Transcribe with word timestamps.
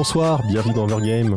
Bonsoir, 0.00 0.40
bienvenue 0.46 0.72
dans 0.72 0.84
Overgame. 0.84 1.36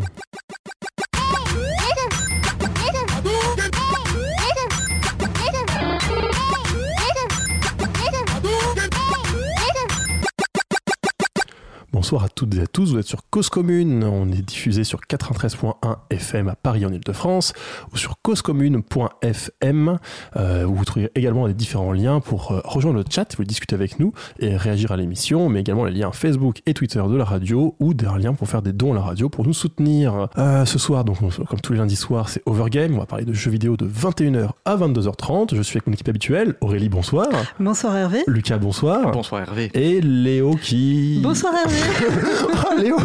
Bonsoir 12.14 12.26
à 12.26 12.30
toutes 12.30 12.54
et 12.54 12.62
à 12.62 12.68
tous, 12.68 12.92
vous 12.92 13.00
êtes 13.00 13.08
sur 13.08 13.28
Cause 13.32 13.50
Commune, 13.50 14.04
on 14.04 14.32
est 14.32 14.44
diffusé 14.44 14.84
sur 14.84 15.00
93.1 15.00 15.74
FM 16.12 16.48
à 16.48 16.56
Paris 16.56 16.86
en 16.86 16.94
Ile-de-France 16.94 17.54
ou 17.92 17.98
sur 17.98 18.22
causecommune.fm 18.22 19.98
euh, 20.36 20.64
où 20.64 20.76
vous 20.76 20.86
trouverez 20.86 21.10
également 21.16 21.48
les 21.48 21.56
différents 21.56 21.92
liens 21.92 22.20
pour 22.20 22.52
euh, 22.52 22.62
rejoindre 22.66 23.00
le 23.00 23.04
chat, 23.10 23.36
vous 23.36 23.44
discuter 23.46 23.74
avec 23.74 23.98
nous 23.98 24.14
et 24.38 24.56
réagir 24.56 24.92
à 24.92 24.98
l'émission, 24.98 25.50
mais 25.50 25.62
également 25.62 25.86
les 25.86 25.92
liens 25.92 26.12
Facebook 26.12 26.62
et 26.68 26.76
Twitter 26.76 27.02
de 27.02 27.16
la 27.16 27.26
radio 27.26 27.76
ou 27.80 27.96
des 27.96 28.06
liens 28.20 28.36
pour 28.36 28.48
faire 28.48 28.62
des 28.62 28.74
dons 28.74 28.92
à 28.92 28.96
la 28.96 29.02
radio 29.02 29.28
pour 29.28 29.44
nous 29.44 29.54
soutenir. 29.54 30.28
Euh, 30.38 30.66
ce 30.66 30.78
soir, 30.78 31.06
donc 31.06 31.18
comme 31.18 31.62
tous 31.62 31.74
les 31.74 31.80
lundis 31.80 31.96
soirs, 31.96 32.30
c'est 32.30 32.44
Overgame, 32.46 32.94
on 32.94 33.00
va 33.00 33.08
parler 33.08 33.26
de 33.26 33.34
jeux 33.34 33.50
vidéo 33.50 33.76
de 33.76 33.88
21h 33.88 34.52
à 34.66 34.78
22h30. 34.78 35.56
Je 35.56 35.64
suis 35.64 35.78
avec 35.78 35.88
mon 35.88 35.94
équipe 35.94 36.10
habituelle, 36.10 36.54
Aurélie, 36.62 36.90
bonsoir. 36.90 37.28
Bonsoir 37.60 37.98
Hervé. 37.98 38.22
Lucas, 38.28 38.60
bonsoir. 38.60 39.10
Bonsoir 39.10 39.42
Hervé. 39.42 39.72
Et 39.74 40.00
Léo 40.00 40.56
qui... 40.58 41.20
Bonsoir 41.24 41.56
Hervé. 41.56 42.03
Léo 42.78 42.98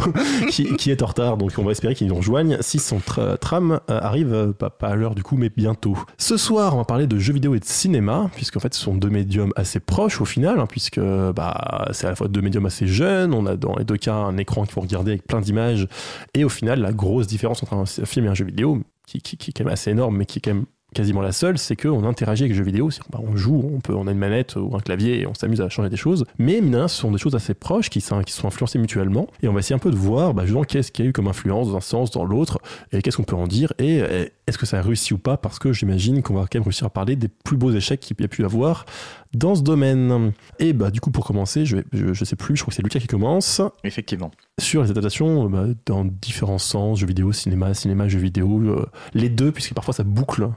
qui, 0.50 0.90
est 0.90 1.02
en 1.02 1.06
retard, 1.06 1.36
donc 1.36 1.52
on 1.58 1.64
va 1.64 1.72
espérer 1.72 1.94
qu'il 1.94 2.06
nous 2.06 2.14
rejoigne 2.14 2.58
si 2.60 2.78
son 2.78 2.98
tra- 2.98 3.36
tram 3.38 3.80
euh, 3.90 4.00
arrive, 4.00 4.32
euh, 4.32 4.52
pas, 4.52 4.72
à 4.80 4.94
l'heure 4.94 5.14
du 5.14 5.22
coup, 5.22 5.36
mais 5.36 5.50
bientôt. 5.54 5.96
Ce 6.16 6.36
soir, 6.36 6.74
on 6.74 6.78
va 6.78 6.84
parler 6.84 7.06
de 7.06 7.18
jeux 7.18 7.32
vidéo 7.32 7.54
et 7.54 7.60
de 7.60 7.64
cinéma, 7.64 8.30
puisqu'en 8.34 8.60
fait 8.60 8.74
ce 8.74 8.80
sont 8.80 8.94
deux 8.94 9.10
médiums 9.10 9.52
assez 9.56 9.80
proches 9.80 10.20
au 10.20 10.24
final, 10.24 10.58
hein, 10.58 10.66
puisque 10.66 11.00
bah, 11.00 11.88
c'est 11.92 12.06
à 12.06 12.10
la 12.10 12.16
fois 12.16 12.28
deux 12.28 12.40
médiums 12.40 12.66
assez 12.66 12.86
jeunes, 12.86 13.34
on 13.34 13.46
a 13.46 13.56
dans 13.56 13.76
les 13.76 13.84
deux 13.84 13.96
cas 13.96 14.14
un 14.14 14.36
écran 14.38 14.64
qu'il 14.64 14.72
faut 14.72 14.80
regarder 14.80 15.12
avec 15.12 15.26
plein 15.26 15.40
d'images, 15.40 15.86
et 16.34 16.44
au 16.44 16.48
final 16.48 16.80
la 16.80 16.92
grosse 16.92 17.26
différence 17.26 17.62
entre 17.62 17.74
un 17.74 17.86
film 17.86 18.26
et 18.26 18.28
un 18.28 18.34
jeu 18.34 18.44
vidéo, 18.44 18.80
qui 19.06 19.18
est 19.18 19.52
quand 19.52 19.64
même 19.64 19.72
assez 19.72 19.90
énorme, 19.90 20.16
mais 20.16 20.26
qui 20.26 20.38
est 20.38 20.42
quand 20.42 20.54
même 20.54 20.66
quasiment 20.94 21.20
la 21.20 21.32
seule, 21.32 21.58
c'est 21.58 21.76
qu'on 21.76 22.04
interagit 22.04 22.44
avec 22.44 22.52
les 22.52 22.56
jeux 22.58 22.64
vidéo, 22.64 22.90
c'est 22.90 23.02
bah, 23.10 23.20
on 23.22 23.36
joue, 23.36 23.70
on 23.74 23.80
peut, 23.80 23.94
on 23.94 24.06
a 24.06 24.12
une 24.12 24.18
manette 24.18 24.56
ou 24.56 24.74
un 24.74 24.80
clavier 24.80 25.20
et 25.20 25.26
on 25.26 25.34
s'amuse 25.34 25.60
à 25.60 25.68
changer 25.68 25.90
des 25.90 25.96
choses. 25.96 26.24
Mais 26.38 26.60
mine 26.60 26.88
ce 26.88 26.96
sont 26.96 27.10
des 27.10 27.18
choses 27.18 27.34
assez 27.34 27.54
proches 27.54 27.90
qui 27.90 28.00
sont, 28.00 28.22
qui 28.22 28.32
sont 28.32 28.46
influencées 28.46 28.78
mutuellement. 28.78 29.26
Et 29.42 29.48
on 29.48 29.52
va 29.52 29.60
essayer 29.60 29.76
un 29.76 29.80
peu 29.80 29.90
de 29.90 29.96
voir, 29.96 30.34
bah, 30.34 30.44
justement, 30.44 30.64
qu'est-ce 30.64 30.90
qu'il 30.92 31.04
y 31.04 31.08
a 31.08 31.10
eu 31.10 31.12
comme 31.12 31.28
influence 31.28 31.68
dans 31.68 31.76
un 31.76 31.80
sens, 31.80 32.10
dans 32.10 32.24
l'autre, 32.24 32.58
et 32.92 33.02
qu'est-ce 33.02 33.16
qu'on 33.16 33.24
peut 33.24 33.36
en 33.36 33.46
dire, 33.46 33.72
et 33.78 34.02
est-ce 34.46 34.58
que 34.58 34.66
ça 34.66 34.78
a 34.78 34.82
réussi 34.82 35.12
ou 35.12 35.18
pas, 35.18 35.36
parce 35.36 35.58
que 35.58 35.72
j'imagine 35.72 36.22
qu'on 36.22 36.34
va 36.34 36.40
quand 36.42 36.54
même 36.54 36.62
réussir 36.62 36.86
à 36.86 36.90
parler 36.90 37.16
des 37.16 37.28
plus 37.28 37.56
beaux 37.56 37.70
échecs 37.70 38.00
qu'il 38.00 38.16
y 38.18 38.24
a 38.24 38.28
pu 38.28 38.44
avoir 38.44 38.86
dans 39.34 39.54
ce 39.54 39.62
domaine. 39.62 40.32
Et 40.58 40.72
bah 40.72 40.90
du 40.90 41.00
coup, 41.00 41.10
pour 41.10 41.24
commencer, 41.26 41.66
je, 41.66 41.78
je, 41.92 42.14
je 42.14 42.24
sais 42.24 42.36
plus, 42.36 42.56
je 42.56 42.62
crois 42.62 42.70
que 42.70 42.76
c'est 42.76 42.82
Lucas 42.82 43.00
qui 43.00 43.06
commence 43.06 43.60
Effectivement. 43.84 44.30
sur 44.58 44.82
les 44.82 44.90
adaptations 44.90 45.48
bah, 45.50 45.66
dans 45.86 46.04
différents 46.04 46.58
sens, 46.58 47.00
jeux 47.00 47.06
vidéo, 47.06 47.32
cinéma, 47.32 47.74
cinéma, 47.74 48.08
jeux 48.08 48.18
vidéo, 48.18 48.60
euh, 48.60 48.86
les 49.14 49.28
deux, 49.28 49.52
puisque 49.52 49.74
parfois 49.74 49.94
ça 49.94 50.04
boucle. 50.04 50.48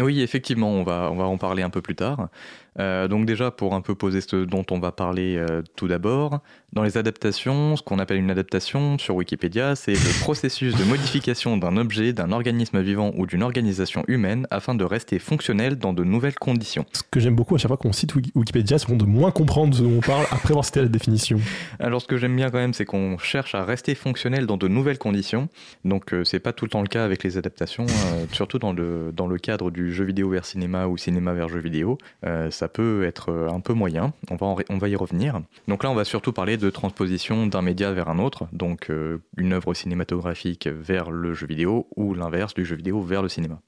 Oui, 0.00 0.22
effectivement, 0.22 0.70
on 0.70 0.82
va, 0.82 1.10
en 1.10 1.36
parler 1.36 1.62
un 1.62 1.70
peu 1.70 1.82
plus 1.82 1.94
tard. 1.94 2.28
Euh, 2.78 3.06
donc 3.08 3.26
déjà, 3.26 3.50
pour 3.50 3.74
un 3.74 3.82
peu 3.82 3.94
poser 3.94 4.20
ce 4.20 4.44
dont 4.44 4.64
on 4.70 4.78
va 4.78 4.92
parler 4.92 5.36
euh, 5.36 5.62
tout 5.76 5.88
d'abord, 5.88 6.40
dans 6.72 6.82
les 6.82 6.96
adaptations, 6.98 7.76
ce 7.76 7.82
qu'on 7.82 7.98
appelle 7.98 8.18
une 8.18 8.30
adaptation 8.30 8.96
sur 8.98 9.16
Wikipédia, 9.16 9.74
c'est 9.74 9.92
le 9.92 10.20
processus 10.20 10.74
de 10.76 10.84
modification 10.84 11.56
d'un 11.56 11.76
objet, 11.76 12.12
d'un 12.12 12.30
organisme 12.32 12.80
vivant 12.80 13.12
ou 13.16 13.26
d'une 13.26 13.42
organisation 13.42 14.04
humaine 14.08 14.46
afin 14.50 14.74
de 14.74 14.84
rester 14.84 15.18
fonctionnel 15.18 15.76
dans 15.76 15.92
de 15.92 16.04
nouvelles 16.04 16.36
conditions. 16.36 16.84
Ce 16.92 17.02
que 17.10 17.18
j'aime 17.20 17.34
beaucoup 17.34 17.54
à 17.54 17.58
chaque 17.58 17.68
fois 17.68 17.76
qu'on 17.76 17.92
cite 17.92 18.14
Wiki- 18.14 18.32
Wikipédia, 18.34 18.78
c'est 18.78 18.90
de 18.96 19.04
moins 19.04 19.30
comprendre 19.30 19.74
ce 19.74 19.82
dont 19.82 19.96
on 19.98 20.00
parle 20.00 20.24
après 20.30 20.50
avoir 20.50 20.64
cité 20.64 20.80
la 20.80 20.88
définition. 20.88 21.40
Alors 21.78 22.00
ce 22.02 22.06
que 22.06 22.16
j'aime 22.16 22.36
bien 22.36 22.50
quand 22.50 22.58
même, 22.58 22.74
c'est 22.74 22.84
qu'on 22.84 23.18
cherche 23.18 23.54
à 23.54 23.64
rester 23.64 23.94
fonctionnel 23.94 24.46
dans 24.46 24.56
de 24.56 24.68
nouvelles 24.68 24.98
conditions. 24.98 25.48
Donc 25.84 26.12
euh, 26.14 26.24
c'est 26.24 26.38
pas 26.40 26.52
tout 26.52 26.64
le 26.66 26.70
temps 26.70 26.82
le 26.82 26.88
cas 26.88 27.04
avec 27.04 27.24
les 27.24 27.36
adaptations, 27.36 27.86
euh, 27.88 28.24
surtout 28.32 28.58
dans 28.58 28.72
le, 28.72 29.12
dans 29.16 29.26
le 29.26 29.38
cadre 29.38 29.70
du 29.70 29.92
jeu 29.92 30.04
vidéo 30.04 30.30
vers 30.30 30.44
cinéma 30.44 30.86
ou 30.86 30.96
cinéma 30.96 31.32
vers 31.34 31.48
jeu 31.48 31.58
vidéo. 31.60 31.98
Euh, 32.26 32.50
ça 32.50 32.68
peut 32.68 33.04
être 33.04 33.30
euh, 33.30 33.48
un 33.48 33.60
peu 33.60 33.72
moyen, 33.72 34.12
on 34.30 34.36
va, 34.36 34.54
on 34.68 34.78
va 34.78 34.88
y 34.88 34.96
revenir. 34.96 35.40
Donc 35.68 35.82
là 35.84 35.90
on 35.90 35.94
va 35.94 36.04
surtout 36.04 36.32
parler 36.32 36.56
de 36.60 36.70
transposition 36.70 37.46
d'un 37.46 37.62
média 37.62 37.92
vers 37.92 38.08
un 38.08 38.18
autre, 38.18 38.46
donc 38.52 38.90
euh, 38.90 39.18
une 39.36 39.52
œuvre 39.52 39.74
cinématographique 39.74 40.68
vers 40.68 41.10
le 41.10 41.34
jeu 41.34 41.46
vidéo 41.46 41.88
ou 41.96 42.14
l'inverse 42.14 42.54
du 42.54 42.64
jeu 42.64 42.76
vidéo 42.76 43.02
vers 43.02 43.22
le 43.22 43.28
cinéma. 43.28 43.60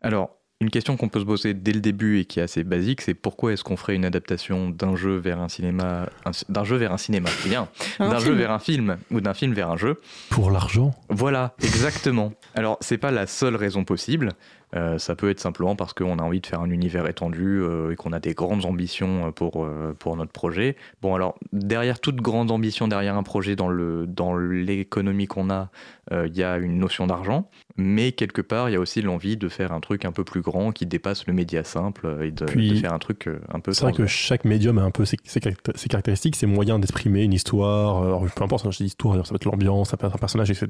Alors, 0.00 0.30
une 0.60 0.70
question 0.70 0.96
qu'on 0.96 1.10
peut 1.10 1.20
se 1.20 1.24
poser 1.26 1.52
dès 1.52 1.72
le 1.72 1.80
début 1.80 2.18
et 2.20 2.24
qui 2.24 2.40
est 2.40 2.42
assez 2.42 2.64
basique, 2.64 3.02
c'est 3.02 3.12
pourquoi 3.12 3.52
est-ce 3.52 3.62
qu'on 3.62 3.76
ferait 3.76 3.94
une 3.94 4.06
adaptation 4.06 4.70
d'un 4.70 4.96
jeu 4.96 5.16
vers 5.16 5.38
un 5.38 5.50
cinéma, 5.50 6.08
un- 6.24 6.30
d'un 6.48 6.64
jeu 6.64 6.76
vers 6.76 6.92
un 6.92 6.96
cinéma, 6.96 7.28
bien, 7.44 7.68
Un 7.98 8.08
d'un 8.08 8.18
jeu 8.18 8.26
film. 8.28 8.38
vers 8.38 8.50
un 8.52 8.58
film 8.58 8.96
ou 9.10 9.20
d'un 9.20 9.34
film 9.34 9.52
vers 9.52 9.70
un 9.70 9.76
jeu. 9.76 10.00
Pour 10.30 10.50
l'argent 10.50 10.94
Voilà, 11.10 11.54
exactement. 11.62 12.32
Alors, 12.54 12.78
c'est 12.80 12.96
pas 12.96 13.10
la 13.10 13.26
seule 13.26 13.54
raison 13.56 13.84
possible. 13.84 14.30
Euh, 14.76 14.98
ça 14.98 15.16
peut 15.16 15.30
être 15.30 15.40
simplement 15.40 15.74
parce 15.74 15.94
qu'on 15.94 16.18
a 16.18 16.22
envie 16.22 16.40
de 16.40 16.46
faire 16.46 16.60
un 16.60 16.70
univers 16.70 17.08
étendu 17.08 17.60
euh, 17.60 17.92
et 17.92 17.96
qu'on 17.96 18.12
a 18.12 18.20
des 18.20 18.34
grandes 18.34 18.66
ambitions 18.66 19.28
euh, 19.28 19.30
pour, 19.30 19.64
euh, 19.64 19.94
pour 19.98 20.16
notre 20.16 20.32
projet. 20.32 20.76
Bon, 21.02 21.14
alors, 21.14 21.38
derrière 21.52 21.98
toute 21.98 22.16
grande 22.16 22.50
ambition, 22.50 22.86
derrière 22.86 23.16
un 23.16 23.22
projet, 23.22 23.56
dans 23.56 23.68
le 23.68 24.06
dans 24.06 24.36
l'économie 24.36 25.26
qu'on 25.26 25.50
a, 25.50 25.70
il 26.12 26.36
y 26.36 26.44
a 26.44 26.56
une 26.58 26.78
notion 26.78 27.06
d'argent. 27.08 27.48
Mais 27.76 28.12
quelque 28.12 28.40
part, 28.40 28.68
il 28.68 28.72
y 28.72 28.76
a 28.76 28.80
aussi 28.80 29.02
l'envie 29.02 29.36
de 29.36 29.48
faire 29.48 29.72
un 29.72 29.80
truc 29.80 30.04
un 30.04 30.12
peu 30.12 30.22
plus 30.22 30.40
grand 30.40 30.70
qui 30.70 30.86
dépasse 30.86 31.26
le 31.26 31.32
média 31.32 31.64
simple 31.64 32.18
et 32.22 32.30
de, 32.30 32.44
Puis, 32.44 32.70
de 32.70 32.76
faire 32.76 32.92
un 32.92 32.98
truc 32.98 33.28
un 33.52 33.58
peu 33.58 33.72
C'est 33.72 33.82
vrai 33.82 33.92
que 33.92 34.06
chaque 34.06 34.44
médium 34.44 34.78
a 34.78 34.82
un 34.82 34.92
peu 34.92 35.04
ses, 35.04 35.16
ses 35.24 35.40
caracté- 35.40 35.72
ses 35.74 35.88
caractéristiques, 35.88 36.36
ses 36.36 36.46
moyens 36.46 36.78
d'exprimer 36.80 37.24
une 37.24 37.32
histoire, 37.32 38.02
alors, 38.02 38.24
peu 38.34 38.44
importe, 38.44 38.62
quand 38.62 38.70
je 38.70 38.78
dis 38.78 38.84
histoire, 38.84 39.16
ça 39.26 39.30
peut 39.30 39.36
être 39.36 39.44
l'ambiance, 39.46 39.90
ça 39.90 39.96
peut 39.96 40.06
être 40.06 40.14
un 40.14 40.18
personnage, 40.18 40.50
etc. 40.50 40.66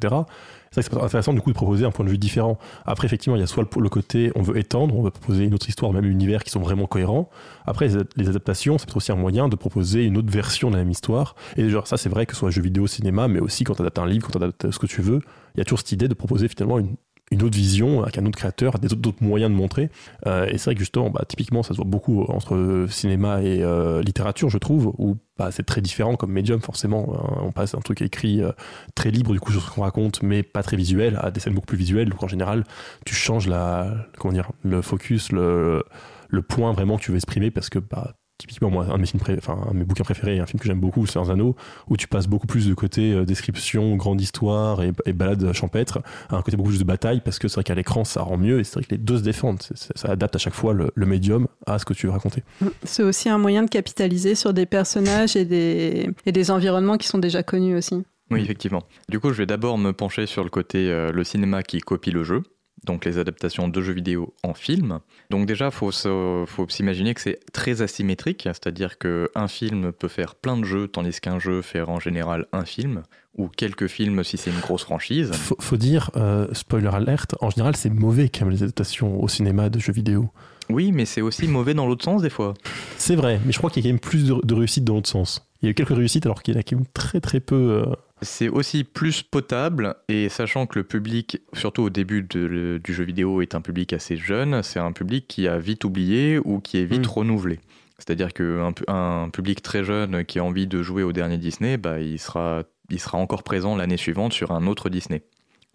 C'est 0.71 0.81
vrai 0.81 0.89
que 0.91 0.97
c'est 0.97 1.05
intéressant 1.05 1.35
du 1.35 1.41
coup 1.43 1.51
de 1.51 1.55
proposer 1.55 1.85
un 1.85 1.91
point 1.91 2.05
de 2.05 2.11
vue 2.11 2.19
différent. 2.19 2.59
Après, 2.87 3.07
effectivement, 3.07 3.37
il 3.37 3.41
y 3.41 3.43
a 3.43 3.47
soit 3.47 3.63
le, 3.63 3.83
le 3.83 3.89
côté 3.97 4.31
on 4.35 4.43
veut 4.43 4.59
étendre, 4.59 4.97
on 4.97 5.03
veut 5.03 5.11
proposer 5.11 5.45
une 5.45 5.55
autre 5.55 5.69
histoire, 5.69 5.93
même 5.93 6.05
univers 6.05 6.45
qui 6.45 6.51
sont 6.51 6.61
vraiment 6.61 6.87
cohérents. 6.87 7.31
Après, 7.67 7.89
les, 7.89 8.03
les 8.17 8.29
adaptations, 8.29 8.79
c'est 8.79 8.87
peut-être 8.87 8.99
aussi 8.99 9.13
un 9.13 9.17
moyen 9.17 9.49
de 9.49 9.57
proposer 9.57 10.05
une 10.05 10.17
autre 10.17 10.31
version 10.31 10.71
de 10.71 10.77
la 10.77 10.83
même 10.83 10.91
histoire. 10.91 11.35
Et 11.57 11.69
genre, 11.71 11.87
ça, 11.87 11.97
c'est 11.97 12.09
vrai 12.09 12.27
que 12.27 12.35
ce 12.35 12.41
soit 12.41 12.51
jeu 12.51 12.63
vidéo, 12.63 12.87
cinéma, 12.87 13.29
mais 13.29 13.41
aussi 13.41 13.65
quand 13.65 13.75
tu 13.75 13.83
adaptes 13.83 13.99
un 13.99 14.07
livre, 14.07 14.27
quand 14.27 14.39
tu 14.39 14.45
adaptes 14.45 14.71
ce 14.71 14.79
que 14.79 14.87
tu 14.87 15.01
veux, 15.01 15.21
il 15.55 15.59
y 15.59 15.61
a 15.61 15.65
toujours 15.65 15.79
cette 15.79 15.93
idée 15.93 16.09
de 16.09 16.15
proposer 16.15 16.49
finalement 16.49 16.79
une, 16.79 16.97
une 17.33 17.43
autre 17.43 17.57
vision 17.57 18.03
avec 18.03 18.19
un 18.19 18.27
autre 18.27 18.39
créateur, 18.39 18.79
des 18.79 18.87
autres, 18.87 19.03
d'autres 19.03 19.23
moyens 19.23 19.51
de 19.51 19.57
montrer. 19.57 19.91
Euh, 20.27 20.47
et 20.47 20.59
c'est 20.59 20.67
vrai 20.67 20.75
que 20.75 20.81
justement, 20.81 21.11
bah, 21.11 21.25
typiquement, 21.27 21.63
ça 21.63 21.71
se 21.71 21.77
voit 21.77 21.85
beaucoup 21.85 22.23
entre 22.23 22.87
cinéma 22.89 23.43
et 23.43 23.63
euh, 23.63 24.01
littérature, 24.03 24.49
je 24.49 24.59
trouve, 24.59 24.95
où 24.99 25.17
bah, 25.37 25.51
c'est 25.51 25.65
très 25.65 25.81
différent 25.81 26.15
comme 26.17 26.31
médium, 26.31 26.61
forcément. 26.61 27.15
hein. 27.15 27.41
on 27.43 27.53
passe 27.53 27.73
d'un 27.73 27.81
truc 27.81 28.01
écrit 28.03 28.43
euh, 28.43 28.53
très 28.95 29.11
libre, 29.11 29.33
du 29.33 29.41
coup, 29.41 29.51
sur 29.51 29.61
ce 29.63 29.71
qu'on 29.71 29.83
raconte, 29.83 30.23
mais 30.23 30.43
pas 30.45 30.63
très 30.63 30.77
visuel, 30.77 31.19
à 31.21 31.31
des 31.33 31.41
scènes 31.41 31.55
beaucoup 31.55 31.67
plus 31.67 31.79
visuelles. 31.79 32.09
Donc 32.11 32.23
en 32.23 32.29
général, 32.29 32.63
tu 33.05 33.15
changes 33.15 33.49
la, 33.49 33.93
comment 34.19 34.33
dire, 34.33 34.53
le 34.63 34.81
focus, 34.81 35.33
le, 35.33 35.83
le 36.29 36.43
point 36.43 36.73
vraiment 36.73 36.97
que 36.97 37.03
tu 37.03 37.11
veux 37.11 37.17
exprimer, 37.17 37.51
parce 37.51 37.71
que 37.71 37.81
bah, 37.81 38.15
typiquement, 38.39 38.71
moi, 38.71 38.87
un 38.91 38.95
de 38.95 39.01
mes, 39.01 39.07
films 39.07 39.21
pré- 39.21 39.37
enfin, 39.39 39.59
un 39.69 39.73
de 39.73 39.79
mes 39.79 39.85
bouquins 39.85 40.05
préférés, 40.05 40.39
un 40.39 40.47
film 40.47 40.61
que 40.61 40.67
j'aime 40.67 40.81
beaucoup, 40.81 41.07
c'est 41.07 41.19
Un 41.19 41.29
Anneau, 41.31 41.57
où 41.89 41.97
tu 41.97 42.07
passes 42.09 42.27
beaucoup 42.27 42.47
plus 42.47 42.67
de 42.69 42.75
côté 42.75 43.13
euh, 43.13 43.25
description, 43.25 43.97
grande 43.97 44.21
histoire 44.21 44.83
et, 44.83 44.93
et 45.07 45.13
balade 45.13 45.53
champêtre, 45.53 46.01
à 46.29 46.37
un 46.37 46.43
côté 46.43 46.57
beaucoup 46.57 46.71
plus 46.71 46.79
de 46.79 46.85
bataille, 46.85 47.21
parce 47.25 47.39
que 47.39 47.49
c'est 47.49 47.55
vrai 47.55 47.65
qu'à 47.65 47.75
l'écran, 47.75 48.05
ça 48.05 48.23
rend 48.23 48.37
mieux, 48.37 48.61
et 48.61 48.65
c'est 48.65 48.75
vrai 48.75 48.85
que 48.85 48.91
les 48.93 48.99
deux 48.99 49.19
se 49.19 49.23
défendent. 49.23 49.63
C'est- 49.63 49.77
c'est- 49.77 49.97
ça 49.97 50.09
adapte 50.11 50.35
à 50.37 50.39
chaque 50.39 50.55
fois 50.55 50.73
le, 50.75 50.91
le 50.95 51.07
médium 51.07 51.49
à 51.67 51.79
ce 51.79 51.85
que 51.85 51.95
tu 51.95 52.07
veux 52.07 52.13
raconter. 52.13 52.43
C'est 52.85 53.03
aussi 53.03 53.29
un 53.29 53.39
moyen 53.39 53.63
de 53.63 53.71
capitaliser 53.71 54.35
sur 54.35 54.53
des 54.53 54.67
personnages 54.67 55.37
et 55.37 55.45
des, 55.45 56.11
et 56.27 56.33
des 56.33 56.51
environnements 56.51 56.97
qui 56.99 57.09
sont 57.09 57.19
déjà 57.19 57.43
connus 57.43 57.77
aussi. 57.77 58.05
Oui, 58.31 58.41
effectivement. 58.41 58.83
Du 59.09 59.21
coup, 59.21 59.29
je 59.33 59.39
vais 59.39 59.47
d'abord 59.47 59.79
me 59.79 59.93
pencher 59.93 60.27
sur 60.27 60.43
le 60.43 60.51
côté 60.51 60.91
euh, 60.91 61.13
le 61.13 61.23
cinéma 61.23 61.63
qui 61.63 61.79
copie 61.79 62.11
le 62.11 62.25
jeu, 62.25 62.43
donc 62.87 63.05
les 63.05 63.19
adaptations 63.19 63.69
de 63.69 63.81
jeux 63.83 63.93
vidéo 63.93 64.33
en 64.43 64.55
film. 64.55 65.01
Donc 65.31 65.47
déjà, 65.47 65.71
faut 65.71 65.91
se- 65.93 66.45
faut 66.47 66.67
s'imaginer 66.69 67.13
que 67.15 67.21
c'est 67.21 67.41
très 67.53 67.83
asymétrique, 67.83 68.43
c'est-à-dire 68.45 68.97
que 68.99 69.31
un 69.35 69.49
film 69.49 69.93
peut 69.93 70.09
faire 70.09 70.35
plein 70.37 70.57
de 70.57 70.65
jeux, 70.65 70.89
tandis 70.89 71.21
qu'un 71.21 71.39
jeu 71.39 71.61
fait 71.63 71.83
en 71.83 72.01
général 72.01 72.47
un 72.53 72.65
film 72.65 73.03
ou 73.37 73.49
quelques 73.49 73.89
films 73.89 74.25
si 74.25 74.39
c'est 74.39 74.51
une 74.51 74.61
grosse 74.61 74.85
franchise. 74.85 75.31
Faut, 75.33 75.57
faut 75.61 75.77
dire, 75.77 76.11
euh, 76.17 76.47
spoiler 76.53 76.89
alert, 76.93 77.35
en 77.43 77.51
général, 77.51 77.77
c'est 77.77 77.91
mauvais 77.91 78.31
quand 78.31 78.47
même 78.47 78.55
les 78.55 78.63
adaptations 78.63 79.23
au 79.23 79.29
cinéma 79.29 79.69
de 79.69 79.79
jeux 79.79 79.93
vidéo. 79.93 80.31
Oui, 80.71 80.91
mais 80.91 81.05
c'est 81.05 81.21
aussi 81.21 81.47
mauvais 81.47 81.75
dans 81.75 81.87
l'autre 81.87 82.05
sens 82.05 82.23
des 82.23 82.31
fois. 82.31 82.55
C'est 82.97 83.15
vrai, 83.15 83.39
mais 83.45 83.53
je 83.53 83.59
crois 83.59 83.71
qu'il 83.71 83.85
y 83.85 83.87
a 83.87 83.91
quand 83.91 83.95
même 83.95 84.01
plus 84.01 84.27
de, 84.27 84.35
de 84.43 84.55
réussite 84.55 84.85
dans 84.85 84.95
l'autre 84.95 85.09
sens. 85.09 85.47
Il 85.63 85.67
y 85.67 85.69
a 85.69 85.71
eu 85.71 85.75
quelques 85.75 85.95
réussites 85.97 86.27
alors 86.27 86.43
qu'il 86.43 86.55
y 86.55 86.57
en 86.57 86.61
a 86.61 86.63
quand 86.63 86.77
même 86.77 86.87
très 86.93 87.21
très 87.21 87.41
peu. 87.41 87.55
euh, 87.87 87.95
C'est 88.23 88.49
aussi 88.49 88.83
plus 88.85 89.23
potable 89.23 89.95
et 90.09 90.29
sachant 90.31 90.67
que 90.67 90.79
le 90.79 90.85
public, 90.85 91.43
surtout 91.53 91.83
au 91.83 91.91
début 91.91 92.23
de- 92.23 92.41
le- 92.47 92.79
du 92.79 92.95
jeu 92.95 93.05
vidéo, 93.05 93.43
est 93.43 93.55
un 93.55 93.61
public 93.61 93.93
assez 93.93 94.17
jeune, 94.17 94.63
c'est 94.63 94.79
un 94.81 94.93
public 94.93 95.27
qui 95.29 95.47
a 95.49 95.59
vite 95.59 95.85
oublié 95.85 96.39
ou 96.43 96.61
qui 96.61 96.79
est 96.79 96.85
vite 96.87 97.07
Mm. 97.07 97.11
renouvelé. 97.11 97.61
C'est-à-dire 97.99 98.33
qu'un 98.33 98.73
pu- 98.73 98.85
un 98.89 99.29
public 99.31 99.63
très 99.63 99.85
jeune 99.85 100.25
qui 100.25 100.39
a 100.39 100.45
envie 100.45 100.67
de 100.67 100.83
jouer 100.83 101.03
au 101.03 101.13
dernier 101.13 101.37
Disney, 101.39 101.77
bah, 101.77 102.01
il, 102.01 102.19
sera, 102.19 102.63
il 102.91 103.01
sera 103.01 103.19
encore 103.19 103.43
présent 103.43 103.77
l'année 103.77 103.97
suivante 103.99 104.33
sur 104.33 104.51
un 104.51 104.67
autre 104.67 104.89
Disney. 104.89 105.23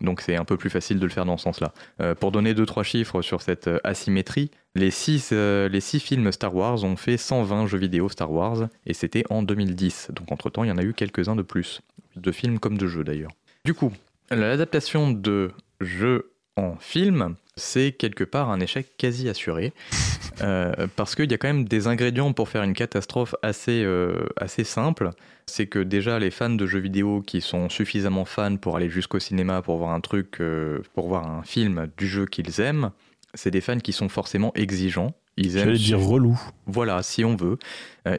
Donc 0.02 0.22
c'est 0.22 0.36
un 0.36 0.46
peu 0.46 0.58
plus 0.58 0.72
facile 0.72 0.98
de 0.98 1.06
le 1.06 1.12
faire 1.12 1.26
dans 1.26 1.38
ce 1.38 1.44
sens-là. 1.44 1.74
Euh, 2.00 2.16
pour 2.16 2.32
donner 2.32 2.56
deux 2.56 2.66
trois 2.66 2.82
chiffres 2.82 3.22
sur 3.22 3.44
cette 3.44 3.68
euh, 3.68 3.78
asymétrie, 3.84 4.50
les 4.74 4.90
six, 4.90 5.30
euh, 5.32 5.70
les 5.70 5.80
six 5.80 6.00
films 6.00 6.32
Star 6.32 6.56
Wars 6.56 6.84
ont 6.84 6.96
fait 6.96 7.18
120 7.18 7.68
jeux 7.68 7.78
vidéo 7.78 8.10
Star 8.10 8.32
Wars 8.32 8.68
et 8.88 8.96
c'était 8.96 9.24
en 9.30 9.44
2010. 9.44 10.10
Donc 10.16 10.32
entre-temps, 10.32 10.64
il 10.64 10.70
y 10.70 10.72
en 10.72 10.80
a 10.80 10.84
eu 10.84 10.94
quelques-uns 10.94 11.36
de 11.36 11.44
plus, 11.44 11.82
de 12.16 12.32
films 12.32 12.60
comme 12.60 12.78
de 12.78 12.88
jeux 12.88 13.04
d'ailleurs. 13.04 13.32
Du 13.66 13.74
coup, 13.74 13.92
l'adaptation 14.30 15.12
de 15.12 15.52
jeu 15.80 16.32
en 16.56 16.76
film, 16.78 17.36
c'est 17.56 17.92
quelque 17.92 18.24
part 18.24 18.50
un 18.50 18.60
échec 18.60 18.98
quasi 18.98 19.30
assuré. 19.30 19.74
Euh, 20.42 20.88
parce 20.96 21.14
qu'il 21.14 21.30
y 21.30 21.36
a 21.36 21.38
quand 21.38 21.50
même 21.50 21.66
des 21.66 21.86
ingrédients 21.86 22.34
pour 22.34 22.50
faire 22.50 22.64
une 22.64 22.74
catastrophe 22.74 23.36
assez, 23.44 23.84
euh, 23.84 24.26
assez 24.38 24.64
simple. 24.64 25.12
C'est 25.46 25.68
que 25.68 25.78
déjà 25.78 26.18
les 26.18 26.32
fans 26.32 26.50
de 26.50 26.66
jeux 26.66 26.80
vidéo 26.80 27.22
qui 27.22 27.42
sont 27.42 27.70
suffisamment 27.70 28.26
fans 28.26 28.56
pour 28.58 28.76
aller 28.76 28.90
jusqu'au 28.90 29.20
cinéma 29.20 29.62
pour 29.62 29.78
voir 29.78 29.92
un 29.92 30.00
truc, 30.00 30.42
euh, 30.42 30.80
pour 30.96 31.10
voir 31.10 31.30
un 31.30 31.44
film 31.44 31.90
du 31.96 32.08
jeu 32.08 32.26
qu'ils 32.26 32.60
aiment, 32.60 32.90
c'est 33.36 33.52
des 33.52 33.62
fans 33.62 33.78
qui 33.78 33.94
sont 33.94 34.10
forcément 34.10 34.52
exigeants. 34.56 35.14
Ils 35.44 35.58
aiment 35.58 35.74
dire 35.74 36.00
relou. 36.00 36.40
Voilà, 36.68 37.04
si 37.04 37.26
on 37.26 37.36
veut. 37.36 37.58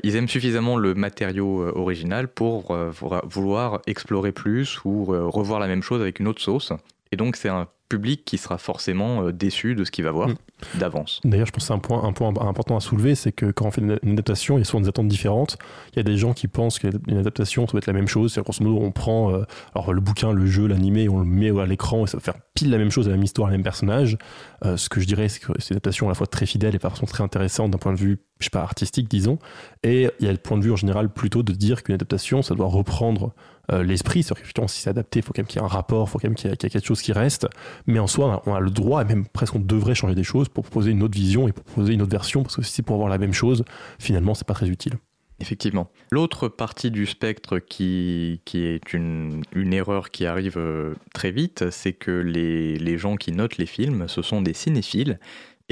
ils 0.03 0.17
aiment 0.17 0.29
suffisamment 0.29 0.77
le 0.77 0.95
matériau 0.95 1.65
original 1.75 2.29
pour 2.29 2.77
vouloir 3.25 3.81
explorer 3.87 4.33
plus 4.33 4.79
ou 4.85 5.05
revoir 5.07 5.61
la 5.61 5.69
même 5.69 5.83
chose 5.83 6.01
avec 6.01 6.21
une 6.21 6.29
autre 6.29 6.43
sauce. 6.43 6.73
Et 7.13 7.17
donc 7.17 7.37
c'est 7.37 7.49
un 7.49 7.69
public 7.93 8.25
qui 8.25 8.39
sera 8.39 8.57
forcément 8.57 9.23
euh, 9.23 9.33
déçu 9.33 9.75
de 9.75 9.85
ce 9.85 9.91
qu'il 9.91 10.05
va 10.05 10.13
voir 10.13 10.29
mm. 10.29 10.35
d'avance. 10.79 11.21
D'ailleurs, 11.25 11.47
je 11.47 11.53
pense 11.53 11.65
que 11.65 11.67
c'est 11.67 11.75
un 11.75 11.79
point, 11.79 12.03
un 12.03 12.13
point 12.15 12.33
important 12.41 12.75
à 12.75 12.81
soulever, 12.81 13.15
c'est 13.15 13.33
que 13.33 13.51
quand 13.51 13.67
on 13.67 13.71
fait 13.71 13.83
une, 13.83 13.99
adaptation, 14.13 14.57
il 14.57 14.61
y 14.61 14.63
a 14.63 14.65
souvent 14.65 14.81
des 14.81 14.89
attentes 14.89 15.09
différentes. 15.09 15.59
Il 15.93 15.97
y 15.97 16.01
a 16.01 16.03
des 16.03 16.17
gens 16.17 16.33
qui 16.33 16.49
pensent 16.49 16.79
qu'une 16.79 17.19
adaptation, 17.19 17.67
ça 17.67 17.73
doit 17.73 17.79
être 17.79 17.87
la 17.87 17.93
même 17.93 18.09
chose. 18.09 18.33
C'est 18.33 18.41
grosso 18.41 18.65
modo, 18.65 18.83
on 18.83 18.93
prend 18.93 19.31
euh, 19.35 19.45
alors, 19.75 19.93
le 19.93 20.01
bouquin, 20.01 20.33
le 20.33 20.47
jeu, 20.47 20.67
l'animé, 20.67 21.11
on 21.11 21.19
le 21.19 21.27
met 21.27 21.51
à 21.61 21.67
l'écran 21.67 22.05
et 22.05 22.07
ça 22.07 22.17
va 22.17 22.23
faire 22.23 22.37
pile 22.55 22.71
la 22.71 22.79
même 22.79 22.91
chose, 22.91 23.09
la 23.09 23.15
même 23.15 23.25
histoire, 23.25 23.49
le 23.49 23.57
même 23.57 23.63
personnage. 23.63 24.17
Euh, 24.65 24.79
ce 24.79 24.89
que 24.89 24.99
je 25.01 25.07
dirais, 25.07 25.29
c'est 25.29 25.41
que 25.41 25.53
c'est 25.59 25.71
une 25.71 25.77
adaptation 25.77 26.07
à 26.07 26.09
la 26.09 26.15
fois 26.15 26.27
très 26.27 26.47
fidèle 26.47 26.75
et 26.75 26.79
par 26.79 26.95
contre 26.95 27.13
très 27.13 27.25
intéressante 27.25 27.73
d'un 27.73 27.79
point 27.79 27.93
de 27.93 27.99
vue, 27.99 28.21
je 28.39 28.45
sais 28.45 28.51
pas, 28.51 28.63
artistique, 28.63 29.09
disons. 29.11 29.39
Et 29.83 30.09
il 30.19 30.27
y 30.27 30.29
a 30.31 30.33
le 30.33 30.39
point 30.39 30.57
de 30.57 30.65
vue 30.65 30.73
en 30.73 30.77
général 30.77 31.11
plutôt 31.11 31.43
de 31.43 31.53
dire 31.53 31.83
qu'une 31.83 31.95
adaptation, 31.95 32.41
ça 32.41 32.55
doit 32.55 32.69
reprendre 32.69 33.35
euh, 33.71 33.83
l'esprit. 33.83 34.23
C'est-à-dire 34.23 34.69
si 34.69 34.81
c'est 34.81 34.91
adapté, 34.91 35.21
il 35.21 35.23
faut 35.23 35.33
quand 35.33 35.41
même 35.41 35.47
qu'il 35.47 35.61
y 35.61 35.63
ait 35.63 35.67
un 35.67 35.69
rapport, 35.69 36.09
faut 36.09 36.19
quand 36.19 36.29
même 36.29 36.35
qu'il 36.35 36.51
y, 36.51 36.53
ait 36.53 36.57
quelque 36.57 36.85
chose 36.85 37.03
qui 37.03 37.13
reste. 37.13 37.47
Mais 37.87 37.99
en 37.99 38.07
soi, 38.07 38.43
on 38.47 38.55
a, 38.55 38.61
le 38.61 38.71
droit, 38.71 39.03
et 39.03 39.05
même 39.05 39.27
presque 39.27 39.55
on 39.55 39.61
devrait 39.61 39.95
changer 39.95 40.15
des 40.15 40.25
choses 40.25 40.49
pour 40.49 40.65
proposer 40.65 40.91
une 40.91 41.03
autre 41.03 41.15
vision 41.15 41.49
et 41.49 41.53
pour 41.53 41.65
proposer 41.65 41.95
une 41.95 42.03
autre 42.03 42.11
version, 42.11 42.43
parce 42.43 42.57
que 42.57 42.63
si 42.63 42.73
c'est 42.73 42.83
pour 42.83 42.95
avoir 42.95 43.09
la 43.09 43.19
même 43.19 43.33
chose, 43.33 43.65
finalement, 43.99 44.35
c'est 44.35 44.47
pas 44.47 44.55
très 44.55 44.69
utile. 44.69 44.95
Effectivement. 45.41 45.91
L'autre 46.13 46.47
partie 46.47 46.93
du 46.93 47.05
spectre 47.05 47.59
qui, 47.59 48.41
qui 48.45 48.65
est 48.65 48.93
une, 48.93 49.43
une, 49.53 49.73
erreur 49.73 50.11
qui 50.11 50.25
arrive 50.25 50.57
euh, 50.57 50.95
très 51.15 51.33
vite, 51.33 51.69
c'est 51.71 51.93
que 51.93 52.13
les, 52.13 52.79
les 52.79 52.97
gens 52.97 53.17
qui 53.17 53.33
notent 53.33 53.59
les 53.59 53.67
films, 53.67 54.07
ce 54.07 54.23
sont 54.23 54.41
des 54.41 54.55
cinéphiles 54.55 55.19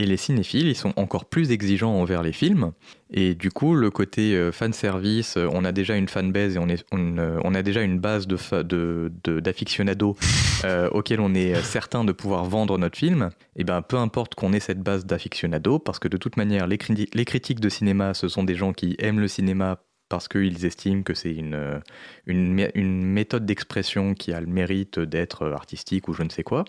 et 0.00 0.06
les 0.06 0.17
cinéphiles, 0.17 0.67
ils 0.67 0.76
sont 0.76 0.94
encore 0.97 1.26
plus 1.26 1.50
exigeants 1.50 1.93
envers 1.93 2.23
les 2.23 2.32
films. 2.32 2.73
Et 3.11 3.35
du 3.35 3.50
coup, 3.50 3.75
le 3.75 3.91
côté 3.91 4.35
euh, 4.35 4.50
fan 4.50 4.73
service, 4.73 5.37
euh, 5.37 5.47
on 5.52 5.62
a 5.62 5.73
déjà 5.73 5.94
une 5.97 6.08
fanbase 6.08 6.56
et 6.56 6.58
on, 6.58 6.69
est, 6.69 6.87
on, 6.91 7.19
euh, 7.19 7.38
on 7.44 7.55
a 7.55 7.62
déjà 7.62 7.82
une 7.82 7.99
base 7.99 8.26
de, 8.26 9.11
d'aficionados 9.41 10.17
de, 10.62 10.88
auquel 10.88 11.20
on 11.20 11.35
est 11.35 11.55
certain 11.62 12.05
de 12.05 12.12
pouvoir 12.12 12.44
vendre 12.44 12.79
notre 12.79 12.97
film. 12.97 13.29
Et 13.56 13.64
ben, 13.64 13.82
peu 13.82 13.99
importe 13.99 14.35
qu'on 14.35 14.55
ait 14.55 14.61
cette 14.61 14.81
base 14.81 15.05
d'aficionados, 15.05 15.79
parce 15.81 15.99
que 15.99 16.08
de 16.08 16.17
toute 16.17 16.38
manière, 16.38 16.67
les, 16.67 16.79
les 17.12 17.25
critiques 17.26 17.61
de 17.61 17.69
cinéma, 17.69 18.14
ce 18.14 18.29
sont 18.29 18.44
des 18.44 18.55
gens 18.55 18.73
qui 18.73 18.96
aiment 19.00 19.20
le 19.20 19.29
cinéma 19.29 19.81
parce 20.10 20.28
qu'ils 20.28 20.66
estiment 20.66 21.02
que 21.02 21.14
c'est 21.14 21.32
une, 21.32 21.80
une, 22.26 22.68
une, 22.74 23.04
méthode 23.04 23.46
d'expression 23.46 24.12
qui 24.12 24.32
a 24.32 24.40
le 24.40 24.48
mérite 24.48 24.98
d'être 24.98 25.46
artistique 25.52 26.08
ou 26.08 26.12
je 26.12 26.24
ne 26.24 26.28
sais 26.28 26.42
quoi. 26.42 26.64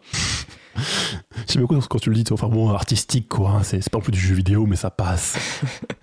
J'aime 1.50 1.64
beaucoup 1.64 1.78
quand 1.90 2.00
tu 2.00 2.12
le 2.12 2.16
dis, 2.16 2.24
enfin 2.32 2.48
bon, 2.48 2.70
artistique 2.70 3.28
quoi, 3.28 3.50
hein, 3.50 3.64
c'est 3.64 3.90
pas 3.90 4.00
peu 4.00 4.12
du 4.12 4.20
jeu 4.20 4.36
vidéo, 4.36 4.68
mais 4.68 4.76
ça 4.76 4.92
passe. 4.92 5.38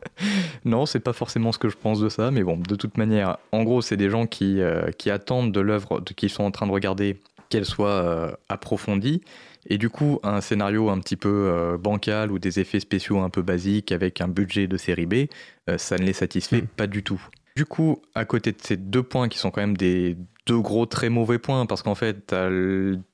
non, 0.65 0.85
c'est 0.85 1.01
pas 1.01 1.13
forcément 1.13 1.53
ce 1.53 1.59
que 1.59 1.69
je 1.69 1.77
pense 1.77 2.01
de 2.01 2.09
ça, 2.09 2.31
mais 2.33 2.43
bon, 2.43 2.57
de 2.59 2.75
toute 2.75 2.99
manière, 2.99 3.39
en 3.53 3.63
gros, 3.63 3.83
c'est 3.83 3.97
des 3.97 4.11
gens 4.11 4.27
qui, 4.27 4.61
euh, 4.61 4.91
qui 4.91 5.09
attendent 5.09 5.53
de 5.53 5.61
l'œuvre 5.61 6.01
qu'ils 6.17 6.31
sont 6.31 6.43
en 6.43 6.51
train 6.51 6.67
de 6.67 6.73
regarder 6.73 7.21
qu'elle 7.51 7.65
soit 7.65 7.89
euh, 7.89 8.33
approfondie 8.49 9.23
et 9.69 9.77
du 9.77 9.91
coup, 9.91 10.19
un 10.23 10.41
scénario 10.41 10.89
un 10.89 10.99
petit 10.99 11.17
peu 11.17 11.29
euh, 11.29 11.77
bancal 11.77 12.33
ou 12.33 12.39
des 12.39 12.59
effets 12.59 12.81
spéciaux 12.81 13.21
un 13.21 13.29
peu 13.29 13.43
basiques 13.43 13.93
avec 13.93 14.21
un 14.23 14.29
budget 14.29 14.67
de 14.67 14.79
série 14.79 15.07
B, 15.07 15.27
euh, 15.69 15.77
ça 15.77 15.97
ne 15.99 16.05
les 16.05 16.15
satisfait 16.15 16.63
hmm. 16.63 16.69
pas 16.77 16.87
du 16.87 17.03
tout. 17.03 17.21
Du 17.55 17.67
coup, 17.67 18.01
à 18.15 18.25
côté 18.25 18.53
de 18.53 18.59
ces 18.63 18.77
deux 18.77 19.03
points 19.03 19.29
qui 19.29 19.39
sont 19.39 19.51
quand 19.51 19.61
même 19.61 19.77
des 19.77 20.17
deux 20.47 20.61
gros 20.61 20.87
très 20.87 21.11
mauvais 21.11 21.39
points, 21.39 21.67
parce 21.67 21.83
qu'en 21.83 21.97
fait, 21.97 22.35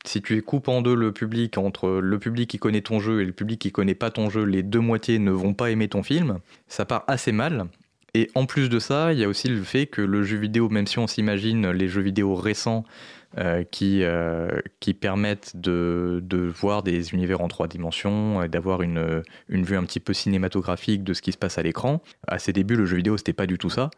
si 0.05 0.23
tu 0.23 0.43
coupes 0.43 0.69
en 0.69 0.83
deux 0.83 0.95
le 0.95 1.13
public 1.13 1.59
entre 1.59 1.89
le 1.89 2.19
public 2.19 2.51
qui 2.51 2.59
connaît 2.59 2.83
ton 2.83 3.01
jeu 3.01 3.23
et 3.23 3.25
le 3.25 3.33
public 3.33 3.59
qui 3.59 3.73
connaît 3.73 3.95
pas 3.95 4.11
ton 4.11 4.31
jeu, 4.31 4.45
les 4.45 4.63
deux 4.63 4.81
moitiés 4.81 5.19
ne 5.19 5.31
vont 5.33 5.55
pas 5.55 5.71
aimer 5.71 5.89
ton 5.89 6.03
film, 6.03 6.39
ça 6.69 6.85
part 6.85 7.05
assez 7.09 7.33
mal. 7.33 7.67
Et 8.13 8.31
en 8.37 8.47
plus 8.47 8.69
de 8.69 8.79
ça, 8.79 9.13
il 9.13 9.19
y 9.19 9.25
a 9.25 9.29
aussi 9.29 9.49
le 9.49 9.63
fait 9.63 9.87
que 9.87 10.01
le 10.01 10.23
jeu 10.23 10.37
vidéo, 10.37 10.69
même 10.69 10.87
si 10.87 11.01
on 11.01 11.09
s'imagine 11.09 11.71
les 11.71 11.89
jeux 11.89 12.03
vidéo 12.03 12.35
récents 12.37 12.85
euh, 13.39 13.65
qui, 13.65 14.03
euh, 14.03 14.61
qui 14.81 14.95
permettent 14.95 15.57
de, 15.57 16.21
de, 16.23 16.39
voir 16.39 16.83
des 16.83 17.13
univers 17.13 17.41
en 17.41 17.49
trois 17.49 17.67
dimensions, 17.67 18.47
d'avoir 18.47 18.83
une, 18.83 19.23
une 19.49 19.65
vue 19.65 19.77
un 19.77 19.85
petit 19.85 20.01
peu 20.01 20.13
cinématographique 20.13 21.03
de 21.03 21.15
ce 21.15 21.23
qui 21.23 21.33
se 21.33 21.39
passe 21.39 21.59
à 21.59 21.63
l'écran. 21.63 22.01
À 22.29 22.39
ses 22.39 22.53
débuts, 22.53 22.77
le 22.77 22.87
jeu 22.87 22.97
vidéo, 22.97 23.17
c'était 23.17 23.33
pas 23.33 23.47
du 23.47 23.59
tout 23.59 23.71
ça. 23.71 23.91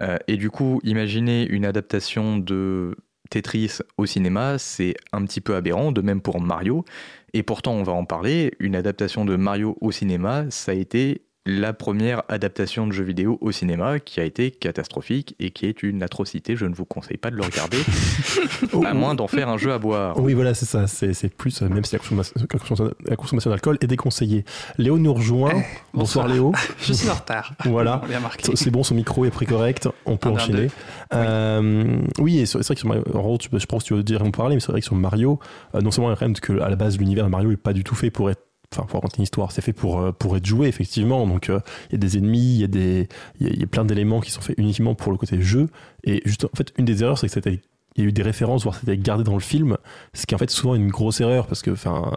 Euh, 0.00 0.18
et 0.28 0.36
du 0.36 0.50
coup, 0.50 0.80
imaginez 0.84 1.46
une 1.46 1.64
adaptation 1.64 2.36
de 2.36 2.96
Tetris 3.30 3.78
au 3.96 4.06
cinéma, 4.06 4.58
c'est 4.58 4.94
un 5.12 5.24
petit 5.24 5.40
peu 5.40 5.56
aberrant, 5.56 5.92
de 5.92 6.00
même 6.00 6.20
pour 6.20 6.40
Mario. 6.40 6.84
Et 7.32 7.42
pourtant, 7.42 7.72
on 7.72 7.82
va 7.82 7.92
en 7.92 8.04
parler, 8.04 8.54
une 8.60 8.76
adaptation 8.76 9.24
de 9.24 9.36
Mario 9.36 9.76
au 9.80 9.90
cinéma, 9.90 10.46
ça 10.50 10.72
a 10.72 10.74
été 10.74 11.25
la 11.46 11.72
première 11.72 12.24
adaptation 12.28 12.86
de 12.88 12.92
jeu 12.92 13.04
vidéo 13.04 13.38
au 13.40 13.52
cinéma 13.52 14.00
qui 14.00 14.20
a 14.20 14.24
été 14.24 14.50
catastrophique 14.50 15.36
et 15.38 15.50
qui 15.52 15.66
est 15.66 15.82
une 15.84 16.02
atrocité. 16.02 16.56
Je 16.56 16.66
ne 16.66 16.74
vous 16.74 16.84
conseille 16.84 17.16
pas 17.16 17.30
de 17.30 17.36
le 17.36 17.42
regarder, 17.42 17.78
à 18.84 18.94
moins 18.94 19.14
d'en 19.14 19.28
faire 19.28 19.48
un 19.48 19.56
jeu 19.56 19.72
à 19.72 19.78
boire. 19.78 20.18
Oui, 20.20 20.34
voilà, 20.34 20.54
c'est 20.54 20.66
ça. 20.66 20.86
C'est 20.88 21.34
plus, 21.34 21.62
euh, 21.62 21.68
même 21.68 21.84
si 21.84 21.94
la 21.94 22.00
consommation, 23.16 23.50
d'alcool 23.50 23.78
est 23.80 23.86
déconseillée. 23.86 24.44
Léo 24.76 24.98
nous 24.98 25.14
rejoint. 25.14 25.52
Eh, 25.56 25.62
bonsoir. 25.94 26.26
Léo. 26.26 26.52
Je 26.80 26.92
suis 26.92 27.08
en 27.08 27.14
retard. 27.14 27.52
Voilà. 27.64 28.02
C'est 28.54 28.70
bon, 28.70 28.82
son 28.82 28.96
micro 28.96 29.24
est 29.24 29.30
pris 29.30 29.46
correct. 29.46 29.88
On 30.04 30.16
peut 30.16 30.28
enchaîner. 30.28 30.68
Euh, 31.14 31.98
oui, 32.18 32.44
c'est 32.46 32.58
vrai 32.58 32.74
que 32.74 32.80
sur 32.80 32.88
Mario, 32.88 33.04
en 33.14 33.20
gros, 33.20 33.38
je 33.40 33.66
pense 33.66 33.84
que 33.84 33.88
tu 33.88 33.94
veux 33.94 34.02
dire 34.02 34.22
en 34.22 34.32
parler, 34.32 34.56
mais 34.56 34.60
c'est 34.60 34.72
vrai 34.72 34.80
que 34.80 34.86
sur 34.86 34.96
Mario, 34.96 35.38
euh, 35.74 35.80
non 35.80 35.92
seulement 35.92 36.10
il 36.10 36.12
y 36.12 36.16
a 36.16 36.18
quand 36.18 36.26
même 36.26 36.34
que 36.34 36.60
à 36.60 36.68
la 36.68 36.76
base 36.76 36.98
l'univers 36.98 37.24
de 37.24 37.30
Mario 37.30 37.52
est 37.52 37.56
pas 37.56 37.72
du 37.72 37.84
tout 37.84 37.94
fait 37.94 38.10
pour 38.10 38.30
être 38.30 38.45
enfin 38.72 38.84
pour 38.84 38.94
raconter 38.94 39.18
une 39.18 39.24
histoire, 39.24 39.52
c'est 39.52 39.62
fait 39.62 39.72
pour 39.72 40.00
euh, 40.00 40.12
pour 40.12 40.36
être 40.36 40.46
joué 40.46 40.68
effectivement. 40.68 41.26
Donc 41.26 41.48
euh, 41.48 41.60
il 41.88 41.92
y 41.92 41.94
a 41.96 41.98
des 41.98 42.18
ennemis, 42.18 42.54
il 42.54 42.60
y 42.60 42.64
a 42.64 42.68
des 42.68 43.08
il 43.40 43.58
y, 43.58 43.62
a 43.62 43.66
plein 43.66 43.84
d'éléments 43.84 44.20
qui 44.20 44.30
sont 44.30 44.40
faits 44.40 44.58
uniquement 44.58 44.94
pour 44.94 45.12
le 45.12 45.18
côté 45.18 45.40
jeu. 45.40 45.68
Et 46.04 46.22
juste 46.24 46.44
en 46.44 46.56
fait 46.56 46.72
une 46.78 46.84
des 46.84 47.02
erreurs 47.02 47.18
c'est 47.18 47.26
que 47.26 47.32
c'était 47.32 47.60
il 47.96 48.02
y 48.02 48.06
a 48.06 48.08
eu 48.08 48.12
des 48.12 48.22
références, 48.22 48.62
voire 48.64 48.76
c'était 48.76 48.98
gardé 48.98 49.24
dans 49.24 49.34
le 49.34 49.40
film, 49.40 49.78
ce 50.12 50.26
qui 50.26 50.34
est 50.34 50.36
en 50.36 50.38
fait 50.38 50.50
souvent 50.50 50.74
une 50.74 50.90
grosse 50.90 51.20
erreur 51.20 51.46
parce 51.46 51.62
que 51.62 51.70
enfin 51.70 52.12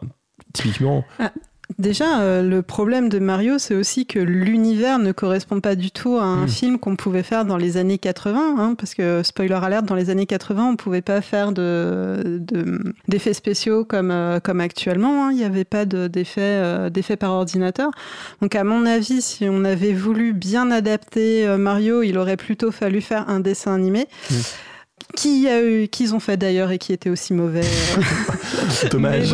typiquement. 0.54 1.06
Ah, 1.20 1.32
Déjà, 1.78 2.22
euh, 2.22 2.42
le 2.42 2.62
problème 2.62 3.10
de 3.10 3.20
Mario, 3.20 3.60
c'est 3.60 3.76
aussi 3.76 4.06
que 4.06 4.20
l'univers 4.20 4.98
ne 4.98 5.12
correspond 5.12 5.62
pas 5.62 5.76
du 5.76 5.92
tout 5.92 6.18
à 6.18 6.24
un 6.24 6.46
hmm. 6.46 6.50
film 6.50 6.80
qu'on 6.80 6.96
pouvait 6.96 7.24
faire 7.24 7.46
dans 7.46 7.58
les 7.58 7.78
années 7.78 8.00
80, 8.00 8.56
hein, 8.58 8.76
parce 8.78 8.96
que, 8.96 9.22
spoiler 9.24 9.54
alert, 9.54 9.86
dans 9.86 9.96
les 9.96 10.10
années 10.10 10.26
80, 10.26 10.66
on 10.66 10.72
ne 10.72 10.78
pouvait 10.78 11.02
pas 11.02 11.22
faire 11.22 11.52
d'effets 11.52 13.30
de, 13.30 13.34
spéciaux 13.34 13.86
comme, 13.86 14.12
euh, 14.12 14.40
comme 14.40 14.62
actuellement, 14.62 15.28
hein. 15.28 15.32
il 15.32 15.38
n'y 15.38 15.46
avait 15.46 15.64
pas 15.64 15.86
euh, 15.94 16.90
d'effets 16.90 17.18
par 17.18 17.32
ordinateur. 17.32 17.92
Donc 18.42 18.56
à 18.56 18.64
mon 18.64 18.86
avis, 18.86 19.22
si 19.22 19.48
on 19.48 19.64
avait 19.64 19.94
voulu 19.94 20.34
bien 20.34 20.72
adapter 20.72 21.48
Mario, 21.58 22.02
il 22.02 22.18
aurait 22.18 22.38
plutôt 22.38 22.72
fallu 22.72 23.00
faire 23.00 23.30
un 23.30 23.40
dessin 23.40 23.74
animé. 23.76 24.08
Hmm 24.32 24.36
qui 25.16 25.48
a 25.48 25.64
eu, 25.64 25.88
qu'ils 25.88 26.14
ont 26.14 26.20
fait 26.20 26.38
d'ailleurs 26.38 26.72
et 26.72 26.78
qui 26.78 26.94
était 26.94 27.10
aussi 27.10 27.34
mauvais. 27.34 27.62
Euh. 28.84 28.90
Dommage. 28.90 29.34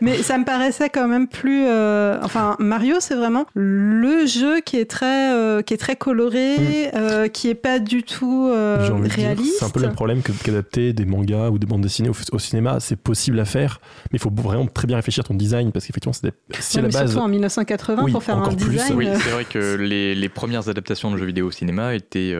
Mais, 0.00 0.22
ça 0.22 0.38
me 0.38 0.44
paraissait 0.44 0.88
quand 0.88 1.08
même 1.08 1.28
plus. 1.28 1.66
Euh, 1.66 2.18
enfin, 2.22 2.56
Mario, 2.58 2.96
c'est 3.00 3.14
vraiment 3.14 3.46
le 3.54 4.26
jeu 4.26 4.60
qui 4.60 4.76
est 4.76 4.88
très, 4.88 5.34
euh, 5.34 5.60
qui 5.60 5.74
est 5.74 5.78
très 5.78 5.96
coloré, 5.96 6.88
mm. 6.88 7.28
qui 7.30 7.48
est 7.48 7.54
pas 7.54 7.78
du 7.78 8.02
tout 8.04 8.50
réaliste. 8.50 9.56
C'est 9.58 9.64
un 9.64 9.70
peu 9.70 9.80
le 9.80 9.92
problème 9.92 10.22
que 10.22 10.32
qu'adapter 10.32 10.92
des 10.92 11.04
mangas 11.04 11.50
ou 11.50 11.58
des 11.58 11.66
bandes 11.66 11.82
dessinées 11.82 12.10
au, 12.32 12.38
cinéma, 12.38 12.80
c'est 12.80 12.96
possible 12.96 13.38
à 13.40 13.44
faire, 13.44 13.80
mais 14.12 14.18
il 14.18 14.20
faut 14.20 14.30
vraiment 14.30 14.66
très 14.66 14.86
bien 14.86 14.96
réfléchir 14.96 15.24
ton 15.24 15.34
design 15.34 15.72
parce 15.72 15.86
qu'effectivement, 15.86 16.12
c'est 16.12 16.32
si 16.60 16.78
à 16.78 16.82
la 16.82 16.88
base. 16.88 17.10
Surtout 17.10 17.24
en 17.24 17.28
1980 17.28 18.06
pour 18.10 18.22
faire 18.22 18.38
un 18.38 18.52
design. 18.52 18.94
Oui, 18.96 19.08
c'est 19.22 19.30
vrai 19.30 19.44
que 19.44 19.74
les, 19.76 20.14
les, 20.14 20.28
premières 20.28 20.68
adaptations 20.68 21.10
de 21.10 21.16
jeux 21.16 21.26
vidéo 21.26 21.48
au 21.48 21.50
cinéma 21.50 21.94
étaient, 21.94 22.34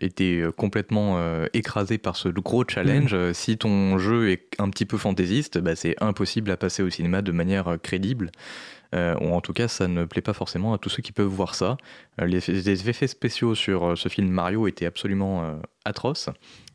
étaient 0.00 0.44
complètement 0.56 1.18
écrasées 1.54 1.77
par 1.98 2.16
ce 2.16 2.28
gros 2.28 2.64
challenge. 2.66 3.14
Mm. 3.14 3.34
Si 3.34 3.58
ton 3.58 3.98
jeu 3.98 4.30
est 4.30 4.48
un 4.58 4.70
petit 4.70 4.86
peu 4.86 4.98
fantaisiste, 4.98 5.58
bah, 5.58 5.76
c'est 5.76 5.96
impossible 6.02 6.50
à 6.50 6.56
passer 6.56 6.82
au 6.82 6.90
cinéma 6.90 7.22
de 7.22 7.32
manière 7.32 7.68
euh, 7.68 7.76
crédible. 7.76 8.30
Euh, 8.94 9.14
ou 9.20 9.34
en 9.34 9.40
tout 9.40 9.52
cas, 9.52 9.68
ça 9.68 9.86
ne 9.86 10.04
plaît 10.04 10.22
pas 10.22 10.32
forcément 10.32 10.72
à 10.72 10.78
tous 10.78 10.88
ceux 10.88 11.02
qui 11.02 11.12
peuvent 11.12 11.26
voir 11.26 11.54
ça. 11.54 11.76
Euh, 12.20 12.26
les, 12.26 12.88
effets 12.88 13.06
spéciaux 13.06 13.54
sur 13.54 13.96
ce 13.98 14.08
film 14.08 14.28
Mario 14.28 14.66
étaient 14.66 14.86
absolument 14.86 15.60
atroces. 15.84 16.30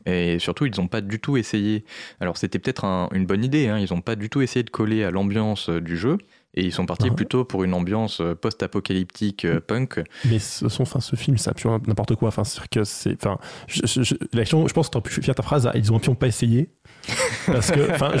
Et 0.06 0.38
surtout, 0.38 0.66
ils 0.66 0.78
n'ont 0.78 0.86
pas 0.86 1.00
du 1.00 1.18
tout 1.18 1.36
essayé. 1.36 1.84
Alors, 2.20 2.36
c'était 2.36 2.58
peut-être 2.58 2.84
une 3.12 3.26
bonne 3.26 3.42
idée, 3.42 3.68
hein, 3.68 3.78
ils 3.78 3.92
n'ont 3.92 4.02
pas 4.02 4.16
du 4.16 4.30
tout 4.30 4.42
essayé 4.42 4.62
de 4.62 4.70
coller 4.70 5.02
à 5.02 5.10
l'ambiance 5.10 5.70
du 5.70 5.96
jeu. 5.96 6.18
Et 6.56 6.64
ils 6.64 6.72
sont 6.72 6.86
partis 6.86 7.08
Ouais. 7.10 7.14
plutôt 7.16 7.44
pour 7.44 7.64
une 7.64 7.74
ambiance 7.74 8.20
euh, 8.20 8.34
post-apocalyptique 8.34 9.44
euh, 9.44 9.60
punk. 9.60 10.00
Mais 10.24 10.38
ce, 10.38 10.68
son, 10.68 10.82
enfin, 10.82 11.00
ce 11.00 11.16
film, 11.16 11.36
c'est 11.36 11.50
absolument 11.50 11.80
n'importe 11.86 12.14
quoi. 12.14 12.28
Enfin, 12.28 12.42
que 12.70 12.84
c'est, 12.84 13.16
enfin, 13.24 13.38
je, 13.66 13.80
je, 13.84 14.02
je- 14.02 14.14
l'action, 14.32 14.66
je 14.68 14.72
pense 14.72 14.86
que 14.88 14.92
tu 14.92 14.98
aurais 14.98 15.08
pu 15.10 15.22
faire 15.22 15.34
ta 15.34 15.42
phrase. 15.42 15.66
à, 15.66 15.76
Ils 15.76 15.92
ont 15.92 15.98
pu 15.98 16.14
pas 16.14 16.28
essayé. 16.28 16.68
Parce 17.46 17.70
que, 17.70 17.90
enfin, 17.92 18.12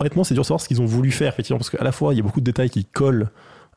honnêtement, 0.00 0.24
c'est 0.24 0.34
dur 0.34 0.42
de 0.42 0.46
savoir 0.46 0.60
ce 0.60 0.68
qu'ils 0.68 0.80
ont 0.82 0.86
voulu 0.86 1.10
faire, 1.10 1.32
effectivement, 1.32 1.58
parce 1.58 1.70
qu'à 1.70 1.84
la 1.84 1.92
fois, 1.92 2.12
il 2.12 2.16
y 2.16 2.20
a 2.20 2.22
beaucoup 2.22 2.40
de 2.40 2.44
détails 2.44 2.70
qui 2.70 2.84
collent 2.84 3.28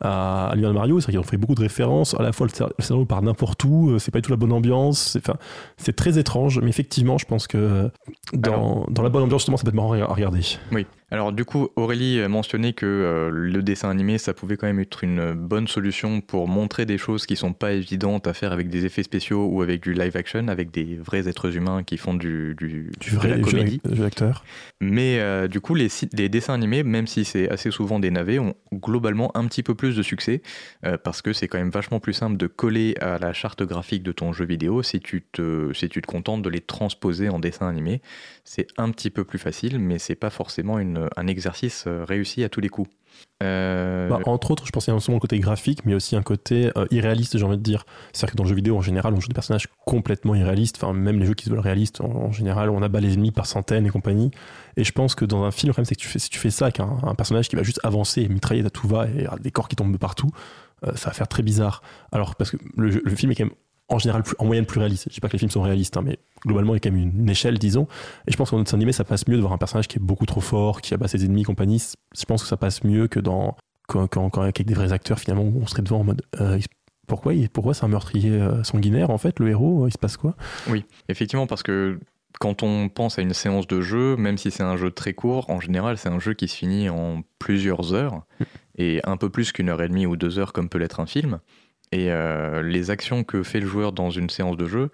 à, 0.01 0.53
de 0.55 0.67
Mario, 0.71 0.99
c'est-à-dire 0.99 1.19
qu'ils 1.21 1.27
ont 1.27 1.29
fait 1.29 1.37
beaucoup 1.37 1.55
de 1.55 1.61
références. 1.61 2.15
À 2.19 2.23
la 2.23 2.31
fois, 2.31 2.47
le, 2.47 2.83
scénario 2.83 3.05
part 3.05 3.21
n'importe 3.21 3.63
où, 3.63 3.91
euh, 3.91 3.99
c'est 3.99 4.11
pas 4.11 4.19
du 4.19 4.23
tout 4.23 4.31
la 4.31 4.37
bonne 4.37 4.51
ambiance. 4.53 4.99
C'est, 4.99 5.19
enfin, 5.19 5.37
c'est 5.77 5.95
très 5.95 6.17
étrange, 6.17 6.59
mais 6.61 6.69
effectivement, 6.69 7.17
je 7.17 7.25
pense 7.25 7.47
que 7.47 7.89
dans, 8.33 8.53
Alors- 8.53 8.89
dans 8.91 9.03
la 9.03 9.09
bonne 9.09 9.23
ambiance, 9.23 9.41
justement, 9.41 9.57
ça 9.57 9.63
peut 9.63 9.69
être 9.69 9.75
marrant 9.75 9.93
à 9.93 10.05
regarder. 10.05 10.41
Oui. 10.71 10.85
Alors 11.09 11.31
du 11.31 11.45
coup, 11.45 11.69
Aurélie 11.77 12.19
mentionnait 12.27 12.73
que 12.73 12.85
euh, 12.85 13.29
le 13.31 13.63
dessin 13.63 13.89
animé, 13.89 14.17
ça 14.17 14.33
pouvait 14.33 14.57
quand 14.57 14.67
même 14.67 14.79
être 14.81 15.05
une 15.05 15.31
bonne 15.31 15.67
solution 15.69 16.19
pour 16.19 16.49
montrer 16.49 16.85
des 16.85 16.97
choses 16.97 17.25
qui 17.25 17.37
sont 17.37 17.53
pas 17.53 17.71
évidentes 17.71 18.27
à 18.27 18.33
faire 18.33 18.51
avec 18.51 18.67
des 18.69 18.83
effets 18.85 19.03
spéciaux 19.03 19.45
ou 19.47 19.61
avec 19.61 19.81
du 19.81 19.93
live 19.93 20.17
action, 20.17 20.49
avec 20.49 20.69
des 20.69 20.97
vrais 20.97 21.29
êtres 21.29 21.55
humains 21.55 21.83
qui 21.83 21.95
font 21.95 22.13
du, 22.13 22.55
du, 22.55 22.91
Du 22.99 23.11
de 23.11 23.15
vrai 23.15 23.29
la 23.29 23.39
comédie. 23.39 23.79
jeu 23.85 24.03
d'acteur. 24.03 24.43
Mais 24.81 25.19
euh, 25.19 25.47
du 25.47 25.61
coup, 25.61 25.75
les 25.75 25.87
dessins 26.27 26.53
animés, 26.53 26.83
même 26.83 27.07
si 27.07 27.23
c'est 27.23 27.49
assez 27.49 27.71
souvent 27.71 27.99
des 27.99 28.11
navets, 28.11 28.39
ont 28.39 28.55
globalement 28.73 29.31
un 29.37 29.45
petit 29.47 29.63
peu 29.63 29.75
plus 29.75 29.95
de 29.95 30.03
succès 30.03 30.41
euh, 30.85 30.97
parce 31.01 31.21
que 31.21 31.31
c'est 31.31 31.47
quand 31.47 31.57
même 31.57 31.69
vachement 31.71 32.01
plus 32.01 32.13
simple 32.13 32.35
de 32.35 32.47
coller 32.47 32.95
à 32.99 33.17
la 33.17 33.31
charte 33.31 33.63
graphique 33.63 34.03
de 34.03 34.11
ton 34.11 34.33
jeu 34.33 34.43
vidéo 34.43 34.83
si 34.83 34.99
tu 34.99 35.21
te, 35.21 35.71
si 35.73 35.87
tu 35.87 36.01
te 36.01 36.07
contentes 36.07 36.41
de 36.41 36.49
les 36.49 36.59
transposer 36.61 37.29
en 37.29 37.39
dessin 37.39 37.69
animé. 37.69 38.01
C'est 38.43 38.67
un 38.77 38.91
petit 38.91 39.09
peu 39.09 39.23
plus 39.23 39.39
facile, 39.39 39.79
mais 39.79 39.99
c'est 39.99 40.15
pas 40.15 40.29
forcément 40.29 40.79
une- 40.79 40.96
un 41.15 41.27
exercice 41.27 41.85
euh, 41.87 42.05
réussi 42.05 42.43
à 42.43 42.49
tous 42.49 42.61
les 42.61 42.69
coups. 42.69 42.89
Euh, 43.43 44.09
Bah, 44.09 44.19
entre 44.25 44.51
autres, 44.51 44.65
je 44.65 44.71
a 44.89 44.93
non 44.93 44.99
seulement 44.99 45.17
le 45.17 45.21
côté 45.21 45.39
graphique, 45.39 45.85
mais 45.85 45.93
aussi 45.93 46.15
un 46.15 46.21
côté 46.21 46.71
euh, 46.77 46.85
irréaliste, 46.91 47.37
j'ai 47.37 47.43
envie 47.43 47.57
de 47.57 47.63
dire. 47.63 47.85
C'est-à-dire 48.13 48.33
que 48.33 48.37
dans 48.37 48.43
le 48.43 48.49
jeu 48.49 48.55
vidéo, 48.55 48.77
en 48.77 48.81
général, 48.81 49.13
on 49.13 49.19
joue 49.19 49.27
des 49.27 49.33
personnages 49.33 49.67
complètement 49.85 50.35
irréalistes. 50.35 50.77
Enfin, 50.81 50.93
même 50.93 51.19
les 51.19 51.25
jeux 51.25 51.33
qui 51.33 51.45
se 51.45 51.49
veulent 51.49 51.59
réalistes, 51.59 52.01
en, 52.01 52.31
général, 52.31 52.69
on 52.69 52.81
abat 52.81 52.99
les 52.99 53.13
ennemis 53.13 53.31
par 53.31 53.45
centaines 53.45 53.85
et 53.85 53.89
compagnie. 53.89 54.31
Et 54.75 54.83
je 54.83 54.91
pense 54.91 55.15
que 55.15 55.25
dans 55.25 55.43
un 55.43 55.51
film, 55.51 55.69
le 55.69 55.73
problème, 55.73 55.85
c'est 55.85 55.95
que 55.95 56.01
tu 56.01 56.07
fais, 56.07 56.19
si 56.19 56.29
tu 56.29 56.39
fais 56.39 56.51
ça 56.51 56.65
avec 56.65 56.79
un, 56.79 57.15
personnage 57.15 57.49
qui 57.49 57.55
va 57.55 57.63
juste 57.63 57.79
avancer 57.83 58.21
et 58.21 58.29
mitrailler 58.29 58.65
à 58.65 58.69
tout 58.69 58.87
va 58.87 59.07
et 59.07 59.25
avoir 59.25 59.39
des 59.39 59.51
corps 59.51 59.67
qui 59.67 59.75
tombent 59.75 59.97
partout, 59.97 60.29
ça 60.95 61.09
va 61.09 61.13
faire 61.13 61.27
très 61.27 61.41
bizarre. 61.41 61.81
Alors, 62.11 62.35
parce 62.35 62.51
que 62.51 62.57
le, 62.75 62.89
le 62.89 63.15
film 63.15 63.31
est 63.31 63.35
quand 63.35 63.45
même 63.45 63.53
en 63.89 63.99
général 63.99 64.23
plus- 64.23 64.35
en 64.39 64.45
moyenne 64.45 64.65
plus 64.65 64.79
réaliste. 64.79 65.05
Je 65.07 65.13
dis 65.13 65.19
pas 65.19 65.27
que 65.27 65.33
les 65.33 65.39
films 65.39 65.51
sont 65.51 65.61
réalistes, 65.61 65.95
hein, 65.97 66.03
mais 66.03 66.19
globalement, 66.45 66.73
il 66.73 66.77
y 66.77 66.77
a 66.77 66.79
quand 66.81 66.91
même 66.91 67.11
une, 67.17 67.29
échelle, 67.29 67.57
disons. 67.57 67.87
Et 68.27 68.31
je 68.31 68.37
pense 68.37 68.49
qu'en 68.49 68.61
dessin 68.61 68.77
animé, 68.77 68.91
ça 68.91 69.03
passe 69.03 69.27
mieux 69.27 69.35
de 69.35 69.41
voir 69.41 69.53
un 69.53 69.57
personnage 69.57 69.87
qui 69.87 69.97
est 69.97 70.01
beaucoup 70.01 70.25
trop 70.25 70.41
fort, 70.41 70.81
qui 70.81 70.93
abat 70.93 71.07
ses 71.07 71.23
ennemis 71.23 71.43
compagnie. 71.43 71.81
Je 72.17 72.25
pense 72.25 72.43
que 72.43 72.47
ça 72.47 72.57
passe 72.57 72.83
mieux 72.83 73.07
que 73.07 73.19
dans 73.19 73.55
quand, 73.87 74.07
quand, 74.07 74.29
quand 74.29 74.41
avec 74.41 74.61
des 74.63 74.73
vrais 74.73 74.91
acteurs, 74.91 75.19
finalement, 75.19 75.43
on 75.43 75.65
serait 75.65 75.81
devant 75.81 76.01
en 76.01 76.03
mode 76.03 76.21
euh, 76.41 76.59
pourquoi, 77.07 77.33
pourquoi 77.53 77.73
c'est 77.73 77.85
un 77.85 77.89
meurtrier 77.89 78.31
euh, 78.31 78.63
sanguinaire 78.63 79.09
en 79.09 79.17
fait, 79.17 79.39
le 79.39 79.49
héros 79.49 79.85
euh, 79.85 79.87
Il 79.87 79.93
se 79.93 79.97
passe 79.97 80.17
quoi? 80.17 80.35
Oui, 80.69 80.83
effectivement, 81.07 81.47
parce 81.47 81.63
que 81.63 81.99
quand 82.39 82.63
on 82.63 82.89
pense 82.89 83.17
à 83.17 83.21
une 83.21 83.33
séance 83.33 83.65
de 83.65 83.81
jeu, 83.81 84.15
même 84.17 84.37
si 84.37 84.51
c'est 84.51 84.63
un 84.63 84.77
jeu 84.77 84.91
très 84.91 85.13
court, 85.13 85.49
en 85.49 85.59
général, 85.59 85.97
c'est 85.97 86.09
un 86.09 86.19
jeu 86.19 86.33
qui 86.33 86.47
se 86.47 86.55
finit 86.55 86.89
en 86.89 87.23
plusieurs 87.39 87.93
heures, 87.93 88.25
et 88.77 88.99
un 89.05 89.17
peu 89.17 89.29
plus 89.29 89.51
qu'une 89.51 89.69
heure 89.69 89.81
et 89.81 89.87
demie 89.87 90.05
ou 90.05 90.15
deux 90.15 90.37
heures, 90.37 90.53
comme 90.53 90.69
peut 90.69 90.77
l'être 90.77 90.99
un 90.99 91.07
film. 91.07 91.39
Et 91.91 92.11
euh, 92.11 92.61
les 92.61 92.89
actions 92.89 93.23
que 93.23 93.43
fait 93.43 93.59
le 93.59 93.67
joueur 93.67 93.93
dans 93.93 94.09
une 94.09 94.29
séance 94.29 94.57
de 94.57 94.67
jeu, 94.67 94.89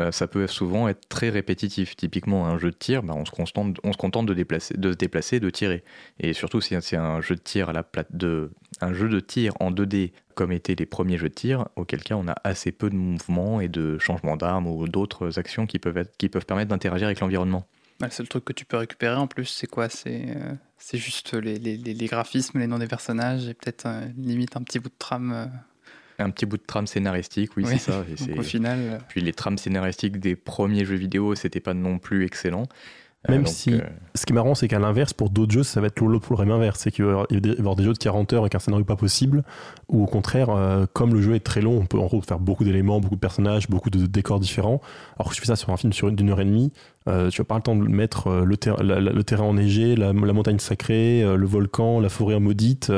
euh, 0.00 0.10
ça 0.12 0.26
peut 0.26 0.46
souvent 0.46 0.88
être 0.88 1.08
très 1.08 1.28
répétitif. 1.28 1.94
Typiquement, 1.94 2.46
un 2.46 2.58
jeu 2.58 2.70
de 2.70 2.76
tir, 2.76 3.02
bah, 3.02 3.14
on, 3.14 3.24
se 3.24 3.30
contente, 3.30 4.26
de, 4.26 4.34
déplacer, 4.34 4.74
de 4.74 4.92
se 4.92 4.96
déplacer, 4.96 5.40
de 5.40 5.50
tirer. 5.50 5.84
Et 6.20 6.32
surtout, 6.32 6.60
si 6.60 6.74
c'est 6.80 6.96
un 6.96 7.20
jeu 7.20 7.34
de 7.34 7.40
tir 7.40 7.68
à 7.68 7.72
la 7.72 7.82
plate 7.82 8.14
de, 8.16 8.50
un 8.80 8.94
jeu 8.94 9.08
de 9.08 9.20
tir 9.20 9.52
en 9.60 9.70
2D, 9.70 10.12
comme 10.34 10.52
étaient 10.52 10.74
les 10.74 10.86
premiers 10.86 11.18
jeux 11.18 11.28
de 11.28 11.34
tir, 11.34 11.68
auquel 11.76 12.02
cas 12.02 12.14
on 12.14 12.28
a 12.28 12.36
assez 12.44 12.72
peu 12.72 12.88
de 12.88 12.96
mouvements 12.96 13.60
et 13.60 13.68
de 13.68 13.98
changements 13.98 14.36
d'armes 14.36 14.68
ou 14.68 14.88
d'autres 14.88 15.38
actions 15.38 15.66
qui 15.66 15.78
peuvent, 15.78 15.98
être, 15.98 16.16
qui 16.16 16.30
peuvent 16.30 16.46
permettre 16.46 16.70
d'interagir 16.70 17.08
avec 17.08 17.20
l'environnement. 17.20 17.66
Bah, 18.00 18.08
Le 18.18 18.26
truc 18.26 18.44
que 18.44 18.52
tu 18.52 18.64
peux 18.64 18.76
récupérer 18.78 19.16
en 19.16 19.26
plus, 19.26 19.46
c'est 19.46 19.66
quoi? 19.66 19.88
C'est 19.88 20.28
euh, 20.36 20.54
c'est 20.78 20.98
juste 20.98 21.34
les 21.34 22.06
graphismes, 22.06 22.60
les 22.60 22.68
noms 22.68 22.78
des 22.78 22.86
personnages 22.86 23.48
et 23.48 23.54
peut-être 23.54 23.86
euh, 23.86 24.06
limite 24.16 24.56
un 24.56 24.62
petit 24.62 24.78
bout 24.78 24.88
de 24.88 24.94
trame. 24.98 25.50
Un 26.18 26.30
petit 26.30 26.46
bout 26.46 26.56
de 26.56 26.62
trame 26.66 26.86
scénaristique, 26.86 27.50
oui, 27.56 27.64
Oui. 27.66 27.78
c'est 27.78 27.92
ça. 27.92 28.04
et 28.28 28.38
au 28.38 28.42
final, 28.42 28.78
euh, 28.80 28.98
Puis 29.08 29.20
les 29.20 29.32
trames 29.32 29.58
scénaristiques 29.58 30.18
des 30.18 30.34
premiers 30.36 30.84
jeux 30.84 30.96
vidéo, 30.96 31.34
c'était 31.34 31.60
pas 31.60 31.74
non 31.74 31.98
plus 31.98 32.24
excellent. 32.24 32.64
Euh, 33.28 33.32
Même 33.32 33.42
donc, 33.42 33.52
si- 33.52 33.74
euh, 33.74 33.80
Ce 34.14 34.24
qui 34.26 34.32
est 34.32 34.34
marrant, 34.34 34.54
c'est 34.54 34.68
qu'à 34.68 34.78
l'inverse, 34.78 35.12
pour 35.12 35.28
d'autres 35.28 35.50
jeux, 35.52 35.64
ça 35.64 35.80
va 35.80 35.88
être 35.88 36.00
l'autre 36.00 36.24
problème 36.24 36.52
inverse. 36.52 36.78
C'est 36.80 36.92
qu'il 36.92 37.04
va 37.04 37.24
y 37.30 37.50
avoir- 37.58 37.74
des 37.76 37.82
jeux 37.84 37.92
de 37.92 37.98
40 37.98 38.32
heures 38.32 38.42
avec 38.42 38.54
un 38.54 38.60
scénario 38.60 38.84
pas 38.84 38.94
possible, 38.94 39.42
ou 39.88 40.02
au 40.04 40.06
contraire, 40.06 40.50
euh, 40.50 40.86
comme 40.92 41.12
le 41.14 41.20
jeu 41.20 41.34
est 41.34 41.40
très 41.44 41.60
long, 41.60 41.76
on 41.78 41.86
peut 41.86 41.98
en 41.98 42.06
gros 42.06 42.20
faire 42.22 42.38
beaucoup 42.38 42.62
d'éléments, 42.64 43.00
beaucoup 43.00 43.16
de 43.16 43.20
personnages, 43.20 43.68
beaucoup 43.68 43.90
de 43.90 44.06
décors 44.06 44.38
différents. 44.38 44.80
Alors 45.18 45.30
que 45.30 45.34
tu 45.34 45.40
fais 45.40 45.48
ça 45.48 45.56
sur 45.56 45.70
un 45.70 45.76
film 45.76 45.92
sur 45.92 46.08
une- 46.08 46.14
d'une 46.16 46.30
heure 46.30 46.40
et 46.40 46.44
demie, 46.44 46.72
euh, 47.08 47.30
tu 47.30 47.40
vas 47.40 47.44
pas 47.44 47.56
le 47.56 47.62
temps 47.62 47.74
de 47.76 47.82
mettre 47.88 48.28
euh, 48.28 48.44
le, 48.44 48.56
ter- 48.56 48.82
la- 48.82 49.00
la- 49.00 49.12
le 49.12 49.24
terrain 49.24 49.44
enneigé, 49.44 49.96
la, 49.96 50.12
la 50.12 50.32
montagne 50.32 50.58
sacrée, 50.58 51.22
euh, 51.22 51.36
le 51.36 51.46
volcan, 51.46 52.00
la 52.00 52.08
forêt 52.08 52.38
maudite, 52.38 52.90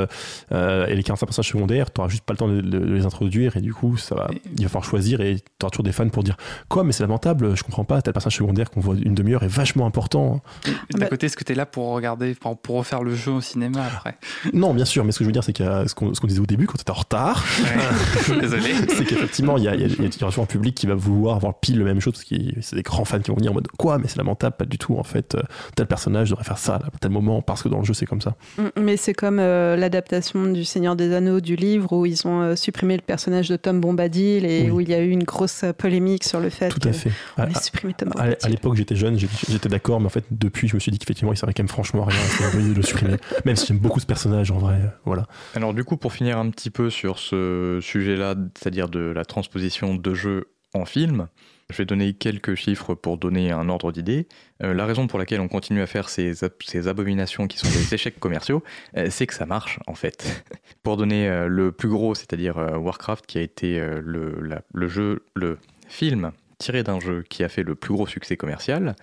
euh, 0.53 0.87
et 0.87 0.95
les 0.95 1.03
45 1.03 1.27
personnages 1.27 1.49
secondaires, 1.49 1.93
tu 1.93 2.01
n'auras 2.01 2.11
juste 2.11 2.25
pas 2.25 2.33
le 2.35 2.39
temps 2.39 2.49
de, 2.49 2.61
de- 2.61 2.79
de 2.81 2.95
les 2.95 3.07
introduire, 3.07 3.57
et 3.57 3.61
du 3.61 3.73
coup, 3.73 3.97
ça 3.97 4.15
va, 4.15 4.31
il 4.57 4.63
va 4.63 4.69
falloir 4.69 4.85
choisir, 4.85 5.21
et 5.21 5.37
tu 5.37 5.43
auras 5.63 5.71
toujours 5.71 5.85
des 5.85 5.93
fans 5.93 6.09
pour 6.09 6.23
dire 6.25 6.37
Quoi, 6.69 6.85
mais 6.85 6.93
c'est 6.93 7.03
lamentable, 7.03 7.57
je 7.57 7.63
comprends 7.63 7.85
pas, 7.85 8.03
tel 8.03 8.13
personnage 8.13 8.37
secondaire 8.37 8.71
qu'on 8.71 8.81
voit 8.81 8.97
une 9.01 9.15
demi-heure 9.15 9.43
est 9.43 9.49
vachement 9.49 9.87
important. 9.87 10.43
et 10.67 10.71
d'un 10.95 10.99
bah- 11.01 11.07
côté, 11.07 11.27
est-ce 11.27 11.37
que 11.37 11.45
tu 11.45 11.53
es 11.53 11.55
là 11.55 11.67
pour 11.67 11.89
regarder, 11.91 12.35
pour, 12.35 12.59
pour 12.59 12.77
refaire 12.77 13.03
le 13.03 13.15
jeu 13.15 13.33
au 13.33 13.41
cinéma 13.41 13.81
après? 13.85 14.17
Non, 14.53 14.75
bien 14.75 14.85
sûr, 14.85 15.05
mais 15.05 15.13
ce 15.13 15.19
que 15.19 15.25
je 15.25 15.29
veux 15.29 15.33
dire, 15.33 15.45
c'est 15.45 15.53
qu'il 15.53 15.65
y 15.65 15.69
a 15.69 15.87
ce 15.87 15.95
qu'on 15.95 16.13
ce 16.15 16.21
qu'on 16.21 16.27
disait 16.27 16.41
au 16.41 16.47
début, 16.47 16.67
quand 16.67 16.75
tu 16.77 16.83
étais 16.83 16.91
en 16.91 16.95
retard, 16.95 17.45
Désolé. 18.41 18.75
c'est 18.89 19.05
qu'effectivement, 19.05 19.57
il 19.57 19.65
y 19.65 19.69
a, 19.69 19.75
il 19.75 19.81
y 19.81 19.85
a- 19.85 19.89
y 19.89 20.07
a 20.07 20.09
toujours 20.11 20.45
un 20.45 20.47
public 20.47 20.75
qui 20.75 20.87
va 20.87 20.95
vouloir 20.95 21.37
avoir 21.37 21.59
pile 21.61 21.79
le 21.79 21.85
même 21.85 22.01
chose, 22.01 22.15
parce 22.15 22.25
que 22.25 22.35
c'est 22.61 22.77
des 22.77 22.83
grands 22.83 23.05
fans 23.05 23.21
qui 23.21 23.31
vont 23.31 23.37
venir 23.37 23.51
en 23.53 23.55
mode 23.55 23.69
Quoi, 23.79 23.99
mais 24.01 24.09
c'est 24.09 24.19
lamentable, 24.19 24.57
pas 24.57 24.65
du 24.65 24.79
tout, 24.79 24.97
en 24.97 25.03
fait, 25.05 25.35
euh, 25.35 25.43
tel 25.77 25.87
personnage 25.87 26.31
devrait 26.31 26.45
faire 26.45 26.59
ça 26.59 26.77
à 26.77 26.91
tel 27.01 27.11
moment, 27.11 27.43
parce 27.43 27.63
que 27.63 27.69
dans 27.69 27.79
le 27.79 27.85
jeu, 27.85 27.95
c'est 27.95 28.07
comme 28.07 28.21
ça. 28.21 28.35
Mm, 28.59 28.63
Mais 28.81 28.97
c'est 28.97 29.15
comme 29.15 29.39
euh, 29.39 29.77
l'adaptation 29.77 30.47
du 30.47 30.65
Seigneur 30.65 30.97
des 30.97 31.13
Anneaux 31.15 31.41
du 31.41 31.57
livre 31.57 31.93
où 31.93 32.07
ils 32.07 32.27
ont 32.27 32.41
euh, 32.43 32.57
supprimé 32.57 32.97
le 32.97 33.03
personnage 33.03 33.49
de 33.49 33.57
Tom 33.57 33.81
Bombadil 33.81 34.45
et 34.45 34.65
Oui. 34.65 34.71
où 34.71 34.81
il 34.81 34.89
y 34.89 34.95
a 34.95 35.01
eu 35.01 35.11
une 35.11 35.25
grosse 35.25 35.65
polémique 35.79 36.25
sur 36.25 36.41
le 36.41 36.51
fait 36.51 36.69
Tout 36.69 36.81
à 36.85 36.91
que 36.91 36.93
fait. 36.97 37.11
on 37.39 37.43
À, 37.43 37.49
ait 37.51 37.55
supprimé 37.55 37.95
Tom 37.95 38.09
à- 38.17 38.21
à 38.21 38.25
Bombadil. 38.25 38.51
l'époque, 38.51 38.77
j'étais 38.77 38.97
jeune, 38.97 39.19
j'étais 39.19 39.69
d'accord, 39.69 40.01
mais 40.01 40.07
en 40.07 40.11
fait, 40.11 40.25
depuis, 40.31 40.69
je 40.69 40.75
me 40.75 40.81
suis 40.81 40.91
dit 40.93 40.99
qu'effectivement, 40.99 41.33
il 41.33 41.37
servait 41.37 41.53
quand 41.55 41.63
même 41.63 41.69
franchement 41.69 42.07
à 42.07 42.11
rien, 42.11 42.69
de 42.71 42.75
le 42.75 42.83
supprimer. 42.83 43.17
Même 43.45 43.57
si 43.57 43.67
j'aime 43.67 43.79
beaucoup 43.79 44.01
ce 44.01 44.07
personnage, 44.07 44.51
en 44.51 44.59
vrai, 44.59 44.79
voilà. 45.05 45.27
Alors 45.55 45.75
du 45.75 45.85
coup, 45.85 45.97
pour 45.97 46.13
finir 46.13 46.39
un 46.39 46.51
petit 46.51 46.71
peu 46.71 46.91
sur 46.91 47.19
ce 47.19 47.79
sujet-là, 47.83 48.35
c'est-à-dire 48.59 48.89
de 48.89 49.01
la 49.01 49.25
transposition 49.25 49.95
de 49.95 50.15
jeux 50.15 50.47
en 50.75 50.85
film, 50.85 51.29
je 51.71 51.77
vais 51.77 51.85
donner 51.85 52.13
quelques 52.15 52.55
chiffres 52.55 52.95
pour 52.95 53.17
donner 53.19 53.51
un 53.53 53.69
ordre 53.69 53.93
d'idée. 53.93 54.27
Euh, 54.63 54.75
la 54.75 54.87
raison 54.87 55.07
pour 55.07 55.19
laquelle 55.19 55.41
on 55.41 55.49
continue 55.49 55.81
à 55.83 55.87
faire 55.87 56.09
ces, 56.09 56.45
ab- 56.45 56.53
ces 56.65 56.89
abominations 56.89 57.47
qui 57.47 57.59
sont 57.59 57.69
des 57.69 57.95
échecs 57.95 58.19
commerciaux, 58.21 58.63
euh, 58.97 59.07
c'est 59.11 59.27
que 59.27 59.35
ça 59.35 59.47
marche 59.47 59.79
en 59.87 59.95
fait. 59.95 60.45
pour 60.83 60.97
donner 60.97 61.29
euh, 61.29 61.47
le 61.49 61.73
plus 61.73 61.89
gros, 61.89 62.15
c'est-à-dire 62.15 62.57
Warcraft, 62.57 63.27
qui 63.27 63.39
a 63.39 63.43
été 63.43 63.81
le, 64.03 64.41
la- 64.41 64.63
le 64.73 64.89
jeu, 64.89 65.25
le 65.35 65.59
film 65.89 66.33
tiré 66.59 66.83
d'un 66.83 67.01
jeu 67.01 67.23
qui 67.29 67.43
a 67.43 67.49
fait 67.49 67.63
le 67.63 67.75
plus 67.75 67.95
gros 67.95 68.07
succès 68.07 68.37
commercial, 68.37 68.95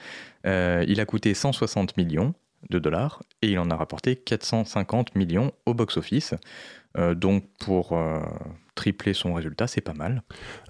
il 0.46 1.00
a 1.02 1.06
coûté 1.06 1.34
160 1.34 1.98
millions 1.98 2.34
de 2.70 2.78
dollars 2.80 3.24
et 3.42 3.50
il 3.50 3.58
en 3.60 3.72
a 3.72 3.76
rapporté 3.76 4.16
450 4.16 5.16
millions 5.16 5.52
au 5.66 5.74
box-office. 5.74 6.36
Donc 7.16 7.46
pour 7.60 7.98
tripler 8.78 9.14
son 9.14 9.34
résultat, 9.34 9.68
c'est 9.68 9.82
pas 9.82 9.94
mal. 9.94 10.24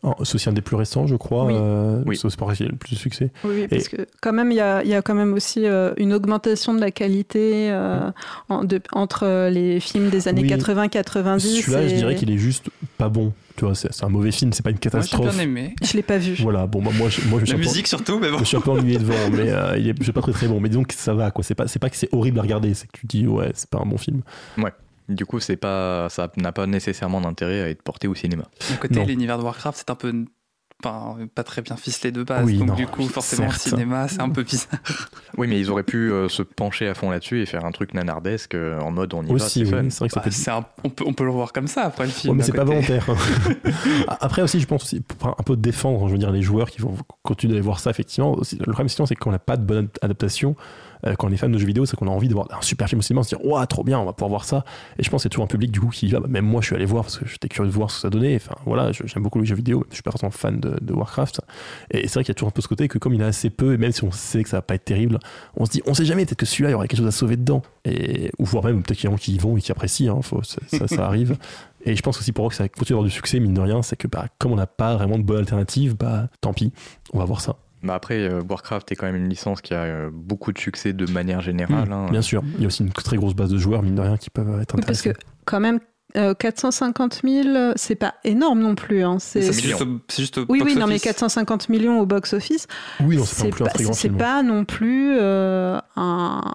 Alors, 0.03 0.17
C'est 0.25 0.35
aussi 0.35 0.49
un 0.49 0.53
des 0.53 0.61
plus 0.61 0.75
récents, 0.75 1.05
je 1.05 1.15
crois. 1.15 1.45
Oui. 1.45 1.53
euh, 1.55 2.01
Oui. 2.07 2.17
C'est 2.17 2.27
le 2.65 2.75
plus 2.75 2.95
de 2.95 2.99
succès. 2.99 3.29
Oui, 3.43 3.51
oui, 3.53 3.61
Et- 3.63 3.67
parce 3.67 3.87
que 3.89 4.07
quand 4.21 4.33
même, 4.33 4.51
il 4.51 4.55
y 4.57 4.59
a, 4.61 4.83
il 4.83 4.89
y 4.89 4.95
a 4.95 5.01
quand 5.03 5.13
même 5.13 5.33
aussi 5.33 5.65
euh, 5.67 5.93
une 5.97 6.13
augmentation 6.13 6.73
de 6.73 6.79
la 6.79 6.89
qualité 6.91 7.69
euh, 7.69 8.09
en- 8.49 8.63
de- 8.63 8.81
entre 8.93 9.23
euh, 9.25 9.49
les 9.51 9.79
films 9.79 10.09
des 10.09 10.27
années 10.27 10.41
Oui. 10.41 10.47
80-90. 10.49 11.39
Celui-là, 11.61 11.87
je 11.87 11.95
dirais 11.95 12.15
qu'il 12.15 12.31
est 12.31 12.37
juste 12.37 12.69
pas 12.97 13.09
bon. 13.09 13.33
Tu 13.55 13.65
vois, 13.65 13.73
c'est 13.73 13.91
c'est 13.91 14.05
un 14.05 14.09
mauvais 14.09 14.31
film, 14.31 14.53
c'est 14.53 14.61
pas 14.63 14.69
une 14.69 14.75
Moi, 14.75 14.81
j'ai 14.83 14.89
catastrophe. 14.91 15.33
bien 15.35 15.43
aimé. 15.43 15.75
Je 15.81 15.93
l'ai 15.97 16.03
pas 16.03 16.19
vu. 16.19 16.35
Voilà, 16.41 16.67
bon, 16.67 16.81
bah, 16.81 16.91
moi, 16.95 17.09
je, 17.09 17.21
moi, 17.27 17.39
je 17.39 17.45
suis 17.45 17.53
La 17.53 17.57
musique 17.59 17.87
surtout, 17.87 18.19
mais 18.19 18.29
bon. 18.29 18.37
Je 18.39 18.43
suis 18.43 18.57
un 18.57 18.61
peu 18.61 18.69
ennuyé 18.71 18.99
devant, 18.99 19.15
mais 19.31 19.49
euh, 19.49 19.75
il 19.77 19.89
est, 19.89 19.95
je 20.03 20.11
pas 20.11 20.21
très 20.21 20.31
très 20.31 20.47
bon. 20.47 20.59
Mais 20.59 20.69
disons 20.69 20.83
que 20.83 20.93
ça 20.93 21.13
va, 21.15 21.31
quoi. 21.31 21.43
C'est 21.43 21.55
pas, 21.55 21.67
c'est 21.67 21.79
pas 21.79 21.89
que 21.89 21.95
c'est 21.97 22.09
horrible 22.13 22.37
à 22.39 22.43
regarder, 22.43 22.73
c'est 22.75 22.85
que 22.87 22.97
tu 22.99 23.07
dis, 23.07 23.25
ouais, 23.27 23.51
c'est 23.55 23.69
pas 23.69 23.79
un 23.79 23.85
bon 23.87 23.97
film. 23.97 24.21
Du 25.09 25.25
coup, 25.25 25.39
c'est 25.39 25.55
pas, 25.57 26.09
ça 26.09 26.29
n'a 26.37 26.51
pas 26.51 26.67
nécessairement 26.67 27.21
d'intérêt 27.21 27.61
à 27.61 27.69
être 27.69 27.81
porté 27.81 28.07
au 28.07 28.15
cinéma. 28.15 28.43
D'un 28.69 28.75
côté, 28.75 29.05
l'univers 29.05 29.37
de 29.37 29.43
Warcraft, 29.43 29.77
c'est 29.77 29.89
un 29.89 29.95
peu 29.95 30.25
pas, 30.83 31.15
pas 31.33 31.43
très 31.43 31.63
bien 31.63 31.75
ficelé 31.75 32.11
de 32.11 32.21
base. 32.21 32.45
Oui, 32.45 32.57
donc 32.59 32.67
non, 32.67 32.73
du 32.75 32.85
coup, 32.85 33.07
forcément, 33.07 33.49
certes. 33.49 33.65
le 33.65 33.69
cinéma, 33.71 34.07
c'est 34.07 34.21
un 34.21 34.29
peu 34.29 34.43
bizarre. 34.43 34.79
Oui, 35.37 35.47
mais 35.47 35.59
ils 35.59 35.71
auraient 35.71 35.81
pu 35.83 36.11
euh, 36.11 36.29
se 36.29 36.43
pencher 36.43 36.87
à 36.87 36.93
fond 36.93 37.09
là-dessus 37.09 37.41
et 37.41 37.45
faire 37.47 37.65
un 37.65 37.71
truc 37.71 37.95
nanardesque 37.95 38.53
euh, 38.53 38.79
en 38.81 38.91
mode 38.91 39.13
on 39.15 39.23
y 39.25 39.31
Aussi, 39.31 39.63
va, 39.63 39.69
c'est 39.69 39.75
oui, 39.75 39.83
fun. 39.83 39.89
c'est 39.89 39.99
vrai 39.99 40.09
que 40.09 40.29
ça 40.29 40.59
Bah, 40.61 40.69
peut 40.75 40.81
un- 40.81 40.83
on, 40.83 40.89
peut, 40.91 41.03
on 41.07 41.13
peut 41.13 41.23
le 41.23 41.31
voir 41.31 41.51
comme 41.51 41.67
ça 41.67 41.83
après 41.83 42.03
le 42.05 42.11
film. 42.11 42.33
Ouais, 42.33 42.37
mais 42.37 42.43
c'est 42.43 42.51
pas 42.51 42.63
volontaire. 42.63 43.07
Après 44.07 44.41
aussi, 44.41 44.59
je 44.59 44.67
pense 44.67 44.83
aussi, 44.83 45.01
pour 45.01 45.29
un 45.29 45.43
peu 45.43 45.55
défendre, 45.55 46.07
je 46.07 46.13
veux 46.13 46.19
dire, 46.19 46.31
les 46.31 46.41
joueurs 46.41 46.69
qui 46.69 46.81
vont 46.81 46.95
continuer 47.23 47.53
d'aller 47.53 47.63
voir 47.63 47.79
ça, 47.79 47.89
effectivement. 47.89 48.33
aussi, 48.33 48.57
Le 48.57 48.63
problème, 48.65 48.89
sinon, 48.89 49.05
c'est 49.05 49.15
qu'on 49.15 49.31
n'a 49.31 49.39
pas 49.39 49.57
de 49.57 49.63
bonne 49.63 49.89
adaptation. 50.01 50.55
Euh, 51.05 51.15
quand 51.15 51.27
on 51.27 51.31
est 51.31 51.37
fan 51.37 51.51
de 51.51 51.57
jeux 51.57 51.65
vidéo, 51.65 51.85
c'est 51.85 51.95
qu'on 51.95 52.07
a 52.07 52.11
envie 52.11 52.27
de 52.27 52.33
voir 52.33 52.47
un 52.51 52.61
super 52.61 52.87
film 52.87 52.99
au 52.99 53.01
cinéma, 53.01 53.21
on 53.21 53.23
se 53.23 53.29
dire, 53.29 53.45
waouh, 53.45 53.65
trop 53.65 53.83
bien, 53.83 53.99
on 53.99 54.05
va 54.05 54.13
pouvoir 54.13 54.29
voir 54.29 54.45
ça. 54.45 54.65
Et 54.97 55.03
je 55.03 55.09
pense 55.09 55.19
que 55.19 55.23
c'est 55.23 55.29
toujours 55.29 55.45
un 55.45 55.47
public 55.47 55.71
du 55.71 55.79
coup 55.79 55.89
qui 55.89 56.07
va, 56.09 56.19
bah, 56.19 56.27
même 56.29 56.45
moi, 56.45 56.61
je 56.61 56.67
suis 56.67 56.75
allé 56.75 56.85
voir 56.85 57.03
parce 57.03 57.17
que 57.17 57.27
j'étais 57.27 57.47
curieux 57.47 57.69
de 57.69 57.75
voir 57.75 57.91
ce 57.91 57.97
que 57.97 58.01
ça 58.01 58.09
donnait. 58.09 58.35
Enfin, 58.35 58.55
voilà, 58.65 58.91
j'aime 58.91 59.23
beaucoup 59.23 59.39
les 59.39 59.45
jeux 59.45 59.55
vidéo, 59.55 59.85
je 59.89 59.95
suis 59.95 60.03
pas 60.03 60.11
forcément 60.11 60.31
fan 60.31 60.59
de, 60.59 60.93
Warcraft. 60.93 61.41
Et 61.91 62.07
c'est 62.07 62.15
vrai 62.15 62.23
qu'il 62.23 62.29
y 62.29 62.31
a 62.31 62.35
toujours 62.35 62.49
un 62.49 62.51
peu 62.51 62.61
ce 62.61 62.67
côté 62.67 62.87
que 62.87 62.97
comme 62.97 63.13
il 63.13 63.21
a 63.21 63.27
assez 63.27 63.49
peu, 63.49 63.73
et 63.73 63.77
même 63.77 63.91
si 63.91 64.03
on 64.03 64.11
sait 64.11 64.43
que 64.43 64.49
ça 64.49 64.57
va 64.57 64.61
pas 64.61 64.75
être 64.75 64.85
terrible, 64.85 65.19
on 65.55 65.65
se 65.65 65.71
dit, 65.71 65.81
on 65.85 65.93
sait 65.93 66.05
jamais, 66.05 66.25
peut-être 66.25 66.39
que 66.39 66.45
celui-là, 66.45 66.69
il 66.69 66.71
y 66.71 66.75
aurait 66.75 66.87
quelque 66.87 66.99
chose 66.99 67.07
à 67.07 67.11
sauver 67.11 67.37
dedans. 67.37 67.61
Ou 68.39 68.45
voire 68.45 68.63
même, 68.65 68.83
peut-être 68.83 68.97
qu'il 68.97 69.05
y 69.05 69.07
a 69.07 69.15
des 69.15 69.17
gens 69.17 69.23
qui 69.23 69.35
y 69.35 69.37
vont 69.37 69.57
et 69.57 69.61
qui 69.61 69.71
apprécient, 69.71 70.19
hein, 70.19 70.41
ça, 70.43 70.87
ça 70.87 71.05
arrive. 71.05 71.37
Et 71.85 71.95
je 71.95 72.01
pense 72.01 72.19
aussi 72.19 72.33
pour 72.33 72.47
eux 72.47 72.49
que 72.49 72.55
ça 72.55 72.67
continue 72.67 72.95
d'avoir 72.95 73.05
du 73.05 73.11
succès, 73.11 73.39
mine 73.39 73.53
de 73.53 73.61
rien, 73.61 73.81
c'est 73.81 73.95
que 73.95 74.07
bah, 74.07 74.25
comme 74.39 74.51
on 74.51 74.55
n'a 74.55 74.67
pas 74.67 74.95
vraiment 74.95 75.17
de 75.17 75.23
bonne 75.23 75.37
alternative, 75.37 75.95
bah 75.95 76.27
tant 76.41 76.53
pis, 76.53 76.73
on 77.13 77.19
va 77.19 77.25
voir 77.25 77.39
ça. 77.39 77.55
Bah 77.83 77.93
après, 77.95 78.15
euh, 78.27 78.41
Warcraft 78.47 78.91
est 78.91 78.95
quand 78.95 79.05
même 79.05 79.15
une 79.15 79.29
licence 79.29 79.61
qui 79.61 79.73
a 79.73 79.83
euh, 79.83 80.09
beaucoup 80.11 80.51
de 80.51 80.57
succès 80.57 80.93
de 80.93 81.05
manière 81.11 81.41
générale. 81.41 81.91
hein. 81.91 82.07
Mmh, 82.07 82.11
Bien 82.11 82.21
sûr, 82.21 82.43
il 82.55 82.61
y 82.61 82.63
a 82.63 82.67
aussi 82.67 82.83
une 82.83 82.91
très 82.91 83.17
grosse 83.17 83.35
base 83.35 83.49
de 83.51 83.57
joueurs, 83.57 83.83
mine 83.83 83.95
de 83.95 84.01
rien, 84.01 84.17
qui 84.17 84.29
peuvent 84.29 84.59
être 84.61 84.75
Oui, 84.75 84.81
parce 84.85 84.99
intéressés. 84.99 85.13
que 85.13 85.19
quand 85.45 85.59
même, 85.59 85.79
euh, 86.15 86.33
450 86.33 87.21
000, 87.23 87.73
c'est 87.75 87.95
pas 87.95 88.15
énorme 88.23 88.59
non 88.61 88.75
plus. 88.75 89.03
Hein. 89.03 89.17
C'est- 89.19 89.51
juste, 89.51 89.81
au- 89.81 89.99
c'est 90.07 90.21
juste 90.21 90.37
au 90.37 90.45
Oui, 90.49 90.61
oui, 90.63 90.75
non, 90.75 90.87
mais 90.87 90.93
office. 90.95 91.03
450 91.03 91.69
millions 91.69 91.99
au 91.99 92.05
box-office, 92.05 92.67
Oui, 93.01 93.17
non, 93.17 93.23
c'est 93.25 93.49
pas 93.49 93.63
non 93.63 93.93
plus 93.93 94.07
un 94.09 94.17
pas, 94.17 94.43
non 94.43 94.65
plus 94.65 95.19
un. 95.19 95.81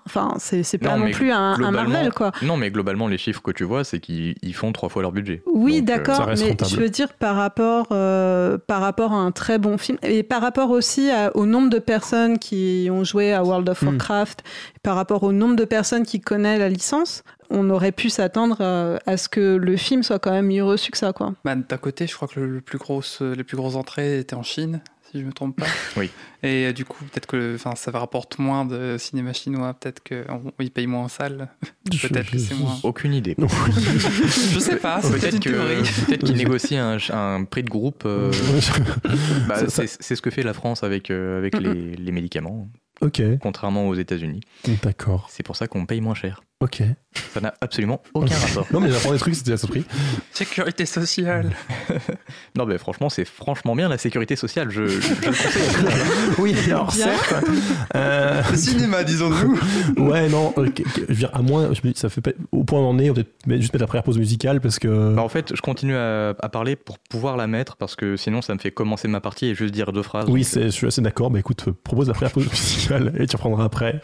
Enfin, 0.07 0.35
c'est 0.39 0.63
c'est 0.63 0.79
pas 0.79 0.97
Non, 0.97 1.11
plus 1.11 1.31
un, 1.31 1.57
Marvel, 1.71 2.13
quoi. 2.13 2.33
Non, 2.43 2.57
mais 2.57 2.71
globalement, 2.71 3.09
les 3.09 3.19
chiffres 3.19 3.43
que 3.43 3.51
tu 3.51 3.65
vois, 3.65 3.85
c'est 3.85 4.01
qu'ils 4.01 4.35
ils 4.43 4.55
font 4.55 4.73
trois 4.73 4.89
fois 4.89 5.03
leur 5.03 5.13
budget. 5.13 5.43
Oui, 5.47 5.79
euh, 5.79 5.83
d'accord, 5.83 6.27
mais 6.37 6.49
rentable. 6.51 6.71
je 6.71 6.77
veux 6.77 6.89
dire 6.89 7.13
par 7.13 7.37
rapport, 7.37 7.89
euh, 7.93 8.59
par 8.59 8.81
rapport 8.81 9.13
à 9.13 9.17
un 9.17 9.33
très 9.33 9.59
bon 9.59 9.77
film 9.79 9.99
et 10.03 10.23
par 10.23 10.41
rapport 10.41 10.71
aussi 10.71 11.11
à- 11.11 11.37
au 11.37 11.47
nombre 11.47 11.69
de 11.71 11.79
personnes 11.79 12.39
qui 12.39 12.89
ont 12.91 13.05
joué 13.05 13.33
à 13.33 13.45
World 13.45 13.69
of 13.69 13.83
Hmm. 13.83 13.89
Warcraft, 13.89 14.43
par 14.83 14.97
rapport 14.97 15.23
au 15.23 15.33
nombre 15.33 15.57
de 15.57 15.65
personnes 15.65 16.05
qui 16.05 16.21
connaissent 16.21 16.59
la 16.59 16.69
licence, 16.69 17.23
on 17.53 17.71
aurait 17.71 17.93
pu 17.93 18.11
s'attendre 18.11 18.57
euh, 18.61 18.99
à 19.07 19.17
ce 19.17 19.29
que 19.29 19.57
le 19.57 19.77
film 19.77 20.03
soit 20.03 20.19
quand 20.19 20.33
même 20.33 20.47
mieux 20.47 20.65
reçu 20.65 20.91
que 20.91 20.99
ça, 20.99 21.13
quoi. 21.13 21.35
Bah, 21.45 21.55
D'un 21.55 21.77
côté, 21.77 22.07
je 22.07 22.15
crois 22.15 22.27
que 22.29 22.41
le, 22.41 22.47
le 22.49 22.61
plus 22.61 22.79
gros, 22.79 23.03
les 23.21 23.45
plus 23.45 23.57
grosses 23.57 23.77
entrées 23.77 24.19
étaient 24.19 24.35
en 24.35 24.43
Chine, 24.43 24.81
si 25.11 25.21
je 25.21 25.25
me 25.27 25.33
trompe 25.33 25.57
pas. 25.61 25.67
Oui. 25.97 26.11
Et 26.43 26.67
euh, 26.67 26.73
du 26.73 26.85
coup, 26.87 27.05
peut-être 27.05 27.27
que 27.27 27.55
enfin, 27.55 27.75
ça 27.77 27.91
rapporte 27.93 28.39
moins 28.39 28.65
de 28.65 28.97
cinéma 28.99 29.33
chinois, 29.35 29.75
peut-être 29.75 30.03
qu'ils 30.03 30.71
payent 30.71 30.87
moins 30.87 31.05
en 31.05 31.09
salle. 31.09 31.49
Je- 31.93 32.09
Peut-être 32.09 32.31
que 32.31 32.39
c'est 32.39 32.55
moins. 32.55 32.79
Aucune 32.83 33.13
idée. 33.15 33.35
Non. 33.39 33.47
Je 33.77 34.59
sais 34.59 34.77
pas, 34.77 35.01
c'est 35.03 35.13
peut-être 35.21 35.39
qu'ils 36.25 36.37
négocient 36.37 36.99
un, 37.11 37.15
un 37.37 37.45
prix 37.45 37.63
de 37.63 37.69
groupe. 37.71 38.05
euh, 38.07 38.33
bah, 39.49 39.69
c'est 39.69 39.87
c'est 39.87 40.17
ce 40.17 40.23
que 40.23 40.31
fait 40.31 40.43
la 40.43 40.55
France 40.55 40.83
avec, 40.83 41.11
euh, 41.11 41.49
les, 41.61 41.97
les 41.97 42.13
médicaments, 42.13 42.69
ok, 43.01 43.23
contrairement 43.41 43.87
aux 43.89 43.95
États-Unis. 43.95 44.41
d'accord, 44.83 45.29
C'est 45.31 45.43
pour 45.43 45.57
ça 45.57 45.67
qu'on 45.69 45.87
paye 45.87 46.01
moins 46.01 46.15
cher. 46.15 46.43
Ok. 46.63 46.83
Ça 47.35 47.43
n'a 47.43 47.53
absolument 47.61 48.03
aucun 48.15 48.35
rapport. 48.35 48.67
Non, 48.73 48.81
mais 48.81 48.91
j'apprends 48.91 49.13
des 49.13 49.19
trucs, 49.19 49.35
c'était 49.35 49.53
à 49.53 49.59
surpris. 49.59 49.85
Sécurité 50.33 50.87
sociale. 50.87 51.51
Non, 52.55 52.67
mais 52.67 52.77
franchement, 52.77 53.09
c'est 53.09 53.25
franchement 53.25 53.75
bien 53.75 53.89
la 53.89 53.97
sécurité 53.97 54.37
sociale. 54.37 54.69
Je, 54.71 54.87
je, 54.87 55.01
je 55.01 55.09
le 55.11 55.27
conseille. 55.27 55.63
Oui, 56.39 56.55
alors 56.67 56.93
Bien. 56.93 57.07
certes. 57.07 57.45
euh, 57.95 58.43
Le 58.51 58.57
cinéma, 58.57 59.05
disons-nous. 59.05 59.59
ouais, 59.99 60.29
non, 60.29 60.53
euh, 60.59 60.69
je 60.97 61.01
veux 61.07 61.15
dire, 61.15 61.31
à 61.33 61.41
moins, 61.41 61.73
je 61.73 61.81
me 61.87 61.93
dis, 61.93 61.99
ça 61.99 62.09
fait 62.11 62.21
pas, 62.21 62.31
au 62.53 62.65
point 62.65 62.79
où 62.81 62.83
on 62.85 62.99
est, 62.99 63.09
on 63.11 63.15
mettre- 63.15 63.31
juste 63.61 63.73
mettre 63.73 63.81
la 63.83 63.87
première 63.87 64.03
pause 64.05 64.19
musicale 64.19 64.61
parce 64.61 64.79
que. 64.79 65.15
Bah, 65.15 65.23
en 65.23 65.29
fait, 65.31 65.55
je 65.57 65.61
continue 65.63 65.95
à, 65.97 66.31
à 66.39 66.49
parler 66.51 66.77
pour 66.77 66.99
pouvoir 66.99 67.37
la 67.39 67.47
mettre 67.47 67.77
parce 67.77 67.97
que 67.97 68.17
sinon, 68.17 68.43
ça 68.43 68.55
me 68.55 68.59
fait 68.59 68.71
commencer 68.71 69.09
ma 69.09 69.21
partie 69.21 69.47
et 69.47 69.55
juste 69.55 69.73
dire 69.73 69.93
deux 69.93 70.03
phrases. 70.03 70.27
oui, 70.29 70.41
Donc, 70.41 70.49
c'est, 70.49 70.65
je 70.65 70.69
suis 70.71 70.87
assez 70.87 71.01
d'accord. 71.03 71.31
Bah 71.31 71.39
écoute, 71.39 71.65
euh, 71.69 71.73
propose 71.85 72.09
la 72.09 72.15
première 72.15 72.33
pause 72.33 72.49
musicale 72.51 73.13
et 73.19 73.27
tu 73.27 73.37
reprendras 73.37 73.65
après. 73.65 74.01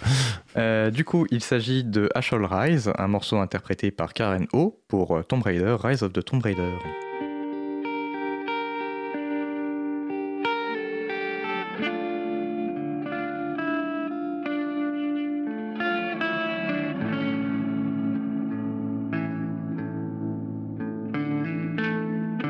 Euh, 0.56 0.90
du 0.90 1.04
coup, 1.04 1.26
il 1.30 1.42
s'agit 1.42 1.84
de 1.84 2.08
Ashol 2.14 2.44
Rise, 2.48 2.92
un 2.96 3.08
morceau 3.08 3.38
interprété 3.38 3.90
par 3.90 4.14
Karen 4.14 4.46
O 4.52 4.80
pour 4.88 5.16
euh, 5.16 5.22
Tomb 5.22 5.42
Raider, 5.42 5.76
Rise 5.82 6.02
of 6.02 6.12
the 6.12 6.24
Tomb 6.24 6.40
Raider. 6.40 6.74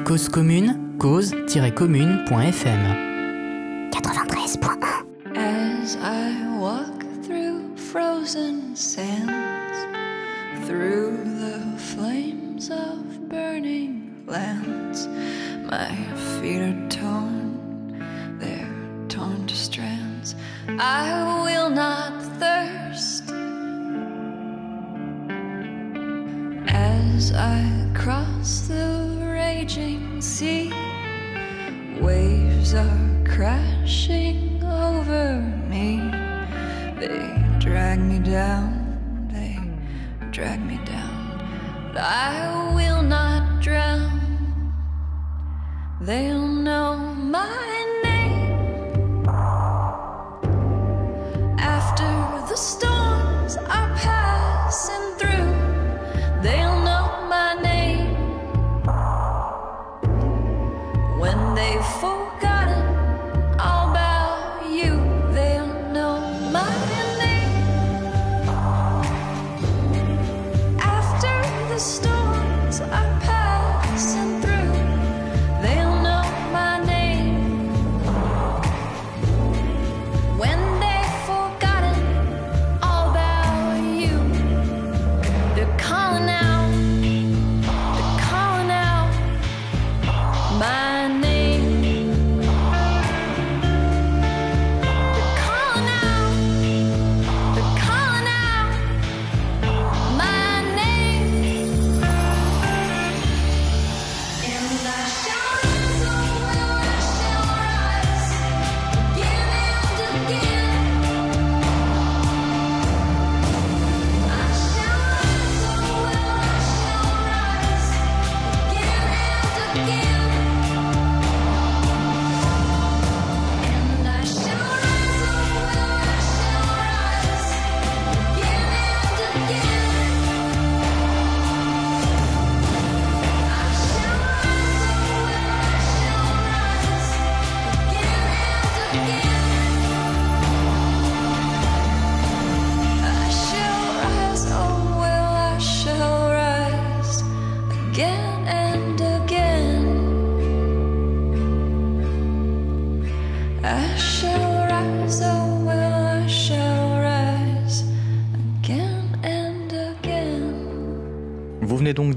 Cause 0.05 0.29
commune, 0.31 0.97
cause-commune.fm. 0.99 3.91
93.1 3.91 5.37
As 5.37 5.97
I 5.97 6.59
walk 6.59 6.87
through 6.87 6.98
frozen 7.93 8.77
sands, 8.77 9.79
through 10.67 11.17
the 11.25 11.79
flames 11.79 12.71
of 12.71 13.31
burning 13.31 14.25
lands, 14.27 15.07
my 15.65 15.95
feet 16.39 16.61
are 16.61 16.89
torn, 16.91 18.37
they're 18.39 19.09
torn 19.09 19.47
to 19.47 19.57
strands. 19.57 20.35
I 20.69 21.43
will 21.43 21.71
not 21.71 22.13
thirst. 22.39 23.25
As 26.69 27.33
I 27.33 27.91
cross 27.95 28.69
the 28.69 29.19
raging 29.33 30.21
sea, 30.21 30.71
Waves 32.03 32.75
are 32.75 33.25
crashing 33.25 34.63
over 34.63 35.41
me. 35.71 36.01
They 37.01 37.48
drag 37.61 37.99
me 37.99 38.19
down, 38.21 39.29
they 39.33 39.59
drag 40.31 40.61
me 40.65 40.79
down. 40.85 41.91
But 41.93 42.03
I 42.03 42.73
will 42.75 43.03
not 43.03 43.61
drown. 43.61 44.73
They'll 46.01 46.47
know 46.47 46.97
my 46.97 48.01
name. 48.05 49.29
After 51.59 52.07
the 52.49 52.57
storms 52.57 52.88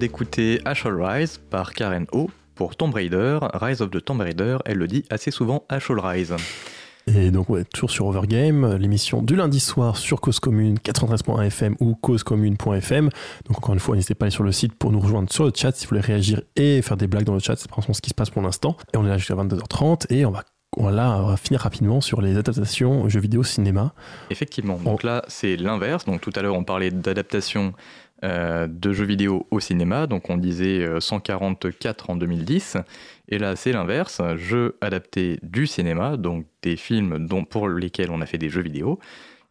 d'écouter 0.02 0.60
I 0.66 0.74
Shall 0.74 1.00
Rise 1.00 1.40
par 1.52 1.74
Karen 1.74 2.08
O 2.12 2.28
pour 2.56 2.76
Tomb 2.76 2.92
Raider, 2.92 3.38
Rise 3.54 3.82
of 3.82 3.92
the 3.92 4.04
Tomb 4.04 4.20
Raider, 4.20 4.58
elle 4.66 4.80
le 4.80 4.88
dit 4.88 5.06
assez 5.12 5.30
souvent 5.30 5.64
I 5.72 5.80
Shall 5.80 6.00
Rise. 6.00 6.34
Et 7.06 7.30
donc, 7.30 7.52
ouais, 7.52 7.64
toujours 7.66 7.92
sur 7.92 8.08
Overgame, 8.08 8.78
l'émission 8.78 9.22
du 9.22 9.36
lundi 9.36 9.60
soir 9.60 9.98
sur 9.98 10.20
Cause 10.20 10.40
Commune 10.40 10.78
93.1 10.78 11.44
FM 11.44 11.76
ou 11.80 11.94
causecommune.fm. 11.94 13.10
Donc, 13.46 13.58
encore 13.60 13.76
une 13.76 13.80
fois, 13.80 13.96
n'hésitez 13.96 14.16
pas 14.16 14.26
à 14.26 14.28
aller 14.28 14.34
sur 14.34 14.44
le 14.44 14.52
site 14.52 14.74
pour 14.74 14.92
nous 14.92 15.00
rejoindre 15.00 15.32
sur 15.32 15.46
le 15.46 15.52
chat 15.56 15.72
si 15.72 15.86
vous 15.86 15.90
voulez 15.90 16.02
réagir 16.02 16.42
et 16.56 16.82
faire 16.82 16.98
des 16.98 17.06
blagues 17.06 17.26
dans 17.26 17.36
le 17.36 17.40
chat. 17.40 17.56
C'est 17.58 17.70
exemple 17.70 17.94
ce 17.94 18.02
qui 18.02 18.10
se 18.10 18.16
passe 18.16 18.32
pour 18.32 18.42
l'instant. 18.42 18.78
Et 18.96 18.98
on 18.98 19.06
est 19.06 19.10
là 19.10 19.20
jusqu'à 19.20 19.36
22h30 19.36 20.12
et 20.12 20.26
on 20.26 20.32
va, 20.32 20.44
on 20.78 20.86
va 20.86 20.92
là, 20.92 21.20
on 21.22 21.28
va 21.28 21.38
finir 21.38 21.60
rapidement 21.60 22.00
sur 22.00 22.22
les 22.22 22.38
adaptations 22.38 23.08
jeux 23.10 23.20
vidéo 23.20 23.44
cinéma. 23.44 23.94
Effectivement, 24.30 24.78
donc 24.78 25.04
là 25.04 25.24
c'est 25.28 25.58
l'inverse. 25.58 26.06
Donc 26.06 26.22
tout 26.22 26.32
à 26.34 26.42
l'heure 26.42 26.56
on 26.56 26.64
parlait 26.64 26.92
d'adaptation 26.92 27.74
euh, 28.24 28.68
de 28.68 28.94
jeux 28.94 29.06
vidéo 29.06 29.48
au 29.52 29.60
cinéma, 29.60 30.08
donc 30.08 30.30
on 30.30 30.38
disait 30.38 30.82
euh, 30.84 31.00
144 31.00 32.10
en 32.10 32.16
2010, 32.16 32.78
et 33.30 33.40
là 33.40 33.56
c'est 33.56 33.72
l'inverse, 33.72 34.22
jeux 34.38 34.78
adaptés 34.82 35.40
du 35.44 35.66
cinéma, 35.68 36.18
donc 36.18 36.46
des 36.62 36.76
films 36.76 37.26
dont, 37.28 37.44
pour 37.46 37.68
lesquels 37.68 38.12
on 38.12 38.22
a 38.22 38.26
fait 38.26 38.38
des 38.38 38.50
jeux 38.50 38.62
vidéo, 38.62 39.00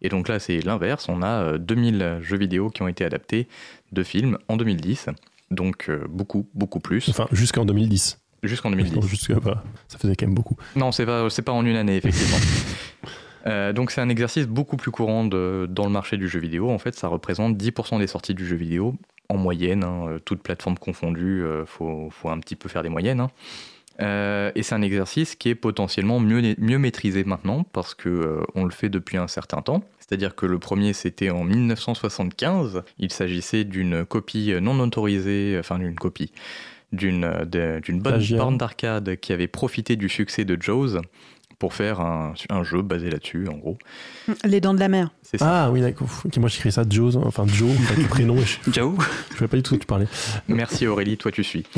et 0.02 0.08
donc 0.08 0.28
là 0.28 0.38
c'est 0.38 0.60
l'inverse, 0.60 1.08
on 1.08 1.22
a 1.22 1.42
euh, 1.42 1.58
2000 1.58 2.18
jeux 2.22 2.38
vidéo 2.38 2.70
qui 2.70 2.82
ont 2.82 2.88
été 2.88 3.04
adaptés 3.04 3.48
de 3.92 4.02
films 4.02 4.38
en 4.48 4.56
2010, 4.56 5.06
donc 5.50 5.86
euh, 5.88 6.04
beaucoup, 6.08 6.46
beaucoup 6.54 6.78
plus, 6.80 7.08
Enfin, 7.08 7.26
jusqu'en 7.32 7.64
2010. 7.64 8.20
jusqu'en 8.44 8.70
Non, 8.70 8.76
2010. 8.76 9.06
jusqu'à- 9.08 9.40
bah, 9.40 9.64
ça 9.88 9.98
faisait 9.98 10.14
quand 10.14 10.26
même 10.26 10.34
beaucoup. 10.36 10.56
Non, 10.76 10.92
c'est 10.92 11.06
pas, 11.06 11.28
c'est 11.28 11.42
pas 11.42 11.52
en 11.52 11.66
une 11.66 11.76
année, 11.76 11.96
effectivement. 11.96 12.36
Euh, 13.50 13.72
donc 13.72 13.90
c'est 13.90 14.00
un 14.00 14.08
exercice 14.08 14.46
beaucoup 14.46 14.76
plus 14.76 14.90
courant 14.90 15.24
de- 15.24 15.66
dans 15.68 15.84
le 15.84 15.90
marché 15.90 16.16
du 16.16 16.28
jeu 16.28 16.38
vidéo. 16.40 16.70
En 16.70 16.78
fait, 16.78 16.94
ça 16.94 17.08
représente 17.08 17.56
10% 17.56 17.98
des 17.98 18.06
sorties 18.06 18.34
du 18.34 18.46
jeu 18.46 18.56
vidéo 18.56 18.94
en 19.28 19.36
moyenne, 19.36 19.84
hein, 19.84 20.06
euh, 20.08 20.18
toutes 20.18 20.42
plateformes 20.42 20.78
confondues. 20.78 21.44
Il 21.44 21.66
faut, 21.66 22.08
faut 22.10 22.28
un 22.30 22.38
petit 22.38 22.56
peu 22.56 22.68
faire 22.68 22.82
des 22.82 22.88
moyennes. 22.88 23.20
hein. 23.20 23.30
Euh, 24.00 24.50
et 24.54 24.62
c'est 24.62 24.74
un 24.74 24.80
exercice 24.80 25.34
qui 25.34 25.50
est 25.50 25.54
potentiellement 25.54 26.20
mieux, 26.20 26.54
mieux 26.56 26.78
maîtrisé 26.78 27.22
maintenant 27.22 27.64
parce 27.64 27.94
que 27.94 28.08
euh, 28.08 28.40
on 28.54 28.64
le 28.64 28.70
fait 28.70 28.88
depuis 28.88 29.18
un 29.18 29.28
certain 29.28 29.60
temps. 29.60 29.82
C'est-à-dire 29.98 30.34
que 30.34 30.46
le 30.46 30.58
premier 30.58 30.94
c'était 30.94 31.28
en 31.28 31.44
1975. 31.44 32.82
Il 32.98 33.12
s'agissait 33.12 33.64
d'une 33.64 34.04
copie 34.06 34.54
non 34.60 34.78
autorisée, 34.80 35.56
enfin 35.58 35.78
d'une 35.78 35.96
copie, 35.96 36.32
d'une 36.92 37.24
euh, 37.24 37.44
bonne 38.00 38.20
borne 38.38 38.56
d'arcade 38.58 39.16
qui 39.16 39.32
avait 39.34 39.48
profité 39.48 39.96
du 39.96 40.08
succès 40.08 40.44
de 40.46 40.56
Jaws 40.60 40.96
pour 41.60 41.74
faire 41.74 42.00
un, 42.00 42.34
un 42.48 42.64
jeu 42.64 42.82
basé 42.82 43.08
là-dessus, 43.10 43.46
en 43.46 43.56
gros. 43.56 43.78
Les 44.44 44.60
dents 44.60 44.74
de 44.74 44.80
la 44.80 44.88
mer. 44.88 45.10
C'est 45.22 45.38
ça. 45.38 45.66
Ah 45.66 45.70
oui, 45.70 45.80
d'accord. 45.82 46.08
Moi 46.38 46.48
j'écris 46.48 46.72
ça 46.72 46.82
Joe, 46.90 47.14
enfin 47.16 47.46
Joe, 47.46 47.70
avec 47.88 47.98
le 48.02 48.08
prénom. 48.08 48.36
et 48.36 48.44
Je 48.44 48.58
ne 48.80 48.96
savais 49.36 49.46
pas 49.48 49.56
du 49.56 49.62
tout 49.62 49.74
de 49.74 49.78
quoi 49.78 49.78
tu 49.78 49.86
parlais. 49.86 50.06
Merci 50.48 50.88
Aurélie, 50.88 51.16
toi 51.16 51.30
tu 51.30 51.44
suis. 51.44 51.64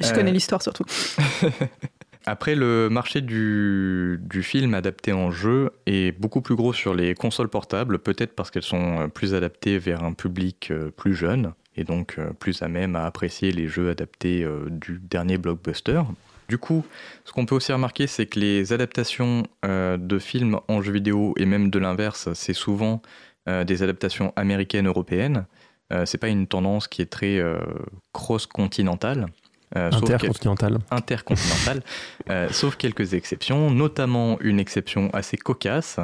Je 0.00 0.08
Euh, 0.08 0.12
connais 0.12 0.32
l'histoire 0.32 0.60
surtout. 0.60 0.84
Après, 2.26 2.54
le 2.54 2.88
marché 2.88 3.20
du, 3.20 4.18
du 4.22 4.42
film 4.42 4.72
adapté 4.74 5.12
en 5.12 5.30
jeu 5.30 5.70
est 5.86 6.18
beaucoup 6.18 6.40
plus 6.40 6.56
gros 6.56 6.72
sur 6.72 6.94
les 6.94 7.14
consoles 7.14 7.48
portables, 7.50 7.98
peut-être 7.98 8.34
parce 8.34 8.50
qu'elles 8.50 8.62
sont 8.62 9.02
euh, 9.02 9.08
plus 9.08 9.34
adaptées 9.34 9.78
vers 9.78 10.02
un 10.02 10.14
public 10.14 10.68
euh, 10.70 10.90
plus 10.90 11.14
jeune 11.14 11.52
et 11.76 11.84
donc 11.84 12.14
euh, 12.18 12.30
plus 12.38 12.62
à 12.62 12.68
même 12.68 12.96
à 12.96 13.04
apprécier 13.04 13.52
les 13.52 13.68
jeux 13.68 13.90
adaptés 13.90 14.42
euh, 14.42 14.66
du 14.70 14.98
dernier 15.08 15.36
blockbuster. 15.38 16.00
Du 16.48 16.58
coup, 16.58 16.84
ce 17.24 17.32
qu'on 17.32 17.46
peut 17.46 17.54
aussi 17.54 17.72
remarquer, 17.72 18.06
c'est 18.06 18.26
que 18.26 18.38
les 18.38 18.72
adaptations 18.72 19.44
euh, 19.64 19.96
de 19.96 20.18
films 20.18 20.60
en 20.68 20.82
jeux 20.82 20.92
vidéo 20.92 21.34
et 21.38 21.46
même 21.46 21.70
de 21.70 21.78
l'inverse, 21.78 22.32
c'est 22.34 22.54
souvent 22.54 23.00
euh, 23.48 23.64
des 23.64 23.82
adaptations 23.82 24.32
américaines, 24.36 24.86
européennes. 24.86 25.46
Euh, 25.92 26.06
c'est 26.06 26.18
pas 26.18 26.28
une 26.28 26.46
tendance 26.46 26.88
qui 26.88 27.02
est 27.02 27.10
très 27.10 27.40
cross-continentale. 28.12 29.26
Sauf 29.90 30.08
intercontinentale, 30.90 31.82
euh, 32.30 32.48
sauf 32.50 32.76
quelques 32.76 33.14
exceptions, 33.14 33.72
notamment 33.72 34.38
une 34.40 34.60
exception 34.60 35.10
assez 35.12 35.36
cocasse, 35.36 35.98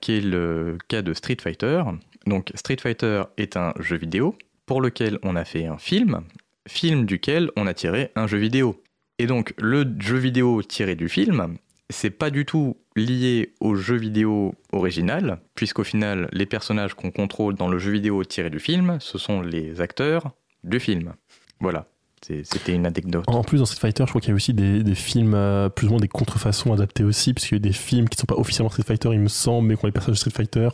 qui 0.00 0.12
est 0.12 0.20
le 0.22 0.78
cas 0.88 1.02
de 1.02 1.12
Street 1.12 1.36
Fighter. 1.40 1.82
Donc 2.26 2.50
Street 2.54 2.78
Fighter 2.80 3.24
est 3.36 3.58
un 3.58 3.74
jeu 3.78 3.96
vidéo 3.96 4.36
pour 4.64 4.80
lequel 4.80 5.18
on 5.22 5.36
a 5.36 5.44
fait 5.44 5.66
un 5.66 5.76
film, 5.76 6.22
film 6.66 7.04
duquel 7.04 7.50
on 7.56 7.66
a 7.66 7.74
tiré 7.74 8.10
un 8.16 8.26
jeu 8.26 8.38
vidéo. 8.38 8.82
Et 9.18 9.26
donc 9.26 9.54
le 9.58 9.84
jeu 9.98 10.16
vidéo 10.16 10.62
tiré 10.62 10.94
du 10.94 11.08
film, 11.08 11.56
c'est 11.90 12.10
pas 12.10 12.30
du 12.30 12.44
tout 12.44 12.76
lié 12.96 13.52
au 13.60 13.74
jeu 13.74 13.96
vidéo 13.96 14.54
original, 14.72 15.40
puisqu'au 15.54 15.84
final, 15.84 16.28
les 16.32 16.46
personnages 16.46 16.94
qu'on 16.94 17.10
contrôle 17.10 17.54
dans 17.54 17.68
le 17.68 17.78
jeu 17.78 17.92
vidéo 17.92 18.24
tiré 18.24 18.50
du 18.50 18.60
film, 18.60 18.98
ce 19.00 19.18
sont 19.18 19.40
les 19.40 19.80
acteurs 19.80 20.32
du 20.64 20.80
film. 20.80 21.14
Voilà, 21.60 21.86
c'était 22.20 22.74
une 22.74 22.86
anecdote. 22.86 23.24
En 23.26 23.42
plus, 23.42 23.58
dans 23.58 23.66
Street 23.66 23.80
Fighter, 23.80 24.04
je 24.06 24.10
crois 24.10 24.20
qu'il 24.20 24.30
y 24.30 24.32
a 24.32 24.36
aussi 24.36 24.54
des, 24.54 24.94
films, 24.94 25.34
euh, 25.34 25.68
plus 25.68 25.86
ou 25.86 25.90
moins 25.90 26.00
des 26.00 26.08
contrefaçons 26.08 26.72
adaptés 26.72 27.04
aussi, 27.04 27.32
parce 27.32 27.46
qu'il 27.46 27.56
y 27.56 27.60
a 27.60 27.62
des 27.62 27.72
films 27.72 28.08
qui 28.08 28.16
ne 28.16 28.20
sont 28.20 28.26
pas 28.26 28.40
officiellement 28.40 28.70
Street 28.70 28.84
Fighter, 28.84 29.10
il 29.12 29.20
me 29.20 29.28
semble, 29.28 29.68
mais 29.68 29.76
qui 29.76 29.84
ont 29.84 29.88
les 29.88 29.92
personnages 29.92 30.16
de 30.16 30.30
Street 30.30 30.44
Fighter. 30.44 30.68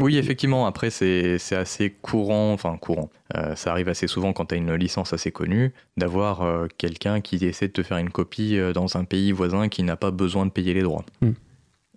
Oui, 0.00 0.16
effectivement, 0.18 0.66
après, 0.66 0.90
c'est 0.90 1.38
c'est 1.38 1.54
assez 1.56 1.90
courant, 1.90 2.52
enfin 2.52 2.76
courant, 2.76 3.10
Euh, 3.36 3.54
ça 3.54 3.70
arrive 3.70 3.88
assez 3.88 4.06
souvent 4.08 4.32
quand 4.32 4.46
tu 4.46 4.54
as 4.54 4.58
une 4.58 4.74
licence 4.74 5.12
assez 5.12 5.30
connue, 5.32 5.72
d'avoir 5.96 6.42
euh, 6.42 6.66
quelqu'un 6.78 7.20
qui 7.20 7.36
essaie 7.44 7.68
de 7.68 7.72
te 7.72 7.82
faire 7.82 7.98
une 7.98 8.10
copie 8.10 8.58
euh, 8.58 8.72
dans 8.72 8.96
un 8.96 9.04
pays 9.04 9.32
voisin 9.32 9.68
qui 9.68 9.82
n'a 9.82 9.96
pas 9.96 10.10
besoin 10.10 10.46
de 10.46 10.50
payer 10.50 10.74
les 10.74 10.82
droits. 10.82 11.04
Hmm. 11.20 11.32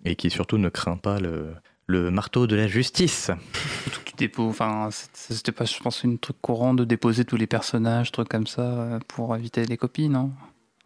Et 0.04 0.14
qui 0.14 0.30
surtout 0.30 0.58
ne 0.58 0.68
craint 0.68 0.96
pas 0.96 1.18
le, 1.18 1.48
le 1.86 2.10
marteau 2.12 2.46
de 2.46 2.54
la 2.54 2.68
justice. 2.68 3.30
Surtout 3.82 4.00
que 4.04 4.10
tu 4.10 4.16
déposes. 4.16 4.50
Enfin, 4.50 4.88
c'est- 4.92 5.34
c'était 5.34 5.52
pas, 5.52 5.64
je 5.64 5.78
pense, 5.80 6.04
une 6.04 6.18
truc 6.18 6.36
courant 6.40 6.74
de 6.74 6.84
déposer 6.84 7.24
tous 7.24 7.36
les 7.36 7.48
personnages, 7.48 8.12
trucs 8.12 8.28
comme 8.28 8.46
ça, 8.46 9.00
pour 9.08 9.34
éviter 9.36 9.64
les 9.66 9.76
copies, 9.76 10.08
non? 10.08 10.30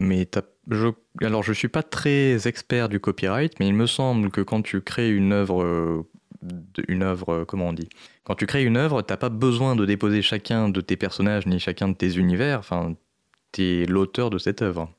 Mais 0.01 0.25
t'as- 0.25 0.43
je, 0.71 0.89
alors, 1.21 1.43
je 1.43 1.53
suis 1.53 1.69
pas 1.69 1.83
très 1.83 2.49
expert 2.49 2.89
du 2.89 3.01
copyright, 3.01 3.53
mais 3.61 3.69
il 3.69 3.75
me 3.75 3.87
semble 3.87 4.31
que 4.31 4.41
quand 4.41 4.63
tu 4.63 4.81
crées 4.81 5.11
une 5.11 5.33
œuvre, 5.33 6.05
une 6.89 7.03
œuvre, 7.03 7.29
euh, 7.33 7.45
comment 7.45 7.69
on 7.69 7.73
dit? 7.73 7.89
Quand 8.25 8.35
tu 8.35 8.47
crées 8.47 8.65
une 8.65 8.77
œuvre, 8.77 9.03
t'as 9.03 9.17
pas 9.17 9.29
besoin 9.29 9.77
de 9.77 9.85
déposer 9.87 10.23
chacun 10.23 10.69
de 10.69 10.81
tes 10.81 10.97
personnages 10.97 11.47
ni 11.47 11.59
chacun 11.59 11.89
de 11.89 11.95
tes 11.95 12.17
univers. 12.17 12.59
Enfin, 12.59 12.95
t'es 13.53 13.85
l'auteur 13.87 14.31
de 14.31 14.39
cette 14.39 14.63
œuvre. 14.63 14.91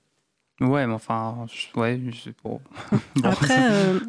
Ouais, 0.61 0.85
mais 0.87 0.93
enfin, 0.93 1.45
je- 1.51 1.79
ouais, 1.79 1.99
je 2.11 2.17
sais 2.17 2.33
pas. 2.33 2.49
Bon. 3.15 3.29
Après, 3.29 3.71
euh, 3.71 3.99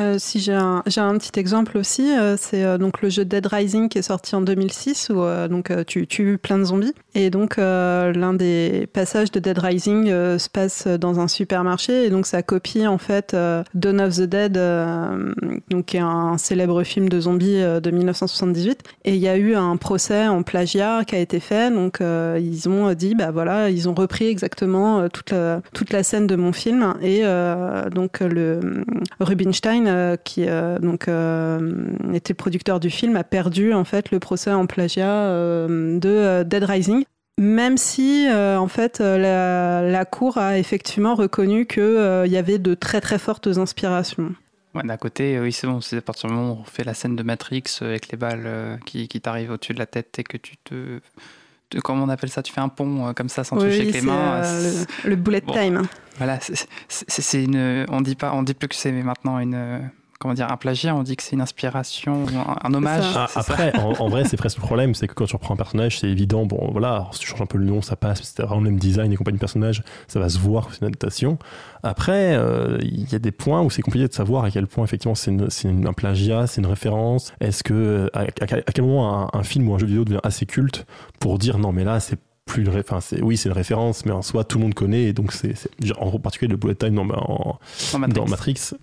euh, 0.00 0.16
si 0.18 0.40
j'ai 0.40 0.54
un, 0.54 0.82
un 0.96 1.18
petit 1.18 1.38
exemple 1.38 1.76
aussi, 1.76 2.10
euh, 2.10 2.36
c'est 2.38 2.64
euh, 2.64 2.78
donc 2.78 3.02
le 3.02 3.10
jeu 3.10 3.26
Dead 3.26 3.46
Rising 3.46 3.90
qui 3.90 3.98
est 3.98 4.02
sorti 4.02 4.34
en 4.34 4.40
2006 4.40 5.10
où 5.10 5.22
donc 5.50 5.70
tu 5.86 6.06
tues 6.06 6.38
plein 6.38 6.58
de 6.58 6.64
zombies. 6.64 6.94
Et 7.14 7.28
donc 7.28 7.56
l'un 7.58 8.32
des 8.32 8.88
passages 8.92 9.30
de 9.30 9.38
Dead 9.38 9.58
Rising 9.58 10.06
se 10.06 10.48
passe 10.48 10.86
dans 10.86 11.20
un 11.20 11.28
supermarché. 11.28 12.04
Et 12.04 12.10
donc 12.10 12.26
ça 12.26 12.42
copie 12.42 12.86
en 12.86 12.98
fait 12.98 13.36
Dawn 13.74 14.00
of 14.00 14.16
the 14.16 14.22
Dead, 14.22 14.58
donc 15.68 15.86
qui 15.86 15.98
est 15.98 16.00
un 16.00 16.38
célèbre 16.38 16.82
film 16.84 17.08
de 17.08 17.20
zombies 17.20 17.60
de 17.60 17.90
1978 17.90 18.80
et 19.04 19.14
il 19.14 19.20
y 19.20 19.28
a 19.28 19.36
eu 19.36 19.54
un 19.54 19.76
procès 19.76 20.26
en 20.26 20.42
plagiat 20.42 21.04
qui 21.04 21.14
a 21.14 21.18
été 21.18 21.40
fait. 21.40 21.70
Donc 21.70 21.98
ils 22.00 22.68
ont 22.68 22.92
dit 22.94 23.14
bah 23.14 23.30
voilà 23.30 23.68
ils 23.68 23.88
ont 23.88 23.94
repris 23.94 24.26
exactement 24.26 25.08
toute 25.08 25.30
la, 25.30 25.60
toute 25.74 25.92
la 25.92 26.02
scène 26.02 26.26
de 26.26 26.36
mon 26.36 26.52
film. 26.52 26.94
Et 27.02 27.22
donc 27.90 28.20
le 28.20 28.84
Rubinstein 29.20 29.81
euh, 29.86 30.16
qui 30.16 30.44
euh, 30.48 30.78
donc 30.78 31.08
euh, 31.08 31.94
était 32.12 32.34
producteur 32.34 32.80
du 32.80 32.90
film 32.90 33.16
a 33.16 33.24
perdu 33.24 33.72
en 33.72 33.84
fait 33.84 34.10
le 34.10 34.18
procès 34.18 34.52
en 34.52 34.66
plagiat 34.66 35.28
de 35.28 36.42
Dead 36.42 36.64
Rising 36.64 37.04
même 37.38 37.76
si 37.76 38.28
en 38.30 38.68
fait 38.68 39.00
la, 39.00 40.04
cour 40.04 40.38
a 40.38 40.58
effectivement 40.58 41.14
reconnu 41.14 41.66
que 41.66 41.80
euh, 41.80 42.26
y 42.26 42.36
avait 42.36 42.58
de 42.58 42.74
très 42.74 43.00
très 43.00 43.18
fortes 43.18 43.46
inspirations. 43.46 44.34
D'un 44.74 44.96
côté, 44.96 45.38
oui, 45.38 45.52
c'est 45.52 45.66
bon, 45.66 45.80
c'est 45.80 45.98
à 45.98 46.00
partir 46.00 46.30
du 46.30 46.34
moment 46.34 46.52
où 46.52 46.58
on 46.60 46.64
fait 46.64 46.84
la 46.84 46.94
scène 46.94 47.14
de 47.14 47.22
Matrix 47.22 47.64
avec 47.80 48.08
les 48.10 48.16
balles 48.16 48.78
qui, 48.86 49.08
t'arrivent 49.20 49.50
au-dessus 49.50 49.74
de 49.74 49.78
la 49.78 49.86
tête 49.86 50.18
et 50.18 50.24
que 50.24 50.36
tu 50.36 50.56
te- 50.58 51.00
Comment 51.80 52.04
on 52.04 52.08
appelle 52.08 52.30
ça 52.30 52.42
Tu 52.42 52.52
fais 52.52 52.60
un 52.60 52.68
pont 52.68 53.08
euh, 53.08 53.12
comme 53.12 53.28
ça 53.28 53.44
sans 53.44 53.56
toucher 53.56 53.68
Oui, 53.68 53.80
avec 53.82 53.94
les 53.94 54.00
mains. 54.02 54.42
euh, 54.42 54.84
le, 55.04 55.10
le 55.10 55.16
bullet 55.16 55.40
Bon. 55.40 55.52
time. 55.52 55.82
Voilà, 56.18 56.38
c'est 56.88 57.44
une. 57.44 57.86
On 57.88 58.00
dit 58.00 58.14
pas, 58.14 58.32
on 58.34 58.42
dit 58.42 58.54
plus 58.54 58.68
que 58.68 58.74
c'est 58.74 58.92
maintenant 58.92 59.38
une. 59.38 59.90
Comment 60.22 60.34
dire, 60.34 60.52
un 60.52 60.56
plagiat, 60.56 60.94
on 60.94 61.02
dit 61.02 61.16
que 61.16 61.22
c'est 61.24 61.32
une 61.32 61.40
inspiration, 61.40 62.24
un, 62.28 62.56
un 62.68 62.74
hommage. 62.74 63.02
ça. 63.12 63.26
Ah, 63.34 63.40
après, 63.40 63.76
en, 63.76 63.92
en 63.98 64.08
vrai, 64.08 64.22
c'est 64.24 64.36
presque 64.36 64.58
le 64.58 64.62
problème, 64.62 64.94
c'est 64.94 65.08
que 65.08 65.14
quand 65.14 65.24
tu 65.26 65.34
reprends 65.34 65.54
un 65.54 65.56
personnage, 65.56 65.98
c'est 65.98 66.06
évident, 66.08 66.46
bon 66.46 66.68
voilà, 66.70 66.92
alors, 66.92 67.14
si 67.14 67.20
tu 67.20 67.26
changes 67.26 67.42
un 67.42 67.46
peu 67.46 67.58
le 67.58 67.64
nom, 67.64 67.82
ça 67.82 67.96
passe, 67.96 68.22
c'est 68.22 68.40
vraiment 68.42 68.60
le 68.60 68.70
même 68.70 68.78
design 68.78 69.10
et 69.12 69.16
compagnie 69.16 69.38
de 69.38 69.40
personnage, 69.40 69.82
ça 70.06 70.20
va 70.20 70.28
se 70.28 70.38
voir 70.38 70.68
que 70.68 70.74
c'est 70.74 70.80
une 70.82 70.86
adaptation. 70.86 71.38
Après, 71.82 72.36
euh, 72.36 72.78
il 72.82 73.10
y 73.10 73.14
a 73.16 73.18
des 73.18 73.32
points 73.32 73.62
où 73.62 73.70
c'est 73.70 73.82
compliqué 73.82 74.06
de 74.06 74.12
savoir 74.12 74.44
à 74.44 74.50
quel 74.52 74.68
point 74.68 74.84
effectivement 74.84 75.16
c'est 75.16 75.32
un 75.66 75.92
plagiat, 75.92 76.46
c'est 76.46 76.60
une 76.60 76.68
référence. 76.68 77.32
Est-ce 77.40 77.64
que, 77.64 78.08
à, 78.14 78.20
à- 78.20 78.24
à 78.24 78.72
quel 78.72 78.84
moment 78.84 79.24
un, 79.34 79.38
un 79.38 79.42
film 79.42 79.68
ou 79.68 79.74
un 79.74 79.78
jeu 79.78 79.86
vidéo 79.86 80.04
devient 80.04 80.20
assez 80.22 80.46
culte 80.46 80.86
pour 81.18 81.38
dire 81.38 81.58
non, 81.58 81.72
mais 81.72 81.82
là, 81.82 81.98
c'est 81.98 82.18
plus 82.44 82.62
une 82.64 82.76
enfin, 82.78 83.00
c'est 83.00 83.22
oui 83.22 83.36
c'est 83.36 83.48
une 83.48 83.54
référence 83.54 84.04
mais 84.04 84.10
en 84.10 84.20
soi 84.20 84.42
tout 84.42 84.58
le 84.58 84.64
monde 84.64 84.74
connaît 84.74 85.04
et 85.04 85.12
donc 85.12 85.30
c'est 85.32 85.54
en 85.96 86.18
particulier 86.18 86.50
le 86.50 86.56
bullet 86.56 86.74
time 86.74 86.96
dans, 86.96 87.02
en, 87.04 87.58
dans 87.92 87.98
Matrix. 88.00 88.14
dans 88.20 88.26
Matrix, 88.26 88.54
c'est- 88.56 88.76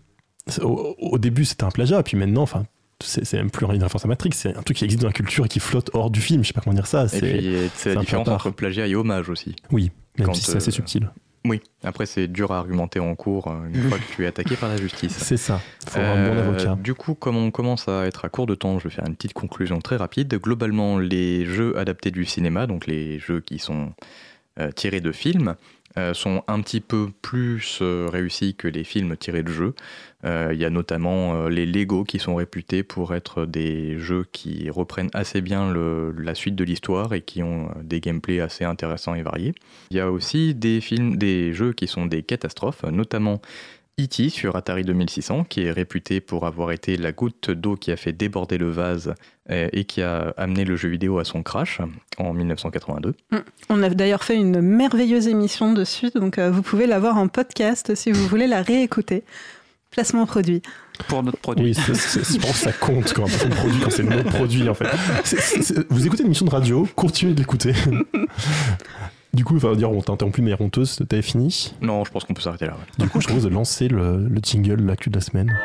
au, 0.61 0.95
au 0.99 1.17
début 1.17 1.45
c'était 1.45 1.63
un 1.63 1.71
plagiat, 1.71 2.01
puis 2.03 2.17
maintenant, 2.17 2.41
enfin, 2.41 2.63
c'est 3.01 3.33
même 3.33 3.49
plus 3.49 3.65
une 3.65 3.71
référence 3.71 4.03
à 4.03 4.07
Matrix, 4.07 4.31
c'est 4.33 4.55
un 4.57 4.61
truc 4.61 4.77
qui 4.77 4.83
existe 4.83 5.01
dans 5.01 5.07
la 5.07 5.13
culture 5.13 5.45
et 5.45 5.47
qui 5.47 5.59
flotte 5.59 5.89
hors 5.93 6.09
du 6.09 6.19
film. 6.21 6.43
Je 6.43 6.47
sais 6.47 6.53
pas 6.53 6.61
comment 6.61 6.73
dire 6.75 6.87
ça. 6.87 7.05
Et 7.13 7.21
puis 7.21 7.41
c'est 7.51 7.69
c'est 7.75 7.95
la 7.95 8.01
différence 8.01 8.27
entre 8.27 8.49
plagiat 8.49 8.87
et 8.87 8.95
hommage 8.95 9.29
aussi. 9.29 9.55
oui, 9.71 9.91
même 10.17 10.27
quand, 10.27 10.33
si 10.33 10.43
c'est 10.43 10.57
assez 10.57 10.69
euh, 10.69 10.71
subtil. 10.71 11.09
Oui, 11.45 11.61
après 11.85 12.05
c'est 12.05 12.27
dur 12.27 12.51
à 12.51 12.57
argumenter 12.57 12.99
en 12.99 13.15
cours 13.15 13.47
euh, 13.47 13.69
une 13.73 13.87
fois 13.87 13.97
que 13.97 14.03
tu 14.13 14.25
es 14.25 14.27
attaqué 14.27 14.57
par 14.57 14.67
la 14.67 14.75
justice. 14.75 15.13
C'est 15.17 15.37
ça. 15.37 15.61
Faut 15.87 15.97
avoir 15.97 16.17
un 16.17 16.27
bon 16.29 16.35
Euh, 16.35 16.49
avocat. 16.49 16.77
Du 16.83 16.93
coup, 16.93 17.13
comme 17.15 17.37
on 17.37 17.49
commence 17.49 17.87
à 17.87 18.05
être 18.07 18.25
à 18.25 18.29
court 18.29 18.45
de 18.45 18.55
temps, 18.55 18.77
je 18.77 18.89
vais 18.89 18.93
faire 18.93 19.05
une 19.07 19.15
petite 19.15 19.31
conclusion 19.31 19.79
très 19.79 19.95
rapide. 19.95 20.33
Globalement, 20.35 20.99
les 20.99 21.45
jeux 21.45 21.77
adaptés 21.77 22.11
du 22.11 22.25
cinéma, 22.25 22.67
donc 22.67 22.87
les 22.87 23.19
jeux 23.19 23.39
qui 23.39 23.57
sont 23.57 23.93
euh, 24.59 24.71
tirés 24.73 24.99
de 24.99 25.13
films, 25.13 25.49
euh, 25.49 25.53
sont 26.13 26.43
un 26.47 26.61
petit 26.61 26.81
peu 26.81 27.09
plus 27.21 27.79
euh, 27.81 28.07
réussis 28.11 28.55
que 28.55 28.67
les 28.67 28.83
films 28.83 29.17
tirés 29.17 29.43
de 29.43 29.51
jeux. 29.51 29.73
Euh, 30.25 30.51
Il 30.53 30.59
y 30.59 30.65
a 30.65 30.69
notamment 30.69 31.35
euh, 31.35 31.49
les 31.49 31.65
Lego 31.65 32.03
qui 32.03 32.19
sont 32.19 32.35
réputés 32.35 32.83
pour 32.83 33.13
être 33.13 33.45
des 33.45 33.97
jeux 33.97 34.25
qui 34.31 34.69
reprennent 34.69 35.09
assez 35.13 35.41
bien 35.41 35.73
la 35.73 36.35
suite 36.35 36.55
de 36.55 36.63
l'histoire 36.63 37.13
et 37.13 37.21
qui 37.21 37.41
ont 37.41 37.67
euh, 37.67 37.83
des 37.83 38.01
gameplays 38.01 38.41
assez 38.41 38.65
intéressants 38.65 39.15
et 39.15 39.21
variés. 39.21 39.53
Il 39.91 39.97
y 39.97 39.99
a 39.99 40.11
aussi 40.11 40.53
des 40.55 40.81
films, 40.81 41.15
des 41.15 41.53
jeux 41.53 41.71
qui 41.71 41.87
sont 41.87 42.05
des 42.05 42.23
catastrophes, 42.23 42.83
notamment 42.83 43.41
E.T. 43.99 44.29
sur 44.29 44.55
Atari 44.55 44.83
2600, 44.83 45.43
qui 45.43 45.63
est 45.63 45.71
réputé 45.71 46.21
pour 46.21 46.45
avoir 46.45 46.71
été 46.71 46.95
la 46.95 47.11
goutte 47.11 47.51
d'eau 47.51 47.75
qui 47.75 47.91
a 47.91 47.97
fait 47.97 48.13
déborder 48.13 48.57
le 48.57 48.69
vase 48.69 49.13
euh, 49.49 49.67
et 49.73 49.83
qui 49.83 50.01
a 50.01 50.33
amené 50.37 50.63
le 50.63 50.75
jeu 50.75 50.89
vidéo 50.89 51.19
à 51.19 51.25
son 51.25 51.43
crash 51.43 51.81
en 52.17 52.33
1982. 52.33 53.13
On 53.69 53.83
a 53.83 53.89
d'ailleurs 53.89 54.23
fait 54.23 54.35
une 54.35 54.61
merveilleuse 54.61 55.27
émission 55.27 55.73
dessus, 55.73 56.11
donc 56.15 56.37
euh, 56.37 56.49
vous 56.49 56.61
pouvez 56.61 56.87
la 56.87 56.99
voir 56.99 57.17
en 57.17 57.27
podcast 57.27 57.93
si 57.95 58.11
vous 58.11 58.25
voulez 58.27 58.47
la 58.47 58.61
réécouter. 58.61 59.23
Placement 59.91 60.25
produit. 60.25 60.61
Pour 61.07 61.23
notre 61.23 61.39
produit. 61.39 61.65
Oui, 61.65 61.73
je 61.73 62.37
pense 62.37 62.51
que 62.51 62.57
ça 62.57 62.71
compte 62.71 63.11
quand 63.13 63.25
un 63.25 63.49
produit, 63.49 63.79
quand 63.81 63.89
c'est 63.89 64.03
le 64.03 64.09
nom 64.09 64.23
produit 64.23 64.69
en 64.69 64.75
fait. 64.75 64.87
Vous 65.89 66.05
écoutez 66.05 66.21
une 66.21 66.27
émission 66.27 66.45
de 66.45 66.51
radio, 66.51 66.87
continuez 66.95 67.33
de 67.33 67.39
l'écouter. 67.39 67.73
Du 69.33 69.45
coup, 69.45 69.57
va 69.57 69.75
dire, 69.75 69.91
on 69.91 70.01
t'a 70.01 70.11
interrompu 70.13 70.41
de 70.41 70.45
manière 70.45 70.61
honteuse, 70.61 70.99
t'avais 71.07 71.21
fini. 71.21 71.73
Non, 71.81 72.03
je 72.03 72.11
pense 72.11 72.23
qu'on 72.23 72.33
peut 72.33 72.41
s'arrêter 72.41 72.65
là. 72.65 72.73
ouais. 72.73 73.03
Du 73.05 73.09
coup, 73.09 73.21
je 73.21 73.27
propose 73.27 73.43
de 73.43 73.49
lancer 73.49 73.87
le, 73.87 74.27
le 74.27 74.39
jingle, 74.41 74.81
l'actu 74.85 75.09
de 75.09 75.15
la 75.15 75.21
semaine. 75.21 75.55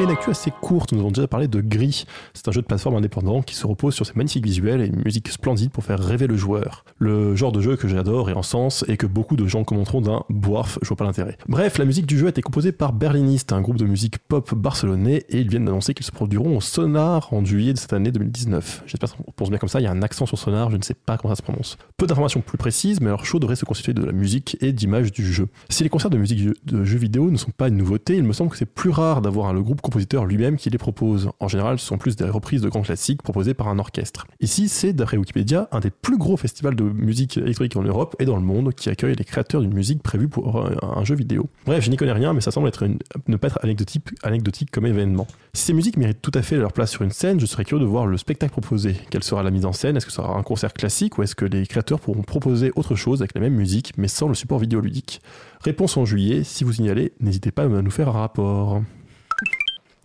Et 0.00 0.04
une 0.04 0.10
actu 0.10 0.30
assez 0.30 0.50
courte, 0.50 0.90
nous 0.92 0.98
avons 1.00 1.10
déjà 1.12 1.28
parlé 1.28 1.46
de 1.46 1.60
Gris. 1.60 2.06
C'est 2.34 2.48
un 2.48 2.52
jeu 2.52 2.60
de 2.60 2.66
plateforme 2.66 2.96
indépendant 2.96 3.40
qui 3.42 3.54
se 3.54 3.66
repose 3.66 3.94
sur 3.94 4.04
ses 4.04 4.14
magnifiques 4.16 4.44
visuels 4.44 4.80
et 4.80 4.86
une 4.86 5.00
musique 5.04 5.28
splendide 5.28 5.70
pour 5.70 5.84
faire 5.84 6.00
rêver 6.00 6.26
le 6.26 6.36
joueur. 6.36 6.84
Le 6.98 7.36
genre 7.36 7.52
de 7.52 7.60
jeu 7.60 7.76
que 7.76 7.86
j'adore 7.86 8.28
et 8.28 8.32
en 8.32 8.42
sens 8.42 8.84
et 8.88 8.96
que 8.96 9.06
beaucoup 9.06 9.36
de 9.36 9.46
gens 9.46 9.62
commenteront 9.62 10.00
d'un 10.00 10.24
boirf, 10.28 10.78
je 10.82 10.88
vois 10.88 10.96
pas 10.96 11.04
l'intérêt. 11.04 11.36
Bref, 11.46 11.78
la 11.78 11.84
musique 11.84 12.06
du 12.06 12.18
jeu 12.18 12.26
a 12.26 12.30
été 12.30 12.42
composée 12.42 12.72
par 12.72 12.92
Berliniste, 12.92 13.52
un 13.52 13.60
groupe 13.60 13.76
de 13.76 13.84
musique 13.84 14.18
pop 14.18 14.52
barcelonais, 14.54 15.24
et 15.28 15.40
ils 15.40 15.48
viennent 15.48 15.66
d'annoncer 15.66 15.94
qu'ils 15.94 16.06
se 16.06 16.10
produiront 16.10 16.56
au 16.56 16.60
Sonar 16.60 17.32
en 17.32 17.44
juillet 17.44 17.72
de 17.74 17.78
cette 17.78 17.92
année 17.92 18.10
2019. 18.10 18.82
J'espère 18.86 19.14
qu'on 19.14 19.30
prononce 19.30 19.50
bien 19.50 19.58
comme 19.58 19.68
ça, 19.68 19.78
il 19.78 19.84
y 19.84 19.86
a 19.86 19.92
un 19.92 20.02
accent 20.02 20.26
sur 20.26 20.38
Sonar, 20.38 20.70
je 20.70 20.78
ne 20.78 20.82
sais 20.82 20.94
pas 20.94 21.16
comment 21.16 21.32
ça 21.32 21.38
se 21.38 21.42
prononce. 21.42 21.76
Peu 21.96 22.06
d'informations 22.08 22.40
plus 22.40 22.58
précises, 22.58 23.00
mais 23.00 23.08
leur 23.10 23.24
show 23.24 23.38
devrait 23.38 23.56
se 23.56 23.64
constituer 23.64 23.92
de 23.92 24.04
la 24.04 24.12
musique 24.12 24.56
et 24.62 24.72
d'images 24.72 25.12
du 25.12 25.30
jeu. 25.32 25.46
Si 25.68 25.84
les 25.84 25.90
concerts 25.90 26.10
de 26.10 26.18
musique 26.18 26.48
de 26.66 26.82
jeux 26.84 26.98
vidéo 26.98 27.30
ne 27.30 27.36
sont 27.36 27.52
pas 27.56 27.68
une 27.68 27.76
nouveauté, 27.76 28.16
il 28.16 28.24
me 28.24 28.32
semble 28.32 28.50
que 28.50 28.56
c'est 28.56 28.66
plus 28.66 28.90
rare 28.90 29.20
d'avoir 29.22 29.46
un- 29.48 29.52
le 29.52 29.62
groupe 29.62 29.81
compositeur 29.82 30.24
lui-même 30.24 30.56
qui 30.56 30.70
les 30.70 30.78
propose. 30.78 31.30
En 31.40 31.48
général, 31.48 31.78
ce 31.78 31.86
sont 31.86 31.98
plus 31.98 32.16
des 32.16 32.24
reprises 32.24 32.62
de 32.62 32.68
grands 32.68 32.82
classiques 32.82 33.22
proposées 33.22 33.54
par 33.54 33.68
un 33.68 33.78
orchestre. 33.78 34.26
Ici, 34.40 34.68
c'est, 34.68 34.92
d'après 34.92 35.16
Wikipédia, 35.16 35.68
un 35.72 35.80
des 35.80 35.90
plus 35.90 36.16
gros 36.16 36.36
festivals 36.36 36.74
de 36.74 36.84
musique 36.84 37.36
électronique 37.36 37.76
en 37.76 37.82
Europe 37.82 38.16
et 38.18 38.24
dans 38.24 38.36
le 38.36 38.42
monde 38.42 38.72
qui 38.72 38.88
accueille 38.88 39.14
les 39.14 39.24
créateurs 39.24 39.60
d'une 39.60 39.74
musique 39.74 40.02
prévue 40.02 40.28
pour 40.28 40.62
euh, 40.62 40.74
un 40.82 41.04
jeu 41.04 41.14
vidéo. 41.14 41.48
Bref, 41.66 41.84
je 41.84 41.90
n'y 41.90 41.96
connais 41.96 42.12
rien, 42.12 42.32
mais 42.32 42.40
ça 42.40 42.50
semble 42.50 42.68
être 42.68 42.86
ne 43.28 43.36
pas 43.36 43.48
être 43.48 43.58
anecdotique, 43.62 44.70
comme 44.70 44.86
événement. 44.86 45.26
Si 45.52 45.64
ces 45.64 45.72
musiques 45.72 45.96
méritent 45.96 46.22
tout 46.22 46.32
à 46.34 46.42
fait 46.42 46.56
leur 46.56 46.72
place 46.72 46.90
sur 46.90 47.02
une 47.02 47.10
scène, 47.10 47.40
je 47.40 47.46
serais 47.46 47.64
curieux 47.64 47.84
de 47.84 47.88
voir 47.88 48.06
le 48.06 48.16
spectacle 48.16 48.52
proposé. 48.52 48.96
Quelle 49.10 49.24
sera 49.24 49.42
la 49.42 49.50
mise 49.50 49.66
en 49.66 49.72
scène? 49.72 49.96
Est-ce 49.96 50.06
que 50.06 50.12
ce 50.12 50.16
sera 50.16 50.36
un 50.36 50.42
concert 50.42 50.72
classique 50.72 51.18
ou 51.18 51.22
est-ce 51.22 51.34
que 51.34 51.44
les 51.44 51.66
créateurs 51.66 52.00
pourront 52.00 52.22
proposer 52.22 52.72
autre 52.76 52.94
chose 52.94 53.20
avec 53.20 53.34
la 53.34 53.40
même 53.40 53.54
musique 53.54 53.92
mais 53.98 54.08
sans 54.08 54.28
le 54.28 54.34
support 54.34 54.58
vidéoludique? 54.58 55.20
Réponse 55.60 55.96
en 55.96 56.04
juillet. 56.04 56.44
Si 56.44 56.64
vous 56.64 56.80
allez, 56.88 57.12
n'hésitez 57.20 57.50
pas 57.50 57.64
à 57.64 57.68
nous 57.68 57.90
faire 57.90 58.08
un 58.08 58.12
rapport. 58.12 58.82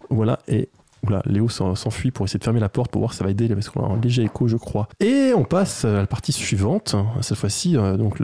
Voilà, 0.09 0.39
et 0.47 0.69
oula, 1.05 1.21
Léo 1.25 1.47
s'en- 1.47 1.75
s'enfuit 1.75 2.09
pour 2.11 2.25
essayer 2.25 2.39
de 2.39 2.43
fermer 2.43 2.59
la 2.59 2.69
porte 2.69 2.91
pour 2.91 3.01
voir 3.01 3.13
si 3.13 3.19
ça 3.19 3.23
va 3.23 3.29
aider 3.29 3.47
parce 3.49 3.69
qu'on 3.69 3.85
a 3.85 3.87
un 3.93 4.01
léger 4.01 4.23
écho, 4.23 4.47
je 4.47 4.57
crois. 4.57 4.87
Et 4.99 5.31
on 5.35 5.43
passe 5.43 5.85
à 5.85 5.91
la 5.93 6.07
partie 6.07 6.31
suivante. 6.31 6.95
Cette 7.21 7.37
fois-ci, 7.37 7.77
euh, 7.77 7.97
donc 7.97 8.19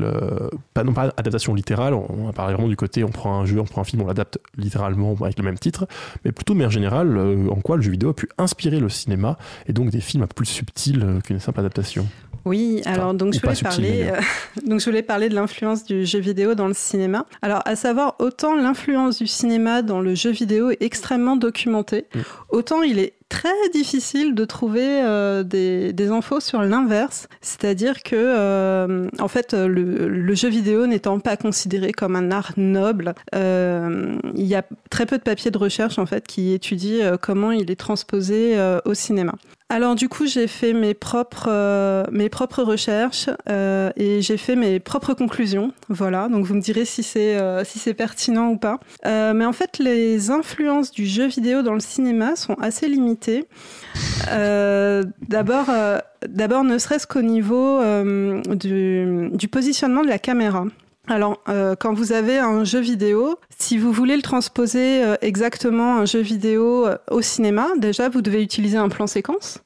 pas 0.73 0.83
non 0.83 0.91
pas 0.93 1.13
adaptation 1.17 1.53
littérale. 1.53 1.93
On, 1.93 2.07
on 2.09 2.31
vraiment 2.31 2.67
du 2.67 2.75
côté, 2.75 3.03
on 3.03 3.09
prend 3.09 3.39
un 3.39 3.45
jeu, 3.45 3.59
on 3.59 3.65
prend 3.65 3.81
un 3.81 3.85
film, 3.85 4.01
on 4.01 4.07
l'adapte 4.07 4.39
littéralement 4.57 5.13
avec 5.21 5.37
le 5.37 5.43
même 5.43 5.59
titre, 5.59 5.87
mais 6.25 6.31
plutôt 6.31 6.53
de 6.53 6.57
manière 6.57 6.71
générale, 6.71 7.15
euh, 7.15 7.47
en 7.49 7.61
quoi 7.61 7.75
le 7.75 7.81
jeu 7.83 7.91
vidéo 7.91 8.09
a 8.09 8.15
pu 8.15 8.27
inspirer 8.37 8.79
le 8.79 8.89
cinéma 8.89 9.37
et 9.67 9.73
donc 9.73 9.91
des 9.91 10.01
films 10.01 10.25
plus 10.27 10.45
subtils 10.47 11.03
euh, 11.03 11.21
qu'une 11.21 11.39
simple 11.39 11.59
adaptation? 11.59 12.07
Oui, 12.45 12.81
alors 12.85 13.13
donc 13.13 13.33
je 13.33 13.39
voulais 13.39 13.55
subtil, 13.55 13.83
parler, 13.83 14.03
euh, 14.09 14.19
donc 14.67 14.79
je 14.79 14.85
voulais 14.85 15.01
parler 15.01 15.29
de 15.29 15.35
l'influence 15.35 15.85
du 15.85 16.05
jeu 16.05 16.19
vidéo 16.19 16.55
dans 16.55 16.67
le 16.67 16.73
cinéma. 16.73 17.25
Alors 17.41 17.61
à 17.65 17.75
savoir 17.75 18.15
autant 18.19 18.55
l'influence 18.55 19.17
du 19.17 19.27
cinéma 19.27 19.81
dans 19.81 20.01
le 20.01 20.13
jeu 20.15 20.31
vidéo 20.31 20.71
est 20.71 20.81
extrêmement 20.81 21.37
documentée, 21.37 22.05
Mm. 22.13 22.19
autant 22.49 22.81
il 22.81 22.99
est 22.99 23.13
très 23.29 23.69
difficile 23.73 24.35
de 24.35 24.45
trouver 24.45 25.01
euh, 25.03 25.43
des, 25.43 25.91
des 25.91 26.09
infos 26.09 26.39
sur 26.39 26.61
l'inverse, 26.61 27.27
c'est-à-dire 27.41 28.03
que 28.03 28.15
euh, 28.15 29.07
en 29.19 29.27
fait 29.27 29.53
le, 29.53 30.07
le 30.07 30.35
jeu 30.35 30.49
vidéo 30.49 30.85
n'étant 30.85 31.19
pas 31.19 31.35
considéré 31.35 31.91
comme 31.93 32.15
un 32.15 32.31
art 32.31 32.53
noble, 32.57 33.15
euh, 33.33 34.17
il 34.35 34.45
y 34.45 34.55
a 34.55 34.63
très 34.89 35.05
peu 35.05 35.17
de 35.17 35.23
papiers 35.23 35.49
de 35.49 35.57
recherche 35.57 35.97
en 35.97 36.05
fait 36.05 36.27
qui 36.27 36.53
étudient 36.53 37.17
comment 37.19 37.51
il 37.51 37.71
est 37.71 37.79
transposé 37.79 38.55
au 38.85 38.93
cinéma. 38.93 39.33
Alors 39.73 39.95
du 39.95 40.07
coup, 40.07 40.27
j'ai 40.27 40.45
fait 40.45 40.71
mes 40.71 40.93
propres, 40.93 41.47
euh, 41.47 42.03
mes 42.11 42.29
propres 42.29 42.61
recherches 42.61 43.27
euh, 43.49 43.89
et 43.95 44.21
j'ai 44.21 44.37
fait 44.37 44.55
mes 44.55 44.79
propres 44.79 45.15
conclusions. 45.15 45.71
Voilà, 45.89 46.29
donc 46.29 46.45
vous 46.45 46.53
me 46.53 46.61
direz 46.61 46.85
si 46.85 47.01
c'est 47.01 47.39
euh, 47.41 47.63
pertinent 47.97 48.49
ou 48.49 48.57
pas. 48.57 48.79
Mais 49.03 49.45
en 49.45 49.51
fait, 49.51 49.79
les 49.79 50.29
influences 50.29 50.91
du 50.91 51.07
jeu 51.07 51.25
vidéo 51.25 51.63
dans 51.63 51.73
le 51.73 51.79
cinéma 51.79 52.35
sont 52.35 52.53
assez 52.61 52.87
limitées. 52.87 53.47
D'abord, 54.27 55.65
ne 56.63 56.77
serait-ce 56.77 57.07
qu'au 57.07 57.23
niveau 57.23 57.81
du 58.53 59.47
positionnement 59.47 60.03
de 60.03 60.09
la 60.09 60.19
caméra. 60.19 60.65
Alors, 61.07 61.41
euh, 61.49 61.75
quand 61.77 61.93
vous 61.93 62.13
avez 62.13 62.37
un 62.37 62.63
jeu 62.63 62.79
vidéo, 62.79 63.37
si 63.59 63.77
vous 63.77 63.91
voulez 63.91 64.15
le 64.15 64.21
transposer 64.21 65.03
euh, 65.03 65.15
exactement 65.21 65.97
un 65.97 66.05
jeu 66.05 66.21
vidéo 66.21 66.87
euh, 66.87 66.97
au 67.11 67.21
cinéma, 67.21 67.67
déjà, 67.77 68.07
vous 68.07 68.21
devez 68.21 68.41
utiliser 68.41 68.77
un 68.77 68.87
plan 68.87 69.05
séquence. 69.05 69.59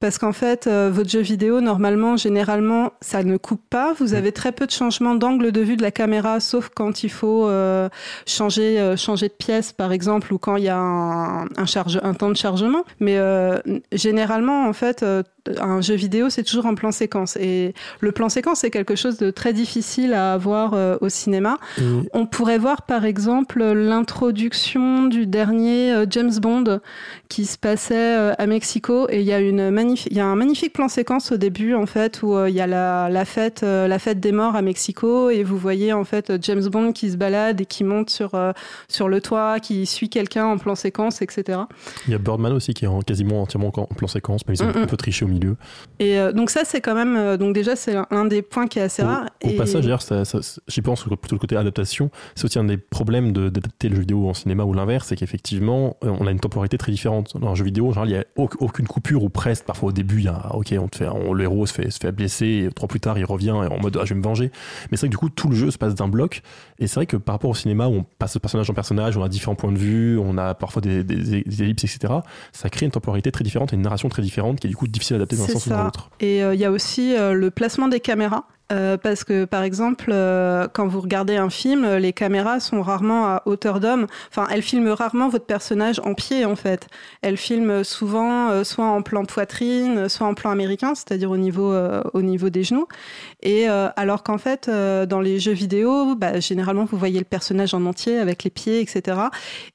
Parce 0.00 0.16
qu'en 0.16 0.32
fait, 0.32 0.66
euh, 0.66 0.90
votre 0.90 1.10
jeu 1.10 1.20
vidéo, 1.20 1.60
normalement, 1.60 2.16
généralement, 2.16 2.92
ça 3.02 3.22
ne 3.22 3.36
coupe 3.36 3.60
pas. 3.68 3.92
Vous 3.92 4.14
avez 4.14 4.32
très 4.32 4.50
peu 4.50 4.64
de 4.64 4.70
changements 4.70 5.14
d'angle 5.14 5.52
de 5.52 5.60
vue 5.60 5.76
de 5.76 5.82
la 5.82 5.90
caméra, 5.90 6.40
sauf 6.40 6.70
quand 6.74 7.04
il 7.04 7.10
faut 7.10 7.46
euh, 7.46 7.90
changer, 8.26 8.80
euh, 8.80 8.96
changer 8.96 9.28
de 9.28 9.34
pièce, 9.34 9.72
par 9.72 9.92
exemple, 9.92 10.32
ou 10.32 10.38
quand 10.38 10.56
il 10.56 10.64
y 10.64 10.70
a 10.70 10.78
un, 10.78 11.44
un, 11.44 11.66
charge, 11.66 12.00
un 12.02 12.14
temps 12.14 12.30
de 12.30 12.36
chargement. 12.36 12.84
Mais 12.98 13.18
euh, 13.18 13.58
généralement, 13.92 14.66
en 14.66 14.72
fait, 14.72 15.02
euh, 15.02 15.22
un 15.60 15.80
jeu 15.80 15.94
vidéo, 15.94 16.30
c'est 16.30 16.42
toujours 16.42 16.66
en 16.66 16.74
plan 16.74 16.92
séquence. 16.92 17.36
Et 17.36 17.74
le 18.00 18.12
plan 18.12 18.28
séquence, 18.28 18.60
c'est 18.60 18.70
quelque 18.70 18.94
chose 18.96 19.16
de 19.18 19.30
très 19.30 19.52
difficile 19.52 20.12
à 20.14 20.32
avoir 20.34 20.74
euh, 20.74 20.96
au 21.00 21.08
cinéma. 21.08 21.58
Et 21.78 21.82
On 22.12 22.26
pourrait 22.26 22.58
voir 22.58 22.82
par 22.82 23.04
exemple 23.04 23.62
l'introduction 24.14 25.06
du 25.06 25.26
dernier 25.26 25.92
euh, 25.92 26.06
James 26.10 26.32
Bond 26.40 26.80
qui 27.28 27.46
se 27.46 27.56
passait 27.58 27.94
euh, 28.18 28.32
à 28.38 28.46
Mexico 28.46 29.06
et 29.08 29.20
il 29.20 29.26
y 29.26 29.32
a 29.32 29.38
une 29.40 29.70
y 30.10 30.20
a 30.20 30.26
un 30.26 30.34
magnifique 30.36 30.72
plan 30.72 30.88
séquence 30.88 31.32
au 31.32 31.36
début 31.36 31.74
en 31.74 31.86
fait 31.86 32.22
où 32.22 32.36
il 32.46 32.54
y 32.54 32.60
a 32.60 32.66
la, 32.66 33.08
la 33.08 33.24
fête 33.24 33.62
la 33.62 33.98
fête 33.98 34.20
des 34.20 34.32
morts 34.32 34.56
à 34.56 34.62
Mexico 34.62 35.30
et 35.30 35.42
vous 35.42 35.56
voyez 35.56 35.92
en 35.92 36.04
fait 36.04 36.32
James 36.42 36.64
Bond 36.66 36.92
qui 36.92 37.10
se 37.10 37.16
balade 37.16 37.60
et 37.60 37.66
qui 37.66 37.84
monte 37.84 38.10
sur 38.10 38.30
sur 38.88 39.08
le 39.08 39.20
toit, 39.20 39.60
qui 39.60 39.86
suit 39.86 40.08
quelqu'un 40.08 40.46
en 40.46 40.58
plan 40.58 40.74
séquence, 40.74 41.22
etc. 41.22 41.60
il 42.06 42.12
y 42.12 42.14
a 42.14 42.18
Birdman 42.18 42.52
aussi 42.52 42.74
qui 42.74 42.84
est 42.84 42.88
en- 42.88 43.00
quasiment 43.00 43.42
entièrement 43.42 43.72
en 43.76 43.84
plan 43.94 44.08
séquence, 44.08 44.42
mais 44.46 44.54
ils 44.54 44.62
ont 44.62 44.66
Mm, 44.70 44.78
mm. 44.80 44.82
un 44.82 44.86
peu 44.86 44.96
triché 44.96 45.24
au 45.24 45.28
milieu. 45.28 45.39
Et 45.98 46.18
euh, 46.18 46.32
donc 46.32 46.50
ça 46.50 46.62
c'est 46.64 46.80
quand 46.80 46.94
même 46.94 47.16
euh, 47.16 47.36
donc 47.36 47.54
déjà 47.54 47.76
c'est 47.76 47.96
un- 47.96 48.06
un 48.10 48.24
des 48.24 48.42
points 48.42 48.66
qui 48.66 48.78
est 48.78 48.82
assez 48.82 49.02
Au, 49.02 49.06
rare. 49.06 49.26
au 49.44 49.48
et... 49.48 49.56
passage, 49.56 49.82
d'ailleurs, 49.84 50.02
ça, 50.02 50.24
ça- 50.24 50.38
j'y 50.68 50.82
pense 50.82 51.02
plutôt 51.04 51.34
le 51.34 51.38
côté 51.38 51.56
adaptation. 51.56 52.10
C'est 52.34 52.44
aussi 52.44 52.58
un 52.58 52.64
des 52.64 52.76
problèmes 52.76 53.32
de- 53.32 53.48
d'adapter 53.48 53.88
le 53.88 53.94
jeu 53.96 54.00
vidéo 54.00 54.28
en 54.28 54.34
cinéma 54.34 54.64
ou 54.64 54.72
l'inverse, 54.72 55.08
c'est 55.08 55.16
qu'effectivement, 55.16 55.96
euh, 56.04 56.14
on 56.20 56.26
a 56.26 56.30
une 56.30 56.40
temporalité 56.40 56.78
très 56.78 56.92
différente. 56.92 57.36
Dans 57.38 57.50
un 57.50 57.54
jeu 57.54 57.64
vidéo, 57.64 57.88
en 57.88 57.92
général, 57.92 58.08
il 58.08 58.12
n'y 58.12 58.18
a 58.18 58.24
au- 58.36 58.48
aucune 58.60 58.86
coupure 58.86 59.22
ou 59.22 59.28
presque. 59.28 59.64
Parfois, 59.64 59.90
au 59.90 59.92
début, 59.92 60.18
il 60.18 60.24
y 60.24 60.28
a, 60.28 60.54
ok, 60.54 60.74
on 60.78 60.88
te 60.88 60.96
fait, 60.98 61.08
on- 61.08 61.32
le 61.32 61.44
héros 61.44 61.66
se 61.66 61.72
fait, 61.74 61.90
se 61.90 61.98
fait 61.98 62.12
blesser, 62.12 62.66
et 62.68 62.72
trois 62.74 62.88
plus 62.88 63.00
tard, 63.00 63.18
il 63.18 63.24
revient 63.24 63.50
en 63.52 63.78
mode, 63.80 63.96
ah, 64.00 64.04
je 64.04 64.14
vais 64.14 64.18
me 64.18 64.24
venger. 64.24 64.50
Mais 64.90 64.96
c'est 64.96 65.00
vrai 65.00 65.08
que 65.08 65.12
du 65.12 65.16
coup, 65.18 65.28
tout 65.30 65.48
le 65.48 65.56
jeu 65.56 65.70
se 65.70 65.78
passe 65.78 65.94
d'un 65.94 66.08
bloc. 66.08 66.42
Et 66.78 66.86
c'est 66.86 66.94
vrai 66.96 67.06
que 67.06 67.16
par 67.16 67.34
rapport 67.34 67.50
au 67.50 67.54
cinéma, 67.54 67.88
où 67.88 67.92
on 67.94 68.04
passe 68.18 68.34
de 68.34 68.38
personnage 68.38 68.70
en 68.70 68.74
personnage, 68.74 69.16
on 69.16 69.22
a 69.22 69.28
différents 69.28 69.54
points 69.54 69.72
de 69.72 69.78
vue, 69.78 70.18
on 70.18 70.38
a 70.38 70.54
parfois 70.54 70.80
des, 70.82 71.04
des- 71.04 71.42
des 71.42 71.62
ellipses, 71.62 71.84
etc., 71.84 72.14
ça 72.52 72.68
crée 72.70 72.86
une 72.86 72.92
temporalité 72.92 73.30
très 73.32 73.44
différente 73.44 73.72
et 73.72 73.76
une 73.76 73.82
narration 73.82 74.08
très 74.08 74.22
différente 74.22 74.60
qui 74.60 74.66
est 74.66 74.70
du 74.70 74.76
coup 74.76 74.86
difficile 74.88 75.16
à 75.16 75.18
adapté 75.20 75.36
d'un 75.36 75.44
ou 75.44 75.60
ça. 75.60 75.90
Et 76.20 76.42
euh, 76.42 76.54
il 76.54 76.60
y 76.60 76.64
a 76.64 76.70
aussi 76.70 77.14
euh, 77.16 77.32
le 77.32 77.50
placement 77.50 77.88
des 77.88 78.00
caméras. 78.00 78.44
Euh, 78.72 78.96
parce 78.96 79.24
que 79.24 79.44
par 79.44 79.62
exemple, 79.62 80.10
euh, 80.12 80.68
quand 80.72 80.86
vous 80.86 81.00
regardez 81.00 81.36
un 81.36 81.50
film, 81.50 81.86
les 81.96 82.12
caméras 82.12 82.60
sont 82.60 82.82
rarement 82.82 83.26
à 83.26 83.42
hauteur 83.46 83.80
d'homme. 83.80 84.06
Enfin, 84.30 84.46
elles 84.50 84.62
filment 84.62 84.90
rarement 84.90 85.28
votre 85.28 85.46
personnage 85.46 86.00
en 86.04 86.14
pied 86.14 86.44
en 86.44 86.56
fait. 86.56 86.86
Elles 87.22 87.36
filment 87.36 87.82
souvent 87.82 88.50
euh, 88.50 88.64
soit 88.64 88.86
en 88.86 89.02
plan 89.02 89.24
poitrine, 89.24 90.08
soit 90.08 90.26
en 90.26 90.34
plan 90.34 90.50
américain, 90.50 90.94
c'est-à-dire 90.94 91.30
au 91.30 91.36
niveau 91.36 91.70
au 92.14 92.22
niveau 92.22 92.50
des 92.50 92.64
genoux. 92.64 92.86
Et 93.42 93.66
alors 93.68 94.22
qu'en 94.22 94.38
fait, 94.38 94.68
dans 94.68 95.20
les 95.20 95.38
jeux 95.38 95.52
vidéo, 95.52 96.14
bah, 96.14 96.40
généralement 96.40 96.84
vous 96.84 96.96
voyez 96.96 97.18
le 97.18 97.24
personnage 97.24 97.74
en 97.74 97.84
entier 97.86 98.18
avec 98.18 98.44
les 98.44 98.50
pieds, 98.50 98.80
etc. 98.80 99.18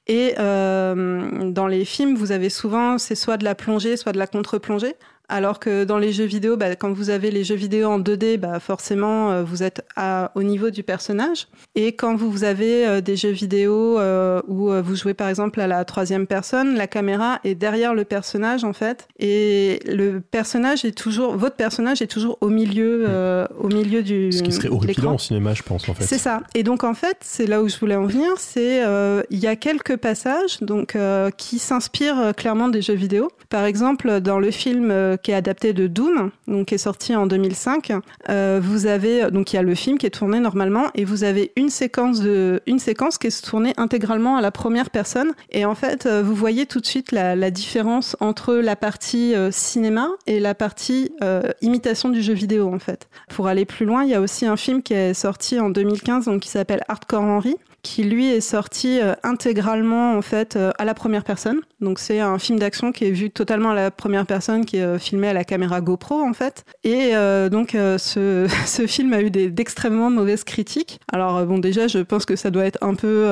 Et 0.06 0.34
dans 0.36 1.66
les 1.68 1.84
films, 1.84 2.16
vous 2.16 2.32
avez 2.32 2.50
souvent 2.50 2.98
c'est 2.98 3.14
soit 3.14 3.36
de 3.36 3.44
la 3.44 3.54
plongée, 3.54 3.96
soit 3.96 4.12
de 4.12 4.18
la 4.18 4.26
contre-plongée. 4.26 4.94
Alors 5.28 5.58
que 5.58 5.84
dans 5.84 5.98
les 5.98 6.12
jeux 6.12 6.24
vidéo, 6.24 6.56
bah, 6.56 6.76
quand 6.76 6.92
vous 6.92 7.10
avez 7.10 7.30
les 7.30 7.42
jeux 7.44 7.54
vidéo 7.56 7.88
en 7.88 7.98
2D, 7.98 8.36
bah, 8.38 8.60
forcément, 8.60 9.30
euh, 9.32 9.42
vous 9.42 9.62
êtes 9.62 9.82
à- 9.96 10.30
au 10.34 10.42
niveau 10.42 10.70
du 10.70 10.82
personnage. 10.82 11.48
Et 11.74 11.92
quand 11.94 12.14
vous, 12.14 12.44
avez 12.44 12.86
euh, 12.86 13.00
des 13.00 13.16
jeux 13.16 13.30
vidéo 13.30 13.98
euh, 13.98 14.40
où 14.46 14.70
vous 14.70 14.94
jouez 14.96 15.14
par 15.14 15.28
exemple 15.28 15.60
à 15.60 15.66
la 15.66 15.84
troisième 15.84 16.26
personne, 16.26 16.76
la 16.76 16.86
caméra 16.86 17.40
est 17.44 17.54
derrière 17.54 17.94
le 17.94 18.04
personnage 18.04 18.62
en 18.64 18.72
fait, 18.72 19.08
et 19.18 19.80
le 19.86 20.20
personnage 20.20 20.84
est 20.84 20.96
toujours, 20.96 21.36
votre 21.36 21.56
personnage 21.56 22.02
est 22.02 22.06
toujours 22.06 22.38
au 22.40 22.48
milieu, 22.48 23.04
euh, 23.08 23.46
au 23.58 23.68
milieu 23.68 24.02
du. 24.02 24.30
Ce 24.32 24.42
qui 24.42 24.52
serait 24.52 24.68
horripilant 24.68 25.14
au 25.14 25.18
cinéma, 25.18 25.54
je 25.54 25.62
pense, 25.62 25.88
en 25.88 25.94
fait. 25.94 26.04
C'est 26.04 26.18
ça. 26.18 26.42
Et 26.54 26.62
donc 26.62 26.84
en 26.84 26.94
fait, 26.94 27.16
c'est 27.20 27.46
là 27.46 27.62
où 27.62 27.68
je 27.68 27.76
voulais 27.78 27.96
en 27.96 28.06
venir, 28.06 28.32
c'est 28.38 28.84
euh, 28.84 29.22
il 29.30 29.38
y 29.38 29.46
a 29.46 29.56
quelques 29.56 29.96
passages 29.96 30.60
donc 30.60 30.94
euh, 30.94 31.30
qui 31.30 31.58
s'inspirent 31.58 32.32
clairement 32.36 32.68
des 32.68 32.82
jeux 32.82 32.94
vidéo. 32.94 33.28
Par 33.48 33.64
exemple, 33.64 34.20
dans 34.20 34.38
le 34.38 34.50
film 34.50 35.15
qui 35.22 35.30
est 35.30 35.34
adapté 35.34 35.72
de 35.72 35.86
Doom, 35.86 36.30
donc 36.48 36.66
qui 36.66 36.74
est 36.74 36.78
sorti 36.78 37.14
en 37.14 37.26
2005, 37.26 37.92
euh, 38.28 38.60
vous 38.62 38.86
avez 38.86 39.30
donc 39.30 39.52
il 39.52 39.56
y 39.56 39.58
a 39.58 39.62
le 39.62 39.74
film 39.74 39.98
qui 39.98 40.06
est 40.06 40.10
tourné 40.10 40.40
normalement 40.40 40.86
et 40.94 41.04
vous 41.04 41.24
avez 41.24 41.52
une 41.56 41.70
séquence 41.70 42.20
de 42.20 42.62
une 42.66 42.78
séquence 42.78 43.18
qui 43.18 43.28
est 43.28 43.44
tournée 43.44 43.72
intégralement 43.76 44.36
à 44.36 44.40
la 44.40 44.50
première 44.50 44.90
personne 44.90 45.32
et 45.50 45.64
en 45.64 45.74
fait 45.74 46.06
euh, 46.06 46.22
vous 46.22 46.34
voyez 46.34 46.66
tout 46.66 46.80
de 46.80 46.86
suite 46.86 47.12
la, 47.12 47.36
la 47.36 47.50
différence 47.50 48.16
entre 48.20 48.54
la 48.54 48.76
partie 48.76 49.34
euh, 49.34 49.50
cinéma 49.50 50.08
et 50.26 50.40
la 50.40 50.54
partie 50.54 51.12
imitation 51.60 52.08
du 52.08 52.22
jeu 52.22 52.34
vidéo 52.34 52.72
en 52.72 52.78
fait. 52.78 53.08
Pour 53.28 53.46
aller 53.48 53.64
plus 53.64 53.86
loin, 53.86 54.04
il 54.04 54.10
y 54.10 54.14
a 54.14 54.20
aussi 54.20 54.46
un 54.46 54.56
film 54.56 54.82
qui 54.82 54.94
est 54.94 55.14
sorti 55.14 55.58
en 55.60 55.70
2015 55.70 56.26
donc 56.26 56.42
qui 56.42 56.48
s'appelle 56.48 56.82
Hardcore 56.88 57.22
Henry 57.22 57.56
qui 57.86 58.02
lui 58.02 58.26
est 58.26 58.40
sorti 58.40 58.98
euh, 59.00 59.14
intégralement 59.22 60.16
en 60.16 60.22
fait 60.22 60.56
euh, 60.56 60.72
à 60.76 60.84
la 60.84 60.92
première 60.92 61.22
personne. 61.22 61.60
Donc 61.80 62.00
c'est 62.00 62.18
un 62.18 62.36
film 62.36 62.58
d'action 62.58 62.90
qui 62.90 63.04
est 63.04 63.12
vu 63.12 63.30
totalement 63.30 63.70
à 63.70 63.74
la 63.76 63.92
première 63.92 64.26
personne, 64.26 64.64
qui 64.64 64.78
est 64.78 64.82
euh, 64.82 64.98
filmé 64.98 65.28
à 65.28 65.32
la 65.32 65.44
caméra 65.44 65.80
GoPro 65.80 66.20
en 66.20 66.32
fait. 66.32 66.64
Et 66.82 67.12
donc 67.50 67.76
ce, 67.98 68.48
film 68.88 69.12
a 69.12 69.22
eu 69.22 69.30
d'extrêmement 69.30 70.10
mauvaises 70.10 70.42
critiques. 70.42 70.98
Alors 71.12 71.46
bon 71.46 71.58
déjà 71.58 71.86
je 71.86 72.00
pense 72.00 72.24
que 72.26 72.34
ça 72.34 72.50
doit 72.50 72.64
être 72.64 72.78
un 72.82 72.94
peu, 72.94 73.26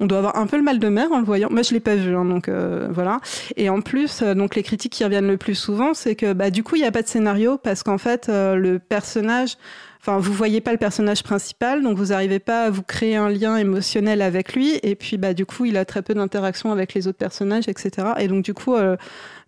on 0.00 0.06
doit 0.06 0.18
avoir 0.18 0.36
un 0.36 0.46
peu 0.46 0.56
le 0.56 0.62
mal 0.62 0.78
de 0.78 0.88
mer 0.88 1.12
en 1.12 1.18
le 1.18 1.24
voyant. 1.24 1.48
Moi 1.50 1.62
je 1.62 1.74
l'ai 1.74 1.80
pas 1.80 1.96
vu 1.96 2.16
hein, 2.16 2.24
donc 2.24 2.48
voilà. 2.90 3.20
Et 3.56 3.68
en 3.68 3.80
plus 3.80 4.22
donc 4.22 4.54
les 4.54 4.62
critiques 4.62 4.92
qui 4.92 5.04
reviennent 5.04 5.28
le 5.28 5.36
plus 5.36 5.54
souvent 5.54 5.92
c'est 5.94 6.14
que 6.14 6.32
bah 6.32 6.50
du 6.50 6.62
coup 6.62 6.76
il 6.76 6.82
y 6.82 6.86
a 6.86 6.92
pas 6.92 7.02
de 7.02 7.08
scénario 7.08 7.58
parce 7.58 7.82
qu'en 7.82 7.98
fait 7.98 8.28
le 8.28 8.78
personnage 8.78 9.56
Enfin, 10.04 10.18
vous 10.18 10.32
voyez 10.32 10.60
pas 10.60 10.72
le 10.72 10.78
personnage 10.78 11.22
principal, 11.22 11.80
donc 11.80 11.96
vous 11.96 12.06
n'arrivez 12.06 12.40
pas 12.40 12.64
à 12.64 12.70
vous 12.70 12.82
créer 12.82 13.14
un 13.14 13.28
lien 13.28 13.56
émotionnel 13.56 14.20
avec 14.20 14.52
lui. 14.54 14.80
Et 14.82 14.96
puis, 14.96 15.16
bah, 15.16 15.32
du 15.32 15.46
coup, 15.46 15.64
il 15.64 15.76
a 15.76 15.84
très 15.84 16.02
peu 16.02 16.12
d'interaction 16.12 16.72
avec 16.72 16.92
les 16.94 17.06
autres 17.06 17.18
personnages, 17.18 17.68
etc. 17.68 18.08
Et 18.18 18.26
donc, 18.26 18.44
du 18.44 18.52
coup, 18.52 18.74
euh, 18.74 18.96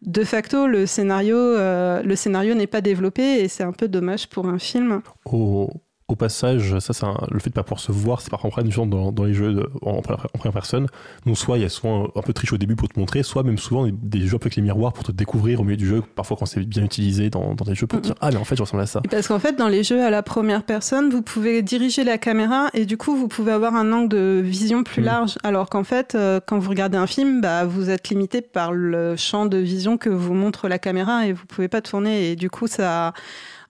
de 0.03 0.23
facto, 0.23 0.69
le 0.69 0.87
scénario, 0.87 1.37
euh, 1.37 2.03
le 2.05 2.14
scénario 2.14 2.55
n'est 2.55 2.69
pas 2.69 2.83
développé 2.83 3.40
et 3.40 3.49
c'est 3.49 3.64
un 3.64 3.73
peu 3.73 3.88
dommage 3.88 4.29
pour 4.29 4.47
un 4.47 4.61
film. 4.61 5.03
Au, 5.25 5.71
au 6.07 6.17
passage, 6.17 6.79
ça, 6.81 6.93
c'est 6.93 7.07
le 7.31 7.38
fait 7.40 7.49
de 7.49 7.55
pas 7.55 7.62
pouvoir 7.62 7.81
se 7.81 7.90
voir, 7.90 8.21
c'est 8.21 8.29
par 8.31 8.40
contre 8.40 8.59
une 8.59 8.71
genre 8.71 8.85
dans, 8.87 9.11
dans 9.11 9.25
les 9.25 9.33
jeux 9.33 9.55
de- 9.55 9.71
en, 9.81 10.03
première- 10.03 10.27
en 10.35 10.38
première 10.38 10.53
personne. 10.53 10.87
Donc, 11.25 11.38
soit 11.38 11.57
il 11.57 11.62
y 11.62 11.64
a 11.64 11.71
soit 11.71 11.90
un, 11.90 12.03
un 12.14 12.21
peu 12.21 12.29
de 12.29 12.33
triche 12.35 12.53
au 12.53 12.59
début 12.59 12.77
pour 12.77 12.90
te 12.90 13.01
montrer, 13.01 13.23
soit 13.23 13.43
même 13.43 13.57
souvent 13.57 13.87
des, 13.87 13.93
des 13.93 14.27
jeux 14.27 14.37
avec 14.38 14.55
les 14.57 14.62
miroirs 14.62 14.93
pour 14.93 15.05
te 15.05 15.12
découvrir 15.12 15.61
au 15.61 15.64
milieu 15.64 15.79
du 15.79 15.87
jeu, 15.88 16.03
parfois 16.14 16.37
quand 16.38 16.45
c'est 16.45 16.61
bien 16.61 16.85
utilisé 16.85 17.31
dans, 17.31 17.55
dans 17.55 17.64
des 17.64 17.75
jeux 17.75 17.87
pour 17.87 18.03
te 18.03 18.07
dire 18.09 18.14
Ah, 18.21 18.29
mais 18.31 18.37
en 18.37 18.45
fait, 18.45 18.55
je 18.55 18.61
ressemble 18.62 18.83
à 18.83 18.87
ça. 18.87 19.01
Parce 19.11 19.29
qu'en 19.29 19.38
fait, 19.38 19.57
dans 19.57 19.69
les 19.69 19.83
jeux 19.83 20.03
à 20.05 20.11
la 20.11 20.23
première 20.23 20.64
personne, 20.64 21.09
vous 21.09 21.23
pouvez 21.23 21.62
diriger 21.62 22.05
la 22.05 22.19
caméra 22.19 22.69
et 22.75 22.85
du 22.85 22.99
coup, 22.99 23.17
vous 23.17 23.29
pouvez 23.29 23.53
avoir 23.53 23.75
un 23.75 23.90
angle 23.90 24.09
de 24.11 24.43
vision 24.45 24.85
plus 24.85 25.01
Mm. 25.01 25.05
large. 25.07 25.38
Alors 25.43 25.71
qu'en 25.71 25.85
fait, 25.85 26.14
euh, 26.14 26.38
quand 26.47 26.59
vous 26.59 26.69
regardez 26.69 26.99
un 26.99 27.07
film, 27.07 27.40
bah, 27.40 27.64
vous 27.64 27.88
êtes 27.88 28.11
limité 28.11 28.43
par 28.43 28.73
le 28.73 29.17
champ 29.17 29.47
de 29.47 29.57
vision 29.57 29.97
que 29.97 30.11
vous 30.11 30.35
montre 30.35 30.69
la 30.69 30.79
caméra 30.79 31.27
et 31.27 31.33
vous 31.33 31.47
pouvez 31.47 31.69
pas 31.69 31.81
tourner. 31.81 32.31
Et 32.31 32.37
du 32.37 32.51
coup, 32.51 32.67
ça, 32.67 33.14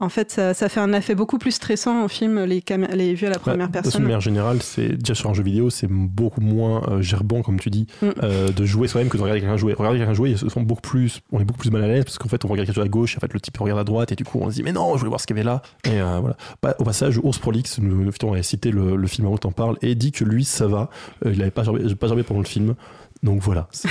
en 0.00 0.09
fait, 0.09 0.30
ça, 0.30 0.54
ça 0.54 0.68
fait 0.68 0.80
un 0.80 0.92
effet 0.92 1.14
beaucoup 1.14 1.38
plus 1.38 1.52
stressant 1.52 2.02
en 2.04 2.09
film, 2.09 2.44
les, 2.44 2.62
les 2.94 3.14
vues 3.14 3.26
à 3.26 3.30
la 3.30 3.38
première 3.38 3.68
Bah, 3.68 3.78
De 3.80 3.83
personne. 3.85 4.02
manière 4.02 4.20
générale, 4.20 4.62
c'est 4.62 4.88
déjà 4.96 5.14
sur 5.14 5.30
un 5.30 5.35
jeu 5.35 5.42
vidéo, 5.42 5.70
c'est 5.70 5.87
beaucoup 5.88 6.40
moins 6.40 6.83
euh, 6.88 7.02
gerbant, 7.02 7.42
comme 7.42 7.59
tu 7.61 7.70
dis, 7.70 7.87
Mm. 8.02 8.09
euh, 8.22 8.48
de 8.50 8.64
jouer 8.64 8.88
soi-même 8.88 9.09
que 9.09 9.16
de 9.16 9.22
regarder 9.22 9.40
quelqu'un 9.40 9.57
jouer. 9.57 9.72
Regarder 9.74 9.98
quelqu'un 9.98 10.14
jouer, 10.14 10.37
sont 10.37 10.62
beaucoup 10.62 10.83
plus, 10.83 11.20
on 11.33 11.40
est 11.40 11.44
beaucoup 11.44 11.61
plus 11.61 11.70
mal 11.70 11.83
à 11.85 11.88
l'aise 11.88 12.04
parce 12.04 12.18
qu'en 12.18 12.28
fait, 12.28 12.44
on 12.44 12.48
regarde 12.48 12.66
quelque 12.66 12.76
chose 12.76 12.85
à 12.85 12.88
gauche, 12.88 13.16
en 13.16 13.20
fait, 13.20 13.33
le 13.33 13.40
type 13.40 13.57
regarde 13.59 13.80
à 13.80 13.85
droite 13.85 14.12
et 14.12 14.16
du 14.16 14.24
coup, 14.24 14.38
on 14.42 14.50
se 14.50 14.54
dit 14.57 14.62
mais 14.62 14.72
non, 14.72 14.92
je 14.94 14.98
voulais 14.98 15.09
voir 15.11 15.20
ce 15.20 15.26
qu'il 15.26 15.37
y 15.37 15.40
avait 15.40 15.46
là. 15.48 15.62
Et 15.85 16.00
euh, 16.00 16.18
voilà. 16.20 16.37
Bah, 16.62 16.74
au 16.78 16.85
passage, 16.85 17.18
Ours 17.22 17.38
Prolix, 17.38 17.78
nous, 17.78 18.11
on 18.22 18.33
avait 18.33 18.42
cité 18.42 18.70
le, 18.70 18.96
le 18.96 19.07
film 19.07 19.26
avant 19.26 19.37
que 19.37 19.42
t'en 19.42 19.52
parles 19.52 19.76
et 19.83 19.94
dit 19.94 20.12
que 20.12 20.24
lui, 20.24 20.44
ça 20.44 20.66
va. 20.66 20.90
Euh, 21.24 21.33
il 21.33 21.40
avait 21.42 21.50
pas 21.50 21.62
gerbé, 21.64 21.94
pas 21.94 22.07
gerbé 22.09 22.22
pendant 22.22 22.40
le 22.40 22.46
film. 22.46 22.74
Donc 23.22 23.40
voilà, 23.40 23.68
c'est 23.70 23.88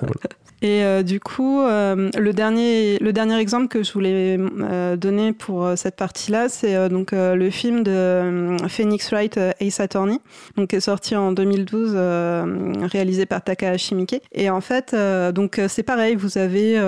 voilà. 0.00 0.14
Et 0.64 0.82
euh, 0.82 1.02
du 1.02 1.20
coup, 1.20 1.60
euh, 1.60 2.08
le 2.18 2.32
dernier 2.32 2.96
le 2.98 3.12
dernier 3.12 3.36
exemple 3.36 3.68
que 3.68 3.82
je 3.82 3.92
voulais 3.92 4.38
euh, 4.40 4.96
donner 4.96 5.34
pour 5.34 5.68
cette 5.76 5.96
partie-là, 5.96 6.48
c'est 6.48 6.88
donc 6.88 7.10
le 7.12 7.50
film 7.50 7.82
de 7.82 8.56
Phoenix 8.68 9.10
Wright 9.10 9.38
Ace 9.60 9.80
Attorney, 9.80 10.20
donc 10.56 10.70
qui 10.70 10.76
est 10.76 10.80
sorti 10.80 11.16
en 11.16 11.32
2012, 11.32 11.92
euh, 11.94 12.72
réalisé 12.90 13.26
par 13.26 13.44
Takahashi 13.44 13.94
Miike. 13.94 14.22
Et 14.32 14.48
en 14.48 14.62
fait, 14.62 14.96
donc 15.34 15.60
c'est 15.68 15.82
pareil, 15.82 16.14
vous 16.14 16.38
avez 16.38 16.80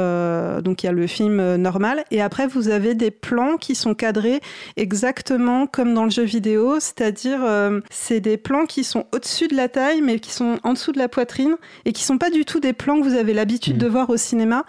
donc 0.62 0.82
il 0.82 0.86
y 0.86 0.88
a 0.88 0.92
le 0.92 1.06
film 1.06 1.56
normal, 1.56 2.04
et 2.10 2.22
après 2.22 2.46
vous 2.46 2.70
avez 2.70 2.94
des 2.94 3.10
plans 3.10 3.58
qui 3.58 3.74
sont 3.74 3.94
cadrés 3.94 4.40
exactement 4.78 5.66
comme 5.66 5.92
dans 5.92 6.04
le 6.04 6.10
jeu 6.10 6.24
vidéo, 6.24 6.80
c'est-à-dire 6.80 7.40
c'est 7.90 8.20
des 8.20 8.38
plans 8.38 8.64
qui 8.64 8.84
sont 8.84 9.04
au-dessus 9.12 9.48
de 9.48 9.54
la 9.54 9.68
taille, 9.68 10.00
mais 10.00 10.18
qui 10.18 10.32
sont 10.32 10.58
en 10.62 10.72
dessous 10.72 10.92
de 10.92 10.98
la 10.98 11.08
poitrine 11.08 11.56
et 11.84 11.92
qui 11.92 12.04
sont 12.04 12.16
pas 12.16 12.30
du 12.30 12.46
tout 12.46 12.58
des 12.58 12.72
plans 12.72 12.98
que 12.98 13.04
vous 13.04 13.16
avez 13.16 13.34
l'habitude 13.34 13.65
De 13.74 13.86
voir 13.86 14.10
au 14.10 14.16
cinéma. 14.16 14.64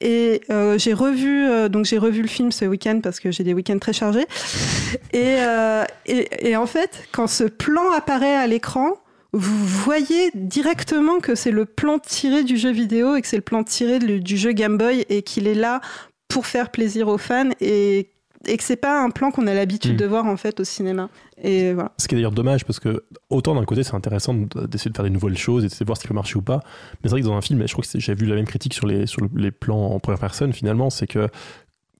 Et 0.00 0.42
euh, 0.50 0.76
j'ai 0.76 0.92
revu 0.92 1.46
euh, 1.48 1.68
donc 1.70 1.86
j'ai 1.86 1.96
revu 1.96 2.20
le 2.20 2.28
film 2.28 2.52
ce 2.52 2.66
week-end 2.66 3.00
parce 3.02 3.18
que 3.18 3.30
j'ai 3.30 3.44
des 3.44 3.54
week-ends 3.54 3.78
très 3.78 3.94
chargés. 3.94 4.26
Et, 5.12 5.36
euh, 5.40 5.84
et, 6.04 6.50
et 6.50 6.56
en 6.56 6.66
fait, 6.66 7.04
quand 7.12 7.26
ce 7.26 7.44
plan 7.44 7.90
apparaît 7.92 8.36
à 8.36 8.46
l'écran, 8.46 8.90
vous 9.32 9.64
voyez 9.66 10.30
directement 10.34 11.18
que 11.20 11.34
c'est 11.34 11.50
le 11.50 11.64
plan 11.64 11.98
tiré 11.98 12.44
du 12.44 12.56
jeu 12.58 12.70
vidéo 12.70 13.16
et 13.16 13.22
que 13.22 13.28
c'est 13.28 13.36
le 13.36 13.42
plan 13.42 13.64
tiré 13.64 13.98
de- 13.98 14.18
du 14.18 14.36
jeu 14.36 14.52
Game 14.52 14.76
Boy 14.78 15.04
et 15.08 15.22
qu'il 15.22 15.46
est 15.46 15.54
là 15.54 15.80
pour 16.28 16.46
faire 16.46 16.70
plaisir 16.70 17.08
aux 17.08 17.18
fans 17.18 17.48
et, 17.60 18.10
et 18.48 18.56
que 18.56 18.62
c'est 18.64 18.76
pas 18.76 19.02
un 19.02 19.10
plan 19.10 19.30
qu'on 19.30 19.46
a 19.46 19.54
l'habitude 19.54 19.92
Mhm. 19.92 19.96
de 19.98 20.06
voir 20.06 20.26
en 20.26 20.36
fait 20.36 20.58
au 20.60 20.64
cinéma. 20.64 21.08
Et 21.42 21.72
voilà. 21.74 21.92
Ce 21.98 22.08
qui 22.08 22.14
est 22.14 22.18
d'ailleurs 22.18 22.32
dommage 22.32 22.64
parce 22.64 22.80
que 22.80 23.04
autant 23.30 23.54
d'un 23.54 23.64
côté 23.64 23.82
c'est 23.82 23.94
intéressant 23.94 24.34
de- 24.34 24.66
d'essayer 24.66 24.90
de 24.90 24.96
faire 24.96 25.04
des 25.04 25.10
nouvelles 25.10 25.36
choses 25.38 25.64
et 25.64 25.68
d'essayer 25.68 25.84
de 25.84 25.88
voir 25.88 25.96
ce 25.96 26.02
qui 26.02 26.08
peut 26.08 26.14
marcher 26.14 26.36
ou 26.38 26.42
pas, 26.42 26.60
mais 26.94 26.98
c'est 27.04 27.10
vrai 27.10 27.20
que 27.20 27.26
dans 27.26 27.34
un 27.36 27.40
film, 27.42 27.60
et 27.62 27.66
je 27.66 27.72
crois 27.72 27.84
que 27.84 27.98
j'ai 27.98 28.14
vu 28.14 28.26
la 28.26 28.34
même 28.36 28.46
critique 28.46 28.74
sur 28.74 28.86
les, 28.86 29.06
sur 29.06 29.20
le- 29.22 29.30
les 29.36 29.50
plans 29.50 29.86
en 29.92 29.98
première 30.00 30.20
personne 30.20 30.52
finalement, 30.52 30.88
c'est 30.90 31.06
que 31.06 31.28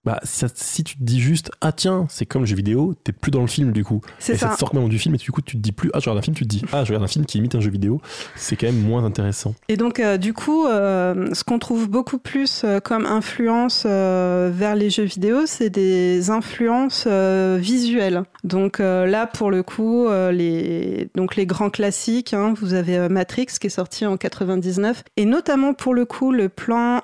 bah, 0.07 0.21
si, 0.23 0.39
ça- 0.39 0.49
si 0.55 0.85
tu 0.85 0.97
te 0.97 1.03
dis 1.03 1.21
juste 1.21 1.51
ah 1.61 1.73
tiens 1.73 2.07
c'est 2.09 2.25
comme 2.25 2.43
le 2.43 2.47
jeu 2.47 2.57
vidéo, 2.57 2.95
t'es 3.05 3.13
plus 3.13 3.31
dans 3.31 3.43
le 3.43 3.47
film 3.47 3.73
du 3.73 3.85
coup. 3.85 4.01
C'est 4.19 4.33
et 4.35 4.37
ça. 4.37 4.49
ça. 4.49 4.55
te 4.55 4.59
sort 4.61 4.71
complètement 4.71 4.89
du 4.89 4.99
film 4.99 5.15
et 5.15 5.19
du 5.19 5.31
coup 5.31 5.43
tu 5.43 5.57
te 5.57 5.63
dis 5.63 5.73
plus 5.73 5.91
ah 5.93 5.99
je 6.01 6.05
regarde 6.09 6.19
un 6.19 6.23
film, 6.23 6.35
tu 6.37 6.45
te 6.45 6.49
dis 6.49 6.63
ah 6.73 6.85
je 6.85 6.89
regarde 6.89 7.05
un 7.05 7.09
film 7.09 7.27
qui 7.27 7.39
imite 7.39 7.55
un 7.55 7.61
jeu 7.61 7.71
vidéo, 7.71 8.01
c'est 8.37 8.57
quand 8.57 8.67
même 8.67 8.81
moins 8.81 9.05
intéressant. 9.05 9.55
Et 9.69 9.77
donc, 9.77 10.01
euh, 10.01 10.17
du 10.17 10.33
coup, 10.33 10.67
euh, 10.67 11.29
ce 11.33 11.45
qu'on 11.45 11.59
trouve 11.59 11.89
beaucoup 11.89 12.19
plus 12.19 12.63
euh, 12.65 12.81
comme 12.81 13.07
influence 13.07 13.85
vers 13.87 14.75
les 14.75 14.91
jeux 14.91 15.05
vidéo, 15.05 15.47
c'est 15.47 15.71
des 15.71 16.31
influences 16.31 17.07
visuelles. 17.07 18.23
Donc 18.45 18.79
là, 18.79 19.27
pour 19.27 19.51
le 19.51 19.63
coup, 19.63 20.09
les, 20.31 21.09
donc 21.15 21.37
les 21.37 21.47
grands 21.47 21.71
classiques, 21.71 22.33
hein, 22.33 22.55
vous 22.57 22.75
avez 22.75 23.09
Matrix 23.09 23.47
qui 23.61 23.67
est 23.67 23.71
sorti 23.71 24.07
en 24.07 24.17
99, 24.17 25.03
et 25.17 25.25
notamment 25.25 25.75
pour 25.75 25.95
le 25.95 26.05
coup, 26.05 26.33
le 26.33 26.49
plan 26.49 27.01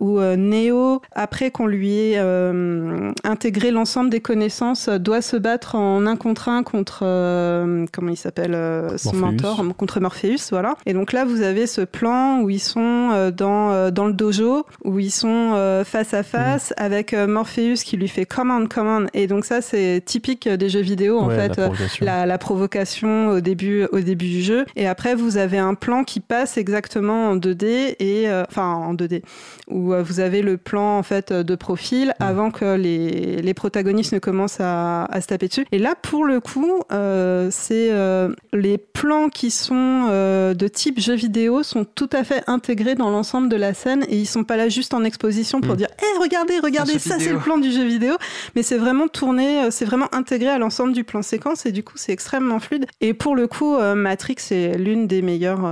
où 0.00 0.20
Neo, 0.20 1.00
après 1.12 1.50
qu'on 1.50 1.66
lui 1.66 1.98
ait 1.98 2.17
euh, 2.18 3.12
intégré 3.24 3.70
l'ensemble 3.70 4.10
des 4.10 4.20
connaissances, 4.20 4.88
doit 4.88 5.22
se 5.22 5.36
battre 5.36 5.74
en 5.74 6.06
un 6.06 6.16
contre 6.16 6.48
un 6.48 6.62
contre, 6.62 7.00
euh, 7.02 7.84
comment 7.92 8.10
il 8.10 8.16
s'appelle, 8.16 8.54
euh, 8.54 8.96
son 8.98 9.14
Morpheus. 9.16 9.20
mentor, 9.46 9.64
contre 9.76 10.00
Morpheus, 10.00 10.50
voilà. 10.50 10.74
Et 10.86 10.92
donc 10.92 11.12
là, 11.12 11.24
vous 11.24 11.42
avez 11.42 11.66
ce 11.66 11.80
plan 11.82 12.40
où 12.40 12.50
ils 12.50 12.58
sont 12.60 13.30
dans, 13.36 13.90
dans 13.90 14.06
le 14.06 14.12
dojo, 14.12 14.64
où 14.84 14.98
ils 14.98 15.10
sont 15.10 15.82
face 15.84 16.14
à 16.14 16.22
face 16.22 16.72
avec 16.76 17.12
euh, 17.14 17.26
Morpheus 17.26 17.82
qui 17.84 17.96
lui 17.96 18.08
fait 18.08 18.26
command, 18.26 18.68
command. 18.68 19.08
Et 19.14 19.26
donc 19.26 19.44
ça, 19.44 19.60
c'est 19.60 20.02
typique 20.04 20.48
des 20.48 20.68
jeux 20.68 20.80
vidéo, 20.80 21.18
en 21.18 21.28
Ouais, 21.28 21.36
fait. 21.36 21.56
la 21.58 21.64
provocation. 21.68 22.06
la, 22.06 22.26
la 22.26 22.38
provocation 22.38 23.28
au 23.28 23.40
début, 23.40 23.86
au 23.92 24.00
début 24.00 24.26
du 24.28 24.42
jeu. 24.42 24.64
Et 24.76 24.86
après, 24.86 25.14
vous 25.14 25.36
avez 25.36 25.58
un 25.58 25.74
plan 25.74 26.04
qui 26.04 26.20
passe 26.20 26.56
exactement 26.58 27.30
en 27.30 27.36
2D 27.36 27.96
et 28.00 28.26
enfin 28.48 28.72
en 28.72 28.94
2D, 28.94 29.22
où 29.70 29.92
vous 30.02 30.20
avez 30.20 30.42
le 30.42 30.56
plan 30.56 30.98
en 30.98 31.02
fait 31.02 31.32
de 31.32 31.54
profil 31.54 32.07
avant 32.20 32.50
que 32.50 32.74
les, 32.76 33.42
les 33.42 33.54
protagonistes 33.54 34.12
ne 34.12 34.18
commencent 34.18 34.60
à, 34.60 35.04
à 35.06 35.20
se 35.20 35.26
taper 35.26 35.48
dessus. 35.48 35.66
Et 35.72 35.78
là, 35.78 35.94
pour 36.00 36.24
le 36.24 36.40
coup, 36.40 36.80
euh, 36.92 37.48
c'est 37.50 37.88
euh, 37.90 38.34
les 38.52 38.78
plans 38.78 39.28
qui 39.28 39.50
sont 39.50 40.06
euh, 40.10 40.54
de 40.54 40.68
type 40.68 41.00
jeu 41.00 41.14
vidéo 41.14 41.62
sont 41.62 41.84
tout 41.84 42.10
à 42.12 42.24
fait 42.24 42.42
intégrés 42.46 42.94
dans 42.94 43.10
l'ensemble 43.10 43.48
de 43.48 43.56
la 43.56 43.74
scène 43.74 44.04
et 44.08 44.16
ils 44.16 44.26
sont 44.26 44.44
pas 44.44 44.56
là 44.56 44.68
juste 44.68 44.94
en 44.94 45.04
exposition 45.04 45.60
pour 45.60 45.74
Mm. 45.74 45.78
dire, 45.78 45.88
hé, 46.00 46.18
regardez, 46.20 46.58
regardez, 46.62 46.94
jeu 46.94 46.98
ça 46.98 47.18
c'est 47.18 47.32
le 47.32 47.38
plan 47.38 47.58
du 47.58 47.70
jeu 47.70 47.84
vidéo 47.84 48.14
mais 48.56 48.62
c'est 48.62 48.78
vraiment 48.78 49.08
tourné, 49.08 49.70
c'est 49.70 49.84
vraiment 49.84 50.08
intégré 50.12 50.48
à 50.48 50.58
l'ensemble 50.58 50.92
du 50.92 51.04
plan 51.04 51.22
séquence 51.22 51.66
et 51.66 51.72
du 51.72 51.82
coup 51.82 51.94
c'est 51.96 52.12
extrêmement 52.12 52.58
fluide. 52.60 52.86
Et 53.00 53.14
pour 53.14 53.36
le 53.36 53.46
coup, 53.46 53.76
Matrix 53.96 54.36
c'est 54.38 54.76
l'une 54.78 55.06
des 55.06 55.22
meilleures, 55.22 55.64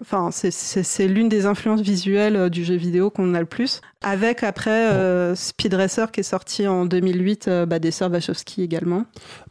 enfin 0.00 0.30
c'est- 0.32 1.06
l'une 1.06 1.28
des 1.28 1.46
influences 1.46 1.80
visuelles 1.80 2.50
du 2.50 2.64
jeu 2.64 2.74
vidéo 2.74 3.10
qu'on 3.10 3.34
a 3.34 3.40
le 3.40 3.46
plus. 3.46 3.80
Avec 4.00 4.44
après 4.44 4.92
euh, 4.92 5.34
Speed 5.34 5.74
Racer 5.74 6.12
qui 6.12 6.20
est 6.20 6.24
sorti 6.24 6.68
en 6.68 6.86
2008, 6.86 7.48
euh, 7.48 7.66
bah, 7.66 7.80
des 7.80 7.90
sœurs 7.90 8.12
Wachowski 8.12 8.62
également. 8.62 9.06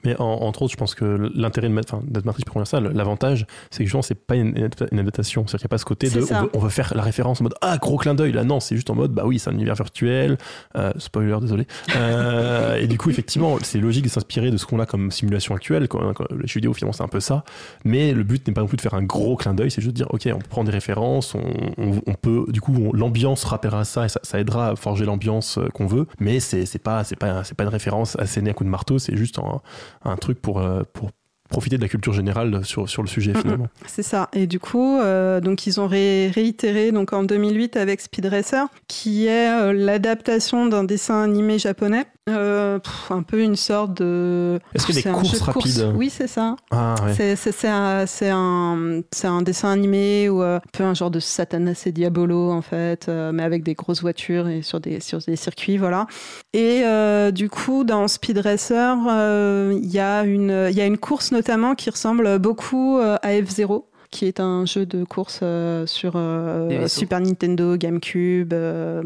Mais 0.08 0.16
en- 0.20 0.24
entre 0.26 0.62
autres, 0.62 0.72
je 0.72 0.78
pense 0.78 0.96
que 0.96 1.30
l'intérêt 1.36 1.68
de, 1.70 1.78
enfin, 1.80 2.02
Matrix, 2.24 2.44
à 2.56 2.66
ça, 2.66 2.80
l'avantage, 2.80 3.46
c'est 3.72 3.80
que 3.80 3.84
justement, 3.86 4.02
c'est 4.02 4.16
pas 4.16 4.36
une, 4.36 4.70
une 4.92 5.00
adaptation. 5.00 5.46
C'est-à-dire 5.46 5.60
qu'il 5.60 5.66
n'y 5.66 5.70
a 5.70 5.76
pas 5.76 5.78
ce 5.78 5.86
côté 5.86 6.10
de. 6.10 6.22
On 6.22 6.42
veut, 6.44 6.50
on 6.54 6.60
veut 6.60 6.70
faire 6.70 6.94
la 6.96 7.04
référence 7.04 7.42
en 7.42 7.44
mode 7.44 7.56
Ah, 7.62 7.78
gros 7.78 7.98
clin 7.98 8.16
d'œil. 8.16 8.32
Là, 8.32 8.44
non, 8.46 8.60
c'est 8.62 8.76
juste 8.76 8.90
en 8.90 8.96
mode 8.96 9.12
Bah 9.12 9.24
oui, 9.26 9.38
c'est 9.38 9.50
un 9.50 9.54
univers 9.54 9.76
virtuel. 9.76 10.38
Euh, 10.78 10.92
spoiler, 10.98 11.38
désolé. 11.42 11.68
Euh, 11.96 12.78
et 12.78 12.88
du 12.88 12.98
coup, 12.98 13.10
effectivement, 13.10 13.58
c'est 13.62 13.80
logique 13.80 14.06
de 14.06 14.10
s'inspirer 14.10 14.52
de 14.52 14.58
ce 14.58 14.66
qu'on 14.66 14.80
a 14.80 14.86
comme 14.86 15.12
simulation 15.12 15.56
actuelle. 15.56 15.88
Quand, 15.88 16.14
quand 16.14 16.26
les 16.32 16.48
jeux 16.48 16.56
vidéo, 16.60 16.74
finalement, 16.74 16.94
c'est 16.94 17.04
un 17.04 17.08
peu 17.08 17.20
ça. 17.20 17.44
Mais 17.84 18.14
le 18.14 18.24
but 18.24 18.48
n'est 18.48 18.54
pas 18.54 18.62
non 18.62 18.68
plus 18.68 18.78
de 18.78 18.82
faire 18.82 18.94
un 18.94 19.04
gros 19.04 19.36
clin 19.36 19.54
d'œil, 19.54 19.72
c'est 19.72 19.82
juste 19.82 19.94
de 19.96 20.04
dire 20.04 20.08
Ok, 20.12 20.28
on 20.34 20.40
prend 20.40 20.64
des 20.64 20.72
références, 20.72 21.36
on, 21.36 21.42
on- 21.78 22.02
on 22.08 22.14
peut. 22.14 22.46
Du 22.50 22.62
coup, 22.62 22.92
l'ambiance 22.94 23.44
rappellera 23.44 23.84
ça 23.86 24.06
et 24.06 24.10
ça, 24.10 24.20
ça 24.24 24.40
aidera 24.40 24.70
à 24.70 24.76
forger 24.76 25.06
l'ambiance 25.06 25.58
euh, 25.58 25.68
qu'on 25.70 25.88
veut. 25.88 26.08
Mais 26.20 26.40
c'est 26.40 26.66
pas, 26.82 27.04
c'est 27.04 27.16
pas, 27.18 27.44
c'est 27.44 27.56
pas 27.56 27.64
une 27.64 27.70
référence 27.70 28.16
assénée 28.20 28.52
à 28.52 28.54
coup 28.54 28.64
de 28.64 28.70
marteau, 28.70 29.00
c'est 29.00 29.16
juste 29.18 29.40
un, 29.40 29.62
un 30.06 30.16
truc 30.18 30.42
pour, 30.42 30.60
euh, 30.60 30.84
pour 30.94 31.12
profiter 31.50 31.78
de 31.78 31.82
la 31.82 31.88
culture 31.88 32.12
générale 32.14 32.66
sur, 32.66 32.90
sur 32.90 33.02
le 33.02 33.08
sujet 33.08 33.34
finalement. 33.34 33.68
C'est 33.86 34.04
ça. 34.04 34.30
Et 34.34 34.48
du 34.48 34.60
coup, 34.60 34.98
euh, 35.00 35.40
donc 35.40 35.66
ils 35.66 35.80
ont 35.80 35.88
ré- 35.88 36.30
réitéré 36.30 36.92
donc 36.92 37.14
en 37.14 37.24
2008 37.24 37.78
avec 37.78 38.02
Speed 38.02 38.26
Racer, 38.26 38.66
qui 38.90 39.28
est 39.28 39.50
euh, 39.50 39.72
l'adaptation 39.74 40.66
d'un 40.68 40.84
dessin 40.84 41.22
animé 41.24 41.58
japonais. 41.58 42.06
Euh, 42.28 42.80
pff, 42.80 43.12
un 43.12 43.24
peu 43.24 43.42
une 43.42 43.56
sorte 43.56 43.94
de. 43.94 44.60
Est-ce 44.74 44.86
qu'il 44.86 44.96
y 44.96 45.00
a 45.00 45.02
C'est 45.02 45.10
des 45.10 45.16
un 45.16 45.20
courses 45.20 45.34
de 45.34 45.46
course. 45.52 45.78
rapides? 45.78 45.94
Oui, 45.96 46.10
c'est 46.10 46.28
ça. 46.28 46.56
Ah 46.72 46.96
ouais. 47.06 47.14
C'est- 47.36 47.68
un, 47.68 48.06
c'est 48.06 48.30
un, 48.30 49.02
c'est 49.14 49.28
un 49.28 49.42
dessin 49.42 49.72
animé 49.72 50.28
ou 50.30 50.44
euh, 50.44 50.58
un 50.58 50.62
peu 50.74 50.84
un 50.84 50.94
genre 50.94 51.12
de 51.12 51.20
Satanas 51.20 51.84
et 51.86 51.92
Diabolo 51.92 52.52
en 52.52 52.62
fait, 52.62 53.08
euh, 53.08 53.32
mais 53.32 53.44
avec 53.44 53.64
des 53.64 53.74
grosses 53.76 54.02
voitures 54.02 54.48
et 54.50 54.62
sur 54.62 54.80
des, 54.80 55.00
sur 55.00 55.20
des 55.20 55.36
circuits, 55.38 55.78
voilà. 55.78 56.06
Et 56.54 56.82
euh, 56.84 57.32
du 57.32 57.50
coup, 57.50 57.84
dans 57.84 58.08
Speed 58.08 58.40
Racer, 58.40 58.96
euh, 59.10 59.74
il 59.82 59.90
y, 59.90 60.00
a 60.00 60.24
une- 60.24 60.68
il 60.70 60.76
y 60.76 60.82
a 60.82 60.86
une 60.86 60.98
course 60.98 61.32
notamment 61.32 61.76
qui 61.76 61.90
ressemble 61.90 62.40
beaucoup 62.40 62.98
à 63.02 63.20
F-Zero 63.44 63.90
qui 64.10 64.26
est 64.26 64.40
un 64.40 64.66
jeu 64.66 64.86
de 64.86 65.04
course 65.04 65.42
euh, 65.44 65.86
sur 65.86 66.14
euh. 66.16 66.88
Super 66.88 67.20
Nintendo, 67.20 67.76
GameCube. 67.76 68.54
euh, 68.54 69.04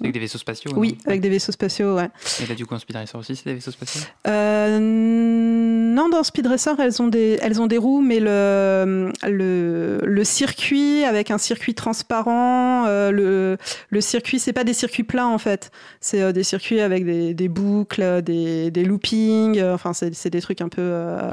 Avec 0.00 0.14
des 0.14 0.20
vaisseaux 0.20 0.38
spatiaux 0.38 0.72
oui, 0.76 0.96
avec 1.06 1.20
des 1.20 1.28
vaisseaux 1.28 1.52
spatiaux, 1.52 1.96
ouais. 1.96 2.08
Et 2.42 2.46
là, 2.46 2.54
du 2.54 2.64
coup, 2.64 2.74
en 2.74 2.78
Speed 2.78 2.96
Racer 2.96 3.18
aussi, 3.18 3.36
c'est 3.36 3.44
des 3.44 3.54
vaisseaux 3.54 3.70
spatiaux? 3.70 4.00
Euh, 4.26 4.78
non, 4.80 6.08
dans 6.08 6.22
Speed 6.22 6.46
Racer, 6.46 6.78
elles 6.80 7.02
ont 7.02 7.08
des, 7.08 7.38
elles 7.42 7.60
ont 7.60 7.66
des 7.66 7.76
roues, 7.76 8.00
mais 8.00 8.18
le, 8.18 9.12
le, 9.28 10.00
le 10.02 10.24
circuit 10.24 11.04
avec 11.04 11.30
un 11.30 11.38
circuit 11.38 11.74
transparent, 11.74 12.86
euh, 12.86 13.10
le, 13.10 13.58
le 13.90 14.00
circuit, 14.00 14.38
c'est 14.38 14.54
pas 14.54 14.64
des 14.64 14.72
circuits 14.72 15.04
plats 15.04 15.26
en 15.26 15.38
fait, 15.38 15.70
c'est 16.00 16.22
euh, 16.22 16.32
des 16.32 16.44
circuits 16.44 16.80
avec 16.80 17.04
des, 17.04 17.34
des 17.34 17.48
boucles, 17.48 18.22
des, 18.22 18.70
des 18.70 18.84
loopings, 18.84 19.62
enfin 19.62 19.92
c'est 19.92 20.30
des 20.30 20.40
trucs 20.40 20.62
un 20.62 20.68
peu, 20.68 20.92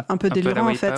un 0.09 0.17
peu 0.17 0.27
Un 0.27 0.33
délirants 0.33 0.69
en 0.69 0.75
fait. 0.75 0.93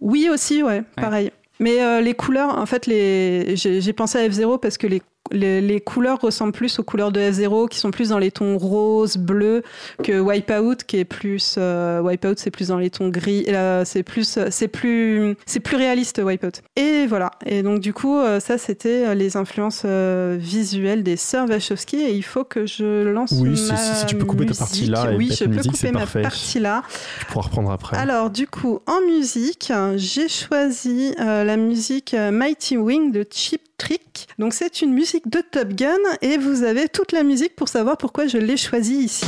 Oui 0.00 0.28
aussi, 0.32 0.62
ouais, 0.62 0.82
pareil. 0.96 1.32
Mais 1.60 2.00
les 2.00 2.14
couleurs, 2.14 2.56
en 2.56 2.66
fait, 2.66 2.86
les... 2.86 3.56
j'ai 3.56 3.92
pensé 3.92 4.18
à 4.18 4.28
F0 4.28 4.60
parce 4.60 4.78
que 4.78 4.86
les, 4.86 5.02
les, 5.32 5.60
les 5.60 5.80
couleurs 5.80 6.18
ressemblent 6.20 6.52
plus 6.52 6.78
aux 6.78 6.82
couleurs 6.82 7.12
de 7.12 7.20
F0 7.20 7.68
qui 7.68 7.78
sont 7.78 7.90
plus 7.90 8.10
dans 8.10 8.18
les 8.18 8.30
tons 8.30 8.58
rose, 8.58 9.16
bleu 9.16 9.62
que 10.02 10.18
Wipeout 10.20 10.76
qui 10.86 10.98
est 10.98 11.04
plus 11.04 11.54
euh, 11.58 12.00
Wipeout 12.00 12.34
c'est 12.36 12.50
plus 12.50 12.68
dans 12.68 12.78
les 12.78 12.90
tons 12.90 13.08
gris. 13.08 13.44
Là, 13.44 13.84
c'est 13.84 14.02
plus 14.02 14.38
c'est 14.50 14.68
plus 14.68 15.36
c'est 15.46 15.60
plus 15.60 15.76
réaliste 15.76 16.20
Wipeout. 16.24 16.62
Et 16.76 17.06
voilà. 17.06 17.30
Et 17.46 17.62
donc 17.62 17.80
du 17.80 17.92
coup 17.92 18.16
euh, 18.18 18.40
ça 18.40 18.58
c'était 18.58 19.06
euh, 19.06 19.14
les 19.14 19.36
influences 19.36 19.82
euh, 19.84 20.36
visuelles 20.38 21.02
des 21.02 21.16
sœurs 21.16 21.48
Wachowski 21.48 21.96
et 21.96 22.12
il 22.14 22.22
faut 22.24 22.44
que 22.44 22.66
je 22.66 23.04
lance 23.08 23.32
Oui, 23.32 23.50
ma 23.50 23.56
si- 23.56 23.76
si- 23.76 23.94
si 24.00 24.06
tu 24.06 24.16
peux 24.16 24.24
couper 24.24 24.46
ta 24.46 24.54
partie 24.54 24.86
là 24.86 25.12
et 25.12 25.16
Oui, 25.16 25.30
je 25.32 25.44
peux 25.44 25.50
musique, 25.50 25.72
couper 25.72 25.90
ma 25.92 26.00
parfait. 26.00 26.22
partie 26.22 26.58
là. 26.60 26.82
Tu 27.20 27.26
pourras 27.26 27.42
reprendre 27.46 27.70
après. 27.70 27.96
Alors 27.96 28.30
du 28.30 28.46
coup, 28.46 28.80
en 28.86 29.00
musique, 29.06 29.72
j'ai 29.96 30.28
choisi 30.28 31.14
euh, 31.20 31.44
la 31.44 31.56
musique 31.56 32.14
euh, 32.14 32.30
Mighty 32.30 32.76
Wing 32.76 33.12
de 33.12 33.26
Cheap 33.30 33.60
Trick. 33.78 34.26
Donc 34.38 34.54
c'est 34.54 34.82
une 34.82 34.92
musique 34.92 35.17
de 35.26 35.40
Top 35.40 35.68
Gun 35.74 35.96
et 36.22 36.36
vous 36.36 36.62
avez 36.62 36.88
toute 36.88 37.12
la 37.12 37.22
musique 37.22 37.54
pour 37.56 37.68
savoir 37.68 37.96
pourquoi 37.96 38.26
je 38.26 38.38
l'ai 38.38 38.56
choisie 38.56 38.98
ici. 38.98 39.26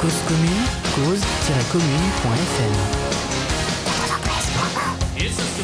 Cause 0.00 0.12
commune, 0.28 0.66
cause-commune.fm. 0.94 2.74
It's 5.16 5.54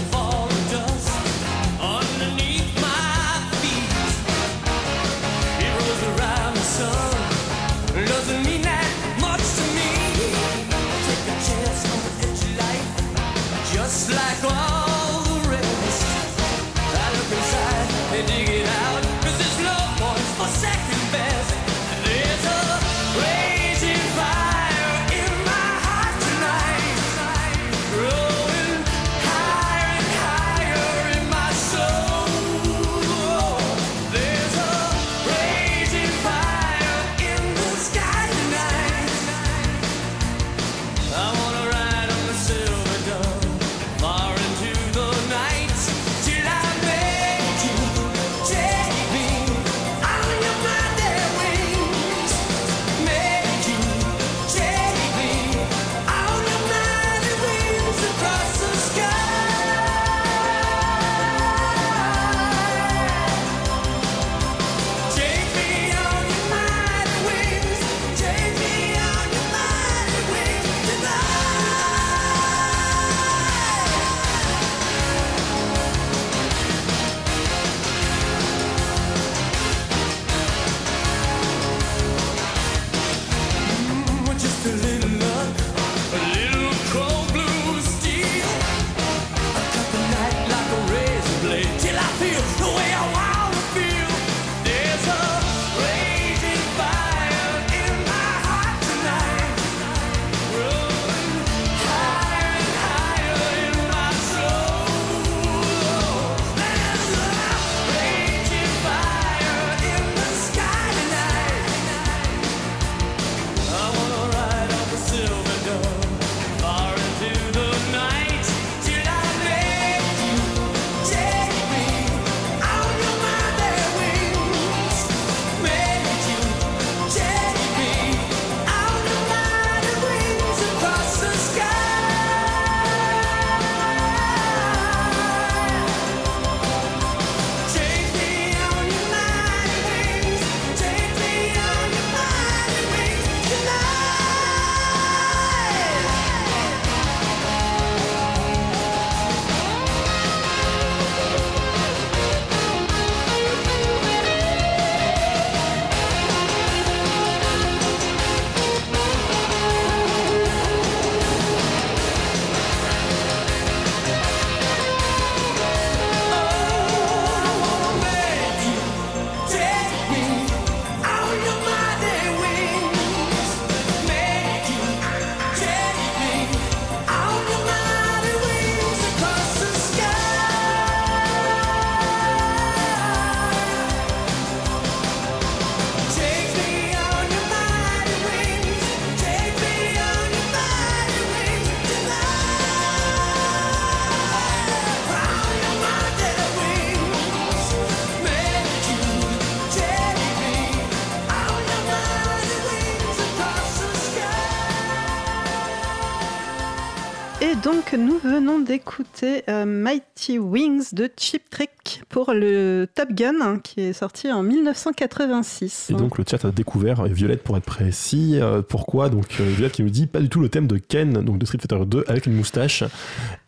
d'écouter 209.21 209.45
euh, 209.49 209.65
Mighty 209.67 210.39
Wings 210.39 210.93
de 210.93 211.09
Chip 211.17 211.49
Trick 211.51 212.03
pour 212.09 212.33
le 212.33 212.87
Top 212.95 213.11
Gun 213.13 213.35
hein, 213.41 213.59
qui 213.63 213.81
est 213.81 213.93
sorti 213.93 214.31
en 214.31 214.43
1986. 214.43 215.89
Et 215.91 215.95
donc 215.95 216.19
le 216.19 216.25
chat 216.29 216.45
a 216.45 216.51
découvert, 216.51 217.07
et 217.07 217.13
Violette 217.13 217.43
pour 217.43 217.57
être 217.57 217.65
précis, 217.65 218.39
euh, 218.41 218.63
pourquoi 218.63 219.09
Donc 219.09 219.27
euh, 219.41 219.45
Violette 219.45 219.73
qui 219.73 219.83
nous 219.83 219.91
dit 219.91 220.07
pas 220.07 220.21
du 220.21 220.29
tout 220.29 220.41
le 220.41 220.49
thème 220.49 220.67
de 220.67 220.77
Ken, 220.77 221.13
donc 221.13 221.39
de 221.39 221.47
Street 221.47 221.59
Fighter 221.59 221.85
2 221.87 222.05
avec 222.09 222.27
une 222.27 222.35
moustache. 222.35 222.85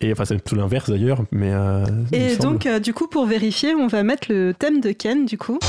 Et 0.01 0.11
enfin 0.11 0.25
c'est 0.25 0.35
plutôt 0.35 0.55
l'inverse 0.55 0.89
d'ailleurs, 0.89 1.23
mais... 1.31 1.51
euh, 1.53 1.85
Et 2.11 2.35
donc 2.37 2.67
du 2.67 2.93
coup 2.93 3.07
pour 3.07 3.25
vérifier 3.25 3.75
on 3.75 3.87
va 3.87 4.03
mettre 4.03 4.31
le 4.31 4.53
thème 4.57 4.81
de 4.81 4.91
Ken 4.91 5.25
du 5.25 5.37
coup. 5.37 5.59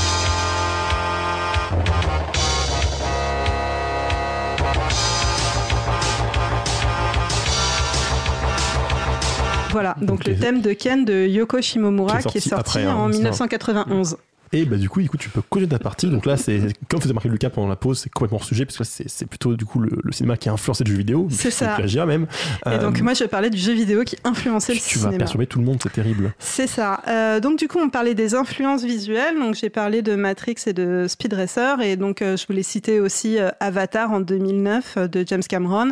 Voilà, 9.75 9.97
donc, 10.01 10.25
le 10.25 10.37
thème 10.37 10.61
de 10.61 10.71
Ken 10.71 11.03
de 11.03 11.27
Yoko 11.27 11.61
Shimomura 11.61 12.21
Qui 12.21 12.27
est 12.29 12.31
qui 12.31 12.37
est 12.37 12.49
sorti 12.49 12.77
après, 12.77 12.83
hein, 12.85 12.95
en 12.95 13.07
c'est 13.07 13.15
ça. 13.15 13.17
1991. 13.17 14.17
Et 14.57 14.63
bah 14.63 14.77
du 14.77 14.87
coup, 14.87 15.01
écoute, 15.01 15.19
tu 15.19 15.29
peux 15.29 15.41
coller 15.41 15.67
ta 15.67 15.79
partie. 15.79 16.07
Donc 16.09 16.25
là, 16.25 16.37
c'est 16.37 16.61
comme 16.89 17.01
faisait 17.01 17.13
marquer 17.13 17.27
Lucas 17.27 17.49
pendant 17.49 17.67
la 17.67 17.75
pause, 17.75 17.99
c'est 17.99 18.09
complètement 18.09 18.37
hors 18.37 18.45
sujet 18.45 18.65
parce 18.65 18.77
que 18.77 18.83
c'est 18.85 19.25
plutôt 19.25 19.55
du 19.57 19.65
coup 19.65 19.79
le, 19.79 19.89
le 20.01 20.11
cinéma 20.13 20.37
qui 20.37 20.47
a 20.47 20.53
influencé 20.53 20.85
le 20.85 20.91
jeu 20.91 20.97
vidéo. 20.97 21.27
C'est 21.29 21.51
ça. 21.51 21.77
Le 21.77 22.05
même. 22.05 22.27
Et 22.65 22.69
Euh, 22.69 22.81
donc 22.81 23.01
moi 23.01 23.13
je 23.13 23.25
parlais 23.25 23.49
du 23.49 23.57
jeu 23.57 23.73
vidéo 23.73 24.03
qui 24.05 24.15
influençait 24.23 24.73
tu, 24.73 24.79
le 24.79 24.83
tu 24.85 24.97
vas 24.99 25.01
cinéma. 25.05 25.17
perturber 25.17 25.47
tout 25.47 25.59
le 25.59 25.65
monde, 25.65 25.79
c'est 25.83 25.91
terrible. 25.91 26.33
C'est 26.39 26.67
ça. 26.67 27.01
Euh, 27.07 27.39
donc 27.41 27.59
du 27.59 27.67
coup, 27.67 27.79
on 27.79 27.89
parlait 27.89 28.15
des 28.15 28.33
influences 28.33 28.83
visuelles. 28.83 29.37
Donc 29.37 29.55
j'ai 29.55 29.69
parlé 29.69 30.01
de 30.01 30.15
Matrix 30.15 30.55
et 30.67 30.73
de 30.73 31.05
Speed 31.09 31.33
Racer. 31.33 31.81
Et 31.81 31.97
donc 31.97 32.21
euh, 32.21 32.37
je 32.37 32.47
voulais 32.47 32.63
citer 32.63 32.99
aussi 33.01 33.37
euh, 33.37 33.49
Avatar 33.59 34.11
en 34.11 34.21
2009 34.21 34.93
euh, 34.97 35.07
de 35.07 35.23
James 35.27 35.43
Cameron. 35.47 35.89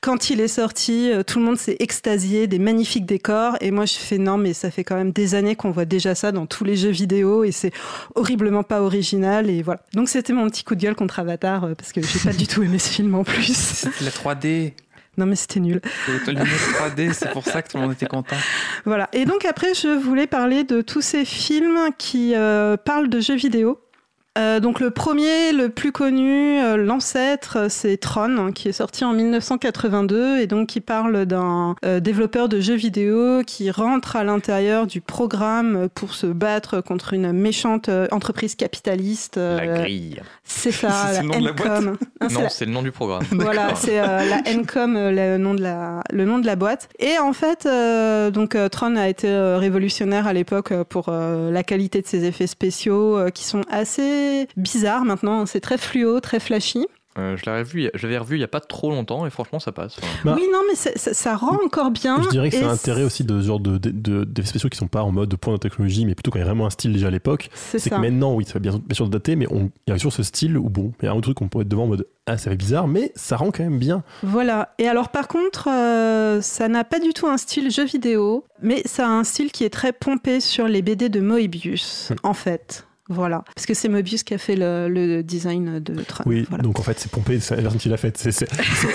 Quand 0.00 0.30
il 0.30 0.40
est 0.40 0.48
sorti, 0.48 1.10
euh, 1.12 1.22
tout 1.22 1.38
le 1.38 1.44
monde 1.44 1.58
s'est 1.58 1.76
extasié 1.80 2.46
des 2.46 2.58
magnifiques 2.58 3.06
décors. 3.06 3.56
Et 3.60 3.70
moi 3.70 3.84
je 3.84 3.94
fais 3.94 4.18
non, 4.18 4.38
mais 4.38 4.52
ça 4.54 4.70
fait 4.70 4.84
quand 4.84 4.96
même 4.96 5.12
des 5.12 5.34
années 5.34 5.56
qu'on 5.56 5.70
voit 5.70 5.84
déjà 5.84 6.14
ça 6.14 6.32
dans 6.32 6.46
tous 6.46 6.64
les 6.64 6.76
jeux 6.76 6.90
vidéo 6.90 7.44
et 7.44 7.52
c'est 7.52 7.72
horriblement 8.14 8.62
pas 8.62 8.82
original. 8.82 9.50
Et 9.50 9.62
voilà. 9.62 9.80
Donc 9.94 10.08
c'était 10.08 10.32
mon 10.32 10.48
petit 10.48 10.64
coup 10.64 10.74
de 10.74 10.80
gueule 10.80 10.94
contre 10.94 11.18
Avatar 11.18 11.64
euh, 11.64 11.74
parce 11.74 11.92
que 11.92 12.02
j'ai 12.02 12.18
pas 12.18 12.36
du 12.36 12.46
tout 12.46 12.62
aimé 12.62 12.78
ce 12.78 12.88
film 12.88 13.14
en 13.14 13.24
plus. 13.24 13.86
La 14.00 14.10
3D. 14.10 14.72
Non 15.18 15.26
mais 15.26 15.36
c'était 15.36 15.60
nul. 15.60 15.80
Les 16.26 16.32
lunettes 16.32 16.46
3D, 16.46 17.12
c'est 17.12 17.30
pour 17.32 17.44
ça 17.44 17.62
que 17.62 17.70
tout 17.70 17.76
le 17.76 17.82
monde 17.82 17.92
était 17.92 18.06
content. 18.06 18.36
Voilà. 18.84 19.08
Et 19.12 19.24
donc 19.24 19.44
après, 19.44 19.74
je 19.74 19.88
voulais 19.98 20.26
parler 20.26 20.64
de 20.64 20.80
tous 20.82 21.02
ces 21.02 21.24
films 21.24 21.90
qui 21.98 22.34
euh, 22.34 22.76
parlent 22.76 23.08
de 23.08 23.20
jeux 23.20 23.36
vidéo. 23.36 23.80
Euh, 24.40 24.58
donc 24.60 24.80
le 24.80 24.90
premier, 24.90 25.52
le 25.52 25.68
plus 25.68 25.92
connu, 25.92 26.58
euh, 26.60 26.76
l'ancêtre, 26.78 27.56
euh, 27.58 27.66
c'est 27.68 27.98
Tron, 27.98 28.38
hein, 28.38 28.52
qui 28.52 28.68
est 28.68 28.72
sorti 28.72 29.04
en 29.04 29.12
1982 29.12 30.38
et 30.38 30.46
donc 30.46 30.68
qui 30.68 30.80
parle 30.80 31.26
d'un 31.26 31.74
euh, 31.84 32.00
développeur 32.00 32.48
de 32.48 32.58
jeux 32.58 32.74
vidéo 32.74 33.42
qui 33.46 33.70
rentre 33.70 34.16
à 34.16 34.24
l'intérieur 34.24 34.86
du 34.86 35.00
programme 35.02 35.88
pour 35.94 36.14
se 36.14 36.26
battre 36.26 36.80
contre 36.80 37.12
une 37.12 37.32
méchante 37.32 37.90
entreprise 38.10 38.54
capitaliste. 38.54 39.36
La 39.36 39.66
grille. 39.66 40.20
C'est 40.44 40.72
ça, 40.72 40.90
C'est 41.12 41.16
la 41.16 41.22
le 41.22 41.28
nom 41.28 41.40
de 41.40 41.44
la 41.46 41.52
boîte. 41.52 41.82
Ah, 42.20 42.26
Non, 42.30 42.42
la- 42.42 42.48
c'est 42.48 42.64
le 42.64 42.72
nom 42.72 42.82
du 42.82 42.92
programme. 42.92 43.22
voilà, 43.32 43.74
c'est 43.74 43.96
la 43.96 44.38
Encom, 44.48 44.94
le 44.94 45.36
nom 45.36 45.54
de 45.54 45.62
la 45.62 46.02
le 46.12 46.24
nom 46.24 46.38
de 46.38 46.46
la 46.46 46.56
boîte. 46.56 46.88
Et 46.98 47.18
en 47.18 47.32
fait, 47.32 47.68
donc 48.32 48.56
Tron 48.70 48.96
a 48.96 49.08
été 49.08 49.28
révolutionnaire 49.58 50.26
à 50.26 50.32
l'époque 50.32 50.72
pour 50.88 51.10
la 51.10 51.62
qualité 51.62 52.00
de 52.00 52.06
ses 52.06 52.24
effets 52.24 52.46
spéciaux 52.46 53.18
qui 53.34 53.44
sont 53.44 53.62
assez 53.70 54.29
bizarres 54.56 55.04
maintenant. 55.04 55.46
C'est 55.46 55.60
très 55.60 55.78
fluo, 55.78 56.20
très 56.20 56.40
flashy. 56.40 56.86
Euh, 57.18 57.36
je 57.36 57.42
l'avais 57.44 57.62
revu, 57.62 57.90
je 57.92 58.06
l'avais 58.06 58.18
revu 58.18 58.36
il 58.36 58.38
n'y 58.38 58.44
a 58.44 58.48
pas 58.48 58.60
trop 58.60 58.88
longtemps 58.90 59.26
et 59.26 59.30
franchement 59.30 59.58
ça 59.58 59.72
passe. 59.72 59.96
Enfin, 59.98 60.06
Bah, 60.24 60.34
oui, 60.36 60.44
non, 60.52 60.60
mais 60.68 60.76
c'est- 60.76 60.96
ça, 60.96 61.12
ça 61.12 61.34
rend 61.34 61.58
encore 61.64 61.90
bien. 61.90 62.22
Je 62.22 62.28
dirais 62.28 62.50
que 62.50 62.56
c'est 62.56 62.62
l'intérêt 62.62 63.02
aussi 63.02 63.24
de 63.24 63.40
ce 63.40 63.46
genre 63.48 63.58
de, 63.58 63.78
de, 63.78 64.42
spéciaux 64.44 64.68
qui 64.70 64.78
sont 64.78 64.86
pas 64.86 65.02
en 65.02 65.10
mode 65.10 65.34
point 65.34 65.52
de 65.54 65.58
technologie, 65.58 66.06
mais 66.06 66.14
plutôt 66.14 66.30
quand 66.30 66.38
il 66.38 66.42
y 66.42 66.44
a 66.44 66.46
vraiment 66.46 66.66
un 66.66 66.70
style 66.70 66.92
déjà 66.92 67.08
à 67.08 67.10
l'époque. 67.10 67.50
C'est 67.52 67.90
que 67.90 67.96
maintenant, 67.96 68.34
oui, 68.34 68.44
ça 68.44 68.54
va 68.54 68.60
bien, 68.60 68.72
bien 68.72 68.94
sûr 68.94 69.08
dater, 69.08 69.34
mais 69.34 69.48
on- 69.50 69.72
il 69.88 69.90
y 69.90 69.92
a 69.92 69.96
toujours 69.96 70.12
ce 70.12 70.22
style 70.22 70.56
où 70.56 70.70
bon, 70.70 70.92
il 71.02 71.06
y 71.06 71.08
a 71.08 71.10
un 71.10 71.14
autre 71.14 71.22
truc 71.22 71.38
qu'on 71.38 71.48
peut 71.48 71.62
être 71.62 71.68
devant 71.68 71.82
en 71.82 71.88
mode 71.88 72.06
ah, 72.26 72.38
ça 72.38 72.48
fait 72.50 72.56
bizarre, 72.56 72.86
mais 72.86 73.10
ça 73.16 73.36
rend 73.36 73.50
quand 73.50 73.64
même 73.64 73.80
bien. 73.80 74.04
Voilà. 74.22 74.72
Et 74.78 74.86
alors, 74.86 75.08
par 75.08 75.26
contre, 75.26 75.68
euh, 75.68 76.40
ça 76.42 76.68
n'a 76.68 76.84
pas 76.84 77.00
du 77.00 77.12
tout 77.12 77.26
un 77.26 77.38
style 77.38 77.72
jeu 77.72 77.84
vidéo, 77.84 78.44
mais 78.62 78.82
ça 78.84 79.06
a 79.08 79.10
un 79.10 79.24
style 79.24 79.50
qui 79.50 79.64
est 79.64 79.70
très 79.70 79.92
pompé 79.92 80.38
sur 80.38 80.68
les 80.68 80.80
BD 80.80 81.08
de 81.08 81.18
Moebius, 81.18 82.12
en 82.22 82.34
fait. 82.34 82.86
Voilà. 83.10 83.42
Parce 83.54 83.66
que 83.66 83.74
c'est 83.74 83.88
Moebius 83.88 84.22
qui 84.22 84.32
a 84.34 84.38
fait 84.38 84.56
le, 84.56 84.88
le 84.88 85.22
design 85.22 85.80
de 85.80 86.02
Tron. 86.02 86.24
Oui, 86.26 86.46
Voilà. 86.48 86.62
donc 86.62 86.78
en 86.78 86.82
fait, 86.82 86.98
c'est 86.98 87.10
pompé, 87.10 87.38
c'est 87.40 87.56
la 87.56 87.62
version 87.62 87.78
qu'il 87.78 87.92
a 87.92 87.96
faite. 87.96 88.16
C'est, 88.18 88.48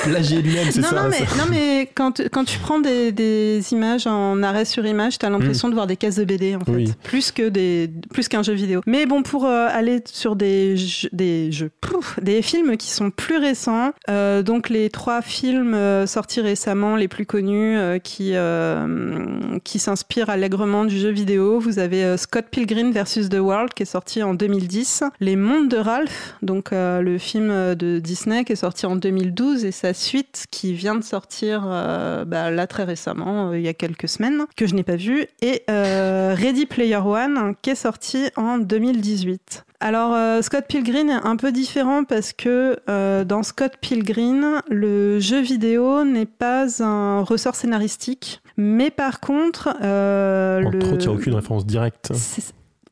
plagié 0.03 0.41
lui-même, 0.41 0.71
c'est 0.71 0.81
ça. 0.81 0.95
non, 1.03 1.09
mais, 1.09 1.25
ça. 1.25 1.35
non, 1.37 1.43
mais 1.49 1.89
quand, 1.93 2.21
quand 2.31 2.45
tu 2.45 2.57
prends 2.59 2.79
des, 2.79 3.11
des 3.11 3.61
images 3.71 4.07
en 4.07 4.41
arrêt 4.41 4.65
sur 4.65 4.85
image, 4.85 5.19
tu 5.19 5.25
as 5.25 5.29
l'impression 5.29 5.69
de 5.69 5.73
voir 5.73 5.85
des 5.87 5.97
cases 5.97 6.15
de 6.15 6.23
BD, 6.23 6.55
en 6.55 6.61
fait, 6.61 6.71
Oui. 6.71 6.93
plus, 7.03 7.31
que 7.31 7.49
des, 7.49 7.89
plus 8.13 8.27
qu'un 8.27 8.41
jeu 8.43 8.53
vidéo. 8.53 8.81
Mais 8.87 9.05
bon, 9.05 9.21
pour 9.21 9.45
euh, 9.45 9.67
aller 9.69 10.01
sur 10.05 10.35
des 10.35 10.77
jeux, 10.77 11.09
des, 11.11 11.51
jeux 11.51 11.69
pouf, 11.81 12.19
des 12.21 12.41
films 12.41 12.77
qui 12.77 12.89
sont 12.89 13.11
plus 13.11 13.37
récents, 13.37 13.91
euh, 14.09 14.41
donc 14.43 14.69
les 14.69 14.89
trois 14.89 15.21
films 15.21 15.73
euh, 15.73 16.07
sortis 16.07 16.41
récemment, 16.41 16.95
les 16.95 17.07
plus 17.07 17.25
connus, 17.25 17.77
euh, 17.77 17.99
qui, 17.99 18.31
euh, 18.35 19.25
qui 19.63 19.79
s'inspirent 19.79 20.29
allègrement 20.29 20.85
du 20.85 20.97
jeu 20.97 21.09
vidéo, 21.09 21.59
vous 21.59 21.79
avez 21.79 22.15
Scott 22.17 22.45
Pilgrim 22.49 22.91
versus 22.91 23.29
The 23.29 23.39
World, 23.39 23.73
qui 23.73 23.83
est 23.83 23.85
sorti 23.85 24.04
en 24.23 24.33
2010, 24.33 25.03
Les 25.19 25.35
Mondes 25.35 25.69
de 25.69 25.77
Ralph, 25.77 26.35
donc 26.41 26.71
euh, 26.71 27.01
le 27.01 27.17
film 27.17 27.75
de 27.75 27.99
Disney 27.99 28.43
qui 28.45 28.53
est 28.53 28.57
sorti 28.57 28.85
en 28.85 28.95
2012, 28.95 29.65
et 29.65 29.71
sa 29.71 29.93
suite 29.93 30.45
qui 30.51 30.73
vient 30.73 30.95
de 30.95 31.03
sortir 31.03 31.63
euh, 31.65 32.25
bah, 32.25 32.51
là 32.51 32.67
très 32.67 32.83
récemment, 32.83 33.49
euh, 33.49 33.57
il 33.57 33.63
y 33.63 33.67
a 33.67 33.73
quelques 33.73 34.07
semaines, 34.07 34.45
que 34.55 34.67
je 34.67 34.75
n'ai 34.75 34.83
pas 34.83 34.95
vu, 34.95 35.25
et 35.41 35.63
Ready 35.67 36.65
Player 36.65 36.97
One, 36.97 37.55
qui 37.61 37.71
est 37.71 37.75
sorti 37.75 38.29
en 38.35 38.57
2018. 38.57 39.65
Alors 39.85 40.13
euh, 40.13 40.41
Scott 40.41 40.65
Pilgrim 40.67 41.09
est 41.09 41.27
un 41.27 41.35
peu 41.35 41.51
différent 41.51 42.05
parce 42.05 42.33
que 42.33 42.77
euh, 42.89 43.23
dans 43.23 43.43
Scott 43.43 43.73
Pilgrim, 43.79 44.61
le 44.69 45.19
jeu 45.19 45.41
vidéo 45.41 46.03
n'est 46.03 46.25
pas 46.25 46.83
un 46.83 47.21
ressort 47.21 47.55
scénaristique, 47.55 48.41
mais 48.57 48.89
par 48.89 49.19
contre, 49.19 49.75
euh, 49.83 50.63
Entre 50.63 51.05
le... 51.05 51.09
aucune 51.09 51.35
référence 51.35 51.65
directe. 51.65 52.11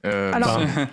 Euh, 0.05 0.33
Alors- 0.33 0.59
bah, 0.59 0.87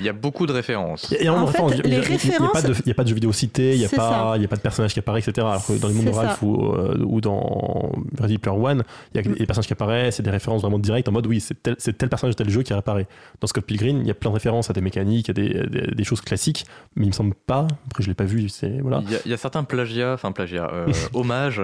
il 0.00 0.06
y 0.06 0.08
a 0.08 0.12
beaucoup 0.12 0.44
de 0.46 0.52
références. 0.52 1.14
Il 1.20 1.30
En 1.30 1.46
fait, 1.46 1.58
a- 1.58 1.62
a- 1.62 1.64
a 1.66 2.48
pas 2.52 2.62
de- 2.62 2.74
n'y 2.84 2.90
a 2.90 2.94
pas 2.94 3.04
de 3.04 3.08
jeux 3.08 3.14
vidéo 3.14 3.32
cités, 3.32 3.74
il 3.74 3.78
n'y 3.78 3.84
a, 3.84 3.88
pas- 3.88 3.96
ça. 4.10 4.32
il 4.36 4.42
y 4.42 4.44
a 4.44 4.48
pas 4.48 4.56
de 4.56 4.60
personnage 4.60 4.92
qui 4.92 4.98
apparaît, 4.98 5.20
etc. 5.20 5.46
Alors 5.46 5.64
que 5.64 5.74
dans 5.74 5.86
les 5.86 5.94
mondes 5.94 6.06
de 6.06 6.10
Ralph 6.10 6.42
ou, 6.42 6.72
euh, 6.72 6.98
ou 7.06 7.20
dans 7.20 7.92
Ready 8.18 8.38
Player 8.38 8.58
One, 8.58 8.82
il 9.14 9.16
y 9.16 9.20
a 9.20 9.22
des 9.34 9.46
personnages 9.46 9.68
qui 9.68 9.72
apparaissent, 9.72 10.16
c'est 10.16 10.24
des 10.24 10.30
références 10.30 10.62
vraiment 10.62 10.80
directes 10.80 11.08
en 11.08 11.12
mode 11.12 11.26
oui, 11.28 11.40
c'est 11.40 11.62
tel, 11.62 11.76
tel 11.76 12.08
personnage 12.08 12.34
de 12.34 12.42
tel 12.42 12.50
jeu 12.52 12.62
qui 12.62 12.72
apparaît. 12.72 13.06
Dans 13.40 13.46
Scott 13.46 13.64
Pilgrim, 13.64 14.00
il 14.00 14.06
y 14.08 14.10
a 14.10 14.14
plein 14.14 14.30
de 14.30 14.34
références 14.34 14.68
à 14.68 14.72
des 14.72 14.80
mécaniques, 14.80 15.30
à 15.30 15.32
des, 15.32 15.48
des- 15.68 15.94
des 15.94 16.04
choses 16.04 16.20
classiques, 16.20 16.66
mais 16.96 17.04
il 17.04 17.08
me 17.08 17.12
semble 17.14 17.34
pas. 17.34 17.68
Après, 17.86 18.02
je 18.02 18.08
l'ai 18.08 18.14
pas 18.14 18.24
vu, 18.24 18.48
c'est 18.48 18.80
voilà. 18.80 19.00
Il 19.06 19.12
y, 19.12 19.14
a, 19.14 19.18
il 19.26 19.30
y 19.30 19.34
a 19.34 19.36
certains 19.36 19.62
plagiats, 19.62 20.14
enfin 20.14 20.32
plagiats, 20.32 20.68
euh, 20.72 20.92
hommages, 21.14 21.62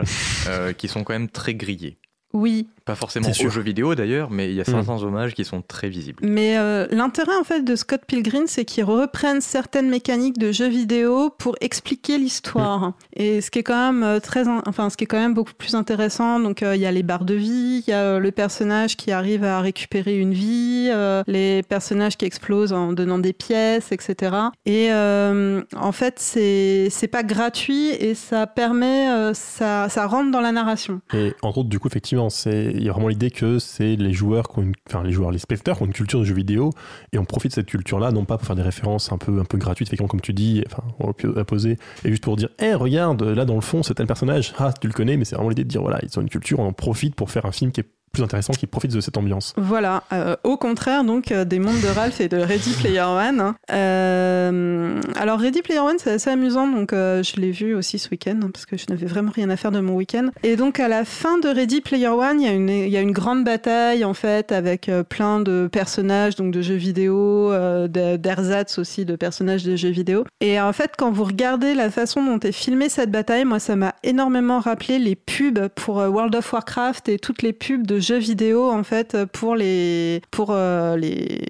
euh, 0.48 0.72
qui 0.72 0.86
sont 0.86 1.02
quand 1.02 1.14
même 1.14 1.28
très 1.28 1.54
grillés. 1.54 1.98
Oui, 2.32 2.68
Pas 2.86 2.94
forcément 2.94 3.28
aux 3.28 3.32
sûr. 3.34 3.50
jeux 3.50 3.60
vidéo 3.62 3.94
d'ailleurs, 3.94 4.30
mais 4.30 4.48
il 4.48 4.54
y 4.54 4.60
a 4.60 4.62
Mm. 4.62 4.84
certains 4.84 5.02
hommages 5.02 5.34
qui 5.34 5.44
sont 5.44 5.60
très 5.60 5.88
visibles. 5.88 6.20
Mais 6.22 6.56
euh, 6.56 6.86
l'intérêt 6.90 7.36
en 7.38 7.44
fait 7.44 7.62
de 7.62 7.76
Scott 7.76 8.00
Pilgrim, 8.06 8.44
c'est 8.46 8.64
qu'ils 8.64 8.84
reprennent 8.84 9.40
certaines 9.40 9.90
mécaniques 9.90 10.38
de 10.38 10.52
jeux 10.52 10.68
vidéo 10.68 11.30
pour 11.36 11.56
expliquer 11.60 12.16
l'histoire. 12.16 12.92
Et 13.14 13.40
ce 13.40 13.50
qui 13.50 13.58
est 13.58 13.62
quand 13.64 13.92
même 13.92 14.02
euh, 14.02 14.20
très, 14.20 14.46
in- 14.48 14.62
enfin 14.66 14.88
ce 14.88 14.96
qui 14.96 15.04
est 15.04 15.06
quand 15.08 15.18
même 15.18 15.34
beaucoup 15.34 15.52
plus 15.52 15.74
intéressant. 15.74 16.40
Donc 16.40 16.62
euh, 16.62 16.76
il 16.76 16.80
y 16.80 16.86
a 16.86 16.92
les 16.92 17.02
barres 17.02 17.24
de 17.24 17.34
vie, 17.34 17.82
il 17.86 17.90
y 17.90 17.92
a 17.92 18.18
le 18.18 18.30
personnage 18.30 18.96
qui 18.96 19.10
arrive 19.10 19.42
à 19.44 19.60
récupérer 19.60 20.16
une 20.16 20.32
vie, 20.32 20.88
euh, 20.92 21.22
les 21.26 21.62
personnages 21.64 22.16
qui 22.16 22.24
explosent 22.24 22.72
en 22.72 22.92
donnant 22.92 23.18
des 23.18 23.32
pièces, 23.32 23.90
etc. 23.92 24.36
Et 24.64 24.92
euh, 24.92 25.60
en 25.76 25.92
fait 25.92 26.14
c'est 26.18 26.88
c'est 26.90 27.08
pas 27.08 27.24
gratuit 27.24 27.88
et 27.98 28.14
ça 28.14 28.46
permet, 28.46 29.08
euh, 29.10 29.34
ça 29.34 29.88
ça 29.88 30.06
rentre 30.06 30.30
dans 30.30 30.40
la 30.40 30.52
narration. 30.52 31.00
Et 31.12 31.32
entre 31.42 31.58
autres, 31.58 31.68
du 31.68 31.78
coup, 31.80 31.88
effectivement, 31.88 32.30
c'est 32.30 32.75
il 32.76 32.84
y 32.84 32.88
a 32.88 32.92
vraiment 32.92 33.08
l'idée 33.08 33.30
que 33.30 33.58
c'est 33.58 33.96
les 33.96 34.12
joueurs 34.12 34.50
enfin 34.88 35.02
les 35.02 35.12
joueurs, 35.12 35.30
les 35.30 35.38
spectateurs 35.38 35.78
qui 35.78 35.82
ont 35.82 35.86
une 35.86 35.92
culture 35.92 36.20
de 36.20 36.24
jeux 36.24 36.34
vidéo 36.34 36.70
et 37.12 37.18
on 37.18 37.24
profite 37.24 37.50
de 37.52 37.54
cette 37.54 37.66
culture-là, 37.66 38.12
non 38.12 38.24
pas 38.24 38.38
pour 38.38 38.46
faire 38.46 38.56
des 38.56 38.62
références 38.62 39.12
un 39.12 39.18
peu 39.18 39.40
un 39.40 39.44
peu 39.44 39.58
gratuites, 39.58 39.88
effectivement, 39.88 40.08
comme 40.08 40.20
tu 40.20 40.32
dis, 40.32 40.64
enfin 40.66 40.82
peut 41.16 41.44
poser, 41.44 41.78
et 42.04 42.10
juste 42.10 42.22
pour 42.22 42.36
dire, 42.36 42.48
hé, 42.58 42.74
regarde, 42.74 43.22
là 43.22 43.44
dans 43.44 43.54
le 43.54 43.60
fond, 43.60 43.82
c'est 43.82 43.94
tel 43.94 44.06
personnage, 44.06 44.54
ah 44.58 44.72
tu 44.80 44.86
le 44.86 44.92
connais, 44.92 45.16
mais 45.16 45.24
c'est 45.24 45.36
vraiment 45.36 45.50
l'idée 45.50 45.64
de 45.64 45.68
dire 45.68 45.82
voilà, 45.82 45.98
ils 46.02 46.18
ont 46.18 46.22
une 46.22 46.28
culture, 46.28 46.60
on 46.60 46.66
en 46.68 46.72
profite 46.72 47.14
pour 47.14 47.30
faire 47.30 47.46
un 47.46 47.52
film 47.52 47.72
qui 47.72 47.80
est 47.80 47.88
plus 48.16 48.56
qui 48.58 48.66
profite 48.66 48.92
de 48.92 49.00
cette 49.00 49.16
ambiance. 49.16 49.54
Voilà, 49.56 50.02
euh, 50.12 50.36
au 50.44 50.56
contraire 50.56 51.04
donc 51.04 51.30
euh, 51.30 51.44
des 51.44 51.58
mondes 51.58 51.80
de 51.80 51.88
Ralph 51.88 52.20
et 52.20 52.28
de 52.28 52.38
Ready 52.38 52.72
Player 52.80 53.00
One. 53.02 53.54
Euh, 53.72 55.00
alors 55.16 55.38
Ready 55.38 55.62
Player 55.62 55.80
One 55.80 55.96
c'est 55.98 56.12
assez 56.12 56.30
amusant, 56.30 56.66
donc 56.66 56.90
je 56.92 57.40
l'ai 57.40 57.50
vu 57.50 57.74
aussi 57.74 57.98
ce 57.98 58.08
week-end 58.10 58.38
hein, 58.42 58.50
parce 58.52 58.66
que 58.66 58.76
je 58.76 58.86
n'avais 58.88 59.06
vraiment 59.06 59.32
rien 59.34 59.50
à 59.50 59.56
faire 59.56 59.70
de 59.70 59.80
mon 59.80 59.94
week-end. 59.94 60.28
Et 60.42 60.56
donc 60.56 60.80
à 60.80 60.88
la 60.88 61.04
fin 61.04 61.38
de 61.38 61.48
Ready 61.48 61.80
Player 61.80 62.08
One, 62.08 62.40
il 62.40 62.46
y 62.46 62.48
a 62.48 62.52
une, 62.52 62.68
il 62.68 62.88
y 62.88 62.96
a 62.96 63.00
une 63.00 63.12
grande 63.12 63.44
bataille 63.44 64.04
en 64.04 64.14
fait 64.14 64.52
avec 64.52 64.90
plein 65.08 65.40
de 65.40 65.68
personnages 65.70 66.36
donc 66.36 66.52
de 66.52 66.62
jeux 66.62 66.74
vidéo, 66.74 67.50
de- 67.52 68.16
d'ersatz 68.16 68.78
aussi 68.78 69.04
de 69.04 69.16
personnages 69.16 69.64
de 69.64 69.76
jeux 69.76 69.90
vidéo. 69.90 70.24
Et 70.40 70.60
en 70.60 70.72
fait 70.72 70.92
quand 70.96 71.10
vous 71.10 71.24
regardez 71.24 71.74
la 71.74 71.90
façon 71.90 72.24
dont 72.24 72.40
est 72.40 72.52
filmée 72.52 72.88
cette 72.88 73.10
bataille, 73.10 73.44
moi 73.44 73.58
ça 73.58 73.76
m'a 73.76 73.94
énormément 74.02 74.60
rappelé 74.60 74.98
les 74.98 75.16
pubs 75.16 75.68
pour 75.74 75.96
World 75.96 76.34
of 76.34 76.52
Warcraft 76.52 77.08
et 77.08 77.18
toutes 77.18 77.42
les 77.42 77.52
pubs 77.52 77.86
de 77.86 77.98
jeux 78.06 78.18
vidéo 78.18 78.70
en 78.70 78.84
fait 78.84 79.16
pour 79.32 79.56
les 79.56 80.22
pour 80.30 80.50
euh, 80.50 80.96
les 80.96 81.40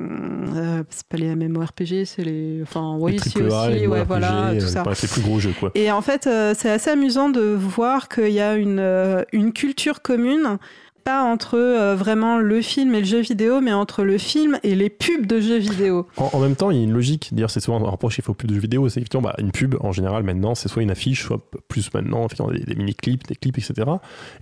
euh, 0.00 0.82
c'est 0.90 1.06
pas 1.08 1.16
les 1.16 1.34
MMORPG, 1.34 2.04
c'est 2.04 2.22
les 2.22 2.60
enfin 2.62 2.96
oui 2.98 3.12
les 3.12 3.42
aussi 3.42 3.70
les 3.70 3.86
ouais 3.86 4.04
voilà 4.04 4.48
euh, 4.48 4.60
tout 4.60 4.66
ça. 4.66 4.84
les 4.84 5.08
plus 5.08 5.22
gros 5.22 5.40
jeux, 5.40 5.54
quoi. 5.58 5.70
Et 5.74 5.90
en 5.90 6.02
fait, 6.02 6.28
c'est 6.54 6.70
assez 6.70 6.90
amusant 6.90 7.28
de 7.30 7.40
voir 7.40 8.08
qu'il 8.08 8.30
y 8.30 8.40
a 8.40 8.54
une, 8.54 9.24
une 9.32 9.52
culture 9.52 10.02
commune, 10.02 10.58
pas 11.04 11.22
entre 11.22 11.58
euh, 11.58 11.94
vraiment 11.94 12.38
le 12.38 12.62
film 12.62 12.94
et 12.94 13.00
le 13.00 13.06
jeu 13.06 13.20
vidéo, 13.20 13.60
mais 13.60 13.72
entre 13.72 14.02
le 14.02 14.18
film 14.18 14.58
et 14.62 14.74
les 14.74 14.90
pubs 14.90 15.26
de 15.26 15.40
jeux 15.40 15.58
vidéo. 15.58 16.06
En, 16.16 16.40
même 16.40 16.56
temps, 16.56 16.70
il 16.70 16.78
y 16.78 16.80
a 16.80 16.82
une 16.82 16.92
logique. 16.92 17.28
D'ailleurs, 17.32 17.50
c'est 17.50 17.60
souvent 17.60 17.84
un 17.84 17.90
reproche 17.90 18.14
qu'il 18.14 18.24
faut 18.24 18.34
plus 18.34 18.48
de 18.48 18.54
jeux 18.54 18.60
vidéo. 18.60 18.88
C'est 18.88 19.00
effectivement 19.00 19.28
bah, 19.28 19.34
une 19.38 19.52
pub 19.52 19.76
en 19.80 19.92
général 19.92 20.22
maintenant, 20.22 20.54
c'est 20.54 20.68
soit 20.68 20.82
une 20.82 20.90
affiche, 20.90 21.24
soit 21.24 21.40
plus 21.68 21.92
maintenant 21.92 22.26
des, 22.26 22.60
des 22.60 22.74
mini-clips, 22.74 23.26
des 23.26 23.36
clips, 23.36 23.58
etc. 23.58 23.88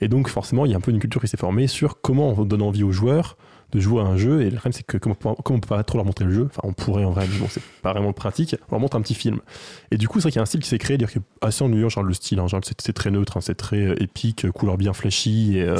Et 0.00 0.08
donc, 0.08 0.28
forcément, 0.28 0.64
il 0.64 0.70
y 0.70 0.74
a 0.74 0.76
un 0.76 0.80
peu 0.80 0.90
une 0.90 1.00
culture 1.00 1.20
qui 1.20 1.28
s'est 1.28 1.36
formée 1.36 1.66
sur 1.66 2.00
comment 2.00 2.34
on 2.36 2.44
donne 2.44 2.62
envie 2.62 2.84
aux 2.84 2.92
joueurs 2.92 3.36
de 3.72 3.80
jouer 3.80 4.00
à 4.02 4.04
un 4.04 4.16
jeu. 4.16 4.42
Et 4.42 4.44
le 4.50 4.56
problème, 4.56 4.72
c'est 4.72 4.84
que 4.86 4.96
comme 4.98 5.12
on, 5.12 5.14
peut, 5.14 5.42
comme 5.42 5.56
on 5.56 5.60
peut 5.60 5.68
pas 5.68 5.82
trop 5.82 5.98
leur 5.98 6.04
montrer 6.04 6.24
le 6.24 6.32
jeu, 6.32 6.46
enfin, 6.50 6.60
on 6.64 6.72
pourrait 6.72 7.04
en 7.04 7.10
vrai, 7.10 7.26
mais 7.30 7.38
bon, 7.38 7.46
c'est 7.50 7.62
pas 7.82 7.92
vraiment 7.92 8.12
pratique, 8.12 8.56
on 8.68 8.72
leur 8.72 8.80
montre 8.80 8.96
un 8.96 9.00
petit 9.02 9.14
film. 9.14 9.38
Et 9.90 9.96
du 9.98 10.08
coup, 10.08 10.18
c'est 10.20 10.24
vrai 10.24 10.30
qu'il 10.32 10.38
y 10.38 10.40
a 10.40 10.42
un 10.42 10.46
style 10.46 10.60
qui 10.60 10.68
s'est 10.68 10.78
créé, 10.78 10.98
dire 10.98 11.10
que 11.12 11.18
assez 11.40 11.62
ennuyant, 11.64 11.88
genre 11.88 12.04
le 12.04 12.14
style, 12.14 12.38
hein, 12.38 12.46
genre 12.48 12.60
c'est 12.64 12.80
c'est 12.80 12.92
très 12.92 13.10
neutre, 13.10 13.36
hein, 13.36 13.40
c'est 13.40 13.54
très 13.54 13.78
euh, 13.86 14.02
épique, 14.02 14.50
couleur 14.52 14.76
bien 14.76 14.92
flashy 14.92 15.58
et, 15.58 15.62
euh, 15.62 15.76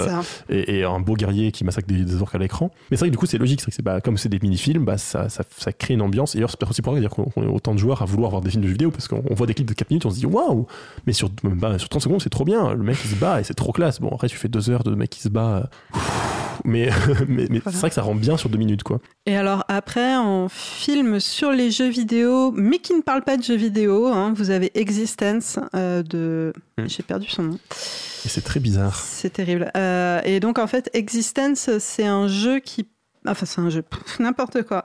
et, 0.49 0.78
et 0.78 0.84
un 0.84 1.01
beau 1.01 1.14
guerrier 1.14 1.53
qui 1.53 1.64
massacre 1.64 1.88
des, 1.88 2.05
des 2.05 2.22
orques 2.22 2.34
à 2.34 2.38
l'écran. 2.38 2.70
Mais 2.90 2.97
c'est 2.97 3.01
vrai 3.01 3.09
que 3.09 3.12
du 3.12 3.18
coup, 3.18 3.26
c'est 3.26 3.38
logique, 3.38 3.61
c'est 3.61 3.70
que 3.70 3.74
c'est 3.76 3.82
bah, 3.82 4.01
comme 4.01 4.16
c'est 4.18 4.28
des 4.28 4.38
mini-films, 4.40 4.84
bah, 4.84 4.99
ça, 4.99 5.28
ça, 5.28 5.43
ça 5.59 5.72
crée 5.72 5.95
une 5.95 6.03
ambiance. 6.03 6.34
Et 6.34 6.38
d'ailleurs, 6.38 6.51
c'est 6.51 6.68
aussi 6.68 6.82
pour 6.82 6.95
dire 6.97 7.11
qu'on 7.11 7.30
est 7.43 7.47
autant 7.47 7.74
de 7.74 7.78
joueurs 7.78 8.03
à 8.03 8.05
vouloir 8.05 8.30
voir 8.30 8.43
des 8.43 8.51
films 8.51 8.62
de 8.62 8.66
jeux 8.68 8.72
vidéo 8.74 8.90
parce 8.90 9.09
qu'on 9.09 9.22
on 9.28 9.34
voit 9.34 9.47
des 9.47 9.55
clips 9.55 9.68
de 9.68 9.74
4 9.74 9.90
minutes, 9.90 10.07
on 10.07 10.11
se 10.11 10.16
dit 10.18 10.26
waouh, 10.26 10.66
mais 11.07 11.12
sur, 11.12 11.30
pas- 11.30 11.78
sur 11.78 11.88
30 11.88 12.03
secondes, 12.03 12.22
c'est 12.22 12.30
trop 12.30 12.45
bien. 12.45 12.72
Le 12.72 12.82
mec 12.82 12.97
il 13.05 13.11
se 13.11 13.14
bat 13.16 13.40
et 13.40 13.45
c'est 13.45 13.55
trop 13.55 13.72
classe. 13.72 14.01
Bon, 14.01 14.09
après, 14.12 14.28
tu 14.28 14.36
fais 14.36 14.49
deux 14.49 14.70
heures 14.70 14.84
de 14.84 14.95
mec 14.95 15.11
qui 15.11 15.20
se 15.20 15.28
bat. 15.28 15.68
euh, 15.95 15.99
mais 16.64 16.90
mais, 17.28 17.46
mais 17.50 17.61
c'est 17.64 17.76
vrai 17.76 17.88
que 17.88 17.94
ça 17.94 18.03
rend 18.03 18.14
bien 18.14 18.36
sur 18.36 18.48
deux 18.48 18.59
minutes, 18.59 18.82
quoi. 18.82 19.00
Et 19.26 19.36
alors 19.36 19.64
après, 19.68 20.16
en 20.16 20.48
film 20.48 21.20
sur 21.20 21.53
les 21.53 21.70
jeux 21.70 21.88
vidéo, 21.88 22.53
mais 22.53 22.78
qui 22.78 22.94
ne 22.94 23.03
parle 23.03 23.22
pas 23.22 23.36
de 23.36 23.42
jeux 23.42 23.57
vidéo, 23.57 24.07
hein, 24.07 24.32
vous 24.36 24.50
avez 24.50 24.70
Existence 24.74 25.59
euh, 25.76 26.03
de... 26.03 26.53
Hmm. 26.78 26.86
J'ai 26.86 27.03
perdu 27.03 27.28
son 27.28 27.42
nom. 27.42 27.59
Et 28.24 28.28
c'est 28.28 28.40
très 28.40 28.61
bizarre. 28.61 28.96
C'est 28.96 29.32
terrible. 29.32 29.70
Euh, 29.76 30.20
et 30.24 30.40
donc 30.40 30.59
en 30.59 30.66
fait, 30.66 30.90
Existence, 30.92 31.70
c'est 31.78 32.07
un 32.07 32.28
jeu 32.28 32.61
qui 32.61 32.86
Enfin, 33.26 33.46
c'est 33.46 33.60
un 33.60 33.70
jeu, 33.70 33.84
n'importe 34.18 34.62
quoi. 34.62 34.82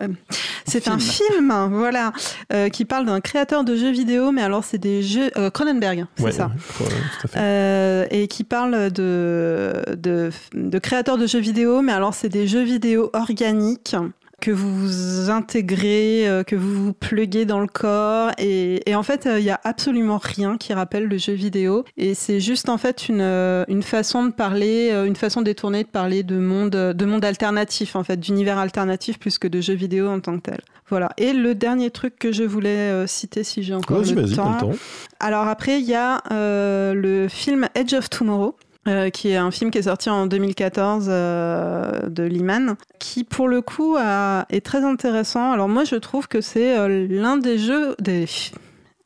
C'est 0.65 0.87
un 0.87 0.99
film, 0.99 1.51
voilà, 1.71 2.11
euh, 2.53 2.69
qui 2.69 2.85
parle 2.85 3.05
d'un 3.05 3.19
créateur 3.19 3.63
de 3.63 3.75
jeux 3.75 3.89
vidéo, 3.91 4.31
mais 4.31 4.41
alors 4.43 4.63
c'est 4.63 4.77
des 4.77 5.01
jeux 5.01 5.31
euh, 5.37 5.49
Cronenberg, 5.49 6.05
c'est 6.17 6.23
Ouais, 6.23 6.31
ça. 6.31 6.51
ouais, 6.79 6.85
ouais, 6.85 6.91
tout 7.19 7.25
à 7.25 7.27
fait. 7.29 7.39
Euh, 7.39 8.05
et 8.11 8.27
qui 8.27 8.43
parle 8.43 8.91
de, 8.91 9.73
de, 9.95 10.29
de 10.53 10.79
créateurs 10.79 11.17
de 11.17 11.25
jeux 11.25 11.39
vidéo, 11.39 11.81
mais 11.81 11.93
alors 11.93 12.13
c'est 12.13 12.29
des 12.29 12.47
jeux 12.47 12.63
vidéo 12.63 13.09
organiques 13.13 13.95
que 14.41 14.51
vous 14.51 15.29
intégrez, 15.29 16.27
euh, 16.27 16.43
que 16.43 16.55
vous 16.55 16.85
vous 16.85 16.93
pluguez 16.93 17.45
dans 17.45 17.59
le 17.59 17.67
corps. 17.67 18.31
Et, 18.37 18.87
et 18.89 18.95
en 18.95 19.03
fait, 19.03 19.25
euh, 19.25 19.39
il 19.39 19.45
y 19.45 19.49
a 19.49 19.59
absolument 19.63 20.19
rien 20.21 20.57
qui 20.57 20.73
rappelle 20.73 21.05
le 21.05 21.17
jeu 21.17 21.33
vidéo. 21.33 21.85
Et 21.97 22.13
c'est 22.13 22.39
juste 22.39 22.69
en 22.69 22.77
fait 22.77 23.09
une, 23.09 23.21
euh, 23.21 23.65
une 23.67 23.83
façon 23.83 24.25
de 24.25 24.31
parler, 24.31 24.89
euh, 24.91 25.05
une 25.05 25.15
façon 25.15 25.41
détournée 25.41 25.83
de 25.83 25.89
parler 25.89 26.23
de 26.23 26.37
monde, 26.37 26.69
de 26.69 27.05
monde 27.05 27.25
alternatif, 27.25 27.95
en 27.95 28.03
fait, 28.03 28.17
d'univers 28.19 28.57
alternatif 28.57 29.19
plus 29.19 29.39
que 29.39 29.47
de 29.47 29.59
jeux 29.59 29.73
vidéo 29.73 30.07
en 30.07 30.19
tant 30.19 30.37
que 30.37 30.43
tel. 30.51 30.61
Voilà. 30.89 31.09
Et 31.17 31.33
le 31.33 31.53
dernier 31.53 31.91
truc 31.91 32.17
que 32.17 32.31
je 32.31 32.43
voulais 32.43 32.69
euh, 32.69 33.07
citer, 33.07 33.43
si 33.43 33.61
j'ai 33.61 33.73
encore 33.73 33.99
le 33.99 34.33
temps. 34.33 34.53
pas 34.53 34.65
le 34.65 34.73
temps. 34.73 34.79
Alors 35.19 35.47
après, 35.47 35.79
il 35.79 35.85
y 35.85 35.95
a 35.95 36.21
euh, 36.31 36.93
le 36.93 37.27
film 37.27 37.67
Edge 37.75 37.93
of 37.93 38.09
Tomorrow. 38.09 38.55
Euh, 38.87 39.09
qui 39.09 39.29
est 39.29 39.35
un 39.35 39.51
film 39.51 39.69
qui 39.69 39.77
est 39.79 39.83
sorti 39.83 40.09
en 40.09 40.27
2014 40.27 41.07
euh, 41.09 42.07
de 42.07 42.23
Liman, 42.23 42.75
qui 42.99 43.23
pour 43.23 43.47
le 43.47 43.61
coup 43.61 43.97
est 43.97 44.65
très 44.65 44.83
intéressant. 44.83 45.51
Alors 45.51 45.67
moi 45.67 45.83
je 45.83 45.95
trouve 45.95 46.27
que 46.27 46.41
c'est 46.41 46.77
euh, 46.77 47.07
l'un 47.09 47.37
des 47.37 47.57
jeux, 47.57 47.95
des, 47.99 48.25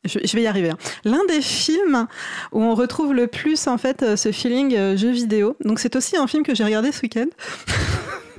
je, 0.04 0.36
vais 0.36 0.42
y 0.42 0.46
arriver, 0.46 0.70
hein. 0.70 0.78
l'un 1.04 1.24
des 1.28 1.40
films 1.40 2.06
où 2.52 2.62
on 2.62 2.74
retrouve 2.74 3.12
le 3.12 3.26
plus 3.26 3.66
en 3.66 3.78
fait 3.78 4.02
euh, 4.02 4.16
ce 4.16 4.30
feeling 4.30 4.96
jeu 4.96 5.10
vidéo. 5.10 5.56
Donc 5.64 5.80
c'est 5.80 5.96
aussi 5.96 6.16
un 6.16 6.26
film 6.26 6.42
que 6.42 6.54
j'ai 6.54 6.64
regardé 6.64 6.92
ce 6.92 7.02
week-end. 7.02 7.26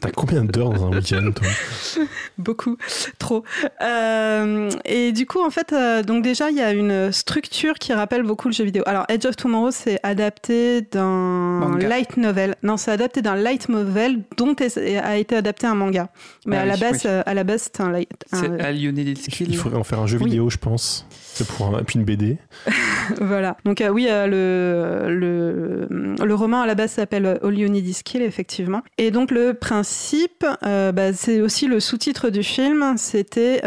T'as 0.00 0.10
combien 0.10 0.44
d'heures 0.44 0.70
dans 0.70 0.86
un 0.86 0.90
week-end, 0.96 1.30
toi 1.32 2.04
Beaucoup, 2.38 2.76
trop. 3.18 3.44
Euh, 3.82 4.70
et 4.86 5.12
du 5.12 5.26
coup, 5.26 5.44
en 5.44 5.50
fait, 5.50 5.72
euh, 5.72 6.02
donc 6.02 6.22
déjà, 6.22 6.50
il 6.50 6.56
y 6.56 6.60
a 6.62 6.72
une 6.72 7.12
structure 7.12 7.74
qui 7.74 7.92
rappelle 7.92 8.22
beaucoup 8.22 8.48
le 8.48 8.54
jeu 8.54 8.64
vidéo. 8.64 8.82
Alors, 8.86 9.04
Edge 9.08 9.26
of 9.26 9.36
Tomorrow, 9.36 9.70
c'est 9.70 10.00
adapté 10.02 10.80
d'un 10.82 11.76
light 11.78 12.16
novel. 12.16 12.54
Non, 12.62 12.76
c'est 12.76 12.90
adapté 12.92 13.20
d'un 13.20 13.36
light 13.36 13.68
novel 13.68 14.22
dont 14.36 14.54
est- 14.56 14.78
a 14.98 15.16
été 15.18 15.36
adapté 15.36 15.66
un 15.66 15.74
manga. 15.74 16.08
Mais 16.46 16.56
Ah 16.56 16.62
à, 16.62 16.64
la 16.66 16.76
base, 16.76 17.02
oui. 17.04 17.10
euh, 17.10 17.22
à 17.26 17.34
la 17.34 17.44
base, 17.44 17.62
c'est 17.72 17.80
un 17.82 17.90
light. 17.90 18.10
C'est 18.32 18.46
un- 18.46 18.72
Lionel 18.72 19.08
Il 19.08 19.18
Skill. 19.18 19.56
faudrait 19.56 19.78
en 19.78 19.84
faire 19.84 20.00
un 20.00 20.06
jeu 20.06 20.18
Oui. 20.18 20.30
vidéo, 20.30 20.48
je 20.48 20.56
pense. 20.58 21.06
C'est 21.32 21.46
pour 21.46 21.74
un, 21.74 21.82
puis 21.84 21.98
une 21.98 22.04
BD. 22.04 22.38
voilà. 23.20 23.56
Donc 23.64 23.80
euh, 23.80 23.88
oui, 23.88 24.08
euh, 24.10 24.26
le, 25.08 25.86
le, 25.88 26.24
le 26.24 26.34
roman 26.34 26.62
à 26.62 26.66
la 26.66 26.74
base 26.74 26.92
s'appelle 26.92 27.38
All 27.42 27.58
You 27.58 27.68
Need 27.68 27.86
Is 27.86 28.02
Kill, 28.04 28.22
effectivement. 28.22 28.82
Et 28.98 29.10
donc 29.10 29.30
le 29.30 29.54
principe, 29.54 30.44
euh, 30.64 30.92
bah, 30.92 31.12
c'est 31.12 31.40
aussi 31.40 31.66
le 31.66 31.80
sous-titre 31.80 32.30
du 32.30 32.42
film, 32.42 32.94
c'était 32.96 33.60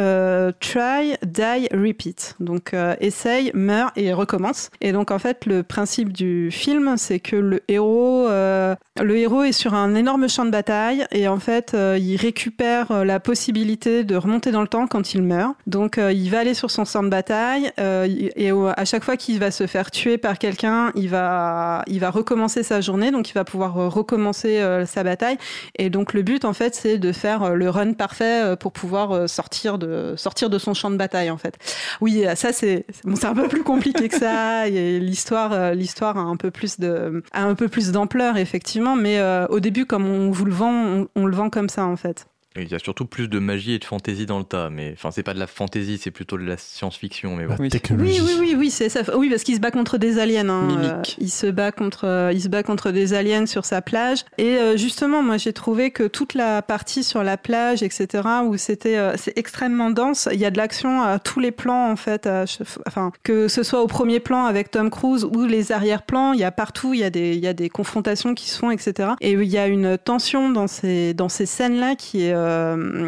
Try, 0.59 1.15
Die, 1.25 1.67
Repeat. 1.73 2.35
Donc 2.39 2.75
essaye, 2.99 3.51
meurt 3.53 3.97
et 3.97 4.13
recommence. 4.13 4.69
Et 4.81 4.91
donc 4.91 5.11
en 5.11 5.19
fait, 5.19 5.45
le 5.45 5.63
principe 5.63 6.11
du 6.11 6.51
film, 6.51 6.95
c'est 6.97 7.19
que 7.19 7.35
le 7.35 7.61
héros, 7.67 8.27
le 8.27 9.15
héros 9.15 9.43
est 9.43 9.51
sur 9.51 9.73
un 9.73 9.95
énorme 9.95 10.29
champ 10.29 10.45
de 10.45 10.51
bataille 10.51 11.05
et 11.11 11.27
en 11.27 11.39
fait, 11.39 11.75
il 11.75 12.15
récupère 12.17 13.05
la 13.05 13.19
possibilité 13.19 14.03
de 14.03 14.15
remonter 14.15 14.51
dans 14.51 14.61
le 14.61 14.67
temps 14.67 14.87
quand 14.87 15.13
il 15.13 15.23
meurt. 15.23 15.55
Donc 15.65 15.97
il 15.97 16.29
va 16.29 16.39
aller 16.39 16.53
sur 16.53 16.69
son 16.69 16.85
champ 16.85 17.03
de 17.03 17.09
bataille 17.09 17.52
euh, 17.79 18.07
et 18.35 18.51
à 18.51 18.85
chaque 18.85 19.03
fois 19.03 19.17
qu'il 19.17 19.39
va 19.39 19.51
se 19.51 19.67
faire 19.67 19.91
tuer 19.91 20.17
par 20.17 20.37
quelqu'un, 20.37 20.91
il 20.95 21.09
va, 21.09 21.83
il 21.87 21.99
va 21.99 22.09
recommencer 22.09 22.63
sa 22.63 22.81
journée, 22.81 23.11
donc 23.11 23.29
il 23.29 23.33
va 23.33 23.43
pouvoir 23.43 23.77
euh, 23.77 23.87
recommencer 23.87 24.59
euh, 24.59 24.85
sa 24.85 25.03
bataille. 25.03 25.37
Et 25.77 25.89
donc 25.89 26.13
le 26.13 26.21
but 26.21 26.45
en 26.45 26.53
fait, 26.53 26.75
c'est 26.75 26.97
de 26.97 27.11
faire 27.11 27.55
le 27.55 27.69
run 27.69 27.93
parfait 27.93 28.55
pour 28.59 28.71
pouvoir 28.71 29.27
sortir 29.29 29.77
de 29.77 30.13
sortir 30.17 30.49
de 30.49 30.57
son 30.57 30.73
champ 30.73 30.91
de 30.91 30.97
bataille 30.97 31.31
en 31.31 31.37
fait. 31.37 31.55
Oui, 32.01 32.25
ça 32.35 32.53
c'est 32.53 32.85
bon, 33.03 33.15
c'est 33.15 33.25
un 33.25 33.35
peu 33.35 33.47
plus 33.47 33.63
compliqué 33.63 34.09
que 34.09 34.17
ça. 34.17 34.67
Et 34.73 34.99
l'histoire, 34.99 35.73
l'histoire 35.73 36.17
a 36.17 36.21
un 36.21 36.37
peu 36.37 36.51
plus 36.51 36.79
de 36.79 37.23
a 37.31 37.43
un 37.43 37.55
peu 37.55 37.67
plus 37.67 37.91
d'ampleur 37.91 38.37
effectivement, 38.37 38.95
mais 38.95 39.19
euh, 39.19 39.47
au 39.47 39.59
début, 39.59 39.85
comme 39.85 40.07
on 40.07 40.31
vous 40.31 40.45
le 40.45 40.53
vend, 40.53 40.71
on, 40.71 41.07
on 41.15 41.25
le 41.25 41.35
vend 41.35 41.49
comme 41.49 41.69
ça 41.69 41.85
en 41.85 41.95
fait. 41.95 42.27
Et 42.55 42.63
Il 42.63 42.71
y 42.71 42.75
a 42.75 42.79
surtout 42.79 43.05
plus 43.05 43.27
de 43.27 43.39
magie 43.39 43.73
et 43.73 43.79
de 43.79 43.85
fantaisie 43.85 44.25
dans 44.25 44.37
le 44.37 44.43
tas, 44.43 44.69
mais 44.69 44.91
enfin 44.95 45.09
c'est 45.11 45.23
pas 45.23 45.33
de 45.33 45.39
la 45.39 45.47
fantaisie, 45.47 45.97
c'est 45.97 46.11
plutôt 46.11 46.37
de 46.37 46.43
la 46.43 46.57
science-fiction, 46.57 47.35
mais. 47.35 47.47
La 47.47 47.55
Oui. 47.59 47.69
technologie. 47.69 48.21
Oui, 48.21 48.27
oui, 48.27 48.35
oui, 48.39 48.55
oui, 48.57 48.69
c'est 48.71 48.89
ça. 48.89 49.01
Oui, 49.17 49.29
parce 49.29 49.43
qu'il 49.43 49.55
se 49.55 49.59
bat 49.59 49.71
contre 49.71 49.97
des 49.97 50.19
aliens. 50.19 50.49
hein. 50.49 50.67
Euh, 50.83 51.01
il 51.19 51.29
se 51.31 51.47
bat 51.47 51.71
contre, 51.71 52.05
euh, 52.05 52.31
il 52.33 52.41
se 52.41 52.49
bat 52.49 52.61
contre 52.63 52.91
des 52.91 53.13
aliens 53.13 53.45
sur 53.45 53.65
sa 53.65 53.81
plage. 53.81 54.25
Et 54.37 54.57
euh, 54.57 54.77
justement, 54.77 55.23
moi, 55.23 55.37
j'ai 55.37 55.53
trouvé 55.53 55.91
que 55.91 56.03
toute 56.03 56.33
la 56.35 56.61
partie 56.61 57.03
sur 57.03 57.23
la 57.23 57.37
plage, 57.37 57.81
etc., 57.83 58.23
où 58.45 58.55
c'était, 58.57 58.97
euh, 58.97 59.15
c'est 59.17 59.37
extrêmement 59.37 59.89
dense. 59.89 60.29
Il 60.31 60.39
y 60.39 60.45
a 60.45 60.51
de 60.51 60.57
l'action 60.57 61.01
à 61.01 61.19
tous 61.19 61.39
les 61.39 61.51
plans, 61.51 61.89
en 61.91 61.95
fait. 61.95 62.27
à 62.27 62.45
enfin, 62.87 63.11
que 63.23 63.47
ce 63.47 63.63
soit 63.63 63.81
au 63.81 63.87
premier 63.87 64.19
plan 64.19 64.45
avec 64.45 64.69
Tom 64.71 64.89
Cruise 64.89 65.23
ou 65.25 65.45
les 65.45 65.71
arrière-plans, 65.71 66.33
il 66.33 66.39
y 66.39 66.43
a 66.43 66.51
partout, 66.51 66.93
il 66.93 66.99
y 66.99 67.03
a 67.03 67.09
des, 67.09 67.33
il 67.35 67.43
y 67.43 67.47
a 67.47 67.53
des 67.53 67.69
confrontations 67.69 68.33
qui 68.35 68.49
se 68.49 68.57
font, 68.59 68.69
etc. 68.71 69.09
Et 69.21 69.31
il 69.31 69.43
y 69.45 69.57
a 69.57 69.67
une 69.67 69.97
tension 69.97 70.49
dans 70.49 70.67
ces, 70.67 71.13
dans 71.13 71.29
ces 71.29 71.45
scènes-là 71.45 71.95
qui 71.95 72.25
est, 72.25 72.33
euh, 72.33 72.42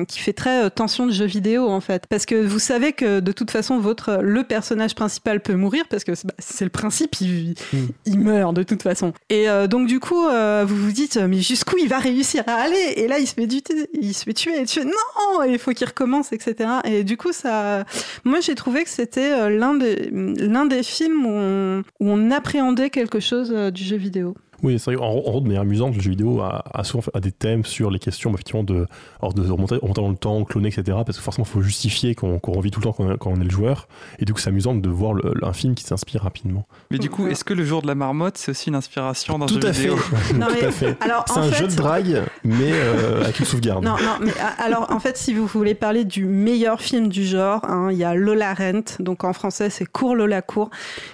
qui 0.05 0.19
fait 0.19 0.33
très 0.33 0.65
euh, 0.65 0.69
tension 0.69 1.05
de 1.05 1.11
jeu 1.11 1.25
vidéo, 1.25 1.67
en 1.69 1.81
fait. 1.81 2.05
Parce 2.07 2.25
que 2.25 2.35
vous 2.35 2.59
savez 2.59 2.93
que 2.93 3.19
de 3.19 3.31
toute 3.31 3.51
façon, 3.51 3.79
votre, 3.79 4.19
le 4.21 4.43
personnage 4.43 4.95
principal 4.95 5.41
peut 5.41 5.55
mourir 5.55 5.83
parce 5.89 6.03
que 6.03 6.15
c'est 6.15 6.27
bah, 6.27 6.33
le 6.61 6.69
principe, 6.69 7.19
il, 7.21 7.55
Mm. 7.73 7.77
il 8.05 8.19
meurt 8.19 8.53
de 8.55 8.63
toute 8.63 8.83
façon. 8.83 9.13
Et 9.29 9.49
euh, 9.49 9.67
donc, 9.67 9.87
du 9.87 9.99
coup, 9.99 10.25
euh, 10.27 10.65
vous 10.67 10.75
vous 10.75 10.91
dites, 10.91 11.17
mais 11.17 11.41
jusqu'où 11.41 11.77
il 11.77 11.87
va 11.87 11.99
réussir 11.99 12.43
à 12.47 12.53
aller? 12.53 12.93
Et 12.95 13.07
là, 13.07 13.19
il 13.19 13.27
se 13.27 13.33
fait, 13.33 13.47
du 13.47 13.61
il 13.93 14.13
se 14.13 14.23
fait 14.23 14.33
tuer 14.33 14.61
et 14.61 14.65
tuer. 14.65 14.85
Non 14.85 15.43
il 15.43 15.59
faut 15.59 15.71
qu'il 15.71 15.87
recommence, 15.87 16.31
etc. 16.31 16.69
Et 16.85 17.03
du 17.03 17.17
coup, 17.17 17.31
ça. 17.31 17.85
Moi, 18.23 18.39
j'ai 18.39 18.55
trouvé 18.55 18.83
que 18.83 18.89
c'était 18.89 19.31
euh, 19.31 19.49
l'un 19.49 19.75
des, 19.75 20.09
l'un 20.11 20.65
des 20.65 20.83
films 20.83 21.25
où 21.25 21.29
on, 21.29 21.79
où 21.99 22.09
on 22.09 22.31
appréhendait 22.31 22.89
quelque 22.89 23.19
chose 23.19 23.51
euh, 23.53 23.71
du 23.71 23.83
jeu 23.83 23.97
vidéo. 23.97 24.35
Oui, 24.63 24.79
c'est 24.79 24.93
vrai, 24.93 25.03
en, 25.03 25.09
en 25.09 25.19
gros, 25.19 25.39
de 25.41 25.45
manière 25.47 25.61
amusante, 25.61 25.95
le 25.95 26.01
jeu 26.01 26.09
vidéo 26.11 26.41
a, 26.41 26.63
a 26.73 26.83
souvent 26.83 27.01
fait- 27.01 27.11
a 27.15 27.19
des 27.19 27.31
thèmes 27.31 27.65
sur 27.65 27.91
les 27.91 27.99
questions 27.99 28.29
bah, 28.31 28.35
effectivement 28.35 28.63
de, 28.63 28.87
alors 29.21 29.33
de 29.33 29.41
remonter, 29.49 29.75
remonter 29.75 30.01
dans 30.01 30.09
le 30.09 30.15
temps, 30.15 30.43
cloner, 30.43 30.69
etc. 30.69 30.97
Parce 31.05 31.17
que 31.17 31.23
forcément, 31.23 31.45
il 31.47 31.51
faut 31.51 31.61
justifier 31.61 32.15
qu'on 32.15 32.39
qu'on 32.39 32.53
revit 32.53 32.71
tout 32.71 32.79
le 32.79 32.85
temps 32.85 32.93
quand, 32.93 33.17
quand 33.17 33.31
on 33.31 33.39
est 33.41 33.43
le 33.43 33.49
joueur. 33.49 33.87
Et 34.19 34.25
du 34.25 34.33
coup, 34.33 34.39
c'est 34.39 34.49
amusant 34.49 34.73
de 34.75 34.89
voir 34.89 35.13
le- 35.13 35.33
un 35.43 35.53
film 35.53 35.75
qui 35.75 35.83
s'inspire 35.83 36.21
rapidement. 36.23 36.65
Mais 36.91 36.97
du 36.97 37.09
coup, 37.09 37.27
est-ce 37.27 37.43
que 37.43 37.53
le 37.53 37.63
jour 37.65 37.81
de 37.81 37.87
la 37.87 37.95
marmotte, 37.95 38.37
c'est 38.37 38.51
aussi 38.51 38.69
une 38.69 38.75
inspiration 38.75 39.37
d'un 39.39 39.45
tout 39.45 39.59
jeu 39.61 39.67
à 39.67 39.71
vidéo? 39.71 39.95
Fait. 39.97 40.33
Non, 40.33 40.47
tout 40.47 40.65
à 40.65 40.71
fait. 40.71 40.97
Alors, 41.01 41.25
C'est 41.27 41.33
en 41.39 41.43
un 41.43 41.49
fait, 41.51 41.55
jeu 41.63 41.67
de 41.67 41.75
drague, 41.75 42.23
mais 42.43 42.71
euh, 42.71 43.23
avec 43.23 43.39
une 43.39 43.45
sauvegarde. 43.45 43.83
Non, 43.83 43.91
non, 43.97 44.17
mais 44.21 44.31
a- 44.39 44.63
alors 44.63 44.87
en 44.91 44.99
fait, 44.99 45.17
si 45.17 45.33
vous 45.33 45.45
voulez 45.47 45.75
parler 45.75 46.05
du 46.05 46.25
meilleur 46.25 46.81
film 46.81 47.09
du 47.09 47.25
genre, 47.25 47.61
hein, 47.65 47.89
il 47.91 47.97
y 47.97 48.03
a 48.03 48.15
Lola 48.15 48.53
Rent, 48.53 48.95
donc 48.99 49.23
en 49.23 49.33
français 49.33 49.69
c'est 49.69 49.85
Cours 49.85 50.15
Lola 50.15 50.41
Cours, 50.41 50.69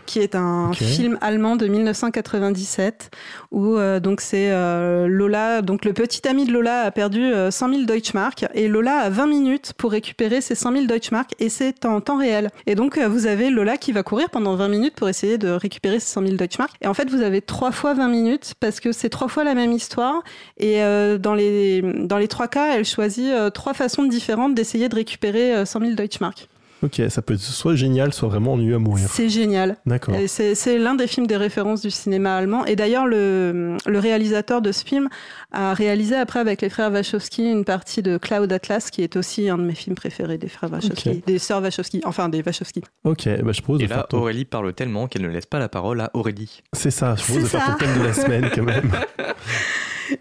qui 0.05 0.19
est 0.19 0.35
un 0.35 0.71
film 0.73 1.17
allemand 1.21 1.55
de 1.55 1.67
1997 1.67 3.11
où 3.51 3.75
euh, 3.77 3.99
donc 3.99 4.21
c'est 4.21 4.51
euh, 4.51 5.07
Lola, 5.07 5.61
donc 5.61 5.85
le 5.85 5.93
petit 5.93 6.27
ami 6.27 6.45
de 6.45 6.51
Lola 6.51 6.81
a 6.81 6.91
perdu 6.91 7.23
euh, 7.23 7.51
100 7.51 7.69
000 7.69 7.81
Deutschmark 7.83 8.45
et 8.53 8.67
Lola 8.67 8.97
a 8.97 9.09
20 9.09 9.27
minutes 9.27 9.73
pour 9.77 9.91
récupérer 9.91 10.41
ces 10.41 10.55
100 10.55 10.73
000 10.73 10.85
Deutschmark 10.85 11.31
et 11.39 11.49
c'est 11.49 11.85
en 11.85 12.01
temps 12.01 12.17
réel. 12.17 12.49
Et 12.67 12.75
donc 12.75 12.97
euh, 12.97 13.07
vous 13.07 13.27
avez 13.27 13.49
Lola 13.49 13.77
qui 13.77 13.91
va 13.91 14.03
courir 14.03 14.29
pendant 14.29 14.55
20 14.55 14.67
minutes 14.67 14.95
pour 14.95 15.09
essayer 15.09 15.37
de 15.37 15.49
récupérer 15.49 15.99
ces 15.99 16.07
100 16.13 16.23
000 16.23 16.35
Deutschmark 16.35 16.71
et 16.81 16.87
en 16.87 16.93
fait 16.93 17.09
vous 17.09 17.21
avez 17.21 17.41
trois 17.41 17.71
fois 17.71 17.93
20 17.93 18.07
minutes 18.07 18.53
parce 18.59 18.79
que 18.79 18.91
c'est 18.91 19.09
trois 19.09 19.27
fois 19.27 19.43
la 19.43 19.55
même 19.55 19.71
histoire 19.71 20.23
et 20.57 20.83
euh, 20.83 21.17
dans, 21.17 21.33
les, 21.33 21.81
dans 21.81 22.17
les 22.17 22.27
trois 22.27 22.47
cas, 22.47 22.75
elle 22.75 22.85
choisit 22.85 23.31
euh, 23.31 23.49
trois 23.49 23.73
façons 23.73 24.03
différentes 24.03 24.55
d'essayer 24.55 24.89
de 24.89 24.95
récupérer 24.95 25.55
euh, 25.55 25.65
100 25.65 25.79
000 25.79 25.93
Deutschmark. 25.93 26.47
Ok, 26.83 27.01
ça 27.09 27.21
peut 27.21 27.35
être 27.35 27.39
soit 27.41 27.75
génial, 27.75 28.11
soit 28.13 28.27
vraiment 28.29 28.53
ennuyeux 28.53 28.75
à 28.75 28.79
mourir. 28.79 29.07
C'est 29.09 29.29
génial. 29.29 29.77
D'accord. 29.85 30.15
C'est 30.27 30.77
l'un 30.79 30.95
des 30.95 31.07
films 31.07 31.27
des 31.27 31.37
références 31.37 31.81
du 31.81 31.91
cinéma 31.91 32.35
allemand. 32.35 32.65
Et 32.65 32.75
d'ailleurs, 32.75 33.05
le, 33.05 33.77
le 33.85 33.99
réalisateur 33.99 34.61
de 34.61 34.71
ce 34.71 34.83
film 34.83 35.07
a 35.51 35.73
réalisé 35.73 36.15
après 36.15 36.39
avec 36.39 36.61
les 36.61 36.69
frères 36.69 36.91
Wachowski 36.91 37.43
une 37.51 37.65
partie 37.65 38.01
de 38.01 38.17
Cloud 38.17 38.51
Atlas, 38.51 38.89
qui 38.89 39.03
est 39.03 39.15
aussi 39.15 39.47
un 39.49 39.57
de 39.57 39.63
mes 39.63 39.75
films 39.75 39.95
préférés 39.95 40.37
des 40.37 40.47
frères 40.47 40.71
Wachowski, 40.71 41.23
des 41.27 41.37
sœurs 41.39 41.61
Wachowski, 41.61 42.01
enfin 42.05 42.29
des 42.29 42.41
Wachowski. 42.41 42.81
Ok, 43.03 43.27
bah, 43.43 43.51
je 43.51 43.61
propose 43.61 43.81
Et 43.81 43.85
de 43.85 43.89
là, 43.89 43.95
faire 43.97 44.07
ton- 44.07 44.17
Aurélie 44.19 44.45
parle 44.45 44.73
tellement 44.73 45.07
qu'elle 45.07 45.21
ne 45.23 45.27
laisse 45.29 45.45
pas 45.45 45.59
la 45.59 45.69
parole 45.69 46.01
à 46.01 46.09
Aurélie. 46.13 46.61
C'est 46.73 46.89
ça, 46.91 47.15
je 47.15 47.23
propose 47.23 47.43
de 47.43 47.47
C'est 47.47 47.57
faire 47.59 47.65
ton 47.65 47.71
ça. 47.73 47.77
thème 47.85 47.99
de 47.99 48.03
la 48.07 48.13
semaine 48.13 48.49
quand 48.55 48.63
même. 48.63 48.91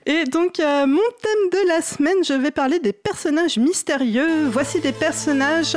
Et 0.06 0.24
donc, 0.24 0.60
euh, 0.60 0.86
mon 0.86 0.98
thème 1.22 1.62
de 1.62 1.68
la 1.68 1.82
semaine, 1.82 2.22
je 2.24 2.32
vais 2.32 2.50
parler 2.50 2.78
des 2.78 2.92
personnages 2.92 3.58
mystérieux. 3.58 4.46
Voici 4.50 4.80
des 4.80 4.92
personnages 4.92 5.76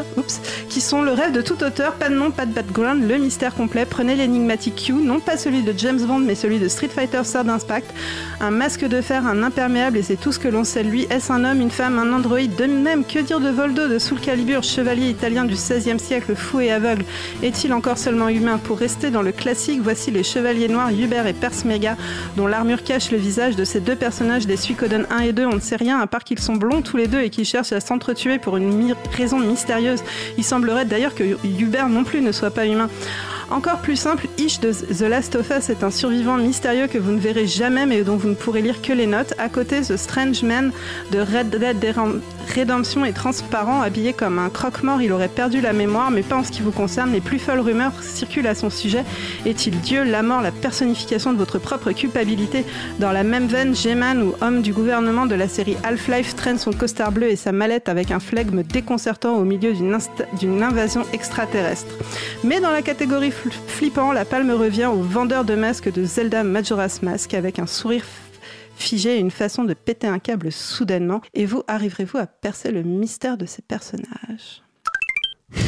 qui 0.69 0.81
sont 0.81 1.01
le 1.01 1.11
rêve 1.11 1.31
de 1.31 1.41
tout 1.41 1.63
auteur. 1.63 1.95
Pas 1.95 2.09
de 2.09 2.15
nom, 2.15 2.31
pas 2.31 2.45
de 2.45 2.53
background, 2.53 3.07
le 3.07 3.17
mystère 3.17 3.55
complet. 3.55 3.85
Prenez 3.89 4.15
l'énigmatique 4.15 4.83
Q, 4.85 4.93
non 4.93 5.19
pas 5.19 5.37
celui 5.37 5.63
de 5.63 5.73
James 5.77 6.01
Bond, 6.01 6.19
mais 6.19 6.35
celui 6.35 6.59
de 6.59 6.67
Street 6.67 6.89
Fighter 6.89 7.21
Third 7.23 7.49
Impact. 7.49 7.91
Un 8.39 8.51
masque 8.51 8.85
de 8.85 9.01
fer, 9.01 9.25
un 9.25 9.43
imperméable, 9.43 9.97
et 9.97 10.03
c'est 10.03 10.15
tout 10.15 10.31
ce 10.31 10.39
que 10.39 10.47
l'on 10.47 10.63
sait 10.63 10.83
lui. 10.83 11.07
Est-ce 11.09 11.31
un 11.31 11.43
homme, 11.43 11.61
une 11.61 11.71
femme, 11.71 11.97
un 11.97 12.13
androïde 12.13 12.55
De 12.55 12.65
même, 12.65 13.05
que 13.05 13.19
dire 13.19 13.39
de 13.39 13.49
Voldo, 13.49 13.87
de 13.87 13.99
Soul 13.99 14.19
Calibur, 14.19 14.63
chevalier 14.63 15.09
italien 15.09 15.45
du 15.45 15.55
XVIe 15.55 15.99
siècle, 15.99 16.35
fou 16.35 16.59
et 16.59 16.71
aveugle? 16.71 17.03
Est-il 17.41 17.73
encore 17.73 17.97
seulement 17.97 18.29
humain 18.29 18.59
Pour 18.63 18.77
rester 18.79 19.09
dans 19.09 19.21
le 19.21 19.31
classique, 19.31 19.79
voici 19.81 20.11
les 20.11 20.23
chevaliers 20.23 20.67
noirs 20.67 20.91
Hubert 20.91 21.27
et 21.27 21.33
Persmega 21.33 21.97
dont 22.37 22.47
l'armure 22.47 22.83
cache 22.83 23.11
le 23.11 23.17
visage 23.17 23.55
de 23.55 23.63
ces 23.63 23.79
deux 23.79 23.95
personnages 23.95 24.02
des 24.45 24.57
Suikoden 24.57 25.05
1 25.09 25.19
et 25.19 25.31
2. 25.31 25.45
On 25.45 25.55
ne 25.55 25.59
sait 25.61 25.77
rien 25.77 25.97
à 25.99 26.07
part 26.07 26.25
qu'ils 26.25 26.39
sont 26.39 26.55
blonds 26.55 26.81
tous 26.81 26.97
les 26.97 27.07
deux 27.07 27.21
et 27.21 27.29
qu'ils 27.29 27.45
cherchent 27.45 27.71
à 27.71 27.79
s'entretuer 27.79 28.37
pour 28.37 28.57
une 28.57 28.93
raison 29.15 29.39
mystérieuse. 29.39 30.03
Il 30.37 30.43
semblerait 30.43 30.83
d'ailleurs 30.83 31.15
que 31.15 31.23
Hubert 31.45 31.87
non 31.87 32.03
plus 32.03 32.19
ne 32.19 32.33
soit 32.33 32.51
pas 32.51 32.65
humain. 32.65 32.89
Encore 33.53 33.81
plus 33.81 33.97
simple, 33.97 34.27
Ish 34.39 34.59
de 34.61 34.71
The 34.71 35.01
Last 35.01 35.35
of 35.35 35.51
Us 35.55 35.69
est 35.69 35.83
un 35.83 35.91
survivant 35.91 36.37
mystérieux 36.37 36.87
que 36.87 36.97
vous 36.97 37.11
ne 37.11 37.19
verrez 37.19 37.45
jamais 37.45 37.85
mais 37.85 38.01
dont 38.01 38.15
vous 38.15 38.29
ne 38.29 38.33
pourrez 38.33 38.63
lire 38.63 38.81
que 38.81 38.91
les 38.91 39.05
notes. 39.05 39.35
À 39.37 39.47
côté, 39.47 39.81
The 39.81 39.95
Strange 39.95 40.41
Man 40.41 40.71
de 41.11 41.19
Red 41.19 41.51
Dead 41.51 41.77
Redem- 41.77 42.19
Redemption 42.55 43.05
est 43.05 43.13
transparent, 43.13 43.81
habillé 43.81 44.11
comme 44.11 44.39
un 44.39 44.49
croque-mort. 44.49 45.01
Il 45.03 45.11
aurait 45.13 45.27
perdu 45.27 45.61
la 45.61 45.71
mémoire, 45.71 46.09
mais 46.09 46.23
pas 46.23 46.37
en 46.37 46.43
ce 46.43 46.51
qui 46.51 46.61
vous 46.63 46.71
concerne. 46.71 47.11
Les 47.13 47.21
plus 47.21 47.37
folles 47.37 47.59
rumeurs 47.59 47.93
circulent 48.01 48.47
à 48.47 48.55
son 48.55 48.71
sujet. 48.71 49.05
Est-il 49.45 49.79
Dieu, 49.79 50.03
la 50.03 50.23
mort, 50.23 50.41
la 50.41 50.51
personnification 50.51 51.31
de 51.31 51.37
votre 51.37 51.59
propre 51.59 51.91
culpabilité 51.91 52.65
Dans 52.99 53.11
la 53.11 53.23
même 53.23 53.45
veine, 53.47 53.75
G-Man 53.75 54.23
ou 54.23 54.33
homme 54.41 54.61
du 54.63 54.73
gouvernement 54.73 55.25
de 55.27 55.35
la 55.35 55.47
série 55.47 55.77
Half-Life 55.83 56.35
traîne 56.35 56.57
son 56.57 56.73
costard 56.73 57.11
bleu 57.11 57.27
et 57.29 57.35
sa 57.35 57.51
mallette 57.51 57.87
avec 57.87 58.09
un 58.09 58.19
flegme 58.19 58.63
déconcertant 58.63 59.35
au 59.37 59.43
milieu 59.43 59.73
d'une 59.73 60.63
invasion 60.63 61.03
extraterrestre. 61.13 61.93
Mais 62.43 62.59
dans 62.59 62.71
la 62.71 62.81
catégorie 62.81 63.31
flippant, 63.51 64.11
la 64.11 64.25
palme 64.25 64.51
revient 64.51 64.85
au 64.85 65.01
vendeur 65.01 65.43
de 65.43 65.55
masques 65.55 65.91
de 65.91 66.05
Zelda 66.05 66.43
Majora's 66.43 67.01
Mask 67.01 67.33
avec 67.33 67.59
un 67.59 67.67
sourire 67.67 68.05
figé 68.75 69.17
et 69.17 69.19
une 69.19 69.31
façon 69.31 69.63
de 69.63 69.73
péter 69.73 70.07
un 70.07 70.19
câble 70.19 70.51
soudainement. 70.51 71.21
Et 71.33 71.45
vous, 71.45 71.63
arriverez-vous 71.67 72.17
à 72.17 72.25
percer 72.25 72.71
le 72.71 72.83
mystère 72.83 73.37
de 73.37 73.45
ces 73.45 73.61
personnages? 73.61 74.63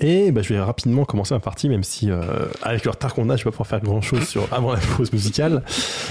Et 0.00 0.30
bah, 0.30 0.42
je 0.42 0.54
vais 0.54 0.60
rapidement 0.60 1.04
commencer 1.04 1.34
ma 1.34 1.40
partie, 1.40 1.68
même 1.68 1.82
si 1.82 2.10
euh, 2.10 2.46
avec 2.62 2.84
le 2.84 2.90
retard 2.90 3.14
qu'on 3.14 3.28
a, 3.30 3.36
je 3.36 3.42
vais 3.42 3.50
pas 3.50 3.50
pouvoir 3.50 3.66
faire 3.66 3.80
grand 3.80 4.00
chose 4.00 4.28
sur 4.28 4.46
avant 4.52 4.72
la 4.72 4.78
pause 4.78 5.12
musicale. 5.12 5.64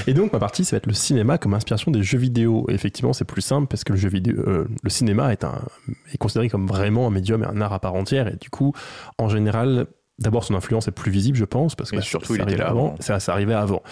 Et 0.08 0.14
donc 0.14 0.34
ma 0.34 0.40
partie, 0.40 0.66
ça 0.66 0.76
va 0.76 0.78
être 0.78 0.88
le 0.88 0.94
cinéma 0.94 1.38
comme 1.38 1.54
inspiration 1.54 1.90
des 1.90 2.04
jeux 2.04 2.18
vidéo. 2.18 2.66
Et 2.70 2.74
effectivement, 2.74 3.14
c'est 3.14 3.26
plus 3.26 3.42
simple 3.42 3.68
parce 3.68 3.86
que 3.86 3.94
le 3.94 4.00
jeu 4.00 4.10
vidéo, 4.10 4.36
euh, 4.46 4.68
le 4.84 4.90
cinéma 4.90 5.32
est 5.32 5.46
un 5.46 5.62
est 6.14 6.18
considéré 6.18 6.50
comme 6.50 6.68
vraiment 6.68 7.08
un 7.08 7.12
médium 7.12 7.44
et 7.44 7.46
un 7.46 7.62
art 7.62 7.72
à 7.72 7.80
part 7.80 7.96
entière. 7.96 8.28
Et 8.28 8.36
du 8.36 8.50
coup, 8.50 8.74
en 9.18 9.30
général. 9.30 9.88
D'abord, 10.20 10.44
son 10.44 10.56
influence 10.56 10.88
est 10.88 10.92
plus 10.92 11.12
visible, 11.12 11.38
je 11.38 11.46
pense, 11.46 11.76
parce 11.76 11.92
que 11.92 11.98
bah, 11.98 12.02
surtout, 12.02 12.34
ça 12.34 12.34
il 12.34 12.42
était 12.42 12.44
arrivait 12.54 12.64
là 12.64 12.70
avant. 12.70 12.88
avant. 12.88 12.96
Ça, 13.00 13.20
ça 13.20 13.34
arrivait 13.34 13.54
avant. 13.54 13.84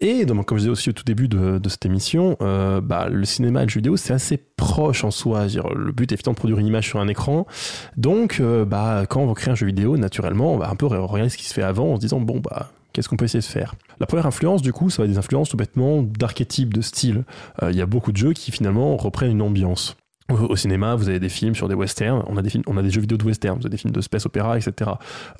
Et 0.00 0.24
donc, 0.24 0.46
comme 0.46 0.56
je 0.56 0.62
disais 0.62 0.70
aussi 0.70 0.88
au 0.88 0.92
tout 0.92 1.04
début 1.04 1.28
de, 1.28 1.58
de 1.58 1.68
cette 1.68 1.84
émission, 1.84 2.36
euh, 2.40 2.80
bah, 2.80 3.08
le 3.10 3.24
cinéma 3.26 3.60
et 3.60 3.64
le 3.64 3.68
jeu 3.68 3.80
vidéo, 3.80 3.98
c'est 3.98 4.14
assez 4.14 4.38
proche 4.38 5.04
en 5.04 5.10
soi. 5.10 5.46
Dire, 5.46 5.68
le 5.68 5.92
but 5.92 6.10
est 6.10 6.14
évidemment 6.14 6.32
de 6.32 6.38
produire 6.38 6.58
une 6.58 6.66
image 6.66 6.86
sur 6.88 6.98
un 6.98 7.08
écran. 7.08 7.46
Donc, 7.98 8.38
euh, 8.40 8.64
bah, 8.64 9.04
quand 9.06 9.20
on 9.20 9.34
crée 9.34 9.50
un 9.50 9.54
jeu 9.54 9.66
vidéo, 9.66 9.98
naturellement, 9.98 10.54
on 10.54 10.56
va 10.56 10.70
un 10.70 10.76
peu 10.76 10.86
regarder 10.86 11.28
ce 11.28 11.36
qui 11.36 11.44
se 11.44 11.52
fait 11.52 11.62
avant 11.62 11.92
en 11.92 11.96
se 11.96 12.00
disant, 12.00 12.20
bon, 12.20 12.40
bah, 12.40 12.70
qu'est-ce 12.94 13.10
qu'on 13.10 13.18
peut 13.18 13.26
essayer 13.26 13.40
de 13.40 13.44
faire? 13.44 13.74
La 14.00 14.06
première 14.06 14.24
influence, 14.24 14.62
du 14.62 14.72
coup, 14.72 14.88
ça 14.88 15.02
va 15.02 15.04
être 15.04 15.12
des 15.12 15.18
influences 15.18 15.50
tout 15.50 15.58
bêtement 15.58 16.02
d'archétypes, 16.02 16.72
de 16.72 16.80
style. 16.80 17.24
Euh, 17.62 17.70
Il 17.70 17.76
y 17.76 17.82
a 17.82 17.86
beaucoup 17.86 18.12
de 18.12 18.16
jeux 18.16 18.32
qui, 18.32 18.50
finalement, 18.50 18.96
reprennent 18.96 19.32
une 19.32 19.42
ambiance. 19.42 19.98
Au, 20.28 20.56
cinéma, 20.56 20.96
vous 20.96 21.08
avez 21.08 21.20
des 21.20 21.28
films 21.28 21.54
sur 21.54 21.68
des 21.68 21.76
westerns, 21.76 22.24
on 22.26 22.36
a 22.36 22.42
des, 22.42 22.50
films, 22.50 22.64
on 22.66 22.76
a 22.76 22.82
des 22.82 22.90
jeux 22.90 23.00
vidéo 23.00 23.16
de 23.16 23.24
western, 23.24 23.58
vous 23.58 23.66
avez 23.66 23.70
des 23.70 23.76
films 23.76 23.92
de 23.92 24.00
space 24.00 24.26
opéra, 24.26 24.58
etc. 24.58 24.90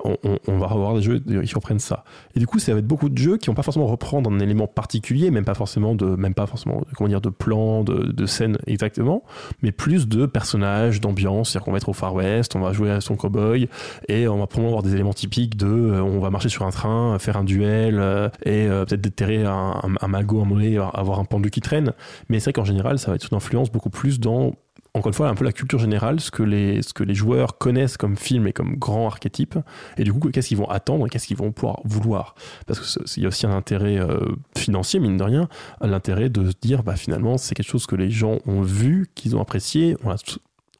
On, 0.05 0.57
va 0.57 0.67
revoir 0.67 0.95
des 0.95 1.01
jeux 1.01 1.19
qui 1.19 1.53
reprennent 1.55 1.79
ça. 1.79 2.05
Et 2.35 2.39
du 2.39 2.47
coup, 2.47 2.57
ça 2.57 2.71
va 2.71 2.79
être 2.79 2.87
beaucoup 2.87 3.09
de 3.09 3.17
jeux 3.17 3.35
qui 3.35 3.47
vont 3.47 3.53
pas 3.53 3.63
forcément 3.63 3.87
reprendre 3.87 4.31
un 4.31 4.39
élément 4.39 4.65
particulier, 4.65 5.29
même 5.29 5.43
pas 5.43 5.55
forcément 5.55 5.93
de, 5.93 6.05
même 6.05 6.33
pas 6.33 6.45
forcément, 6.45 6.83
comment 6.95 7.09
dire, 7.09 7.19
de 7.19 7.29
plan, 7.29 7.83
de, 7.83 8.13
de 8.13 8.25
scène 8.25 8.57
exactement, 8.65 9.23
mais 9.61 9.73
plus 9.73 10.07
de 10.07 10.25
personnages, 10.25 11.01
d'ambiance. 11.01 11.49
C'est-à-dire 11.49 11.65
qu'on 11.65 11.71
va 11.71 11.77
être 11.77 11.89
au 11.89 11.93
Far 11.93 12.13
West, 12.13 12.55
on 12.55 12.61
va 12.61 12.71
jouer 12.71 12.89
à 12.89 13.01
son 13.01 13.17
cowboy, 13.17 13.67
et 14.07 14.29
on 14.29 14.37
va 14.37 14.47
probablement 14.47 14.77
avoir 14.77 14.83
des 14.83 14.93
éléments 14.93 15.13
typiques 15.13 15.57
de, 15.57 15.67
euh, 15.67 16.01
on 16.01 16.19
va 16.19 16.29
marcher 16.29 16.49
sur 16.49 16.65
un 16.65 16.71
train, 16.71 17.19
faire 17.19 17.35
un 17.35 17.43
duel, 17.43 17.99
euh, 17.99 18.29
et 18.45 18.67
euh, 18.67 18.85
peut-être 18.85 19.01
déterrer 19.01 19.43
un, 19.43 19.81
un, 19.83 19.95
un 19.99 20.07
magot, 20.07 20.41
un 20.41 20.45
mollet, 20.45 20.77
avoir 20.77 21.19
un 21.19 21.25
pendu 21.25 21.49
qui 21.49 21.59
traîne. 21.59 21.91
Mais 22.29 22.39
c'est 22.39 22.45
vrai 22.45 22.53
qu'en 22.53 22.65
général, 22.65 22.99
ça 22.99 23.11
va 23.11 23.15
être 23.15 23.27
une 23.29 23.35
influence 23.35 23.69
beaucoup 23.69 23.89
plus 23.89 24.21
dans 24.21 24.53
encore 24.97 25.09
une 25.09 25.13
fois, 25.13 25.29
un 25.29 25.35
peu 25.35 25.45
la 25.45 25.51
culture 25.51 25.79
générale, 25.79 26.19
ce 26.19 26.31
que 26.31 26.43
les, 26.43 26.81
joueurs 27.13 27.57
connaissent 27.57 27.97
comme 27.97 28.17
film 28.17 28.47
et 28.47 28.53
comme 28.53 28.75
grand 28.75 29.07
archétype, 29.07 29.57
et 29.97 30.03
du 30.03 30.13
coup, 30.13 30.29
qu'est-ce 30.29 30.49
qu'ils 30.49 30.57
vont 30.57 30.69
attendre 30.69 31.05
et 31.07 31.09
qu'est-ce 31.09 31.27
qu'ils 31.27 31.37
vont 31.37 31.51
pouvoir 31.51 31.79
vouloir? 31.83 32.35
Parce 32.65 32.97
qu'il 32.97 33.23
y 33.23 33.25
a 33.25 33.29
aussi 33.29 33.45
un 33.45 33.55
intérêt 33.55 33.97
euh, 33.97 34.19
financier, 34.57 34.99
mine 34.99 35.17
de 35.17 35.23
rien, 35.23 35.49
l'intérêt 35.81 36.29
de 36.29 36.49
se 36.49 36.53
dire, 36.61 36.83
bah, 36.83 36.95
finalement, 36.95 37.37
c'est 37.37 37.55
quelque 37.55 37.69
chose 37.69 37.85
que 37.85 37.95
les 37.95 38.09
gens 38.09 38.39
ont 38.45 38.61
vu, 38.61 39.07
qu'ils 39.15 39.35
ont 39.35 39.41
apprécié. 39.41 39.95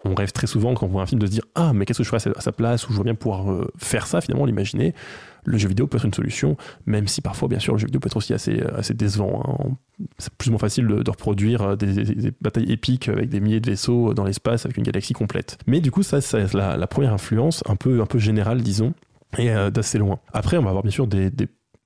On 0.08 0.16
rêve 0.16 0.32
très 0.32 0.48
souvent 0.48 0.74
quand 0.74 0.86
on 0.86 0.90
voit 0.90 1.02
un 1.02 1.06
film 1.06 1.20
de 1.22 1.26
se 1.26 1.32
dire, 1.32 1.44
ah, 1.56 1.74
mais 1.74 1.86
qu'est-ce 1.86 2.00
que 2.00 2.04
je 2.04 2.10
ferais 2.10 2.32
à 2.36 2.42
sa- 2.42 2.52
place, 2.52 2.88
ou 2.88 2.92
je 2.92 2.96
vois 2.96 3.04
bien 3.04 3.16
pouvoir 3.16 3.52
euh, 3.52 3.68
faire 3.78 4.08
ça, 4.08 4.22
finalement, 4.22 4.46
l'imaginer. 4.46 4.94
Le 5.46 5.58
jeu 5.58 5.70
vidéo 5.70 5.88
peut 5.88 5.98
être 5.98 6.06
une 6.06 6.14
solution, 6.14 6.58
même 6.86 7.08
si 7.08 7.22
parfois, 7.22 7.48
bien 7.48 7.60
sûr, 7.60 7.74
le 7.74 7.80
jeu 7.80 7.86
vidéo 7.86 8.00
peut 8.00 8.08
être 8.08 8.18
aussi 8.18 8.34
assez, 8.34 8.62
assez 8.76 8.94
décevant. 8.94 9.44
hein. 9.46 10.06
C'est 10.18 10.34
plus 10.34 10.50
ou 10.50 10.52
moins 10.52 10.60
facile 10.60 10.88
de, 10.88 11.10
reproduire 11.10 11.62
euh, 11.62 11.76
des, 11.76 12.32
batailles 12.42 12.72
épiques 12.72 13.10
avec 13.10 13.30
des 13.30 13.40
milliers 13.40 13.60
de 13.60 13.70
vaisseaux 13.70 14.14
dans 14.14 14.26
l'espace 14.26 14.66
avec 14.66 14.78
une 14.78 14.84
galaxie 14.84 15.14
complète. 15.14 15.58
Mais 15.68 15.80
du 15.80 15.92
coup, 15.92 16.04
ça, 16.04 16.22
c'est 16.22 16.54
la, 16.54 16.88
première 16.88 17.14
influence, 17.14 17.64
un 17.68 17.76
peu, 17.76 18.02
un 18.02 18.06
peu 18.06 18.20
générale, 18.20 18.62
disons, 18.62 18.94
et 19.38 19.52
euh, 19.52 19.70
d'assez 19.70 19.98
loin. 19.98 20.20
Après, 20.34 20.58
on 20.58 20.64
va 20.64 20.70
avoir 20.70 20.84
bien 20.84 20.92
sûr 20.92 21.08
des 21.08 21.32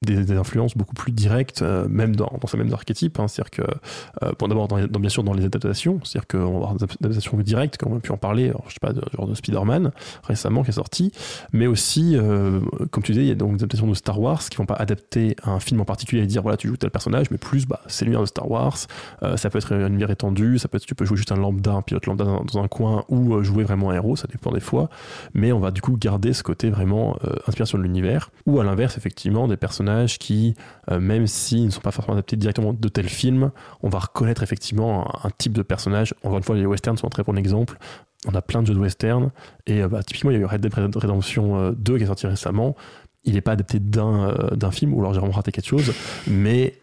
des, 0.03 0.31
influences 0.31 0.75
beaucoup 0.75 0.95
plus 0.95 1.11
directes, 1.11 1.61
euh, 1.61 1.87
même 1.87 2.15
dans, 2.15 2.31
dans 2.41 2.47
ces 2.47 2.57
mêmes 2.57 2.73
archétypes. 2.73 3.19
hein. 3.19 3.27
C'est-à-dire 3.27 3.51
que, 3.51 3.61
euh, 4.23 4.47
d'abord, 4.47 4.67
bien 4.67 5.09
sûr, 5.09 5.23
dans 5.23 5.33
les 5.33 5.45
adaptations, 5.45 5.99
c'est-à-dire 6.03 6.27
qu'on 6.27 6.59
va 6.59 6.69
avoir 6.69 6.75
des 6.75 6.85
adaptations 6.85 7.37
directes, 7.37 7.77
comme 7.77 7.93
on 7.93 7.97
a 7.97 7.99
pu 7.99 8.11
en 8.11 8.17
parler, 8.17 8.49
alors, 8.49 8.63
je 8.67 8.73
sais 8.73 8.79
pas, 8.81 8.93
genre 9.15 9.27
de 9.27 9.35
Spider-Man 9.35 9.91
récemment 10.23 10.63
qui 10.63 10.69
est 10.69 10.73
sorti, 10.73 11.11
mais 11.53 11.67
aussi, 11.67 12.17
euh, 12.17 12.61
comme 12.89 13.03
tu 13.03 13.11
disais, 13.11 13.25
il 13.25 13.27
y 13.27 13.31
a 13.31 13.35
des 13.35 13.45
adaptations 13.45 13.85
de 13.85 13.93
Star 13.93 14.19
Wars 14.19 14.41
qui 14.49 14.57
vont 14.57 14.65
pas 14.65 14.73
adapter 14.75 15.35
un 15.43 15.59
film 15.59 15.81
en 15.81 15.85
particulier 15.85 16.23
et 16.23 16.25
dire 16.25 16.41
voilà, 16.41 16.57
tu 16.57 16.67
joues 16.67 16.77
tel 16.77 16.89
personnage, 16.89 17.29
mais 17.29 17.37
plus, 17.37 17.67
bah, 17.67 17.81
c'est 17.85 18.05
l'univers 18.05 18.21
de 18.21 18.27
Star 18.27 18.49
Wars. 18.49 18.77
Euh, 19.21 19.37
ça 19.37 19.51
peut 19.51 19.59
être 19.59 19.75
un 19.75 19.87
univers 19.87 20.09
étendu, 20.09 20.57
ça 20.57 20.67
peut 20.67 20.77
être, 20.77 20.85
tu 20.85 20.95
peux 20.95 21.05
jouer 21.05 21.17
juste 21.17 21.31
un 21.31 21.37
lambda, 21.37 21.73
un 21.73 21.83
pilote 21.83 22.07
lambda 22.07 22.25
dans, 22.25 22.43
dans 22.43 22.59
un 22.59 22.67
coin, 22.67 23.03
ou 23.09 23.43
jouer 23.43 23.63
vraiment 23.63 23.91
un 23.91 23.95
héros, 23.95 24.15
ça 24.15 24.27
dépend 24.31 24.51
des 24.51 24.59
fois. 24.59 24.89
Mais 25.35 25.51
on 25.51 25.59
va 25.59 25.69
du 25.69 25.81
coup 25.81 25.95
garder 25.95 26.33
ce 26.33 26.41
côté 26.41 26.71
vraiment 26.71 27.17
inspiration 27.47 27.77
de 27.77 27.83
l'univers. 27.83 28.31
Ou 28.47 28.59
à 28.59 28.63
l'inverse, 28.63 28.97
effectivement, 28.97 29.47
des 29.47 29.57
personnages 29.57 29.90
qui, 30.19 30.55
euh, 30.89 30.99
même 30.99 31.27
s'ils 31.27 31.65
ne 31.65 31.69
sont 31.69 31.81
pas 31.81 31.91
forcément 31.91 32.13
adaptés 32.13 32.35
directement 32.35 32.73
de 32.73 32.87
tel 32.89 33.07
film, 33.09 33.51
on 33.81 33.89
va 33.89 33.99
reconnaître 33.99 34.43
effectivement 34.43 35.09
un, 35.25 35.29
type 35.37 35.53
de 35.53 35.61
personnage. 35.61 36.13
Encore 36.23 36.37
une 36.37 36.43
fois, 36.43 36.55
les 36.55 36.65
westerns 36.65 36.97
sont 36.97 37.07
un 37.07 37.09
très 37.11 37.23
bon 37.23 37.37
exemple. 37.37 37.77
On 38.27 38.35
a 38.35 38.41
plein 38.41 38.61
de 38.61 38.67
jeux 38.67 38.73
de 38.73 38.79
western. 38.79 39.31
Et 39.65 39.81
euh, 39.81 39.87
bah, 39.87 40.03
typiquement, 40.03 40.31
il 40.31 40.35
y 40.35 40.37
a 40.37 40.41
eu 40.41 40.45
Red 40.45 40.61
Dead 40.61 40.95
Redemption 40.95 41.57
euh, 41.57 41.71
2 41.71 41.97
qui 41.97 42.03
est 42.03 42.07
sorti 42.07 42.27
récemment. 42.27 42.75
Il 43.23 43.33
n'est 43.35 43.41
pas 43.41 43.51
adapté 43.51 43.79
d'un 43.79 44.29
euh, 44.29 44.55
d'un 44.55 44.71
film, 44.71 44.93
ou 44.93 44.99
alors 44.99 45.13
j'ai 45.13 45.19
vraiment 45.19 45.35
raté 45.35 45.51
quelque 45.51 45.67
chose. 45.67 45.93
Mais 46.27 46.75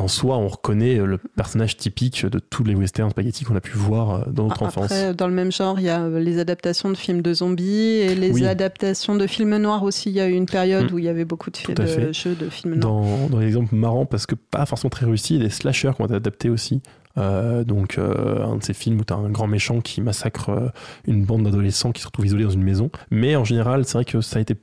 en 0.00 0.08
soi, 0.08 0.36
on 0.38 0.48
reconnaît 0.48 0.98
euh, 0.98 1.04
le 1.06 1.18
personnage 1.18 1.76
typique 1.76 2.24
de 2.26 2.38
tous 2.38 2.64
les 2.64 2.74
westerns 2.74 3.10
spaghetti 3.10 3.44
qu'on 3.44 3.56
a 3.56 3.60
pu 3.60 3.76
voir 3.76 4.10
euh, 4.10 4.22
dans 4.30 4.44
notre 4.48 4.62
enfance. 4.62 4.84
Après, 4.86 5.14
dans 5.14 5.26
le 5.28 5.34
même 5.34 5.52
genre, 5.52 5.78
il 5.78 5.86
y 5.86 5.88
a 5.88 6.02
euh, 6.02 6.20
les 6.20 6.38
adaptations 6.38 6.88
de 6.90 6.96
films 6.96 7.22
de 7.22 7.34
zombies 7.34 7.68
et 7.70 8.14
les 8.14 8.30
Oui. 8.30 8.46
adaptations 8.46 9.14
de 9.14 9.26
films 9.26 9.56
noirs 9.58 9.82
aussi. 9.82 10.10
Il 10.10 10.16
y 10.16 10.20
a 10.20 10.28
eu 10.28 10.32
une 10.32 10.46
période 10.46 10.90
Mm. 10.90 10.94
où 10.94 10.98
il 10.98 11.04
y 11.04 11.08
avait 11.08 11.24
beaucoup 11.24 11.50
de, 11.50 12.12
jeux 12.12 12.34
de 12.34 12.48
films 12.48 12.74
noirs. 12.76 12.92
dans, 12.92 13.28
dans 13.28 13.38
les 13.38 13.46
exemples 13.48 13.74
marrants 13.74 14.06
parce 14.06 14.26
que 14.26 14.34
pas 14.34 14.66
forcément 14.66 14.90
très 14.90 15.06
réussis, 15.06 15.34
il 15.34 15.38
y 15.38 15.44
a 15.44 15.48
des 15.48 15.52
slashers 15.52 15.92
qui 15.94 16.02
ont 16.02 16.06
été 16.06 16.14
adaptés 16.14 16.50
aussi. 16.50 16.80
Euh, 17.18 17.64
donc 17.64 17.98
euh, 17.98 18.44
un 18.44 18.56
de 18.56 18.62
ces 18.62 18.72
films 18.72 19.00
où 19.00 19.04
tu 19.04 19.12
as 19.12 19.16
un 19.16 19.30
grand 19.30 19.48
méchant 19.48 19.80
qui 19.80 20.00
massacre 20.00 20.50
euh, 20.50 20.68
une 21.06 21.24
bande 21.24 21.42
d'adolescents 21.42 21.90
qui 21.90 22.00
se 22.00 22.06
retrouvent 22.06 22.26
isolés 22.26 22.44
dans 22.44 22.50
une 22.50 22.62
maison. 22.62 22.88
Mais 23.10 23.34
en 23.34 23.44
général, 23.44 23.84
c'est 23.84 23.94
vrai 23.94 24.04
que 24.04 24.20
ça 24.20 24.38
a 24.38 24.40
été 24.40 24.54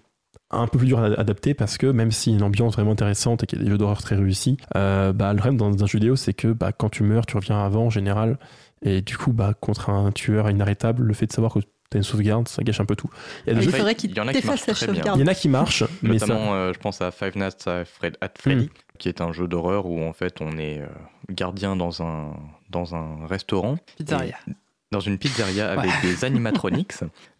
un 0.51 0.67
peu 0.67 0.77
plus 0.77 0.87
dur 0.87 0.99
à 0.99 1.05
adapter 1.05 1.53
parce 1.53 1.77
que 1.77 1.87
même 1.87 2.11
s'il 2.11 2.33
y 2.33 2.35
a 2.35 2.39
une 2.39 2.43
ambiance 2.43 2.73
vraiment 2.73 2.91
intéressante 2.91 3.43
et 3.43 3.47
qu'il 3.47 3.59
y 3.59 3.61
a 3.61 3.65
des 3.65 3.71
jeux 3.71 3.77
d'horreur 3.77 4.01
très 4.01 4.15
réussis, 4.15 4.57
euh, 4.75 5.11
bah, 5.13 5.33
le 5.33 5.39
problème 5.39 5.57
dans 5.57 5.83
un 5.83 5.87
jeu 5.87 5.99
vidéo, 5.99 6.15
c'est 6.15 6.33
que 6.33 6.47
bah, 6.49 6.71
quand 6.71 6.89
tu 6.89 7.03
meurs, 7.03 7.25
tu 7.25 7.35
reviens 7.35 7.59
avant 7.63 7.85
en 7.85 7.89
général. 7.89 8.37
Et 8.81 9.01
du 9.01 9.17
coup, 9.17 9.33
bah, 9.33 9.53
contre 9.59 9.89
un 9.89 10.11
tueur 10.11 10.49
inarrêtable, 10.49 11.03
le 11.03 11.13
fait 11.13 11.25
de 11.27 11.33
savoir 11.33 11.53
que 11.53 11.59
tu 11.59 11.67
as 11.95 11.97
une 11.97 12.03
sauvegarde, 12.03 12.47
ça 12.47 12.63
gâche 12.63 12.79
un 12.79 12.85
peu 12.85 12.95
tout. 12.95 13.09
Il 13.45 13.49
y 13.49 13.51
a 13.51 13.59
des 13.59 13.65
Il 13.65 13.71
jeux- 13.71 13.77
faudrait 13.77 13.95
qu'il 13.95 14.11
il 14.11 14.17
y 14.17 14.19
en 14.19 14.27
a 14.27 14.33
qui 14.33 14.41
t'efface 14.41 14.67
marchent 14.67 14.79
très 14.81 14.91
bien. 14.91 15.13
il 15.15 15.19
y 15.21 15.23
en 15.23 15.27
a 15.27 15.33
qui 15.35 15.49
marchent, 15.49 15.83
mais 16.01 16.19
ça, 16.19 16.27
Notamment, 16.27 16.53
euh, 16.53 16.73
je 16.73 16.79
pense 16.79 17.01
à 17.01 17.11
Five 17.11 17.37
Nights 17.37 17.65
at 17.67 17.85
Fred- 17.85 18.17
at 18.21 18.29
Freddy, 18.37 18.69
qui 18.99 19.09
est 19.09 19.21
un 19.21 19.31
jeu 19.33 19.47
d'horreur 19.47 19.85
où 19.85 20.01
en 20.03 20.13
fait 20.13 20.39
on 20.41 20.57
est 20.57 20.79
euh, 20.81 20.85
gardien 21.29 21.75
dans 21.75 22.01
un, 22.03 22.33
dans 22.69 22.93
un 22.95 23.25
restaurant. 23.27 23.77
Pizzeria. 23.97 24.35
Et 24.47 24.51
Dans 24.91 25.01
une 25.01 25.17
pizzeria 25.17 25.69
avec 25.71 25.91
Ouais. 25.91 26.01
des 26.01 26.23
animatronics, 26.25 26.93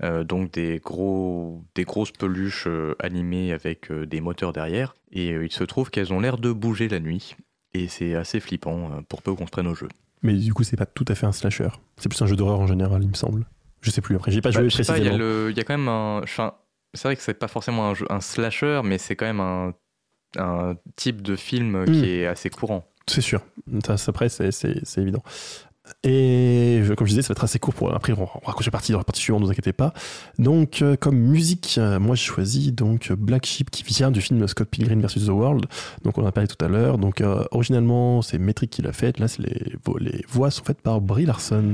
euh, 0.03 0.23
donc 0.25 0.51
des, 0.51 0.79
gros, 0.83 1.63
des 1.75 1.85
grosses 1.85 2.11
peluches 2.11 2.65
euh, 2.67 2.93
animées 2.99 3.53
avec 3.53 3.89
euh, 3.89 4.05
des 4.05 4.19
moteurs 4.19 4.51
derrière. 4.51 4.95
Et 5.13 5.29
il 5.29 5.51
se 5.51 5.63
trouve 5.63 5.89
qu'elles 5.89 6.11
ont 6.11 6.19
l'air 6.19 6.37
de 6.37 6.51
bouger 6.51 6.89
la 6.89 6.99
nuit. 6.99 7.35
Et 7.73 7.87
c'est 7.87 8.15
assez 8.15 8.39
flippant 8.41 9.01
pour 9.07 9.21
peu 9.21 9.33
qu'on 9.33 9.45
se 9.45 9.51
prenne 9.51 9.67
au 9.67 9.75
jeu. 9.75 9.87
Mais 10.23 10.33
du 10.33 10.53
coup, 10.53 10.63
c'est 10.63 10.75
pas 10.77 10.85
tout 10.85 11.05
à 11.07 11.15
fait 11.15 11.25
un 11.25 11.31
slasher. 11.31 11.69
C'est 11.97 12.09
plus 12.09 12.21
un 12.21 12.25
jeu 12.25 12.35
d'horreur 12.35 12.59
en 12.59 12.67
général, 12.67 13.01
il 13.03 13.09
me 13.09 13.13
semble. 13.13 13.45
Je 13.81 13.91
sais 13.91 14.01
plus. 14.01 14.15
Après, 14.15 14.31
j'ai 14.31 14.41
pas 14.41 14.49
Bah, 14.49 14.59
joué 14.59 14.63
il 14.63 14.71
y, 14.71 14.73
précisément. 14.73 15.15
il 15.49 15.55
y 15.55 15.59
a 15.59 15.63
quand 15.63 15.77
même 15.77 15.87
un. 15.87 16.19
enfin, 16.23 16.55
c'est 16.93 17.07
vrai 17.07 17.15
que 17.15 17.21
c'est 17.21 17.33
pas 17.35 17.47
forcément 17.47 17.87
un, 17.89 17.93
jeu- 17.93 18.07
un 18.09 18.19
slasher, 18.19 18.81
mais 18.83 18.97
c'est 18.97 19.15
quand 19.15 19.25
même 19.27 19.39
un, 19.39 19.73
un 20.37 20.75
type 20.95 21.21
de 21.21 21.35
film 21.35 21.83
Hmm. 21.83 21.91
qui 21.91 22.09
est 22.09 22.25
assez 22.25 22.49
courant. 22.49 22.85
C'est 23.09 23.21
sûr. 23.21 23.41
Ça, 23.85 23.95
après, 24.07 24.27
c'est 24.27 24.97
évident. 24.97 25.23
Et 26.03 26.81
comme 26.95 27.07
je 27.07 27.11
disais, 27.11 27.21
ça 27.21 27.29
va 27.29 27.33
être 27.33 27.43
assez 27.43 27.59
court 27.59 27.73
pour 27.73 27.93
après 27.93 28.13
on 28.13 28.15
va 28.15 28.29
raccrocher 28.45 28.71
partie 28.71 28.91
dans 28.91 28.99
la 28.99 29.03
partie 29.03 29.21
suivante, 29.21 29.41
ne 29.41 29.45
vous 29.45 29.51
inquiétez 29.51 29.73
pas. 29.73 29.93
Donc 30.39 30.81
euh, 30.81 30.95
comme 30.95 31.17
musique, 31.17 31.75
euh, 31.77 31.99
moi 31.99 32.15
j'ai 32.15 32.25
choisi 32.25 32.71
donc 32.71 33.11
Black 33.11 33.45
Sheep 33.45 33.69
qui 33.71 33.83
vient 33.83 34.11
du 34.11 34.21
film 34.21 34.47
Scott 34.47 34.69
Pilgrim 34.69 35.01
vs 35.01 35.25
The 35.25 35.29
World. 35.29 35.65
Donc 36.03 36.17
on 36.17 36.23
en 36.23 36.27
a 36.27 36.31
parlé 36.31 36.47
tout 36.47 36.63
à 36.63 36.67
l'heure. 36.67 36.97
Donc 36.97 37.21
euh, 37.21 37.43
originalement 37.51 38.21
c'est 38.21 38.37
Metric 38.37 38.69
qui 38.69 38.81
l'a 38.81 38.93
fait. 38.93 39.19
Là 39.19 39.27
les, 39.39 39.73
les 39.99 40.25
voix 40.29 40.51
sont 40.51 40.63
faites 40.63 40.81
par 40.81 41.01
Brie 41.01 41.25
Larson. 41.25 41.73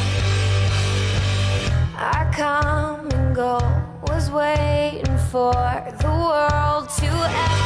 Our 2.01 2.33
common 2.33 3.33
goal 3.35 3.61
was 4.07 4.31
waiting 4.31 5.17
for 5.29 5.53
the 5.99 6.09
world 6.09 6.89
to 6.97 7.05
end. 7.05 7.61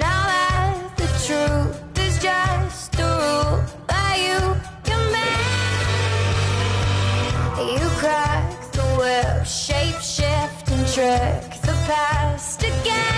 Now 0.00 0.24
that 0.32 0.96
the 0.96 1.08
truth 1.26 1.98
is 1.98 2.18
just 2.18 2.98
a 2.98 3.04
rule 3.04 3.60
that 3.88 4.16
you 4.26 4.40
command, 4.90 5.76
you 7.70 7.86
crack 8.00 8.72
the 8.72 8.86
whip, 8.96 9.44
shape 9.44 10.00
shift 10.00 10.70
and 10.70 10.86
trick 10.88 11.60
the 11.60 11.76
past 11.86 12.62
again. 12.62 13.15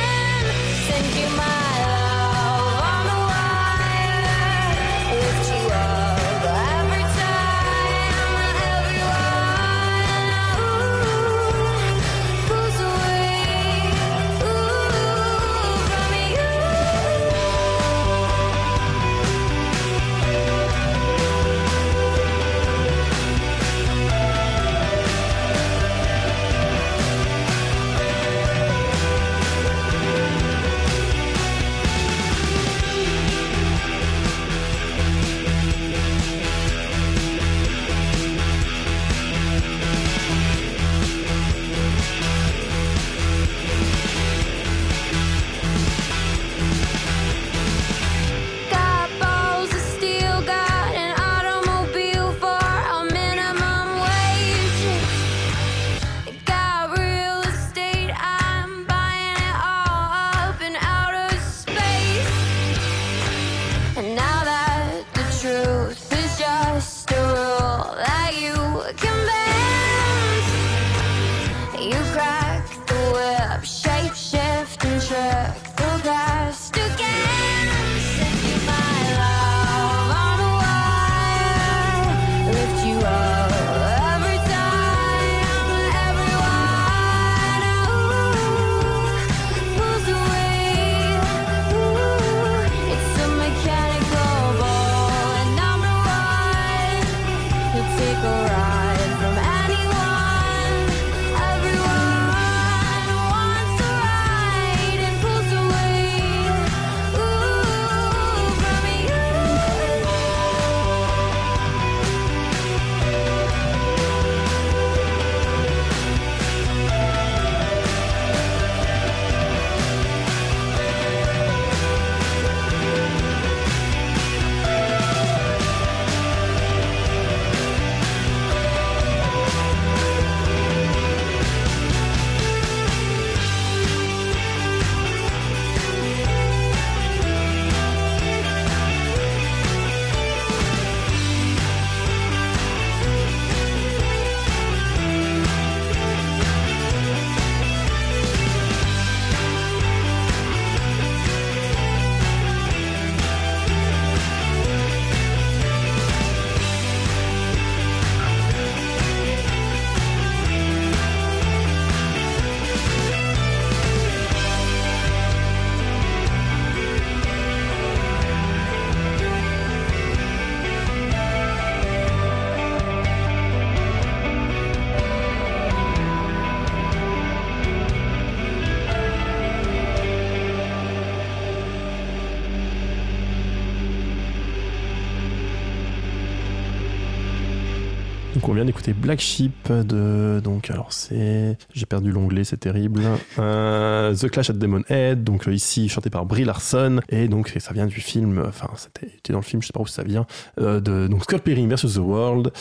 Vient 188.59 188.65
d'écouter 188.65 188.93
Black 188.93 189.21
Sheep 189.21 189.71
de 189.71 190.41
donc 190.43 190.69
alors 190.73 190.93
c'est 190.93 191.57
j'ai 191.73 191.87
perdu 191.87 192.11
l'onglet 192.11 192.43
c'est 192.43 192.57
terrible. 192.57 193.05
Euh, 193.39 194.13
The 194.17 194.29
Clash 194.29 194.51
at 194.51 194.55
Demon 194.55 194.83
Head 194.89 195.23
donc 195.23 195.47
euh, 195.47 195.55
ici 195.55 195.89
chanté 195.89 196.11
par 196.11 196.27
Brie 196.27 196.43
Larson. 196.43 196.99
Et 197.09 197.29
donc 197.29 197.55
ça 197.61 197.73
vient 197.73 197.87
du 197.87 198.01
film 198.01 198.43
enfin 198.45 198.69
c'était 198.75 199.33
dans 199.33 199.39
le 199.39 199.45
film 199.45 199.63
je 199.63 199.69
sais 199.69 199.73
pas 199.73 199.81
où 199.81 199.87
ça 199.87 200.03
vient 200.03 200.27
euh, 200.59 200.81
de 200.81 201.07
donc 201.07 201.25
Pilgrim 201.45 201.69
versus 201.69 201.95
The 201.95 201.99
World. 201.99 202.53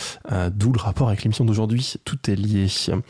D'où 0.52 0.72
le 0.72 0.80
rapport 0.80 1.08
avec 1.08 1.24
l'émission 1.24 1.46
d'aujourd'hui. 1.46 1.96
Tout 2.06 2.30
est 2.30 2.36
lié. 2.36 2.68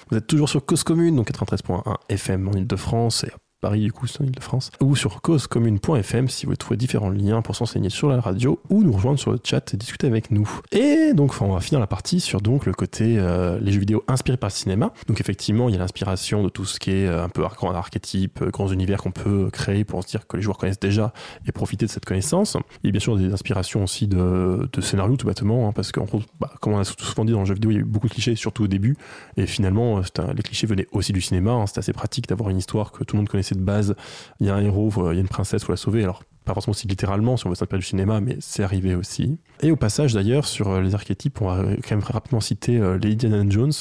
Vous 0.10 0.18
êtes 0.18 0.28
toujours 0.28 0.48
sur 0.48 0.66
Cause 0.66 0.84
Commune 0.84 1.18
donc 1.18 1.30
93.1 1.30 1.84
FM 2.08 2.48
en 2.48 2.54
Ile-de-France. 2.54 3.26
Et 3.26 3.32
Paris 3.68 3.82
du 3.82 3.92
coup 3.92 4.08
c'est 4.08 4.22
en 4.22 4.24
Ile-de-France 4.24 4.72
ou 4.80 4.96
sur 4.96 5.22
causecommune.fm 5.22 6.30
si 6.30 6.46
vous 6.46 6.56
trouvez 6.56 6.78
différents 6.78 7.10
liens 7.10 7.42
pour 7.42 7.54
s'enseigner 7.54 7.90
sur 7.90 8.08
la 8.08 8.22
radio 8.22 8.62
ou 8.70 8.82
nous 8.82 8.94
rejoindre 8.94 9.20
sur 9.20 9.34
le 9.34 9.40
chat 9.44 9.74
et 9.74 9.78
discuter 9.78 10.08
avec 10.08 10.32
nous. 10.32 10.50
Et 10.72 11.12
donc 11.14 11.36
on 11.42 11.52
va 11.54 11.60
finir 11.60 11.82
la 11.82 11.88
partie 11.88 12.22
sur 12.22 12.40
donc 12.40 12.66
le 12.66 12.72
côté 12.72 13.18
euh, 13.18 13.60
les 13.60 13.74
jeux 13.74 13.82
vidéo 13.82 14.06
inspirés 14.08 14.38
par 14.38 14.48
le 14.48 14.54
cinéma. 14.54 14.94
Donc 15.08 15.20
effectivement 15.20 15.68
il 15.68 15.74
y 15.74 15.76
a 15.76 15.80
l'inspiration 15.80 16.44
de 16.44 16.48
tout 16.48 16.64
ce 16.64 16.80
qui 16.80 16.92
est 16.92 17.08
euh, 17.08 17.26
un 17.26 17.28
peu 17.28 17.42
grand 17.42 17.74
archétype, 17.74 18.42
euh, 18.42 18.52
grands 18.52 18.70
univers 18.70 19.02
qu'on 19.02 19.12
peut 19.12 19.50
créer 19.52 19.84
pour 19.84 20.02
se 20.02 20.08
dire 20.08 20.26
que 20.28 20.38
les 20.38 20.44
joueurs 20.44 20.58
connaissent 20.58 20.80
déjà 20.80 21.12
et 21.46 21.52
profiter 21.52 21.86
de 21.88 21.92
cette 21.92 22.06
connaissance. 22.06 22.56
A 22.56 22.62
bien 22.86 23.02
sûr 23.02 23.18
des 23.18 23.34
inspirations 23.34 23.84
aussi 23.84 24.08
de, 24.08 24.70
de 24.72 24.82
scénarios 24.82 25.18
tout 25.18 25.28
bêtement 25.28 25.68
hein, 25.68 25.74
parce 25.74 25.92
qu'en 25.92 26.06
gros 26.06 26.22
bah, 26.40 26.54
comme 26.62 26.72
on 26.72 26.80
a 26.80 26.86
souvent 26.86 27.26
dit 27.26 27.34
dans 27.34 27.42
le 27.42 27.46
jeu 27.46 27.56
vidéo 27.56 27.72
il 27.72 27.74
y 27.74 27.78
a 27.80 27.82
eu 27.82 27.84
beaucoup 27.84 28.08
de 28.08 28.14
clichés 28.14 28.38
surtout 28.38 28.64
au 28.64 28.68
début 28.68 28.96
et 29.36 29.46
finalement 29.46 30.00
les 30.34 30.42
clichés 30.42 30.68
venaient 30.68 30.88
aussi 30.94 31.12
du 31.12 31.20
cinéma. 31.20 31.52
hein. 31.52 31.68
C'était 31.68 31.80
assez 31.80 31.92
pratique 31.92 32.30
d'avoir 32.30 32.50
une 32.50 32.58
histoire 32.58 32.94
que 32.94 33.04
tout 33.04 33.18
le 33.18 33.24
monde 33.24 33.28
connaissait 33.30 33.57
de 33.58 33.64
base. 33.64 33.96
Il 34.40 34.48
y 34.48 34.50
a 34.50 34.56
un 34.56 34.62
héros, 34.62 34.92
euh, 34.98 35.14
il 35.14 35.16
y 35.16 35.18
a 35.18 35.22
une 35.22 35.28
princesse, 35.28 35.64
faut 35.64 35.72
la 35.72 35.78
sauver. 35.78 36.04
Alors 36.04 36.24
pas 36.46 36.54
forcément 36.54 36.72
aussi 36.72 36.88
littéralement 36.88 37.36
si 37.36 37.46
on 37.46 37.50
veut 37.50 37.56
s'inspirer 37.56 37.80
du 37.80 37.86
cinéma, 37.86 38.22
mais 38.22 38.38
c'est 38.40 38.64
arrivé 38.64 38.96
aussi. 38.96 39.38
Et 39.62 39.72
au 39.72 39.76
passage 39.76 40.14
d'ailleurs 40.14 40.46
sur 40.46 40.70
euh, 40.70 40.82
les 40.82 40.96
archétypes, 40.96 41.42
on 41.42 41.48
va 41.48 41.58
euh, 41.58 41.76
quand 41.84 41.96
même 41.96 42.06
rapidement 42.06 42.40
citer 42.40 42.80
les 43.02 43.12
Indiana 43.12 43.44
Jones 43.50 43.74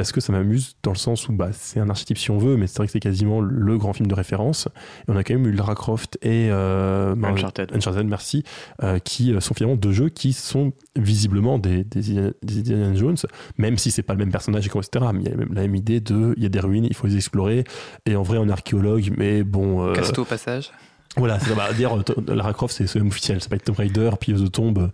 parce 0.00 0.12
que 0.12 0.20
ça 0.22 0.32
m'amuse 0.32 0.76
dans 0.82 0.92
le 0.92 0.96
sens 0.96 1.28
où 1.28 1.32
bah, 1.34 1.50
c'est 1.52 1.78
un 1.78 1.90
archétype 1.90 2.16
si 2.16 2.30
on 2.30 2.38
veut, 2.38 2.56
mais 2.56 2.66
c'est 2.66 2.78
vrai 2.78 2.86
que 2.86 2.92
c'est 2.92 3.00
quasiment 3.00 3.42
le 3.42 3.76
grand 3.76 3.92
film 3.92 4.06
de 4.06 4.14
référence. 4.14 4.66
Et 5.06 5.10
on 5.10 5.16
a 5.16 5.22
quand 5.22 5.34
même 5.34 5.46
eu 5.46 5.52
Lara 5.52 5.74
Croft 5.74 6.18
et 6.22 6.48
euh, 6.50 7.14
Uncharted. 7.22 7.70
Uncharted, 7.74 8.06
merci, 8.06 8.42
euh, 8.82 8.98
qui 8.98 9.34
euh, 9.34 9.40
sont 9.40 9.52
finalement 9.52 9.76
deux 9.76 9.92
jeux 9.92 10.08
qui 10.08 10.32
sont 10.32 10.72
visiblement 10.96 11.58
des, 11.58 11.84
des, 11.84 12.32
des 12.42 12.58
Indiana 12.60 12.94
Jones, 12.94 13.16
même 13.58 13.76
si 13.76 13.90
c'est 13.90 14.02
pas 14.02 14.14
le 14.14 14.20
même 14.20 14.32
personnage, 14.32 14.66
etc. 14.66 15.04
Mais 15.12 15.20
il 15.20 15.28
y 15.28 15.32
a 15.32 15.36
même 15.36 15.52
la 15.52 15.60
même 15.60 15.74
idée 15.74 16.00
de, 16.00 16.32
il 16.38 16.42
y 16.42 16.46
a 16.46 16.48
des 16.48 16.60
ruines, 16.60 16.86
il 16.86 16.94
faut 16.96 17.06
les 17.06 17.16
explorer. 17.16 17.64
Et 18.06 18.16
en 18.16 18.22
vrai, 18.22 18.38
on 18.38 18.48
est 18.48 18.52
archéologue, 18.52 19.12
mais 19.18 19.42
bon. 19.42 19.86
euh, 19.86 19.92
Casse-toi 19.92 20.22
au 20.22 20.26
passage. 20.26 20.70
Voilà, 21.16 21.40
ça 21.40 21.52
va 21.54 21.72
dire 21.72 21.90
Lara 22.28 22.52
Croft, 22.52 22.74
c'est 22.76 22.86
c'est 22.86 22.98
même 23.00 23.08
officiel, 23.08 23.38
c'est 23.40 23.48
pas 23.50 23.58
Tomb 23.58 23.76
Raider, 23.76 24.10
pilleuse 24.20 24.42
de 24.42 24.46
tombe. 24.48 24.90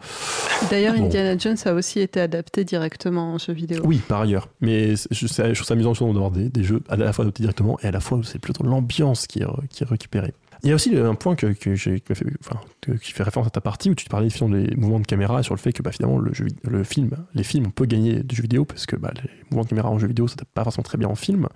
D'ailleurs, 0.70 0.94
Bon. 0.96 1.04
Indiana 1.04 1.36
Jones 1.38 1.56
a 1.66 1.72
aussi 1.74 2.00
été 2.00 2.20
adapté 2.20 2.64
directement 2.64 3.34
en 3.34 3.38
jeu 3.38 3.52
vidéo. 3.52 3.82
Oui, 3.84 4.00
par 4.08 4.22
ailleurs. 4.22 4.48
Mais 4.60 4.96
c'est- 4.96 5.08
je, 5.12 5.26
c'est- 5.26 5.48
je 5.50 5.54
trouve 5.54 5.66
ça 5.66 5.74
amusant 5.74 5.92
d'avoir 6.12 6.30
des, 6.30 6.48
des 6.48 6.64
jeux 6.64 6.80
à 6.88 6.96
la 6.96 7.12
fois 7.12 7.24
adaptés 7.24 7.42
directement 7.42 7.78
et 7.82 7.86
à 7.86 7.90
la 7.90 8.00
fois 8.00 8.20
c'est 8.24 8.38
plutôt 8.38 8.64
l'ambiance 8.64 9.26
qui 9.26 9.40
est, 9.40 9.44
re- 9.44 9.66
qui 9.68 9.82
est 9.84 9.86
récupérée. 9.86 10.32
Il 10.62 10.70
y 10.70 10.72
a 10.72 10.74
aussi 10.74 10.96
un 10.96 11.14
point 11.14 11.36
que, 11.36 11.48
que 11.48 11.74
j'ai 11.74 12.00
qui, 12.00 12.14
fait, 12.14 12.24
enfin, 12.40 12.58
que- 12.80 12.92
qui 12.92 13.12
fait 13.12 13.22
référence 13.22 13.46
à 13.46 13.50
ta 13.50 13.60
partie 13.60 13.90
où 13.90 13.94
tu 13.94 14.06
parlais 14.08 14.30
finalement 14.30 14.56
des 14.58 14.74
mouvements 14.74 15.00
de 15.00 15.06
caméra 15.06 15.38
et 15.40 15.42
sur 15.42 15.54
le 15.54 15.60
fait 15.60 15.72
que 15.74 15.82
bah, 15.82 15.92
finalement 15.92 16.18
le, 16.18 16.32
jeu, 16.32 16.46
vid- 16.46 16.56
le 16.64 16.82
film, 16.82 17.10
les 17.34 17.44
films, 17.44 17.66
on 17.66 17.70
peut 17.70 17.84
gagner 17.84 18.22
du 18.22 18.34
jeu 18.36 18.42
vidéo 18.42 18.64
parce 18.64 18.86
que 18.86 18.96
bah, 18.96 19.12
les 19.22 19.30
mouvements 19.50 19.64
de 19.64 19.68
caméra 19.68 19.90
en 19.90 19.98
jeu 19.98 20.06
vidéo 20.08 20.26
ça 20.28 20.36
tape 20.36 20.48
pas 20.54 20.64
forcément 20.64 20.82
très 20.82 20.96
bien 20.96 21.08
en 21.08 21.14
film. 21.14 21.46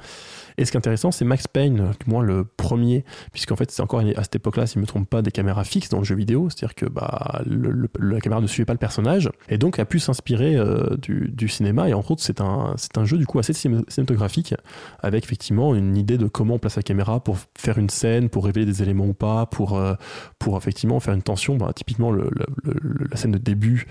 Et 0.60 0.66
ce 0.66 0.72
qui 0.72 0.76
est 0.76 0.78
intéressant, 0.78 1.10
c'est 1.10 1.24
Max 1.24 1.48
Payne, 1.48 1.92
du 1.98 2.10
moins 2.10 2.22
le 2.22 2.44
premier, 2.44 3.02
puisqu'en 3.32 3.56
fait 3.56 3.70
c'est 3.70 3.80
encore 3.80 4.00
à 4.00 4.22
cette 4.22 4.36
époque-là, 4.36 4.66
si 4.66 4.74
je 4.74 4.78
ne 4.78 4.82
me 4.82 4.86
trompe 4.86 5.08
pas, 5.08 5.22
des 5.22 5.30
caméras 5.30 5.64
fixes 5.64 5.88
dans 5.88 5.96
le 5.96 6.04
jeu 6.04 6.14
vidéo, 6.14 6.50
c'est-à-dire 6.50 6.74
que 6.74 6.84
bah, 6.84 7.40
la 7.98 8.20
caméra 8.20 8.42
ne 8.42 8.46
suivait 8.46 8.66
pas 8.66 8.74
le 8.74 8.78
personnage, 8.78 9.30
et 9.48 9.56
donc 9.56 9.78
a 9.78 9.86
pu 9.86 9.98
s'inspirer 9.98 10.56
euh, 10.56 10.98
du, 10.98 11.48
cinéma. 11.48 11.88
Et 11.88 11.94
entre 11.94 12.10
autres, 12.10 12.22
c'est 12.22 12.42
un, 12.42 12.76
jeu 13.04 13.16
du 13.16 13.26
coup 13.26 13.38
assez 13.38 13.54
ciné- 13.54 13.82
cinématographique, 13.88 14.54
avec 14.98 15.24
effectivement 15.24 15.74
une 15.74 15.96
idée 15.96 16.18
de 16.18 16.26
comment 16.26 16.56
on 16.56 16.58
place 16.58 16.76
la 16.76 16.82
caméra 16.82 17.24
pour 17.24 17.38
faire 17.56 17.78
une 17.78 17.88
scène, 17.88 18.28
pour 18.28 18.44
révéler 18.44 18.66
des 18.66 18.82
éléments 18.82 19.06
ou 19.06 19.14
pas, 19.14 19.46
pour, 19.46 19.78
euh, 19.78 19.94
effectivement 20.58 21.00
faire 21.00 21.14
une 21.14 21.22
tension. 21.22 21.56
Bah, 21.56 21.72
typiquement, 21.74 22.12
la 22.12 23.16
scène 23.16 23.32
de 23.32 23.38
début 23.38 23.86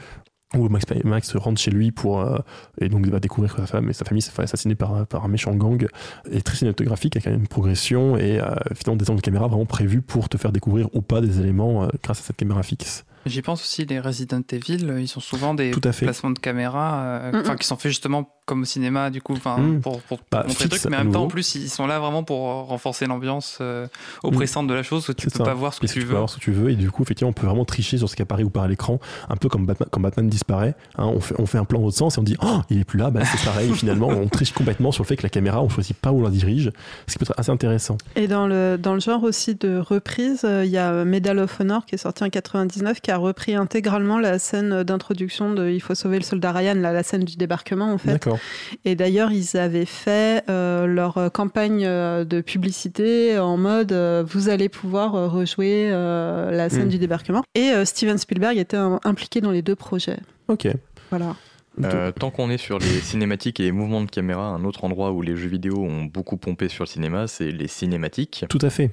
où 0.56 0.68
Max, 0.70 0.86
Max 1.04 1.36
rentre 1.36 1.62
chez 1.62 1.70
lui 1.72 1.92
pour 1.92 2.22
euh, 2.22 2.38
et 2.82 2.90
donc 2.90 3.06
va 3.08 3.20
découvrir 3.20 3.54
que 3.54 3.62
sa 3.62 3.68
femme 3.68 3.90
et 3.90 3.94
sa 3.94 4.04
famille 4.06 4.22
s'est 4.22 4.32
fait 4.32 4.42
assassiner 4.44 4.76
par, 4.76 5.06
par 5.06 5.24
un 5.24 5.28
méchant 5.28 5.54
gang 5.54 5.88
est 6.32 6.42
très 6.46 6.56
cinématographique 6.58 7.16
avec 7.16 7.28
une 7.28 7.48
progression 7.48 8.18
et 8.18 8.40
euh, 8.40 8.56
finalement 8.76 8.98
des 8.98 9.10
angles 9.10 9.20
de 9.22 9.26
caméra 9.26 9.48
vraiment 9.48 9.66
prévus 9.68 10.02
pour 10.02 10.28
te 10.28 10.38
faire 10.38 10.52
découvrir 10.52 10.88
ou 10.94 11.02
pas 11.02 11.22
des 11.22 11.40
éléments 11.40 11.84
euh, 11.84 11.88
grâce 12.04 12.20
à 12.20 12.24
cette 12.24 12.38
caméra 12.38 12.64
fixe. 12.64 13.06
J'y 13.26 13.42
pense 13.42 13.62
aussi, 13.62 13.86
les 13.86 14.00
Resident 14.00 14.42
Evil, 14.50 14.96
ils 14.98 15.08
sont 15.08 15.20
souvent 15.20 15.54
des 15.54 15.72
Tout 15.72 15.82
à 15.84 15.92
fait. 15.92 16.06
placements 16.06 16.32
de 16.32 16.40
caméra, 16.40 17.02
euh, 17.04 17.32
Mm, 17.44 17.52
mm. 17.52 17.56
qui 17.58 17.68
sont 17.68 17.76
faits 17.76 17.92
justement 17.92 18.28
comme 18.50 18.64
au 18.64 18.66
cinéma, 18.66 19.10
du 19.10 19.22
coup, 19.22 19.34
enfin 19.34 19.58
Mm. 19.60 19.80
pour, 19.82 20.02
pour 20.02 20.20
Bah, 20.32 20.44
montrer 20.48 20.66
le 20.66 20.70
truc, 20.70 20.86
mais 20.90 20.98
en 20.98 21.04
même 21.04 21.12
temps, 21.12 21.24
en 21.24 21.28
plus, 21.28 21.56
ils 21.56 21.70
sont 21.70 21.88
là 21.88 22.00
vraiment 22.00 22.24
pour 22.24 22.40
renforcer 22.68 23.06
l'ambiance 23.06 23.58
euh, 23.62 23.88
oppressante 24.24 24.68
de 24.68 24.74
la 24.74 24.84
chose, 24.84 25.08
où 25.10 25.14
tu 25.14 25.28
peux 25.28 25.38
ça. 25.38 25.44
pas 25.44 25.54
voir 25.54 25.74
ce 25.74 25.80
que 25.80 25.86
tu 25.88 26.00
peux 26.00 26.06
veux. 26.06 26.16
avoir 26.16 26.30
ce 26.30 26.36
que 26.36 26.42
tu 26.42 26.52
veux 26.52 26.70
et 26.72 26.76
du 26.76 26.90
coup 26.92 27.04
effectivement 27.04 27.30
on 27.30 27.34
peut 27.34 27.46
vraiment 27.46 27.66
tricher 27.66 27.98
sur 27.98 28.10
ce 28.10 28.16
qui 28.16 28.22
apparaît 28.22 28.44
ou 28.44 28.50
pas 28.50 28.64
à 28.64 28.68
l'écran 28.68 29.00
un 29.30 29.36
peu 29.36 29.50
comme 29.50 29.66
Batman, 29.66 29.88
quand 29.92 30.00
Batman 30.02 30.28
disparaît 30.30 30.76
hein, 30.98 31.06
on, 31.06 31.20
fait, 31.20 31.36
on 31.40 31.46
fait 31.46 31.58
un 31.58 31.66
plan 31.66 31.80
dans 31.80 31.86
l'autre 31.86 31.98
sens 31.98 32.18
et 32.18 32.20
on 32.20 32.24
dit 32.24 32.36
oh 32.42 32.62
il 32.70 32.80
est 32.80 32.84
plus 32.84 32.98
là 33.00 33.10
bah, 33.12 33.22
c'est 33.26 33.44
pareil 33.46 33.72
finalement 33.76 34.08
on 34.08 34.28
triche 34.28 34.52
complètement 34.54 34.92
sur 34.92 35.04
le 35.04 35.08
fait 35.08 35.16
que 35.18 35.24
la 35.24 35.30
caméra 35.30 35.62
on 35.62 35.70
choisit 35.70 35.96
pas 35.98 36.12
où 36.12 36.20
on 36.20 36.24
la 36.24 36.30
dirige 36.30 36.72
ce 37.08 37.14
qui 37.14 37.20
peut 37.20 37.26
être 37.30 37.40
assez 37.40 37.52
intéressant 37.52 37.98
Et 38.16 38.28
dans 38.28 38.48
le, 38.48 38.78
dans 38.78 38.94
le 38.94 39.00
genre 39.00 39.24
aussi 39.24 39.56
de 39.56 39.78
reprise, 39.78 40.42
euh, 40.46 40.64
il 40.66 40.72
y 40.72 40.78
a 40.78 41.04
Medal 41.06 41.38
of 41.40 41.60
Honor 41.60 41.86
qui 41.86 41.96
est 41.96 42.00
sorti 42.00 42.24
en 42.24 42.30
99 42.30 43.02
qui 43.02 43.12
a 43.12 43.18
repris 43.18 43.56
intégralement 43.56 44.20
la 44.20 44.40
scène 44.40 44.84
d'introduction 44.84 45.54
de 45.54 45.70
Il 45.70 45.82
faut 45.82 45.96
sauver 45.96 46.18
le 46.18 46.24
soldat 46.24 46.52
Ryan, 46.52 46.76
là, 46.76 46.92
la 46.94 47.04
scène 47.04 47.24
du 47.24 47.36
débarquement 47.38 47.92
en 47.94 47.98
fait. 47.98 48.12
d'accord 48.12 48.39
Et 48.86 48.96
d'ailleurs, 48.96 49.32
ils 49.32 49.58
avaient 49.58 49.86
fait 49.86 50.44
euh, 50.50 50.86
leur 50.86 51.32
campagne 51.32 51.86
euh, 51.86 52.24
de 52.26 52.42
publicité 52.42 53.38
en 53.40 53.58
mode 53.58 53.92
euh, 53.92 54.24
vous 54.28 54.50
allez 54.50 54.70
pouvoir 54.70 55.12
rejouer 55.32 55.90
euh, 55.92 56.52
la 56.52 56.70
scène 56.70 56.86
Mm. 56.86 56.90
du 56.90 56.98
débarquement. 57.00 57.44
Et 57.56 57.72
euh, 57.72 57.86
Steven 57.86 58.18
Spielberg 58.18 58.58
était 58.58 58.78
impliqué 58.78 59.42
dans 59.42 59.52
les 59.52 59.62
deux 59.62 59.76
projets. 59.76 60.20
ok 60.48 60.68
Voilà. 61.10 61.36
Euh, 61.84 62.12
tant 62.12 62.30
qu'on 62.30 62.50
est 62.50 62.58
sur 62.58 62.78
les 62.80 62.86
cinématiques 63.02 63.60
et 63.60 63.64
les 63.64 63.72
mouvements 63.72 64.02
de 64.02 64.10
caméra, 64.10 64.48
un 64.48 64.66
autre 64.66 64.84
endroit 64.84 65.12
où 65.12 65.22
les 65.22 65.36
jeux 65.38 65.48
vidéo 65.48 65.78
ont 65.84 66.04
beaucoup 66.04 66.36
pompé 66.36 66.68
sur 66.68 66.84
le 66.84 66.90
cinéma, 66.90 67.28
c'est 67.28 67.52
les 67.52 67.68
cinématiques, 67.68 68.44
tout 68.50 68.60
à 68.62 68.70
fait 68.70 68.92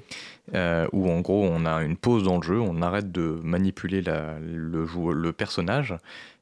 euh, 0.54 0.86
où 0.92 1.10
en 1.10 1.20
gros 1.20 1.44
on 1.44 1.66
a 1.66 1.82
une 1.82 1.96
pause 1.96 2.24
dans 2.24 2.36
le 2.36 2.42
jeu, 2.42 2.60
on 2.60 2.82
arrête 2.82 3.10
de 3.12 3.40
manipuler 3.42 4.00
la- 4.02 4.38
le, 4.40 5.32
personnage, 5.32 5.94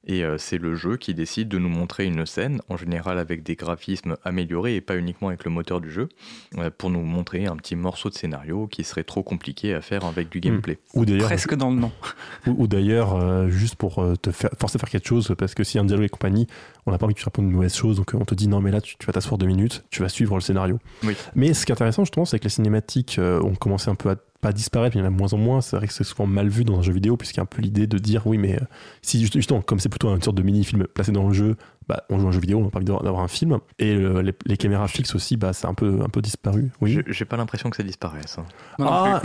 et 0.07 0.23
euh, 0.23 0.37
c'est 0.37 0.59
le 0.59 0.75
jeu 0.75 0.99
qui 0.99 1.15
décide 1.15 1.49
de 1.49 1.59
nous 1.59 1.71
montrer 1.71 2.05
une 2.05 2.27
scène, 2.27 2.61
en 2.69 2.77
général 2.77 3.19
avec 3.19 3.43
des 3.43 3.55
graphismes 3.57 4.17
améliorés 4.23 4.77
et 4.77 4.83
pas 4.83 4.97
uniquement 4.99 5.29
avec 5.29 5.45
le 5.45 5.51
moteur 5.51 5.81
du 5.81 5.91
jeu, 5.91 6.11
euh, 6.59 6.69
pour 6.77 6.91
nous 6.91 7.01
montrer 7.01 7.47
un 7.47 7.57
petit 7.57 7.75
morceau 7.75 8.11
de 8.11 8.15
scénario 8.15 8.67
qui 8.67 8.85
serait 8.85 9.05
trop 9.05 9.23
compliqué 9.23 9.73
à 9.73 9.81
faire 9.81 10.05
avec 10.05 10.29
du 10.29 10.41
gameplay. 10.41 10.79
ou 10.93 11.07
d'ailleurs 11.07 11.25
Presque 11.25 11.55
dans 11.55 11.71
le 11.71 11.77
nom. 11.77 11.91
Ou, 12.47 12.65
ou 12.65 12.67
d'ailleurs, 12.67 13.15
euh, 13.15 13.49
juste 13.49 13.77
pour 13.77 14.05
te 14.21 14.31
faire, 14.31 14.51
forcer 14.61 14.77
à 14.77 14.81
faire 14.81 14.91
quelque 14.91 15.09
chose, 15.09 15.35
parce 15.39 15.55
que 15.55 15.65
si 15.65 15.79
un 15.79 15.85
dialogue 15.85 16.05
et 16.05 16.09
compagnie, 16.11 16.47
on 16.87 16.91
n'a 16.93 16.99
pas 16.99 17.07
envie 17.07 17.15
que 17.15 17.21
tu 17.21 17.25
répondes 17.25 17.47
une 17.47 17.53
mauvaise 17.53 17.75
chose, 17.75 17.97
donc 17.97 18.15
euh, 18.15 18.19
on 18.21 18.25
te 18.25 18.35
dit 18.35 18.49
non, 18.49 18.61
mais 18.61 18.71
là, 18.71 18.81
tu, 18.81 18.97
tu 18.99 19.07
vas 19.07 19.13
t'asseoir 19.13 19.39
deux 19.39 19.47
minutes, 19.47 19.85
tu 19.91 20.03
vas 20.03 20.09
suivre 20.09 20.35
le 20.35 20.41
scénario. 20.41 20.79
Oui. 21.03 21.15
Mais 21.35 21.55
ce 21.55 21.65
qui 21.65 21.73
est 21.73 21.75
intéressant, 21.75 22.03
justement, 22.05 22.25
c'est 22.25 22.39
que 22.39 22.45
les 22.45 22.51
cinématiques 22.51 23.19
euh, 23.19 23.41
ont 23.43 23.55
commencé 23.55 23.89
un 23.91 23.95
peu 23.95 24.11
à 24.11 24.17
pas 24.41 24.53
disparaître, 24.53 24.95
mais 24.95 25.01
il 25.01 25.05
y 25.05 25.09
en 25.09 25.11
a 25.11 25.13
de 25.15 25.19
moins 25.19 25.33
en 25.33 25.39
moins. 25.39 25.63
C'est 25.63 25.77
vrai 25.77 25.87
que 25.87 25.93
c'est 25.95 26.05
souvent 26.05 26.27
mal 26.27 26.49
vu 26.49 26.65
dans 26.65 26.79
un 26.79 26.83
jeu 26.83 26.93
vidéo, 26.93 27.17
puisqu'il 27.17 27.39
y 27.39 27.41
a 27.41 27.45
un 27.45 27.47
peu 27.47 27.63
l'idée 27.63 27.87
de 27.87 27.97
dire 27.97 28.27
oui, 28.27 28.37
mais 28.37 28.57
euh, 28.57 28.65
si 29.01 29.19
juste- 29.21 29.33
justement, 29.35 29.63
comme 29.63 29.79
c'est 29.81 29.89
plutôt 29.89 30.15
une 30.15 30.21
sorte 30.21 30.37
de 30.37 30.43
mini-film 30.43 30.87
placé 30.93 31.13
dans 31.13 31.27
le 31.27 31.33
jeu, 31.33 31.57
bah, 31.89 32.05
on 32.11 32.19
joue 32.19 32.27
à 32.27 32.29
un 32.31 32.33
jeu 32.33 32.41
vidéo, 32.41 32.59
on 32.59 32.65
n'a 32.65 32.71
pas 32.71 32.79
envie 32.79 32.87
d'avoir 32.87 33.21
un 33.23 33.29
film. 33.29 33.59
Et 33.79 33.95
euh, 33.95 34.23
les, 34.23 34.33
les 34.47 34.57
caméras 34.57 34.89
fixes 34.89 35.15
aussi, 35.15 35.37
bah, 35.37 35.53
c'est 35.53 35.67
un 35.67 35.75
peu, 35.75 36.01
un 36.05 36.09
peu 36.09 36.21
disparu. 36.23 36.71
Oui. 36.81 36.99
J'ai- 37.07 37.25
pas 37.25 37.37
l'impression 37.37 37.71
que 37.71 37.77
ça 37.77 37.83
disparaisse. 37.83 38.37
hein. 38.39 38.45
Ah, 38.81 39.23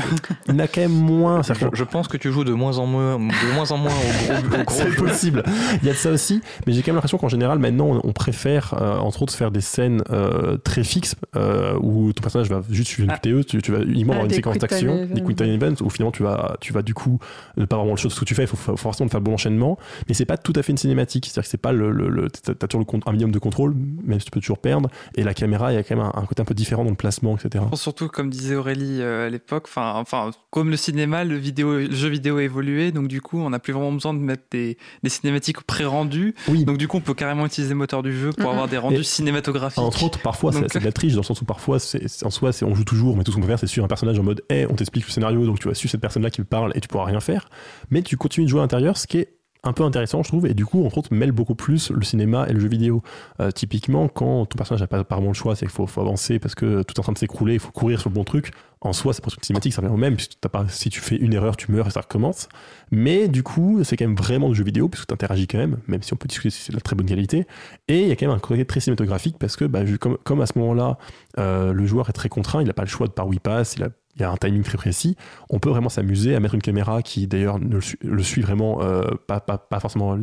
il 0.47 0.53
y 0.53 0.55
en 0.55 0.60
a 0.60 0.68
quand 0.68 0.82
même 0.82 0.91
moins. 0.93 1.41
Je, 1.43 1.84
pense 1.84 2.07
que 2.07 2.18
tu 2.18 2.32
joues 2.32 2.43
de 2.45 2.53
moins 2.53 2.78
en 2.78 2.86
moins, 2.86 3.18
de 3.20 3.53
moins 3.53 3.70
en 3.72 3.78
moins 3.78 3.91
au 3.91 4.41
gros, 4.47 4.64
gros 4.64 4.74
C'est 4.76 4.95
possible. 4.95 5.43
Il 5.82 5.88
y 5.88 5.89
a 5.89 5.93
de 5.93 5.97
ça 5.97 6.12
aussi, 6.12 6.41
mais 6.66 6.74
j'ai 6.74 6.82
quand 6.82 6.88
même 6.88 6.95
l'impression 6.95 7.18
qu'en 7.18 7.28
général, 7.30 7.60
maintenant, 7.60 7.88
on, 7.88 8.01
on 8.10 8.14
préfère, 8.14 8.74
euh, 8.82 8.97
entre 8.97 9.22
autres, 9.24 9.34
faire 9.34 9.51
des 9.51 9.62
scènes 9.62 10.01
euh, 10.12 10.57
très 10.57 10.84
fixes 10.84 11.16
euh, 11.36 11.78
où 11.82 12.14
ton 12.14 12.22
personnage 12.22 12.49
va 12.49 12.62
juste 12.70 12.89
suivre 12.89 13.10
une 13.10 13.12
Ah. 13.16 13.18
QTE, 13.20 13.45
tu, 13.45 13.62
tu 13.62 13.72
vas 13.72 13.82
uniquement 13.82 14.14
Ah, 14.14 14.16
avoir 14.18 14.26
une 14.30 14.34
séquence 14.36 14.57
d'action, 14.57 15.05
des 15.05 15.22
quick 15.22 15.38
time 15.38 15.47
events, 15.47 15.82
où 15.82 15.89
finalement 15.89 16.12
tu 16.12 16.24
vas, 16.24 16.55
tu 16.62 16.72
vas 16.74 16.82
du 16.82 16.93
coup 16.93 17.20
ne 17.57 17.66
pas 17.66 17.76
vraiment 17.76 17.91
le 17.91 17.97
chose 17.97 18.14
ce 18.14 18.20
que 18.20 18.26
tu 18.26 18.36
fais, 18.36 18.43
il 18.43 18.47
faut, 18.47 18.57
faut 18.57 18.78
forcément 18.78 19.10
faire 19.10 19.20
le 19.20 19.26
bon 19.26 19.34
enchaînement, 19.34 19.78
mais 20.07 20.14
c'est 20.14 20.26
pas 20.26 20.38
tout 20.38 20.53
à 20.55 20.64
fait 20.64 20.72
une 20.72 20.78
cinématique, 20.78 21.26
c'est-à-dire 21.26 21.43
que 21.43 21.49
c'est 21.49 21.57
pas 21.57 21.72
le, 21.74 21.91
le, 21.91 22.10
le- 22.10 22.28
t'as 22.54 22.68
t'as 22.68 22.68
toujours 22.68 22.86
le, 22.91 23.00
un 23.06 23.12
minimum 23.12 23.32
de 23.32 23.39
contrôle, 23.39 23.76
même 24.04 24.20
si 24.20 24.26
tu 24.26 24.32
peux 24.32 24.39
toujours 24.39 24.60
perdre, 24.60 24.89
et 25.16 25.24
la 25.24 25.34
caméra, 25.34 25.72
il 25.72 25.76
y 25.76 25.78
a 25.78 25.84
quand 25.84 25.95
même 25.95 26.06
un, 26.06 26.20
un 26.20 26.26
côté 26.26 26.41
un 26.41 26.45
peu 26.45 26.54
différent 26.54 26.84
dans 26.84 26.89
le 26.89 26.95
placement, 26.95 27.36
etc. 27.38 27.64
Surtout, 27.74 28.08
comme 28.08 28.30
disait 28.30 28.56
Aurélie 28.56 29.02
euh, 29.02 29.28
à 29.28 29.30
l'époque, 29.30 29.68
enfin, 29.68 30.04
comme 30.52 30.70
le 30.70 30.78
cinéma, 30.78 31.24
le, 31.24 31.36
vidéo, 31.36 31.78
le 31.80 31.91
jeu 31.91 32.10
vidéo 32.10 32.38
a 32.38 32.43
évolué, 32.43 32.91
donc 32.91 33.08
du 33.08 33.22
coup, 33.22 33.39
on 33.39 33.50
n'a 33.50 33.60
plus 33.60 33.74
vraiment 33.74 33.91
besoin 33.91 34.14
de 34.14 34.20
mettre 34.20 34.43
des, 34.52 34.78
des 35.04 35.10
cinématiques 35.10 35.62
pré-rendues. 35.62 36.36
Oui. 36.47 36.66
Donc 36.66 36.78
du 36.78 36.88
coup, 36.88 36.97
on 36.97 37.02
peut 37.02 37.14
carrément 37.14 37.45
utiliser 37.45 37.74
le 37.74 37.78
moteur 37.78 38.04
du 38.04 38.18
jeu 38.18 38.32
pour 38.32 38.50
avoir 38.52 38.68
des 38.68 38.78
rendus 38.78 38.97
Et- 39.02 39.04
cinématographiques. 39.04 39.80
Entre 39.80 40.04
autres, 40.04 40.20
parfois, 40.22 40.52
c'est 40.52 40.62
Donc- 40.62 40.74
de 40.74 40.80
la 40.80 40.91
triche, 40.91 41.14
dans 41.14 41.20
le 41.22 41.26
sens 41.26 41.41
où 41.41 41.45
parfois, 41.45 41.78
en 42.24 42.30
soi, 42.30 42.52
on 42.64 42.76
joue 42.76 42.84
toujours, 42.84 43.18
mais 43.18 43.24
tout 43.24 43.32
ce 43.32 43.36
qu'on 43.36 43.41
peut 43.41 43.47
faire, 43.47 43.60
c'est 43.60 43.68
suivre 43.68 43.86
un 43.86 43.89
personnage 43.89 44.20
en 44.20 44.24
mode, 44.24 44.43
hey, 44.50 44.66
on 44.70 44.76
t'explique 44.76 45.06
le 45.06 45.12
scénario, 45.12 45.45
donc 45.45 45.60
tu 45.60 45.68
vas 45.68 45.74
suivre 45.74 45.91
cette 45.91 46.02
personne-là 46.02 46.30
qui 46.30 46.41
me 46.41 46.45
parle 46.45 46.72
et 46.76 46.82
tu 46.82 46.88
pourras 46.88 47.06
rien 47.06 47.20
faire. 47.20 47.50
Mais 47.89 48.02
tu 48.02 48.18
continues 48.18 48.45
de 48.45 48.50
jouer 48.50 48.60
à 48.60 48.64
l'intérieur, 48.64 48.97
ce 48.97 49.08
qui 49.08 49.18
est 49.20 49.38
un 49.64 49.74
peu 49.74 49.84
intéressant, 49.84 50.24
je 50.24 50.30
trouve, 50.30 50.45
et 50.45 50.53
du 50.53 50.66
coup, 50.66 50.86
entre 50.86 50.99
autres, 50.99 51.14
mêle 51.14 51.34
beaucoup 51.34 51.55
plus 51.55 51.91
le 51.91 52.03
cinéma 52.03 52.45
et 52.47 52.53
le 52.53 52.60
jeu 52.62 52.70
vidéo. 52.70 53.03
Euh, 53.41 53.51
typiquement, 53.51 54.07
quand 54.07 54.45
ton 54.45 54.57
personnage 54.57 54.82
n'a 54.82 54.88
pas 54.88 54.99
apparemment 54.99 55.30
le 55.30 55.34
choix, 55.34 55.55
c'est 55.55 55.66
qu'il 55.66 55.74
faut, 55.74 55.88
avancer 55.99 56.39
parce 56.39 56.55
que 56.55 56.82
tout 56.84 56.93
est 56.95 56.99
en 56.99 57.03
train 57.03 57.12
de 57.12 57.18
s'écrouler, 57.18 57.55
il 57.55 57.60
faut 57.60 57.72
courir 57.72 57.99
sur 57.99 58.10
le 58.10 58.16
bon 58.16 58.24
truc. 58.24 58.51
En 58.80 58.93
soi, 58.93 59.14
c'est 59.14 59.22
presque 59.22 59.43
cinématique, 59.43 59.74
ça 59.74 59.82
revient 59.82 59.93
au 59.93 59.97
même, 59.97 60.16
puisque 60.16 60.38
si 60.70 60.89
tu 60.89 61.01
fais 61.01 61.18
une 61.18 61.34
erreur, 61.34 61.57
tu 61.57 61.70
meurs 61.74 61.88
et 61.88 61.89
ça 61.89 61.99
recommence. 61.99 62.47
Mais 62.91 63.28
du 63.28 63.43
coup, 63.43 63.84
c'est 63.84 63.97
quand 63.97 64.05
même 64.05 64.16
vraiment 64.16 64.47
du 64.47 64.55
jeu 64.55 64.64
vidéo, 64.64 64.88
puisque 64.88 65.07
tu 65.07 65.14
interagis 65.14 65.47
quand 65.47 65.57
même, 65.57 65.80
même 65.88 66.01
si 66.01 66.14
on 66.14 66.16
peut 66.16 66.30
discuter 66.30 66.51
si 66.51 66.62
c'est 66.62 66.72
de 66.72 66.78
la 66.78 66.82
très 66.82 66.95
bonne 66.95 67.07
qualité. 67.07 67.45
Et 67.89 68.03
il 68.03 68.07
y 68.07 68.12
a 68.12 68.16
quand 68.16 68.28
même 68.28 68.36
un 68.36 68.39
côté 68.39 68.64
très 68.64 68.80
cinématographique, 68.80 69.38
parce 69.38 69.57
que 69.57 69.66
bah, 69.66 69.82
comme 70.24 70.39
à 70.39 70.45
ce 70.45 70.57
moment-là, 70.60 70.97
euh, 71.38 71.74
le 71.74 71.86
joueur 71.86 72.10
est 72.10 72.14
très 72.14 72.30
contraint, 72.30 72.62
il 72.62 72.68
n'a 72.68 72.74
pas 72.74 72.84
le 72.84 72.88
choix 72.88 73.07
de 73.07 73.12
par 73.12 73.28
où 73.28 73.34
il 73.34 73.41
passe, 73.41 73.76
il 73.76 73.84
a 73.84 73.89
il 74.20 74.24
y 74.24 74.26
a 74.26 74.32
un 74.32 74.38
timing 74.38 74.63
très 74.63 74.78
précis, 74.78 75.15
on 75.49 75.59
peut 75.59 75.70
vraiment 75.70 75.89
s'amuser 75.89 76.36
à 76.36 76.39
mettre 76.39 76.55
une 76.55 76.61
caméra 76.61 77.01
qui 77.01 77.26
d'ailleurs 77.28 77.57
ne 77.59 77.80
le, 78.03 78.24
suit- 78.24 78.41
vraiment 78.41 78.82
euh, 78.82 79.03
pas, 79.28 79.43
forcément 79.80 80.17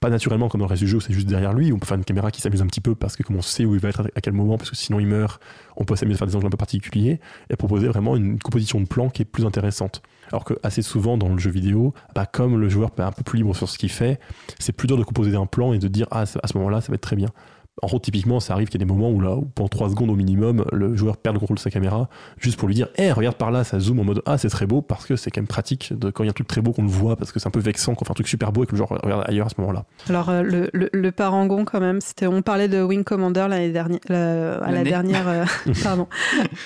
pas 0.00 0.08
naturellement 0.10 0.48
comme 0.48 0.60
dans 0.60 0.66
le 0.66 0.70
reste 0.70 0.82
du 0.82 0.88
jeu 0.88 0.98
où 0.98 1.00
c'est 1.00 1.12
juste 1.12 1.26
derrière 1.26 1.52
lui 1.52 1.72
on 1.72 1.78
peut 1.78 1.86
faire 1.86 1.96
une 1.96 2.04
caméra 2.04 2.30
qui 2.30 2.40
s'amuse 2.40 2.62
un 2.62 2.66
petit 2.66 2.80
peu 2.80 2.94
parce 2.94 3.16
que 3.16 3.22
comme 3.22 3.36
on 3.36 3.42
sait 3.42 3.64
où 3.64 3.74
il 3.74 3.80
va 3.80 3.88
être 3.88 4.02
à 4.14 4.20
quel 4.20 4.32
moment 4.32 4.56
parce 4.56 4.70
que 4.70 4.76
sinon 4.76 5.00
il 5.00 5.06
meurt 5.06 5.40
on 5.76 5.84
peut 5.84 5.96
s'amuser 5.96 6.16
à 6.16 6.18
faire 6.18 6.28
des 6.28 6.36
angles 6.36 6.46
un 6.46 6.50
peu 6.50 6.56
particuliers 6.56 7.20
et 7.50 7.56
proposer 7.56 7.88
vraiment 7.88 8.16
une 8.16 8.38
composition 8.38 8.80
de 8.80 8.86
plan 8.86 9.10
qui 9.10 9.22
est 9.22 9.24
plus 9.24 9.44
intéressante. 9.44 10.02
Alors 10.30 10.44
que 10.44 10.54
assez 10.62 10.82
souvent 10.82 11.18
dans 11.18 11.28
le 11.28 11.38
jeu 11.38 11.50
vidéo 11.50 11.92
bah, 12.14 12.26
comme 12.26 12.58
le 12.60 12.68
joueur 12.68 12.90
est 12.96 13.02
un 13.02 13.12
peu 13.12 13.22
plus 13.22 13.38
libre 13.38 13.54
sur 13.54 13.68
ce 13.68 13.76
qu'il 13.78 13.90
fait 13.90 14.20
c'est 14.58 14.72
plus 14.72 14.86
dur 14.86 14.96
de 14.96 15.02
composer 15.04 15.36
un 15.36 15.46
plan 15.46 15.72
et 15.72 15.78
de 15.78 15.88
dire 15.88 16.06
ah 16.10 16.20
à 16.20 16.26
ce 16.26 16.56
moment 16.56 16.70
là 16.70 16.80
ça 16.80 16.88
va 16.88 16.94
être 16.94 17.00
très 17.00 17.16
bien 17.16 17.28
en 17.82 17.86
gros, 17.88 17.98
typiquement, 17.98 18.38
ça 18.40 18.52
arrive 18.54 18.68
qu'il 18.68 18.80
y 18.80 18.84
a 18.84 18.86
des 18.86 18.92
moments 18.92 19.10
où, 19.10 19.20
là, 19.20 19.34
où 19.36 19.42
pendant 19.54 19.68
3 19.68 19.90
secondes 19.90 20.10
au 20.10 20.14
minimum, 20.14 20.64
le 20.72 20.94
joueur 20.96 21.16
perd 21.16 21.34
le 21.34 21.40
contrôle 21.40 21.56
de 21.56 21.60
sa 21.60 21.70
caméra, 21.70 22.08
juste 22.38 22.56
pour 22.58 22.68
lui 22.68 22.74
dire 22.74 22.88
Hé, 22.96 23.10
regarde 23.12 23.36
par 23.36 23.50
là, 23.50 23.64
ça 23.64 23.80
zoome 23.80 23.98
en 24.00 24.04
mode 24.04 24.22
Ah, 24.26 24.38
c'est 24.38 24.48
très 24.48 24.66
beau, 24.66 24.80
parce 24.80 25.06
que 25.06 25.16
c'est 25.16 25.30
quand 25.30 25.40
même 25.40 25.48
pratique 25.48 25.92
de, 25.92 26.10
quand 26.10 26.22
il 26.22 26.26
y 26.26 26.28
a 26.28 26.30
un 26.30 26.34
truc 26.34 26.46
très 26.46 26.60
beau 26.60 26.72
qu'on 26.72 26.82
le 26.82 26.88
voit, 26.88 27.16
parce 27.16 27.32
que 27.32 27.40
c'est 27.40 27.48
un 27.48 27.50
peu 27.50 27.60
vexant 27.60 27.94
qu'on 27.94 28.04
fait 28.04 28.12
un 28.12 28.14
truc 28.14 28.28
super 28.28 28.52
beau 28.52 28.62
et 28.62 28.66
que 28.66 28.72
le 28.72 28.76
joueur 28.78 28.88
regarde 28.90 29.24
ailleurs 29.26 29.46
à 29.46 29.50
ce 29.50 29.56
moment-là. 29.60 29.84
Alors, 30.08 30.28
euh, 30.30 30.42
le, 30.42 30.70
le, 30.72 30.88
le 30.92 31.12
parangon, 31.12 31.64
quand 31.64 31.80
même, 31.80 32.00
c'était. 32.00 32.26
On 32.28 32.42
parlait 32.42 32.68
de 32.68 32.80
Wing 32.80 33.02
Commander 33.04 33.46
l'année 33.48 33.72
dernière, 33.72 34.00
la- 34.08 34.58
à 34.58 34.70
la 34.70 34.84
dernière. 34.84 35.28
euh, 35.28 35.44
pardon. 35.82 36.06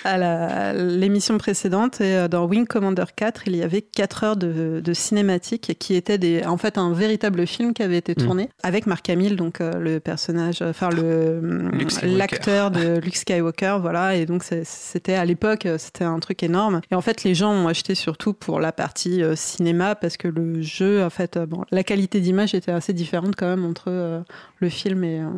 À 0.05 0.19
la- 0.19 0.73
l'émission 0.75 1.39
précédente. 1.39 2.01
Et 2.01 2.15
euh, 2.17 2.29
dans 2.29 2.47
Wing 2.47 2.67
Commander 2.67 3.05
4, 3.17 3.43
il 3.47 3.57
y 3.57 3.63
avait 3.63 3.83
4 3.83 4.25
heures 4.25 4.37
de, 4.37 4.81
de 4.85 4.93
cinématique 4.93 5.77
qui 5.79 5.95
étaient 5.95 6.19
des, 6.19 6.45
en 6.45 6.57
fait 6.57 6.79
un 6.79 6.93
véritable 6.93 7.47
film 7.47 7.73
qui 7.73 7.83
avait 7.83 7.97
été 7.99 8.13
Mm. 8.13 8.15
tourné 8.25 8.49
avec 8.63 8.87
Mark 8.87 9.09
Hamill, 9.11 9.37
donc 9.37 9.61
euh, 9.61 9.79
le 9.79 10.01
personnage, 10.01 10.63
enfin 10.63 10.89
le 11.01 11.89
Skywalker. 11.91 12.17
l'acteur 12.17 12.71
de 12.71 12.99
Luke 12.99 13.17
Skywalker, 13.17 13.79
voilà. 13.81 14.15
Et 14.17 14.27
donc 14.27 14.43
c'était 14.65 15.15
à 15.15 15.25
l'époque, 15.25 15.67
euh, 15.67 15.79
c'était 15.79 16.05
un 16.05 16.19
truc 16.21 16.43
énorme. 16.43 16.81
Et 16.91 16.95
en 16.95 17.01
fait, 17.01 17.25
les 17.25 17.35
gens 17.35 17.53
ont 17.53 17.69
acheté 17.69 17.95
surtout 17.95 18.33
pour 18.33 18.61
la 18.61 18.73
partie 18.73 19.23
euh, 19.23 19.37
cinéma 19.37 19.95
parce 19.95 20.17
que 20.17 20.29
le 20.29 20.61
jeu, 20.63 21.05
en 21.05 21.11
fait, 21.11 21.37
euh, 21.37 21.47
bon, 21.47 21.65
la 21.71 21.83
qualité 21.85 22.21
d'image 22.21 22.55
était 22.55 22.73
assez 22.73 22.93
différente 22.93 23.35
quand 23.37 23.47
même 23.49 23.65
entre 23.65 23.85
euh, 23.89 24.21
le 24.59 24.69
film 24.69 25.05
et. 25.05 25.21
euh, 25.21 25.29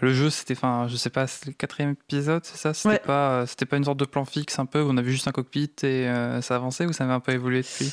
Le 0.00 0.12
jeu, 0.12 0.30
c'était, 0.30 0.54
enfin, 0.54 0.86
je 0.88 0.96
sais 0.96 1.10
pas, 1.10 1.26
le 1.46 1.52
quatrième 1.52 1.90
épisode, 1.92 2.44
c'est 2.44 2.56
ça? 2.58 2.74
C'était 2.74 2.88
Ouais. 2.88 2.98
pas, 3.04 3.30
euh, 3.42 3.46
c'était 3.46 3.66
pas 3.66 3.76
une 3.76 3.84
sorte 3.84 3.98
de 3.98 4.04
plan 4.04 4.24
fixe 4.24 4.58
un 4.58 4.66
peu 4.66 4.80
où 4.82 4.88
on 4.90 4.96
avait 4.96 5.10
juste 5.10 5.28
un 5.28 5.32
cockpit 5.32 5.70
et 5.82 6.06
euh, 6.08 6.40
ça 6.42 6.56
avançait 6.56 6.86
ou 6.86 6.92
ça 6.92 7.04
avait 7.04 7.12
un 7.12 7.20
peu 7.20 7.32
évolué 7.32 7.62
depuis? 7.62 7.92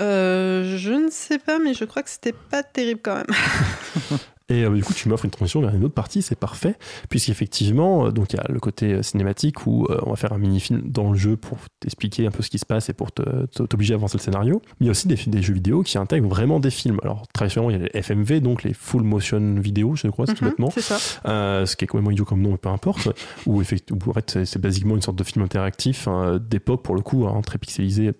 Euh, 0.00 0.76
je 0.76 0.90
ne 0.92 1.08
sais 1.10 1.38
pas, 1.38 1.58
mais 1.60 1.72
je 1.72 1.84
crois 1.84 2.02
que 2.02 2.10
c'était 2.10 2.32
pas 2.50 2.62
terrible 2.64 3.00
quand 3.02 3.14
même. 3.14 3.26
Et 4.50 4.64
euh, 4.64 4.70
du 4.74 4.82
coup, 4.84 4.92
tu 4.92 5.08
m'offres 5.08 5.24
une 5.24 5.30
transition 5.30 5.60
vers 5.62 5.74
une 5.74 5.84
autre 5.84 5.94
partie, 5.94 6.20
c'est 6.20 6.38
parfait, 6.38 6.76
puisqu'effectivement, 7.08 8.06
euh, 8.06 8.10
donc 8.10 8.32
il 8.32 8.36
y 8.36 8.40
a 8.40 8.44
le 8.50 8.60
côté 8.60 8.92
euh, 8.92 9.02
cinématique 9.02 9.66
où 9.66 9.86
on 10.04 10.10
va 10.10 10.16
faire 10.16 10.32
un 10.32 10.38
mini-film 10.38 10.82
dans 10.84 11.10
le 11.12 11.16
jeu 11.16 11.36
pour 11.36 11.58
t'expliquer 11.80 12.26
un 12.26 12.30
peu 12.30 12.42
ce 12.42 12.50
qui 12.50 12.58
se 12.58 12.66
passe 12.66 12.88
et 12.90 12.92
pour 12.92 13.10
t'obliger 13.12 13.94
à 13.94 13.96
avancer 13.96 14.18
le 14.18 14.22
scénario. 14.22 14.60
Mais 14.72 14.76
il 14.80 14.86
y 14.86 14.88
a 14.88 14.90
aussi 14.90 15.08
des, 15.08 15.16
des 15.26 15.42
jeux 15.42 15.54
vidéo 15.54 15.82
qui 15.82 15.96
intègrent 15.96 16.28
vraiment 16.28 16.60
des 16.60 16.70
films. 16.70 16.98
Alors, 17.02 17.26
traditionnellement, 17.32 17.70
il 17.70 17.80
y 17.80 17.84
a 17.84 17.88
les 17.92 18.00
FMV, 18.02 18.40
donc 18.40 18.62
les 18.64 18.74
Full 18.74 19.02
Motion 19.02 19.54
Video, 19.58 19.96
je 19.96 20.08
crois, 20.08 20.26
c'est 20.26 20.34
tout 20.34 20.44
Mhm, 20.44 20.50
bêtement. 20.50 20.70
c'est 20.70 20.82
ça. 20.82 20.98
Euh, 21.26 21.64
ce 21.64 21.76
qui 21.76 21.84
est 21.84 21.88
complètement 21.88 22.10
idiot 22.10 22.24
comme 22.26 22.42
nom, 22.42 22.50
mais 22.50 22.58
peu 22.58 22.68
importe, 22.68 23.08
où, 23.46 23.60
où, 23.60 23.60
en 23.60 24.12
fait 24.12 24.44
c'est- 24.44 24.58
basiquement 24.58 24.94
une 24.96 25.02
sorte 25.02 25.16
de 25.18 25.24
film 25.24 25.44
interactif 25.44 26.06
hein, 26.08 26.38
d'époque 26.38 26.82
pour 26.82 26.94
le 26.94 27.00
coup, 27.02 27.26
hein, 27.26 27.40
très 27.42 27.58
pixelisé 27.58 28.12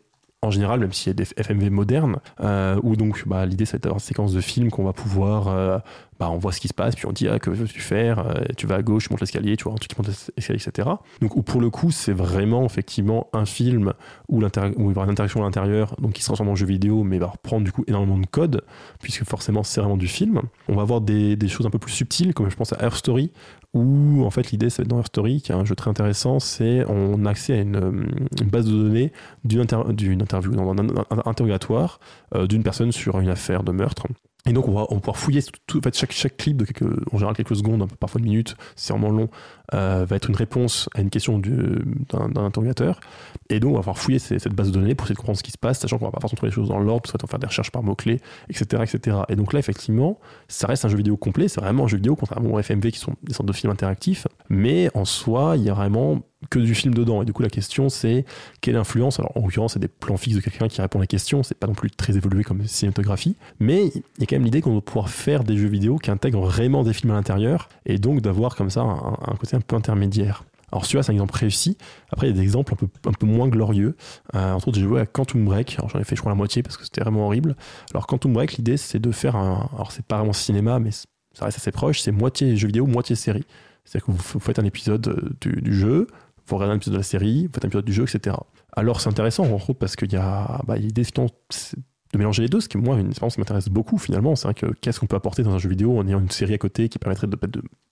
en 0.43 0.51
général, 0.51 0.79
même 0.79 0.93
s'il 0.93 1.07
y 1.07 1.11
a 1.11 1.15
des 1.15 1.25
FMV 1.39 1.71
modernes, 1.71 2.17
euh, 2.41 2.79
où 2.83 2.97
donc 2.97 3.27
bah, 3.27 3.47
l'idée 3.47 3.65
c'est 3.65 3.83
d'avoir 3.83 3.97
une 3.97 4.01
séquence 4.05 4.35
de 4.35 4.43
film 4.43 4.71
qu'on 4.71 4.85
va 4.85 4.93
pouvoir, 4.93 5.49
euh, 5.49 5.79
bah, 6.20 6.31
on 6.31 6.39
voit 6.39 6.53
ce 6.53 6.61
qui 6.61 6.69
se 6.69 6.74
passe, 6.74 6.95
puis 6.95 7.07
on 7.07 7.12
dit 7.12 7.28
ah, 7.28 7.39
que 7.39 7.51
veux-tu 7.51 7.81
faire, 7.81 8.19
Euh, 8.20 8.45
tu 8.57 8.66
vas 8.66 8.77
à 8.77 8.82
gauche, 8.82 9.05
tu 9.09 9.12
montes 9.12 9.20
l'escalier, 9.20 9.57
tu 9.57 9.65
vois 9.65 9.73
un 9.73 9.77
truc 9.77 9.91
qui 9.91 9.97
monte 10.01 10.09
l'escalier, 10.36 10.61
etc. 10.65 10.89
Donc 11.20 11.36
où 11.36 11.43
pour 11.43 11.61
le 11.61 11.70
coup 11.70 11.91
c'est 11.91 12.12
vraiment 12.12 12.65
effectivement 12.65 13.28
un 13.32 13.45
film 13.47 13.93
où, 14.28 14.36
où 14.39 14.41
il 14.41 14.45
va 14.45 14.51
y 14.57 14.91
avoir 14.91 15.05
une 15.05 15.11
interaction 15.11 15.41
à 15.43 15.45
l'intérieur, 15.45 15.97
donc 16.01 16.12
qui 16.12 16.20
se 16.23 16.27
transforme 16.27 16.49
en 16.51 16.55
jeu 16.55 16.66
vidéo, 16.66 17.03
mais 17.05 17.19
va 17.19 17.27
reprendre 17.27 17.65
du 17.65 17.73
coup 17.73 17.85
énormément 17.86 18.19
de 18.19 18.27
code, 18.27 18.62
puisque 19.03 19.24
forcément 19.24 19.62
c'est 19.62 19.81
vraiment 19.81 19.97
du 19.97 20.09
film. 20.09 20.41
On 20.69 20.74
va 20.77 20.82
avoir 20.82 21.01
des, 21.01 21.36
des 21.36 21.49
choses 21.49 21.66
un 21.66 21.70
peu 21.70 21.78
plus 21.78 21.93
subtiles, 21.93 22.32
comme 22.35 22.49
je 22.51 22.57
pense 22.57 22.73
à 22.73 22.82
Earth 22.82 22.97
Story, 22.97 23.32
où 23.73 24.23
en 24.24 24.31
fait 24.31 24.51
l'idée 24.53 24.70
c'est 24.70 24.85
dans 24.86 24.99
Earth 24.99 25.09
Story, 25.09 25.43
qui 25.43 25.51
est 25.53 25.55
un 25.55 25.65
jeu 25.65 25.74
très 25.74 25.91
intéressant, 25.91 26.39
c'est 26.39 26.85
on 26.89 27.24
a 27.27 27.31
accès 27.31 27.55
à 27.55 27.61
une, 27.61 28.07
base 28.45 28.66
de 28.66 28.70
données 28.73 29.12
d'une 29.45 29.61
inter- 29.62 29.82
interview, 29.89 30.53
d'un 30.53 30.78
un- 30.78 31.05
un 31.11 31.23
interrogatoire 31.27 31.99
euh, 32.35 32.47
d'une 32.47 32.62
personne 32.62 32.93
sur 32.93 33.19
une 33.19 33.28
affaire 33.28 33.62
de 33.65 33.73
meurtre. 33.73 34.07
Et 34.47 34.53
donc 34.53 34.69
on 34.69 34.73
va, 34.73 34.87
on 34.91 34.97
va 34.97 35.01
pouvoir 35.01 35.16
fouiller 35.16 35.41
tout, 35.66 35.79
en 35.79 35.81
fait, 35.81 35.97
chaque, 35.97 36.12
chaque 36.12 36.37
clip 36.37 36.59
de 36.59 36.66
quelques, 36.66 36.83
en 37.12 37.16
général 37.16 37.35
quelques 37.35 37.57
secondes, 37.57 37.89
peu, 37.89 37.97
parfois 37.97 38.19
une 38.19 38.27
minute, 38.27 38.57
c'est 38.77 38.93
vraiment 38.93 39.11
long, 39.11 39.31
euh, 39.73 40.05
va 40.07 40.16
être 40.16 40.29
une 40.29 40.37
réponse 40.37 40.91
à 40.95 41.01
une 41.01 41.09
question 41.09 41.39
du- 41.39 41.83
d'un 42.11 42.29
d'un 42.29 42.45
interrogateur. 42.45 43.01
Et 43.49 43.59
donc 43.59 43.71
on 43.71 43.75
va 43.77 43.81
pouvoir 43.81 43.97
fouiller 43.99 44.19
cette 44.19 44.53
base 44.55 44.71
de 44.71 44.79
données 44.79 44.95
pour 44.95 45.07
essayer 45.07 45.15
de 45.15 45.19
comprendre 45.19 45.39
ce 45.39 45.43
qui 45.43 45.51
se 45.51 45.57
passe, 45.57 45.79
sachant 45.81 45.97
qu'on 45.99 46.05
va 46.05 46.11
pas 46.11 46.21
forcément 46.21 46.37
trouver 46.37 46.51
les 46.51 46.55
choses 46.55 46.69
dans 46.69 46.79
l'ordre, 46.79 47.11
qu'on 47.11 47.19
va 47.27 47.31
faire 47.31 47.39
des 47.39 47.47
recherches 47.47 47.71
par 47.71 47.83
mots-clés, 47.83 48.21
etc., 48.51 48.83
etc. 48.83 49.16
Et 49.31 49.37
donc 49.37 49.55
là 49.55 49.59
effectivement, 49.61 50.19
ça 50.49 50.66
reste 50.66 50.85
un 50.85 50.89
jeu 50.89 50.97
vidéo 50.99 51.16
complet, 51.16 51.49
c'est 51.49 51.62
vraiment 51.62 51.85
un 51.85 51.89
jeu 51.89 51.97
vidéo, 51.97 52.15
contrairement 52.15 52.53
aux 52.53 52.59
FMV 52.61 52.91
qui 52.93 52.99
sont 52.99 53.15
des 53.23 53.33
sortes 53.33 53.49
de 53.49 53.53
films 53.55 53.73
interactifs, 53.73 54.27
mais 54.51 54.91
en 54.95 55.07
soi, 55.07 55.55
il 55.57 55.62
y 55.62 55.71
a 55.71 55.75
vraiment 55.75 56.21
que 56.51 56.59
du 56.59 56.75
film 56.75 56.95
dedans. 56.95 57.23
Et 57.23 57.25
du 57.25 57.33
coup, 57.33 57.43
la 57.43 57.51
question, 57.51 57.89
c'est 57.89 58.25
quelle 58.61 58.77
influence 58.77 59.19
Alors, 59.19 59.37
en 59.37 59.41
l'occurrence, 59.41 59.75
c'est 59.75 59.79
des 59.79 59.89
plans 59.89 60.16
fixes 60.16 60.37
de 60.37 60.41
quelqu'un 60.41 60.69
qui 60.69 60.81
répond 60.81 60.99
à 60.99 61.03
la 61.03 61.07
question, 61.07 61.43
c'est 61.43 61.59
pas 61.59 61.66
non 61.66 61.75
plus 61.75 61.91
très 61.91 62.16
évolué 62.16 62.45
comme 62.45 62.65
cinématographie, 62.66 63.37
mais 63.61 63.87
il 63.87 64.21
y 64.21 64.23
a 64.23 64.27
quand 64.27 64.37
même 64.37 64.45
l'idée 64.45 64.61
qu'on 64.61 64.75
va 64.75 64.81
pouvoir 64.81 65.09
faire 65.09 65.45
des 65.45 65.57
jeux 65.57 65.69
vidéo 65.69 65.97
qui 65.97 66.11
intègrent 66.11 66.43
vraiment 66.43 66.83
des 66.83 66.93
films 66.93 67.12
à 67.12 67.15
l'intérieur, 67.15 67.69
et 67.87 67.99
donc 67.99 68.21
d'avoir 68.21 68.57
comme 68.57 68.71
ça 68.71 68.83
un, 68.83 69.37
côté 69.37 69.57
un 69.57 69.61
peu 69.61 69.77
intermédiaire. 69.77 70.45
Alors 70.73 70.87
celui-là, 70.87 71.05
c'est 71.05 71.12
un 71.12 71.15
exemple 71.15 71.37
réussi. 71.37 71.77
Après, 72.11 72.27
il 72.27 72.31
y 72.31 72.33
a 72.33 72.37
des 72.37 72.43
exemples 72.43 72.75
un 72.75 72.77
peu, 72.77 72.89
un 73.07 73.12
peu 73.12 73.27
moins 73.27 73.47
glorieux. 73.47 73.97
Euh, 74.35 74.53
entre 74.55 74.69
autres, 74.69 74.79
j'ai 74.79 74.85
joué 74.85 75.01
à 75.01 75.07
Quantum 75.07 75.45
Break. 75.45 75.77
Alors 75.79 75.89
j'en 75.89 76.01
ai 76.01 76.05
fait, 76.05 76.16
je 76.16 76.21
crois, 76.21 76.33
la 76.33 76.37
moitié 76.37 76.65
parce 76.65 76.77
que 76.77 76.83
c'était 76.83 77.01
vraiment 77.01 77.27
horrible. 77.27 77.55
Alors 77.93 78.09
Quantum 78.09 78.33
Break, 78.33 78.55
l'idée, 78.55 78.77
c'est 78.77 78.99
de 78.99 79.12
faire 79.12 79.37
un... 79.37 79.69
Alors 79.75 79.93
c'est 79.93 80.05
pas 80.05 80.16
vraiment 80.19 80.33
cinéma, 80.33 80.81
mais 80.81 80.91
ça 80.91 81.45
reste 81.45 81.59
assez 81.59 81.71
proche. 81.71 82.01
C'est 82.01 82.11
moitié 82.11 82.57
jeu 82.57 82.66
vidéo, 82.66 82.87
moitié 82.87 83.15
série. 83.15 83.45
C'est-à-dire 83.85 84.07
que 84.07 84.12
vous, 84.12 84.41
faites 84.41 84.59
un 84.59 84.65
épisode 84.65 85.07
euh, 85.09 85.31
du 85.41 85.75
jeu, 85.75 86.09
vous 86.47 86.57
regardez 86.57 86.75
un 86.75 86.77
épisode 86.77 86.95
de 86.95 86.99
la 86.99 87.05
série, 87.05 87.49
faites 87.53 87.65
un 87.65 87.69
épisode 87.69 87.85
du 87.85 87.93
jeu, 87.93 88.05
etc. 88.05 88.37
Alors 88.77 89.01
c'est 89.01 89.09
intéressant, 89.09 89.45
en 89.45 89.57
gros, 89.57 89.75
parce 89.75 89.97
qu'il 89.97 90.12
y 90.12 90.16
a 90.16 90.61
bah, 90.66 90.77
finalement, 90.77 91.35
c'est 91.51 91.79
de 92.15 92.19
mélanger 92.19 92.43
les 92.43 92.49
deux, 92.49 92.61
ce 92.61 92.69
qui 92.69 92.78
moi 92.78 92.99
une 92.99 93.12
m'intéresse 93.39 93.69
beaucoup 93.69 93.99
finalement. 93.99 94.36
C'est 94.36 94.53
que 94.55 94.66
qu'est-ce 94.81 95.01
qu'on 95.01 95.07
peut 95.07 95.16
apporter 95.16 95.43
dans 95.43 95.55
un 95.55 95.59
jeu 95.59 95.69
vidéo 95.69 95.99
en 95.99 96.07
ayant 96.07 96.20
une 96.20 96.31
série 96.31 96.55
à 96.55 96.59
côté 96.59 96.89
qui 96.89 96.99
permettrait 96.99 97.27
de, 97.27 97.36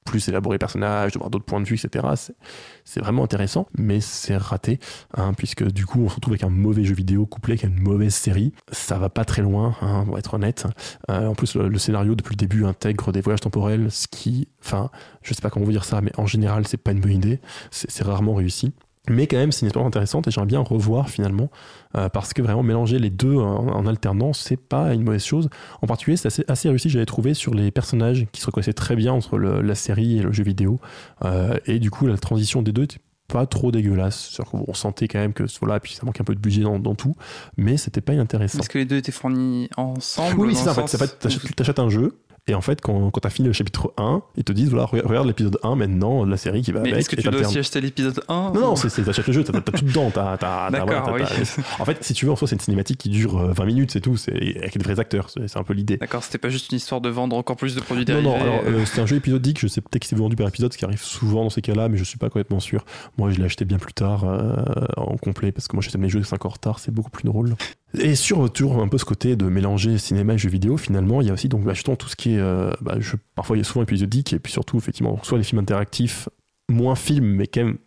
plus 0.04 0.28
élaborer 0.28 0.54
les 0.54 0.58
personnages, 0.58 1.12
de 1.12 1.18
voir 1.18 1.30
d'autres 1.30 1.44
points 1.44 1.60
de 1.60 1.66
vue, 1.66 1.76
etc. 1.76 2.06
C'est- 2.84 3.00
vraiment 3.00 3.24
intéressant, 3.24 3.66
mais 3.78 4.00
c'est 4.00 4.36
raté, 4.36 4.78
hein, 5.16 5.32
puisque 5.34 5.64
du 5.64 5.86
coup 5.86 6.04
on 6.04 6.08
se 6.08 6.14
retrouve 6.16 6.32
avec 6.32 6.44
un 6.44 6.50
mauvais 6.50 6.84
jeu 6.84 6.94
vidéo 6.94 7.26
couplé 7.26 7.52
avec 7.52 7.64
une 7.64 7.80
mauvaise 7.80 8.14
série. 8.14 8.52
Ça 8.70 8.98
va 8.98 9.08
pas 9.08 9.24
très 9.24 9.42
loin, 9.42 9.76
hein, 9.80 10.04
va 10.10 10.18
être 10.18 10.34
honnête. 10.34 10.66
Euh, 11.10 11.28
en 11.28 11.34
plus, 11.34 11.54
le, 11.54 11.68
le 11.68 11.78
scénario 11.78 12.14
depuis 12.14 12.34
le 12.34 12.38
début 12.38 12.64
intègre 12.64 13.12
des 13.12 13.20
voyages 13.20 13.40
temporels, 13.40 13.90
ce 13.90 14.06
qui, 14.08 14.48
enfin, 14.60 14.90
je 15.22 15.34
sais 15.34 15.42
pas 15.42 15.50
comment 15.50 15.64
vous 15.64 15.72
dire 15.72 15.84
ça, 15.84 16.00
mais 16.00 16.12
en 16.16 16.26
général, 16.26 16.66
c'est 16.66 16.76
pas 16.76 16.92
une 16.92 17.00
bonne 17.00 17.12
idée. 17.12 17.40
C'est 17.70 18.02
rarement 18.04 18.34
réussi. 18.34 18.72
Mais 19.08 19.26
quand 19.26 19.36
même, 19.36 19.50
c'est 19.50 19.62
une 19.62 19.66
expérience 19.66 19.88
intéressante 19.88 20.28
et 20.28 20.30
j'aimerais 20.30 20.46
bien 20.46 20.60
revoir 20.60 21.08
finalement, 21.10 21.50
euh, 21.96 22.08
parce 22.08 22.32
que 22.34 22.40
vraiment 22.40 22.62
mélanger 22.62 23.00
les 23.00 23.10
deux 23.10 23.34
en, 23.36 23.66
en 23.68 23.86
alternance, 23.86 24.38
c'est 24.38 24.56
pas 24.56 24.94
une 24.94 25.02
mauvaise 25.02 25.24
chose. 25.24 25.48
En 25.80 25.88
particulier, 25.88 26.16
c'est 26.16 26.28
assez, 26.28 26.44
assez 26.46 26.68
réussi, 26.68 26.88
j'avais 26.88 27.04
trouvé, 27.06 27.34
sur 27.34 27.52
les 27.52 27.72
personnages 27.72 28.26
qui 28.30 28.40
se 28.40 28.46
reconnaissaient 28.46 28.72
très 28.74 28.94
bien 28.94 29.12
entre 29.12 29.38
le- 29.38 29.60
la 29.60 29.74
série 29.74 30.18
et 30.18 30.22
le 30.22 30.30
jeu 30.32 30.44
vidéo. 30.44 30.80
Euh, 31.24 31.56
et 31.66 31.80
du 31.80 31.90
coup, 31.90 32.06
la 32.06 32.16
transition 32.16 32.62
des 32.62 32.70
deux 32.70 32.84
était 32.84 33.00
pas 33.26 33.46
trop 33.46 33.72
dégueulasse. 33.72 34.30
C'est-à-dire 34.30 34.52
qu'on 34.66 34.74
sentait 34.74 35.08
quand 35.08 35.18
même 35.18 35.32
que 35.32 35.44
voilà, 35.60 35.80
puis 35.80 35.94
ça 35.94 36.04
manque 36.06 36.20
un 36.20 36.24
peu 36.24 36.34
de 36.36 36.40
budget 36.40 36.62
dans, 36.62 36.78
dans 36.78 36.94
tout, 36.94 37.14
mais 37.56 37.76
c'était 37.78 38.02
pas 38.02 38.12
inintéressant. 38.12 38.60
Est-ce 38.60 38.68
que 38.68 38.78
les 38.78 38.84
deux 38.84 38.98
étaient 38.98 39.10
fournis 39.10 39.68
ensemble 39.76 40.38
Oui, 40.38 40.54
c'est 40.54 40.64
ça. 40.70 40.80
En 40.80 40.86
fait, 40.86 41.18
t'achètes 41.56 41.78
un 41.80 41.88
jeu. 41.88 42.18
Et 42.48 42.54
en 42.56 42.60
fait, 42.60 42.80
quand, 42.80 43.10
quand 43.12 43.20
tu 43.20 43.26
as 43.28 43.30
fini 43.30 43.46
le 43.46 43.52
chapitre 43.52 43.92
1, 43.98 44.20
ils 44.36 44.42
te 44.42 44.52
disent 44.52 44.70
voilà, 44.70 44.86
re- 44.86 45.06
regarde 45.06 45.28
l'épisode 45.28 45.58
1 45.62 45.76
maintenant 45.76 46.26
de 46.26 46.30
la 46.32 46.36
série 46.36 46.60
qui 46.62 46.72
va 46.72 46.80
Mais 46.80 46.88
avec. 46.88 47.00
est-ce 47.02 47.08
que 47.08 47.14
tu 47.14 47.28
dois 47.28 47.40
aussi 47.40 47.56
acheter 47.60 47.80
l'épisode 47.80 48.20
1 48.28 48.50
Non, 48.52 48.60
non, 48.60 48.76
c'est, 48.76 48.88
t'achètes 49.04 49.28
le 49.28 49.32
jeu, 49.32 49.44
t'as, 49.44 49.60
tout 49.60 49.84
dedans. 49.84 50.10
T'as, 50.10 50.36
voilà, 50.68 51.12
oui. 51.12 51.22
t'as- 51.22 51.62
En 51.80 51.84
fait, 51.84 52.02
si 52.02 52.14
tu 52.14 52.26
veux, 52.26 52.32
en 52.32 52.36
soi, 52.36 52.48
c'est 52.48 52.56
une 52.56 52.60
cinématique 52.60 52.98
qui 52.98 53.10
dure 53.10 53.38
euh, 53.38 53.52
20 53.52 53.64
minutes, 53.64 53.90
c'est 53.92 54.00
tout. 54.00 54.16
C'est 54.16 54.32
avec 54.58 54.76
des 54.76 54.82
vrais 54.82 54.98
acteurs. 54.98 55.30
C'est, 55.30 55.56
un 55.56 55.62
peu 55.62 55.72
l'idée. 55.72 55.98
D'accord, 55.98 56.24
c'était 56.24 56.38
pas 56.38 56.48
juste 56.48 56.72
une 56.72 56.78
histoire 56.78 57.00
de 57.00 57.08
vendre 57.10 57.36
encore 57.36 57.54
plus 57.56 57.76
de 57.76 57.80
produits 57.80 58.04
Non, 58.06 58.20
dérivés. 58.20 58.28
non, 58.28 58.40
alors 58.40 58.60
euh, 58.66 58.70
euh, 58.80 58.84
c'est 58.86 59.00
un 59.00 59.06
jeu 59.06 59.16
épisodique, 59.16 59.60
je 59.60 59.68
sais 59.68 59.80
peut-être 59.80 60.02
que 60.02 60.08
c'est 60.08 60.16
vendu 60.16 60.34
par 60.34 60.48
épisode, 60.48 60.72
ce 60.72 60.78
qui 60.78 60.84
arrive 60.84 61.00
souvent 61.02 61.44
dans 61.44 61.50
ces 61.50 61.62
cas-là, 61.62 61.88
mais 61.88 61.96
je 61.96 62.02
suis 62.02 62.18
pas 62.18 62.26
complètement 62.28 62.58
sûr. 62.58 62.84
Moi, 63.18 63.30
je 63.30 63.38
l'ai 63.38 63.44
acheté 63.44 63.64
bien 63.64 63.78
plus 63.78 63.92
tard 63.94 64.24
euh, 64.24 64.56
en 64.96 65.16
complet, 65.16 65.52
parce 65.52 65.68
que 65.68 65.76
moi, 65.76 65.82
j'étais 65.84 65.98
mes 65.98 66.08
jeux 66.08 66.24
5 66.24 66.44
ans 66.44 66.48
en 66.48 66.52
retard, 66.52 66.80
c'est 66.80 66.90
beaucoup 66.92 67.10
plus 67.10 67.24
drôle. 67.24 67.54
Et 67.98 68.14
sur 68.14 68.50
toujours 68.50 68.80
un 68.80 68.88
peu 68.88 68.96
ce 68.96 69.04
côté 69.04 69.36
de 69.36 69.44
mélanger 69.46 69.98
cinéma 69.98 70.34
et 70.34 70.38
jeux 70.38 70.48
vidéo, 70.48 70.76
finalement, 70.76 71.20
il 71.20 71.26
y 71.26 71.30
a 71.30 71.34
aussi 71.34 71.48
donc 71.48 71.62
bah, 71.64 71.74
justement 71.74 71.96
tout 71.96 72.08
ce 72.08 72.16
qui 72.16 72.34
est, 72.34 72.38
euh, 72.38 72.72
bah, 72.80 72.96
parfois 73.34 73.56
il 73.56 73.60
y 73.60 73.62
a 73.62 73.64
souvent 73.64 73.82
épisodique 73.82 74.32
et 74.32 74.38
puis 74.38 74.52
surtout 74.52 74.78
effectivement 74.78 75.18
soit 75.22 75.36
les 75.36 75.44
films 75.44 75.60
interactifs, 75.60 76.28
moins 76.70 76.94
films, 76.94 77.26
mais 77.26 77.46
quand 77.46 77.64
même. 77.64 77.78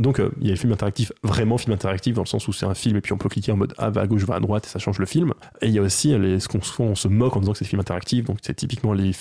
Donc 0.00 0.20
euh, 0.20 0.30
il 0.40 0.46
y 0.46 0.50
a 0.50 0.52
les 0.52 0.56
films 0.56 0.72
interactifs, 0.72 1.12
vraiment 1.22 1.56
films 1.56 1.74
interactifs 1.74 2.14
dans 2.14 2.22
le 2.22 2.28
sens 2.28 2.46
où 2.48 2.52
c'est 2.52 2.66
un 2.66 2.74
film 2.74 2.96
et 2.96 3.00
puis 3.00 3.12
on 3.12 3.18
peut 3.18 3.28
cliquer 3.28 3.52
en 3.52 3.56
mode 3.56 3.72
ah 3.78 3.90
va 3.90 4.02
à 4.02 4.06
gauche, 4.06 4.24
va 4.24 4.34
à 4.34 4.40
droite 4.40 4.66
et 4.66 4.68
ça 4.68 4.78
change 4.78 4.98
le 4.98 5.06
film. 5.06 5.32
Et 5.62 5.68
il 5.68 5.72
y 5.72 5.78
a 5.78 5.82
aussi 5.82 6.16
les, 6.18 6.38
ce 6.40 6.48
qu'on 6.48 6.94
se 6.94 7.08
moque 7.08 7.36
en 7.36 7.40
disant 7.40 7.52
que 7.52 7.58
c'est 7.58 7.64
des 7.64 7.70
films 7.70 7.80
interactifs, 7.80 8.24
donc 8.24 8.38
c'est 8.42 8.54
typiquement 8.54 8.92
les, 8.92 9.12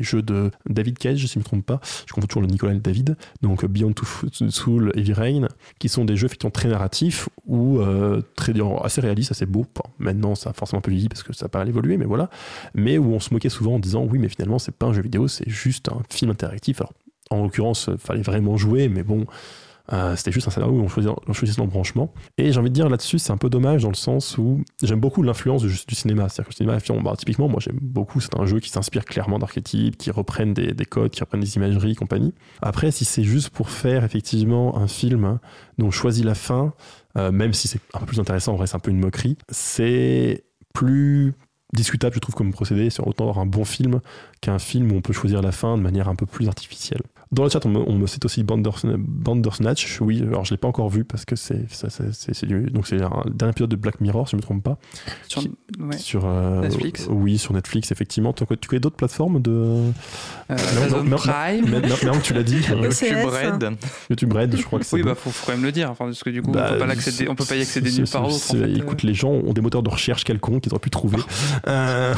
jeux 0.00 0.22
de 0.22 0.50
David 0.68 0.98
Cage, 0.98 1.20
si 1.20 1.26
je 1.26 1.38
ne 1.38 1.40
me 1.40 1.44
trompe 1.44 1.64
pas, 1.64 1.80
je 2.06 2.12
confonds 2.12 2.26
toujours 2.26 2.42
le 2.42 2.48
Nicolas 2.48 2.72
et 2.72 2.76
le 2.76 2.80
David, 2.80 3.16
donc 3.42 3.64
euh, 3.64 3.68
Beyond 3.68 3.92
Two 3.92 4.06
Soul, 4.50 4.92
Heavy 4.96 5.12
Rain, 5.12 5.48
qui 5.78 5.88
sont 5.88 6.04
des 6.04 6.16
jeux 6.16 6.26
effectivement 6.26 6.50
très 6.50 6.68
narratifs 6.68 7.28
ou 7.46 7.78
euh, 7.78 8.20
très 8.36 8.52
assez 8.82 9.00
réalistes, 9.00 9.30
assez 9.30 9.46
beaux. 9.46 9.66
Maintenant, 9.98 10.34
ça 10.34 10.50
a 10.50 10.52
forcément 10.52 10.78
un 10.78 10.82
peu 10.82 10.90
vieilli 10.90 11.08
parce 11.08 11.22
que 11.22 11.32
ça 11.32 11.46
a 11.46 11.48
pas 11.48 11.64
évolué, 11.66 11.96
mais 11.96 12.04
voilà. 12.04 12.30
Mais 12.74 12.98
où 12.98 13.12
on 13.12 13.20
se 13.20 13.32
moquait 13.32 13.48
souvent 13.48 13.74
en 13.74 13.78
disant 13.78 14.04
oui, 14.04 14.18
mais 14.18 14.28
finalement, 14.28 14.58
c'est 14.58 14.74
pas 14.74 14.86
un 14.86 14.92
jeu 14.92 15.02
vidéo, 15.02 15.28
c'est 15.28 15.48
juste 15.48 15.88
un 15.88 16.02
film 16.10 16.30
interactif. 16.30 16.80
Alors, 16.80 16.92
en 17.30 17.42
l'occurrence, 17.42 17.90
fallait 17.98 18.22
vraiment 18.22 18.56
jouer, 18.56 18.88
mais 18.88 19.02
bon. 19.02 19.26
Euh, 19.92 20.16
c'était 20.16 20.32
juste 20.32 20.48
un 20.48 20.50
scénario 20.50 20.74
où 20.74 20.82
on 20.82 20.88
choisissait, 20.88 21.60
on 21.60 21.64
l'embranchement. 21.64 22.12
Et 22.38 22.52
j'ai 22.52 22.58
envie 22.58 22.70
de 22.70 22.74
dire 22.74 22.88
là-dessus, 22.88 23.18
c'est 23.18 23.32
un 23.32 23.36
peu 23.36 23.50
dommage 23.50 23.82
dans 23.82 23.90
le 23.90 23.94
sens 23.94 24.38
où 24.38 24.62
j'aime 24.82 25.00
beaucoup 25.00 25.22
l'influence 25.22 25.62
du, 25.62 25.94
cinéma. 25.94 26.28
C'est-à-dire 26.28 26.44
que 26.44 26.64
le 26.64 26.78
cinéma, 26.80 27.02
bah, 27.02 27.14
typiquement, 27.16 27.48
moi 27.48 27.60
j'aime 27.60 27.78
beaucoup, 27.80 28.20
c'est 28.20 28.36
un 28.38 28.46
jeu 28.46 28.60
qui 28.60 28.70
s'inspire 28.70 29.04
clairement 29.04 29.38
d'archétypes, 29.38 29.96
qui 29.98 30.10
reprennent 30.10 30.54
des, 30.54 30.72
des 30.72 30.84
codes, 30.84 31.10
qui 31.10 31.20
reprennent 31.20 31.40
des 31.40 31.56
imageries 31.56 31.94
compagnie. 31.94 32.32
Après, 32.62 32.90
si 32.90 33.04
c'est 33.04 33.24
juste 33.24 33.50
pour 33.50 33.70
faire 33.70 34.04
effectivement 34.04 34.78
un 34.78 34.88
film 34.88 35.24
hein, 35.24 35.40
dont 35.78 35.88
on 35.88 35.90
choisit 35.90 36.24
la 36.24 36.34
fin, 36.34 36.72
euh, 37.18 37.30
même 37.30 37.52
si 37.52 37.68
c'est 37.68 37.80
un 37.92 38.00
peu 38.00 38.06
plus 38.06 38.20
intéressant, 38.20 38.54
vrai 38.56 38.66
c'est 38.66 38.76
un 38.76 38.80
peu 38.80 38.90
une 38.90 39.00
moquerie, 39.00 39.36
c'est 39.50 40.44
plus 40.72 41.34
discutable, 41.74 42.14
je 42.14 42.20
trouve, 42.20 42.34
comme 42.34 42.52
procédé. 42.52 42.88
C'est 42.88 43.02
autant 43.02 43.24
avoir 43.24 43.38
un 43.38 43.46
bon 43.46 43.64
film 43.64 44.00
qu'un 44.40 44.58
film 44.58 44.92
où 44.92 44.96
on 44.96 45.00
peut 45.00 45.12
choisir 45.12 45.42
la 45.42 45.52
fin 45.52 45.76
de 45.76 45.82
manière 45.82 46.08
un 46.08 46.14
peu 46.14 46.26
plus 46.26 46.48
artificielle. 46.48 47.02
Dans 47.34 47.44
le 47.44 47.50
chat, 47.50 47.64
on 47.66 47.68
me, 47.68 47.78
on 47.78 47.94
me 47.98 48.06
cite 48.06 48.24
aussi 48.24 48.42
Banders- 48.44 48.84
Bandersnatch. 48.98 50.00
Oui, 50.00 50.22
alors 50.22 50.44
je 50.44 50.52
l'ai 50.52 50.56
pas 50.56 50.68
encore 50.68 50.88
vu 50.88 51.04
parce 51.04 51.24
que 51.24 51.36
c'est 51.36 51.66
donc 52.72 52.86
c'est 52.86 53.02
un 53.02 53.22
dernier 53.32 53.50
épisode 53.52 53.70
de 53.70 53.76
Black 53.76 54.00
Mirror, 54.00 54.28
si 54.28 54.32
je 54.32 54.36
me 54.36 54.42
trompe 54.42 54.62
pas. 54.62 54.78
Sur- 55.28 55.42
Qui- 55.42 55.50
ouais. 55.80 55.96
Sur 55.98 56.22
euh, 56.26 56.60
Netflix 56.62 57.06
Oui, 57.10 57.38
sur 57.38 57.52
Netflix, 57.54 57.92
effectivement. 57.92 58.32
Tu 58.32 58.44
tu 58.60 58.68
connais 58.68 58.80
d'autres 58.80 58.96
plateformes 58.96 59.40
de 59.42 59.50
Euh, 59.50 59.90
Non, 60.50 60.56
Amazon 60.82 60.96
non, 60.98 61.10
non, 61.10 61.16
Prime. 61.16 61.64
Non, 61.70 62.12
non, 62.12 62.20
tu 62.22 62.34
l'as 62.34 62.42
dit. 62.42 62.60
euh. 62.70 62.84
YouTube 62.90 63.24
Red. 63.26 63.76
YouTube 64.10 64.32
Red, 64.32 64.56
je 64.56 64.62
crois 64.62 64.78
que 64.78 64.84
c'est. 64.84 64.96
Oui, 64.96 65.02
bah 65.02 65.14
faut, 65.14 65.30
faut 65.30 65.46
quand 65.46 65.52
même 65.52 65.64
le 65.64 65.72
dire, 65.72 65.90
enfin, 65.90 66.04
parce 66.06 66.22
que 66.22 66.30
du 66.30 66.42
coup, 66.42 66.52
Bah, 66.52 66.66
on 66.68 66.72
peut 66.74 66.78
pas 66.78 66.86
l'accéder, 66.86 67.28
on 67.28 67.34
peut 67.34 67.44
pas 67.44 67.56
y 67.56 67.62
accéder 67.62 67.90
nulle 67.90 68.08
part 68.08 68.24
en 68.24 68.30
fait, 68.30 68.56
euh. 68.56 68.76
Écoute, 68.76 69.02
les 69.02 69.14
gens 69.14 69.30
ont 69.30 69.52
des 69.52 69.60
moteurs 69.60 69.82
de 69.82 69.90
recherche 69.90 70.24
quelconques 70.24 70.62
qu'ils 70.62 70.72
auraient 70.72 70.80
pu 70.80 70.90
trouver. 70.90 71.18
Euh, 71.66 72.14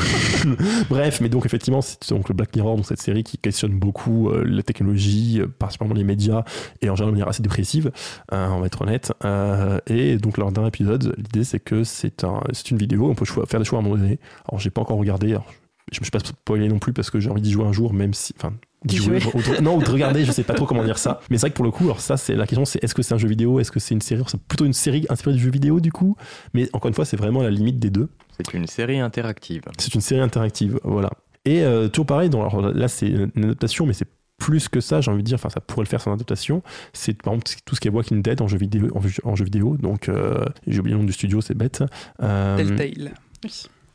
Bref, 0.91 1.21
mais 1.21 1.29
donc 1.29 1.47
effectivement, 1.47 1.81
c'est 1.81 2.09
donc 2.11 2.29
le 2.29 2.35
Black 2.35 2.55
Mirror, 2.57 2.77
donc 2.77 2.87
cette 2.87 3.01
série 3.01 3.23
qui 3.23 3.39
questionne 3.39 3.73
beaucoup 3.79 4.29
euh, 4.31 4.45
la 4.45 4.63
technologie, 4.63 5.06
euh, 5.41 5.47
particulièrement 5.47 5.95
les 5.95 6.05
médias, 6.05 6.45
et 6.83 6.91
en 6.91 6.97
général 6.97 7.13
de 7.13 7.19
manière 7.19 7.29
assez 7.29 7.43
dépressive, 7.43 7.91
euh, 8.33 8.49
on 8.49 8.61
va 8.61 8.67
être 8.67 8.83
honnête. 8.83 9.13
Euh, 9.25 9.79
et 9.87 10.17
donc 10.17 10.39
leur 10.39 10.53
dernier 10.53 10.69
épisode, 10.69 11.15
l'idée 11.17 11.45
c'est 11.45 11.61
que 11.61 11.85
c'est 11.85 12.25
un, 12.25 12.41
c'est 12.53 12.71
une 12.71 12.79
vidéo, 12.79 13.09
on 13.09 13.15
peut 13.15 13.25
faire 13.47 13.61
des 13.61 13.67
choix 13.67 13.79
à 13.79 13.83
un 13.83 13.85
moment 13.85 13.97
donné. 13.97 14.19
Alors 14.49 14.61
j'ai 14.61 14.71
pas 14.71 14.81
encore 14.81 14.99
regardé, 14.99 15.31
alors, 15.31 15.47
je 15.93 16.01
me 16.01 16.05
suis 16.05 16.11
pas 16.11 16.19
spoilé 16.19 16.69
non 16.69 16.79
plus 16.79 16.93
parce 16.93 17.11
que 17.11 17.21
j'ai 17.21 17.31
envie 17.31 17.43
d'y 17.43 17.53
jouer 17.53 17.65
un 17.65 17.73
jour, 17.73 17.93
même 17.93 18.13
si, 18.13 18.35
enfin, 18.37 18.55
jouer, 18.93 19.21
jouer. 19.21 19.61
non, 19.63 19.77
ou 19.77 19.83
de 19.83 19.89
regarder, 19.89 20.25
je 20.25 20.33
sais 20.33 20.43
pas 20.43 20.55
trop 20.55 20.67
comment 20.67 20.85
dire 20.85 20.99
ça. 20.99 21.21
Mais 21.31 21.37
c'est 21.37 21.43
vrai 21.43 21.51
que 21.51 21.57
pour 21.57 21.65
le 21.65 21.71
coup, 21.71 21.85
alors 21.85 22.01
ça, 22.01 22.17
c'est 22.17 22.35
la 22.35 22.47
question, 22.47 22.65
c'est 22.65 22.83
est-ce 22.83 22.95
que 22.95 23.03
c'est 23.03 23.15
un 23.15 23.19
jeu 23.19 23.29
vidéo, 23.29 23.61
est-ce 23.61 23.71
que 23.71 23.79
c'est 23.79 23.95
une 23.95 24.01
série, 24.01 24.23
c'est 24.27 24.41
plutôt 24.41 24.65
une 24.65 24.73
série 24.73 25.07
inspirée 25.09 25.35
du 25.37 25.43
jeu 25.43 25.51
vidéo 25.51 25.81
du 25.81 25.93
coup. 25.93 26.17
Mais 26.55 26.69
encore 26.73 26.89
une 26.89 26.95
fois, 26.95 27.05
c'est 27.05 27.17
vraiment 27.17 27.41
à 27.41 27.45
la 27.45 27.51
limite 27.51 27.79
des 27.79 27.91
deux. 27.91 28.09
C'est 28.37 28.53
une 28.53 28.67
série 28.67 28.99
interactive. 28.99 29.63
C'est 29.79 29.95
une 29.95 30.01
série 30.01 30.21
interactive, 30.21 30.81
voilà. 30.83 31.11
Et 31.45 31.63
euh, 31.63 31.89
toujours 31.89 32.07
pareil, 32.07 32.29
dans, 32.29 32.47
alors 32.47 32.61
là 32.61 32.89
c'est 32.89 33.07
une 33.07 33.45
adaptation, 33.45 33.87
mais 33.87 33.93
c'est 33.93 34.09
plus 34.39 34.69
que 34.69 34.81
ça, 34.81 35.01
j'ai 35.01 35.11
envie 35.11 35.23
de 35.23 35.27
dire, 35.27 35.37
enfin 35.37 35.49
ça 35.49 35.61
pourrait 35.61 35.85
le 35.85 35.89
faire 35.89 36.01
sans 36.01 36.13
adaptation. 36.13 36.63
C'est 36.93 37.15
par 37.23 37.35
exemple 37.35 37.51
tout 37.65 37.75
ce 37.75 37.81
qui 37.81 37.89
est 37.89 37.91
Walking 37.91 38.23
Dead 38.23 38.41
en 38.41 38.49
jeu 38.49 38.59
vidéo, 38.59 38.89
en, 38.95 39.01
jeu- 39.01 39.23
en 39.25 39.35
jeu 39.37 39.45
vidéo. 39.45 39.77
Donc 39.79 40.09
euh, 40.09 40.45
j'ai 40.67 40.79
oublié 40.81 40.95
le 40.95 41.01
nom 41.01 41.07
du 41.07 41.13
studio, 41.13 41.41
c'est 41.41 41.55
bête. 41.55 41.83
Euh, 42.23 42.57
Telltale. 42.57 43.15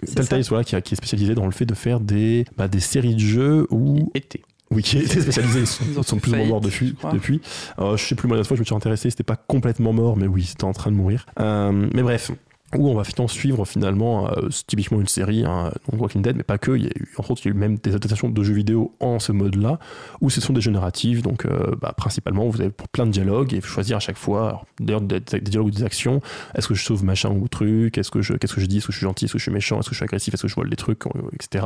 C'est 0.04 0.16
Telltale, 0.16 0.42
voilà, 0.50 0.64
qui, 0.64 0.82
qui 0.82 0.94
est 0.94 0.98
spécialisé 0.98 1.36
dans 1.36 1.46
le 1.46 1.52
fait 1.52 1.66
de 1.66 1.76
faire 1.76 2.00
des, 2.00 2.46
bah, 2.58 2.68
des 2.68 2.80
séries 2.80 3.14
de 3.16 3.20
jeux 3.20 3.68
où 3.70 4.12
Été. 4.16 4.42
oui, 4.72 4.82
qui 4.82 4.98
était 4.98 5.22
spécialisé, 5.22 5.60
ils 5.62 5.68
sont, 5.68 5.84
Ils 6.16 6.20
plus 6.22 6.32
ou 6.34 6.36
moins 6.38 6.46
morts 6.48 6.62
depuis. 6.62 6.88
je 6.90 6.94
crois. 6.94 7.12
depuis. 7.12 7.40
Euh, 7.78 7.96
je 7.98 8.04
sais 8.06 8.16
plus, 8.16 8.28
moi, 8.28 8.36
la 8.36 8.40
dernière 8.42 8.48
fois, 8.48 8.56
je 8.58 8.62
me 8.62 8.66
suis 8.66 8.74
intéressé, 8.76 9.12
c'était 9.12 9.24
pas 9.24 9.36
complètement 9.36 9.94
mort, 9.94 10.18
mais 10.18 10.26
oui, 10.28 10.44
c'était 10.44 10.64
en 10.64 10.74
train 10.74 10.90
de 10.92 10.96
mourir. 10.96 11.28
Euh, 11.40 11.88
mais 11.94 12.02
bref. 12.02 12.32
Où 12.78 12.90
on 12.90 12.96
va 12.96 13.04
finalement 13.04 13.28
suivre 13.28 13.66
finalement, 13.66 14.30
euh, 14.32 14.50
typiquement 14.66 15.00
une 15.00 15.08
série, 15.08 15.46
hein, 15.46 15.72
donc 15.90 16.02
Walking 16.02 16.22
Dead, 16.22 16.36
mais 16.36 16.44
pas 16.44 16.58
que. 16.58 16.72
Il 16.72 16.84
y 16.84 16.88
a 16.88 16.92
eu, 16.96 17.08
entre 17.18 17.32
autres, 17.32 17.42
il 17.46 17.50
y 17.50 17.52
a 17.52 17.56
eu 17.56 17.58
même 17.58 17.78
des 17.78 17.92
adaptations 17.92 18.30
de 18.30 18.44
jeux 18.44 18.54
vidéo 18.54 18.96
en 19.00 19.20
ce 19.20 19.32
mode-là, 19.32 19.78
où 20.22 20.30
ce 20.30 20.42
sont 20.42 20.54
des 20.54 20.62
jeux. 20.62 20.72
Donc, 20.72 21.46
euh, 21.46 21.76
bah, 21.80 21.94
principalement, 21.96 22.48
vous 22.48 22.62
avez 22.62 22.70
pour 22.70 22.88
plein 22.88 23.06
de 23.06 23.12
dialogues 23.12 23.54
et 23.54 23.62
choisir 23.62 23.98
à 23.98 24.00
chaque 24.00 24.18
fois, 24.18 24.64
d'ailleurs, 24.80 25.02
des, 25.02 25.20
dialogues 25.20 25.68
ou 25.68 25.72
des 25.72 25.84
actions. 25.84 26.22
Est-ce 26.56 26.68
que 26.68 26.74
je 26.74 26.84
sauve 26.84 27.04
machin 27.04 27.30
ou 27.30 27.48
truc? 27.48 27.98
Est-ce 27.98 28.12
que 28.12 28.22
je, 28.22 28.34
qu'est-ce 28.34 28.54
que 28.54 28.62
je 28.62 28.66
dis? 28.66 28.78
Est-ce 28.78 28.88
que 28.88 28.94
je 28.94 28.98
suis 28.98 29.06
gentil? 29.06 29.26
Est-ce 29.26 29.34
que 29.34 29.40
je 29.40 29.44
suis 29.44 29.52
méchant? 29.52 29.80
Est-ce 29.80 29.90
que 29.90 29.96
je 29.96 29.98
suis 29.98 30.06
agressif? 30.06 30.34
Est-ce 30.34 30.44
que 30.44 30.48
je 30.48 30.56
vole 30.56 30.70
des 30.70 30.76
trucs? 30.76 31.06
Euh, 31.08 31.10
Etc. 31.34 31.66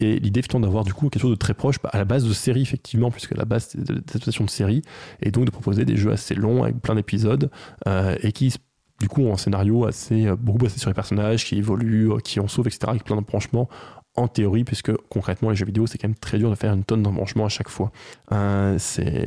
Et 0.00 0.18
l'idée 0.18 0.40
étant 0.40 0.60
d'avoir 0.60 0.84
du 0.84 0.92
coup 0.92 1.08
quelque 1.08 1.22
chose 1.22 1.30
de 1.30 1.36
très 1.36 1.54
proche, 1.54 1.76
bah, 1.82 1.90
à 1.92 1.98
la 1.98 2.04
base 2.04 2.24
de 2.24 2.32
série 2.32 2.62
effectivement, 2.62 3.10
puisque 3.10 3.32
à 3.32 3.36
la 3.36 3.44
base 3.44 3.68
c'est 3.70 3.82
des 3.82 3.92
adaptations 3.92 4.44
de 4.44 4.50
série, 4.50 4.82
et 5.22 5.30
donc 5.30 5.44
de 5.44 5.50
proposer 5.50 5.84
des 5.84 5.96
jeux 5.96 6.12
assez 6.12 6.34
longs 6.34 6.64
avec 6.64 6.80
plein 6.80 6.94
d'épisodes 6.94 7.50
et 7.86 8.32
qui 8.32 8.54
du 9.00 9.08
coup 9.08 9.22
ont 9.22 9.32
un 9.32 9.36
scénario 9.36 9.86
assez 9.86 10.26
euh, 10.26 10.36
beaucoup 10.36 10.58
basé 10.58 10.78
sur 10.78 10.90
les 10.90 10.94
personnages 10.94 11.44
qui 11.44 11.56
évoluent, 11.56 12.12
euh, 12.12 12.18
qui 12.18 12.40
en 12.40 12.48
sauvent, 12.48 12.66
etc. 12.66 12.86
avec 12.88 13.04
plein 13.04 13.16
d'embranchements 13.16 13.68
en 14.16 14.28
théorie, 14.28 14.64
puisque 14.64 14.92
concrètement 15.08 15.50
les 15.50 15.56
jeux 15.56 15.66
vidéo 15.66 15.86
c'est 15.86 15.98
quand 15.98 16.08
même 16.08 16.14
très 16.16 16.38
dur 16.38 16.48
de 16.50 16.54
faire 16.54 16.72
une 16.72 16.84
tonne 16.84 17.02
d'embranchements 17.02 17.46
à 17.46 17.48
chaque 17.48 17.68
fois. 17.68 17.90
Euh, 18.32 18.78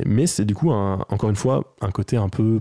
mais 0.06 0.26
c'est 0.26 0.44
du 0.44 0.54
coup 0.54 0.70
encore 0.70 1.28
une 1.30 1.36
fois 1.36 1.76
un 1.80 1.90
côté 1.90 2.16
un 2.16 2.28
peu 2.28 2.60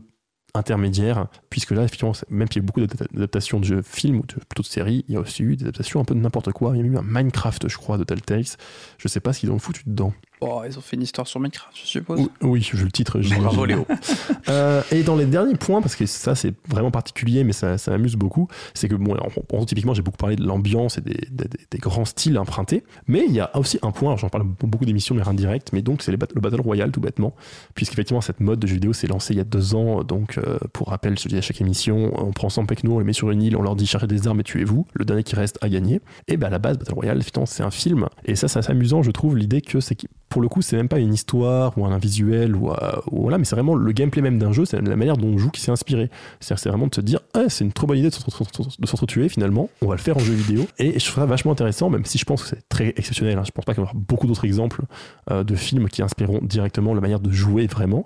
intermédiaire, 0.54 1.28
puisque 1.50 1.72
là, 1.72 1.84
effectivement, 1.84 2.14
même 2.30 2.48
s'il 2.52 2.62
y 2.62 2.66
a 2.66 2.66
beaucoup 2.66 2.82
d'adapta- 2.82 3.14
d'adaptations 3.14 3.60
de 3.60 3.66
jeux 3.66 3.82
films 3.82 4.18
ou 4.20 4.26
de, 4.26 4.34
plutôt 4.34 4.64
de 4.64 4.68
séries, 4.68 5.06
il 5.08 5.14
y 5.14 5.18
a 5.18 5.20
aussi 5.20 5.44
eu 5.44 5.56
des 5.56 5.66
adaptations 5.66 6.00
un 6.00 6.06
peu 6.06 6.16
de 6.16 6.20
n'importe 6.20 6.52
quoi. 6.52 6.76
Il 6.76 6.80
y 6.80 6.84
a 6.84 6.86
eu 6.86 6.98
un 6.98 7.04
Minecraft, 7.04 7.68
je 7.68 7.78
crois, 7.78 7.98
de 7.98 8.04
Telltale. 8.04 8.44
Je 8.98 9.08
sais 9.08 9.20
pas 9.20 9.34
ce 9.34 9.42
qu'ils 9.42 9.52
ont 9.52 9.60
foutu 9.60 9.84
dedans. 9.86 10.14
Oh, 10.40 10.62
ils 10.70 10.78
ont 10.78 10.82
fait 10.82 10.96
une 10.96 11.02
histoire 11.02 11.26
sur 11.28 11.40
Minecraft, 11.40 11.76
je 11.76 11.88
suppose. 11.88 12.30
Oui, 12.42 12.62
je 12.62 12.84
le 12.84 12.92
titre. 12.92 13.20
Bravo 13.40 13.66
Léo. 13.66 13.86
Euh, 14.50 14.82
et 14.94 15.04
dans 15.04 15.18
les 15.18 15.26
derniers 15.26 15.56
points, 15.56 15.82
parce 15.82 15.96
que 15.98 16.06
ça 16.06 16.34
c'est 16.34 16.54
vraiment 16.70 16.90
particulier, 16.90 17.44
mais 17.44 17.52
ça, 17.52 17.78
ça 17.78 17.92
m'amuse 17.92 18.16
beaucoup, 18.16 18.48
c'est 18.74 18.88
que 18.88 18.96
bon, 18.96 19.18
on- 19.52 19.66
typiquement 19.66 19.94
j'ai 19.94 20.02
beaucoup 20.02 20.16
parlé 20.18 20.38
de 20.38 20.44
l'ambiance 20.46 20.98
et 20.98 21.02
des, 21.02 21.18
des- 21.32 21.50
des 21.70 21.78
grands 21.80 22.06
styles 22.06 22.38
empruntés, 22.40 22.86
mais 23.08 23.26
il 23.28 23.34
y 23.34 23.42
a 23.42 23.56
aussi 23.58 23.78
un 23.82 23.92
point, 23.92 24.16
j'en 24.16 24.30
parle 24.30 24.46
beaucoup 24.46 24.86
d'émissions 24.86 25.16
de 25.16 25.20
manière 25.20 25.32
indirecte, 25.34 25.72
mais 25.74 25.82
donc 25.82 26.02
c'est 26.02 26.12
le 26.12 26.18
Battle 26.18 26.62
Royale 26.62 26.92
tout 26.92 27.02
bêtement, 27.02 27.36
puisqu'effectivement 27.76 28.22
cette 28.22 28.40
mode 28.40 28.60
de 28.60 28.68
jeu 28.68 28.76
vidéo 28.76 28.94
s'est 28.94 29.08
lancée 29.08 29.34
il 29.34 29.38
y 29.38 29.42
a 29.42 29.46
deux 29.46 29.76
ans, 29.76 30.02
donc 30.06 30.38
euh, 30.38 30.58
pour 30.72 30.88
rappel, 30.90 31.20
je 31.20 31.26
le 31.26 31.30
dis 31.32 31.38
à 31.38 31.42
chaque 31.42 31.60
émission, 31.60 32.14
on 32.18 32.32
prend 32.32 32.48
100 32.50 32.66
pecnos, 32.68 32.94
on 32.96 33.00
les 33.00 33.06
met 33.06 33.12
sur 33.14 33.30
une 33.32 33.42
île, 33.42 33.58
on 33.58 33.62
leur 33.64 33.76
dit 33.76 33.86
cherchez 33.86 34.08
des 34.08 34.28
armes 34.30 34.40
et 34.40 34.44
tuez-vous, 34.44 34.88
le 34.94 35.04
dernier 35.04 35.24
qui 35.24 35.36
reste 35.36 35.58
a 35.62 35.68
gagné, 35.68 36.00
et 36.30 36.38
ben 36.38 36.48
à 36.48 36.52
la 36.52 36.60
base 36.60 36.78
Battle 36.78 36.94
Royale, 36.94 37.22
c'est 37.46 37.64
un 37.64 37.72
film, 37.72 38.08
et 38.24 38.36
ça 38.38 38.48
c'est 38.48 38.60
assez 38.60 38.72
amusant 38.72 39.04
je 39.04 39.12
trouve, 39.12 39.36
l'idée 39.36 39.62
que 39.62 39.82
c'est 39.82 39.96
pour 40.30 40.42
le 40.42 40.48
coup 40.50 40.62
c'est 40.62 40.76
même 40.76 40.90
pas 40.90 41.00
une 41.00 41.14
histoire 41.14 41.78
ou 41.78 41.86
un 41.86 41.98
visuel 41.98 42.56
ou, 42.56 42.70
euh, 42.72 42.76
ou 43.12 43.22
voilà 43.22 43.38
mais 43.38 43.46
c'est 43.46 43.56
vraiment 43.56 43.76
le 43.76 43.92
gameplay 43.92 44.22
même 44.22 44.38
d'un 44.38 44.52
jeu 44.52 44.66
c'est 44.66 44.82
la 44.82 44.96
manière 44.96 45.18
dont 45.18 45.28
on 45.28 45.38
joue 45.38 45.50
qui 45.50 45.62
s'est 45.62 45.72
inspiré 45.72 46.10
c'est 46.40 46.54
à 46.54 46.56
dire 46.56 46.60
c'est 46.64 46.70
vraiment 46.70 46.88
de 46.88 46.96
se 46.96 47.02
dire 47.02 47.20
ah, 47.34 47.44
c'est 47.50 47.64
une 47.64 47.72
trop 47.72 47.88
bonne 47.88 47.98
idée 47.98 48.10
de 48.10 48.14
s'entre- 48.14 48.80
de 48.80 48.88
s'entretuer 48.88 49.30
finalement 49.30 49.70
on 49.82 49.88
va 49.88 49.96
le 49.96 50.02
faire 50.02 50.18
en 50.18 50.20
jeu 50.20 50.34
vidéo 50.34 50.66
et 50.80 51.00
je 51.00 51.06
trouve 51.06 51.24
ça 51.24 51.26
vachement 51.26 51.52
intéressant 51.54 51.90
même 51.90 52.06
si 52.06 52.18
je 52.18 52.26
pense 52.26 52.44
que 52.44 52.50
c'est 52.50 52.68
très 52.70 52.90
exceptionnel 52.98 53.38
hein. 53.38 53.44
je 53.46 53.52
pense 53.52 53.66
pas 53.66 53.74
qu'il 53.74 53.82
y 53.82 53.88
avoir 53.88 53.96
beaucoup 53.96 54.28
d'autres 54.28 54.46
exemples 54.46 54.82
euh, 55.32 55.44
de 55.44 55.56
films 55.56 55.88
qui 55.88 56.02
inspireront 56.02 56.40
directement 56.44 56.94
la 56.94 57.02
manière 57.02 57.20
de 57.20 57.32
jouer 57.32 57.68
vraiment 57.68 58.06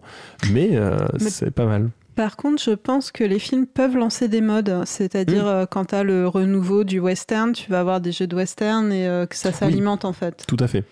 mais, 0.52 0.70
euh, 0.74 0.98
Mais- 1.20 1.30
c'est 1.30 1.52
pas 1.52 1.66
mal 1.66 1.90
Par 2.16 2.36
contre, 2.36 2.62
je 2.62 2.72
pense 2.72 3.10
que 3.12 3.24
les 3.24 3.40
films 3.40 3.66
peuvent 3.66 3.96
lancer 3.96 4.28
des 4.28 4.42
modes, 4.42 4.84
c'est-à-dire 4.86 5.48
euh, 5.48 5.66
quand 5.66 5.86
tu 5.86 5.96
as 5.96 6.04
le 6.04 6.28
renouveau 6.28 6.84
du 6.84 7.00
western, 7.00 7.54
tu 7.54 7.72
vas 7.72 7.80
avoir 7.80 8.02
des 8.02 8.12
jeux 8.12 8.28
de 8.28 8.36
western 8.36 8.92
et 8.92 9.08
euh, 9.08 9.26
que 9.26 9.36
ça 9.36 9.52
s'alimente 9.54 10.04
en 10.06 10.12
fait. 10.14 10.44
Tout 10.48 10.58
à 10.60 10.68
fait. 10.68 10.84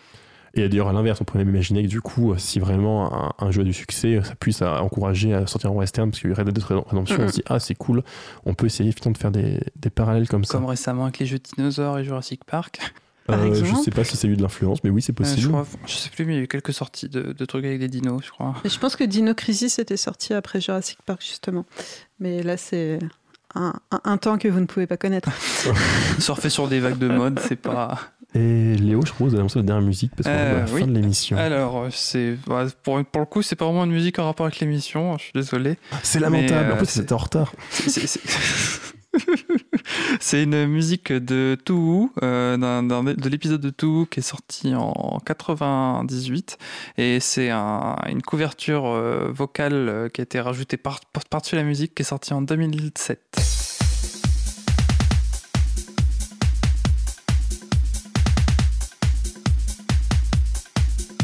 Et 0.60 0.70
d'ailleurs, 0.70 0.88
à 0.90 0.94
l'inverse, 0.94 1.20
on 1.22 1.24
pourrait 1.24 1.44
même 1.44 1.54
imaginer 1.54 1.84
que 1.84 1.88
du 1.88 2.02
coup, 2.02 2.34
si 2.38 2.60
vraiment 2.60 3.32
un, 3.40 3.46
un 3.46 3.52
jeu 3.52 3.62
a 3.62 3.64
du 3.64 3.74
succès, 3.74 4.20
ça 4.24 4.36
puisse 4.36 4.62
euh, 4.62 4.68
encourager 4.78 5.34
à 5.34 5.48
sortir 5.48 5.72
en 5.72 5.76
western, 5.76 6.10
parce 6.12 6.22
qu'il 6.22 6.30
y 6.30 6.34
Red 6.34 6.50
Dead 6.50 6.64
Redemption, 6.64 7.18
on 7.20 7.28
se 7.28 7.34
dit, 7.34 7.44
ah, 7.48 7.60
c'est 7.60 7.76
cool, 7.76 8.04
on 8.46 8.54
peut 8.54 8.66
essayer 8.66 8.92
finalement 8.92 9.14
de 9.14 9.18
faire 9.18 9.32
des, 9.32 9.60
des 9.76 9.90
parallèles 9.90 10.28
comme 10.28 10.44
ça. 10.46 10.54
Comme 10.58 10.66
récemment 10.66 11.04
avec 11.04 11.20
les 11.20 11.26
jeux 11.26 11.38
de 11.40 11.44
dinosaures 11.56 12.00
et 12.00 12.04
Jurassic 12.04 12.44
Park. 12.46 12.80
Par 13.26 13.40
Euh, 13.40 13.54
je 13.54 13.76
sais 13.76 13.92
pas 13.92 14.04
si 14.04 14.18
c'est 14.18 14.28
eu 14.28 14.36
de 14.36 14.42
l'influence, 14.42 14.84
mais 14.84 14.90
oui, 14.90 15.02
c'est 15.04 15.12
Euh, 15.20 15.24
je, 15.24 15.30
possible. 15.32 15.48
crois, 15.50 15.66
je 15.86 15.94
sais 15.94 16.10
plus, 16.10 16.26
mais 16.26 16.34
il 16.34 16.38
y 16.38 16.40
a 16.40 16.44
eu 16.44 16.48
quelques 16.48 16.74
sorties 16.74 17.10
de, 17.10 17.32
de 17.34 17.46
trucs 17.46 17.64
avec 17.64 17.78
des 17.80 17.88
dinos, 17.88 18.22
je 18.26 18.32
crois. 18.32 18.56
Et 18.66 18.70
je 18.70 18.80
pense 18.80 18.96
que 18.96 19.04
Dino 19.04 19.36
Crisis 19.36 19.78
était 19.78 19.98
sorti 19.98 20.34
après 20.34 20.60
Jurassic 20.60 20.98
Park 21.06 21.22
justement. 21.22 21.66
Mais 22.20 22.42
là, 22.42 22.58
c'est 22.58 22.98
un, 23.54 23.74
un- 23.92 24.02
un 24.04 24.18
temps 24.18 24.38
que 24.40 24.48
vous 24.48 24.60
ne 24.60 24.66
pouvez 24.66 24.88
pas 24.88 24.98
connaître. 24.98 25.30
Surfer 26.20 26.50
sur 26.50 26.68
des 26.68 26.80
vagues 26.80 26.98
de 26.98 27.08
mode, 27.08 27.40
c'est 27.48 27.56
pas. 27.56 28.00
Et 28.36 28.76
Léo, 28.76 29.02
je 29.06 29.12
propose 29.12 29.34
d'annoncer 29.34 29.58
la 29.60 29.64
dernière 29.66 29.88
musique, 29.88 30.12
parce 30.16 30.28
qu'on 30.28 30.34
Euh, 30.36 30.60
est 30.60 30.62
à 30.62 30.66
la 30.66 30.72
oui. 30.72 30.82
fin 30.82 30.88
de 30.88 30.94
l'émission. 30.94 31.36
Alors, 31.38 31.78
euh, 31.80 31.90
c'est 31.92 32.38
ouais, 32.48 32.66
pour, 32.84 33.04
pour 33.04 33.20
le 33.22 33.26
coup, 33.26 33.42
c'est 33.42 33.56
pas 33.56 33.66
vraiment 33.66 33.86
une 33.86 33.92
musique 33.92 34.20
en 34.20 34.26
rapport 34.26 34.46
avec 34.46 34.60
l'émission. 34.60 35.18
Je 35.18 35.24
suis 35.24 35.32
désolé. 35.34 35.78
C'est 36.04 36.20
lamentable, 36.20 36.66
mais, 36.68 36.72
en 36.74 36.76
euh, 36.76 36.78
plus, 36.78 36.86
c'était 36.90 37.14
en 37.14 37.18
retard. 37.18 37.54
C'est- 40.20 40.44
une 40.44 40.68
musique 40.68 41.12
de 41.12 41.58
Touhou, 41.66 42.12
euh, 42.22 42.56
de 42.58 43.30
l'épisode 43.30 43.60
de 43.60 43.72
Touhou 43.72 44.06
qui 44.06 44.20
est 44.20 44.24
sorti 44.24 44.76
en 44.76 45.18
98. 45.26 46.58
Et 47.00 47.20
c'est 47.20 47.50
un- 47.50 47.96
une 48.08 48.22
couverture 48.22 48.86
euh, 48.86 49.32
vocale 49.34 49.74
euh, 49.90 50.10
qui 50.10 50.22
a 50.22 50.24
été 50.24 50.40
rajoutée 50.40 50.78
par- 50.78 51.00
par- 51.12 51.26
par-dessus 51.26 51.56
la 51.56 51.64
musique 51.64 51.96
qui 51.96 52.04
est 52.04 52.06
sortie 52.06 52.34
en 52.34 52.44
2007. 52.44 53.20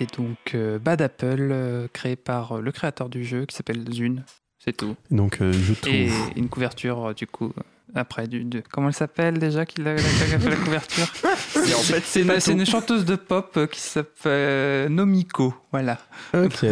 Et 0.00 0.04
c'était 0.04 0.16
donc 0.22 0.54
euh, 0.54 0.78
Bad 0.78 1.02
Apple, 1.02 1.48
euh, 1.50 1.88
créé 1.92 2.16
par 2.16 2.52
euh, 2.52 2.60
le 2.60 2.70
créateur 2.72 3.08
du 3.08 3.24
jeu 3.24 3.46
qui 3.46 3.56
s'appelle 3.56 3.84
Zune. 3.92 4.24
C'est 4.58 4.76
tout. 4.76 4.96
Donc, 5.10 5.40
euh, 5.40 5.52
je 5.52 5.74
trouve. 5.74 5.92
Et 5.92 6.08
une 6.36 6.48
couverture, 6.48 7.14
du 7.14 7.26
coup, 7.26 7.52
après, 7.94 8.26
du, 8.28 8.44
de- 8.44 8.62
comment 8.70 8.88
elle 8.88 8.94
s'appelle 8.94 9.38
déjà 9.38 9.64
qui 9.66 9.80
l'a, 9.80 9.96
qui 9.96 10.02
a 10.02 10.38
fait 10.38 10.50
la 10.50 10.56
couverture? 10.56 11.06
Et 11.56 11.74
en 11.74 11.78
fait, 11.78 12.02
C'est 12.04 12.52
une, 12.52 12.66
chanteuse 12.66 13.04
de 13.04 13.16
pop 13.16 13.58
qui 13.70 13.80
s'appelle 13.80 14.92
Nomiko. 14.92 15.54
Voilà. 15.72 15.98
Ok. 16.34 16.66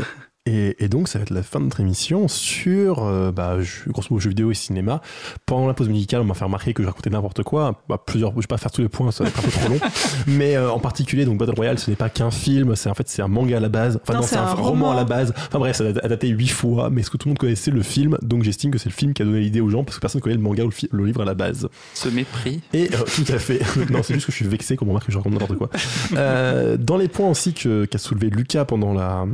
Et, 0.47 0.77
et 0.85 0.89
donc, 0.89 1.09
ça 1.09 1.19
va 1.19 1.23
être 1.25 1.31
la 1.31 1.43
fin 1.43 1.59
de 1.59 1.65
notre 1.65 1.81
émission 1.81 2.29
sur, 2.29 3.03
euh, 3.05 3.33
bah, 3.33 3.61
je- 3.61 3.91
grosso 3.91 4.09
modo, 4.11 4.21
jeux 4.21 4.31
vidéo 4.31 4.51
et 4.51 4.55
cinéma. 4.55 5.01
Pendant 5.45 5.67
la 5.67 5.75
pause 5.75 5.89
musicale, 5.89 6.21
on 6.21 6.25
m'a 6.25 6.35
fait 6.35 6.45
remarquer 6.45 6.73
que 6.73 6.83
je 6.83 6.89
racontais 6.89 7.11
n'importe 7.11 7.43
quoi. 7.43 7.83
Bah, 7.89 8.01
plusieurs, 8.05 8.31
je 8.33 8.37
vais 8.41 8.47
pas 8.47 8.57
faire 8.57 8.71
tous 8.71 8.81
les 8.81 8.89
points, 8.89 9.11
ça 9.11 9.25
va 9.25 9.31
être 9.31 9.39
un 9.39 9.43
peu 9.43 9.51
trop 9.51 9.69
long. 9.69 9.79
Mais 10.27 10.57
euh, 10.57 10.71
en 10.71 10.79
particulier, 10.79 11.25
donc 11.25 11.39
Battle 11.39 11.55
Royale, 11.57 11.79
ce 11.79 11.91
n'est 11.91 11.97
pas 11.97 12.09
qu'un 12.09 12.31
film, 12.31 12.77
c'est 12.77 12.89
en 12.89 12.95
fait 12.95 13.09
c'est 13.09 13.23
un 13.23 13.29
manga 13.29 13.57
à 13.57 13.61
la 13.61 13.69
base. 13.69 13.99
Enfin 14.03 14.15
Non, 14.15 14.21
non, 14.21 14.27
c'est 14.27 14.37
un, 14.37 14.53
roman 14.55 14.93
à 14.93 14.95
la 14.95 15.05
base. 15.05 15.33
Enfin 15.37 15.59
bref, 15.59 15.77
ça 15.77 15.85
a 15.85 16.09
daté 16.09 16.29
huit 16.29 16.49
fois, 16.49 16.91
mais 16.91 17.01
est-ce 17.01 17.11
que 17.11 17.17
tout 17.17 17.29
le 17.29 17.31
monde 17.31 17.39
connaissait 17.39 17.71
le 17.71 17.83
film? 17.83 18.17
Donc 18.23 18.43
j'estime 18.45 18.71
que 18.71 18.79
c'est 18.79 18.89
le 18.89 18.95
film 18.95 19.13
qui 19.15 19.23
a 19.23 19.25
donné 19.25 19.41
l'idée 19.41 19.61
aux 19.61 19.69
gens 19.71 19.85
parce 19.85 19.97
que 19.97 20.01
personne 20.01 20.21
connaît 20.21 20.37
le 20.37 20.43
manga 20.43 20.65
ou 20.65 20.71
le, 20.93 21.05
livre 21.07 21.23
à 21.23 21.25
la 21.25 21.35
base. 21.35 21.69
Ce 21.95 22.09
mépris. 22.09 22.61
Et 22.73 22.89
euh, 22.95 22.99
tout 23.15 23.25
à 23.33 23.39
fait. 23.39 23.61
non, 23.91 24.03
c'est 24.03 24.15
juste 24.15 24.27
que 24.27 24.33
je 24.33 24.37
suis 24.37 24.47
vexé 24.47 24.77
qu'on 24.77 24.87
remarque 24.87 25.07
que 25.07 25.13
je 25.13 25.17
raconte 25.19 25.33
n'importe 25.33 25.57
quoi. 25.57 25.71
Euh, 26.15 26.77
dans 26.77 26.97
les 26.97 27.09
points 27.09 27.29
aussi 27.31 27.53
que- 27.53 27.85
qu'a 27.85 27.99
soulevé 27.99 28.31
Lucas 28.31 28.65
pendant 28.65 28.93
la 28.95 29.27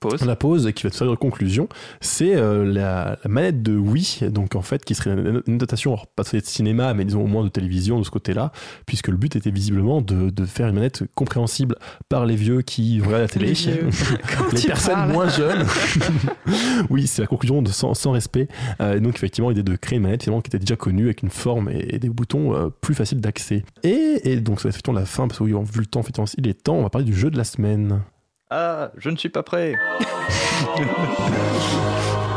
Pause. 0.00 0.24
La 0.24 0.36
pause 0.36 0.70
qui 0.74 0.84
va 0.84 0.90
te 0.90 0.94
servir 0.94 1.12
de 1.14 1.18
conclusion, 1.18 1.68
c'est 2.00 2.36
euh, 2.36 2.64
la, 2.64 3.18
la 3.24 3.28
manette 3.28 3.62
de 3.64 3.76
Wii, 3.76 4.30
donc 4.30 4.54
en 4.54 4.62
fait 4.62 4.84
qui 4.84 4.94
serait 4.94 5.10
une 5.10 5.42
une 5.46 5.58
notation, 5.58 5.90
alors 5.92 6.06
pas 6.06 6.22
de 6.22 6.40
cinéma, 6.44 6.94
mais 6.94 7.04
disons 7.04 7.22
au 7.24 7.26
moins 7.26 7.42
de 7.42 7.48
télévision 7.48 7.98
de 7.98 8.04
ce 8.04 8.10
côté-là, 8.10 8.52
puisque 8.86 9.08
le 9.08 9.16
but 9.16 9.34
était 9.34 9.50
visiblement 9.50 10.00
de, 10.00 10.30
de 10.30 10.44
faire 10.44 10.68
une 10.68 10.76
manette 10.76 11.02
compréhensible 11.16 11.74
par 12.08 12.26
les 12.26 12.36
vieux 12.36 12.62
qui 12.62 13.00
regardent 13.00 13.22
la 13.22 13.28
télé, 13.28 13.52
Les 14.52 14.60
personnes 14.66 14.94
parles. 14.94 15.12
moins 15.12 15.28
jeunes. 15.28 15.64
oui, 16.90 17.06
c'est 17.06 17.22
la 17.22 17.28
conclusion 17.28 17.62
de 17.62 17.70
sans, 17.70 17.94
sans 17.94 18.12
respect. 18.12 18.48
Euh, 18.80 18.96
et 18.96 19.00
donc 19.00 19.14
effectivement, 19.16 19.48
l'idée 19.50 19.62
de 19.62 19.76
créer 19.76 19.96
une 19.96 20.04
manette 20.04 20.22
finalement 20.22 20.40
qui 20.42 20.48
était 20.48 20.58
déjà 20.58 20.76
connue 20.76 21.04
avec 21.06 21.22
une 21.22 21.30
forme 21.30 21.68
et, 21.70 21.94
et 21.94 21.98
des 21.98 22.08
boutons 22.08 22.54
euh, 22.54 22.68
plus 22.80 22.94
faciles 22.94 23.20
d'accès. 23.20 23.64
Et, 23.82 24.20
et 24.24 24.36
donc 24.40 24.60
ça 24.60 24.68
va 24.68 24.74
être 24.76 24.92
la 24.92 25.04
fin, 25.04 25.26
parce 25.28 25.38
que 25.38 25.44
oui, 25.44 25.54
on- 25.54 25.62
vu 25.62 25.80
le 25.80 25.86
temps, 25.86 26.00
effectivement, 26.00 26.26
il 26.38 26.46
est 26.48 26.54
temps, 26.62 26.76
on 26.76 26.82
va 26.82 26.90
parler 26.90 27.04
du 27.06 27.14
jeu 27.16 27.30
de 27.30 27.36
la 27.36 27.44
semaine. 27.44 28.00
Ah, 28.50 28.90
je 28.96 29.10
ne 29.10 29.16
suis 29.16 29.28
pas 29.28 29.42
prêt. 29.42 29.74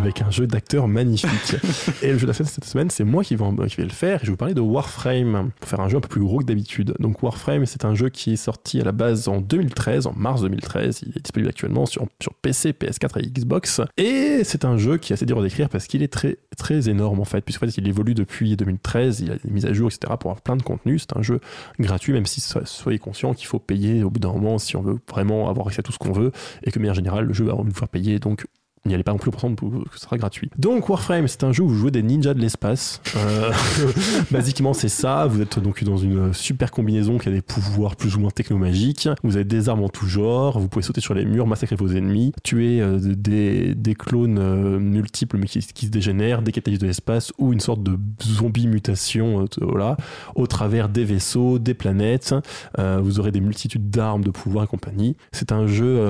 avec 0.00 0.22
un 0.22 0.30
jeu 0.30 0.46
d'acteur 0.46 0.88
magnifique. 0.88 1.56
et 2.02 2.12
le 2.12 2.18
jeu 2.18 2.26
d'acteur 2.26 2.46
cette 2.48 2.64
semaine, 2.64 2.90
c'est 2.90 3.04
moi 3.04 3.22
qui 3.24 3.36
vais, 3.36 3.42
en- 3.44 3.54
qui 3.54 3.76
vais 3.76 3.84
le 3.84 3.88
faire. 3.90 4.16
Et 4.16 4.20
je 4.20 4.26
vais 4.26 4.30
vous 4.32 4.36
parler 4.36 4.54
de 4.54 4.60
Warframe, 4.60 5.50
pour 5.60 5.68
faire 5.68 5.80
un 5.80 5.88
jeu 5.88 5.96
un 5.96 6.00
peu 6.00 6.08
plus 6.08 6.20
gros 6.20 6.38
que 6.40 6.44
d'habitude. 6.44 6.94
Donc 6.98 7.22
Warframe, 7.22 7.66
c'est 7.66 7.84
un 7.84 7.94
jeu 7.94 8.08
qui 8.08 8.32
est 8.32 8.36
sorti 8.36 8.80
à 8.80 8.84
la 8.84 8.92
base 8.92 9.28
en 9.28 9.40
2013, 9.40 10.06
en 10.06 10.12
mars 10.14 10.42
2013. 10.42 11.02
Il 11.06 11.08
est 11.16 11.22
disponible 11.22 11.48
actuellement 11.48 11.86
sur, 11.86 12.06
sur 12.22 12.34
PC, 12.34 12.72
PS4 12.72 13.20
et 13.24 13.26
Xbox. 13.30 13.80
Et 13.96 14.42
c'est 14.44 14.64
un 14.64 14.76
jeu 14.76 14.96
qui 14.98 15.12
est 15.12 15.14
assez 15.14 15.26
dur 15.26 15.38
à 15.38 15.42
décrire 15.42 15.68
parce 15.68 15.86
qu'il 15.86 16.02
est 16.02 16.12
très, 16.12 16.38
très 16.56 16.88
énorme 16.88 17.20
en 17.20 17.24
fait, 17.24 17.40
puisqu'en 17.42 17.66
fait, 17.66 17.76
il 17.78 17.86
évolue 17.88 18.14
depuis 18.14 18.56
2013, 18.56 19.20
il 19.20 19.32
a 19.32 19.36
des 19.36 19.50
mises 19.50 19.66
à 19.66 19.72
jour, 19.72 19.88
etc. 19.88 20.00
pour 20.18 20.30
avoir 20.30 20.40
plein 20.40 20.56
de 20.56 20.62
contenu. 20.62 20.98
C'est 20.98 21.16
un 21.16 21.22
jeu 21.22 21.40
gratuit, 21.78 22.12
même 22.12 22.26
si 22.26 22.40
so- 22.40 22.64
soyez 22.64 22.98
conscient 22.98 23.34
qu'il 23.34 23.46
faut 23.46 23.58
payer 23.58 24.02
au 24.02 24.10
bout 24.10 24.20
d'un 24.20 24.32
moment 24.32 24.58
si 24.58 24.76
on 24.76 24.82
veut 24.82 24.98
vraiment 25.08 25.48
avoir 25.48 25.66
accès 25.68 25.80
à 25.80 25.82
tout 25.82 25.92
ce 25.92 25.98
qu'on 25.98 26.12
veut, 26.12 26.32
et 26.64 26.70
que 26.70 26.76
de 26.76 26.80
manière 26.80 26.94
générale, 26.94 27.24
le 27.24 27.32
jeu 27.34 27.44
va 27.44 27.54
nous 27.54 27.72
faire 27.74 27.88
payer. 27.88 28.18
Donc 28.18 28.46
n'y 28.86 28.94
allez 28.94 29.02
pas 29.02 29.12
non 29.12 29.18
plus 29.18 29.30
pour 29.30 29.40
que 29.40 29.94
ce 29.94 30.00
sera 30.00 30.16
gratuit. 30.16 30.50
Donc 30.56 30.88
Warframe, 30.88 31.28
c'est 31.28 31.44
un 31.44 31.52
jeu 31.52 31.62
où 31.62 31.68
vous 31.68 31.76
jouez 31.76 31.90
des 31.90 32.02
ninjas 32.02 32.32
de 32.32 32.40
l'espace. 32.40 33.02
Euh, 33.14 33.52
basiquement, 34.30 34.72
c'est 34.72 34.88
ça. 34.88 35.26
Vous 35.26 35.42
êtes 35.42 35.58
donc 35.58 35.84
dans 35.84 35.98
une 35.98 36.32
super 36.32 36.70
combinaison 36.70 37.18
qui 37.18 37.28
a 37.28 37.32
des 37.32 37.42
pouvoirs 37.42 37.96
plus 37.96 38.16
ou 38.16 38.20
moins 38.20 38.30
technomagiques. 38.30 39.08
Vous 39.22 39.36
avez 39.36 39.44
des 39.44 39.68
armes 39.68 39.84
en 39.84 39.90
tout 39.90 40.06
genre. 40.06 40.58
Vous 40.58 40.68
pouvez 40.68 40.82
sauter 40.82 41.02
sur 41.02 41.12
les 41.12 41.26
murs, 41.26 41.46
massacrer 41.46 41.76
vos 41.76 41.88
ennemis, 41.88 42.32
tuer 42.42 42.80
euh, 42.80 42.98
des, 42.98 43.74
des 43.74 43.94
clones 43.94 44.38
euh, 44.38 44.78
multiples 44.78 45.36
mais 45.36 45.46
qui, 45.46 45.60
se 45.60 45.90
dégénèrent, 45.90 46.40
des 46.40 46.52
catalystes 46.52 46.80
de 46.80 46.86
l'espace 46.86 47.32
ou 47.38 47.52
une 47.52 47.60
sorte 47.60 47.82
de 47.82 47.98
zombie 48.22 48.66
mutation 48.66 49.44
voilà, 49.60 49.98
au 50.34 50.46
travers 50.46 50.88
des 50.88 51.04
vaisseaux, 51.04 51.58
des 51.58 51.74
planètes. 51.74 52.34
Vous 52.78 53.20
aurez 53.20 53.32
des 53.32 53.40
multitudes 53.40 53.90
d'armes, 53.90 54.24
de 54.24 54.30
pouvoirs 54.30 54.64
et 54.64 54.66
compagnie. 54.66 55.16
C'est 55.32 55.52
un 55.52 55.66
jeu, 55.66 56.00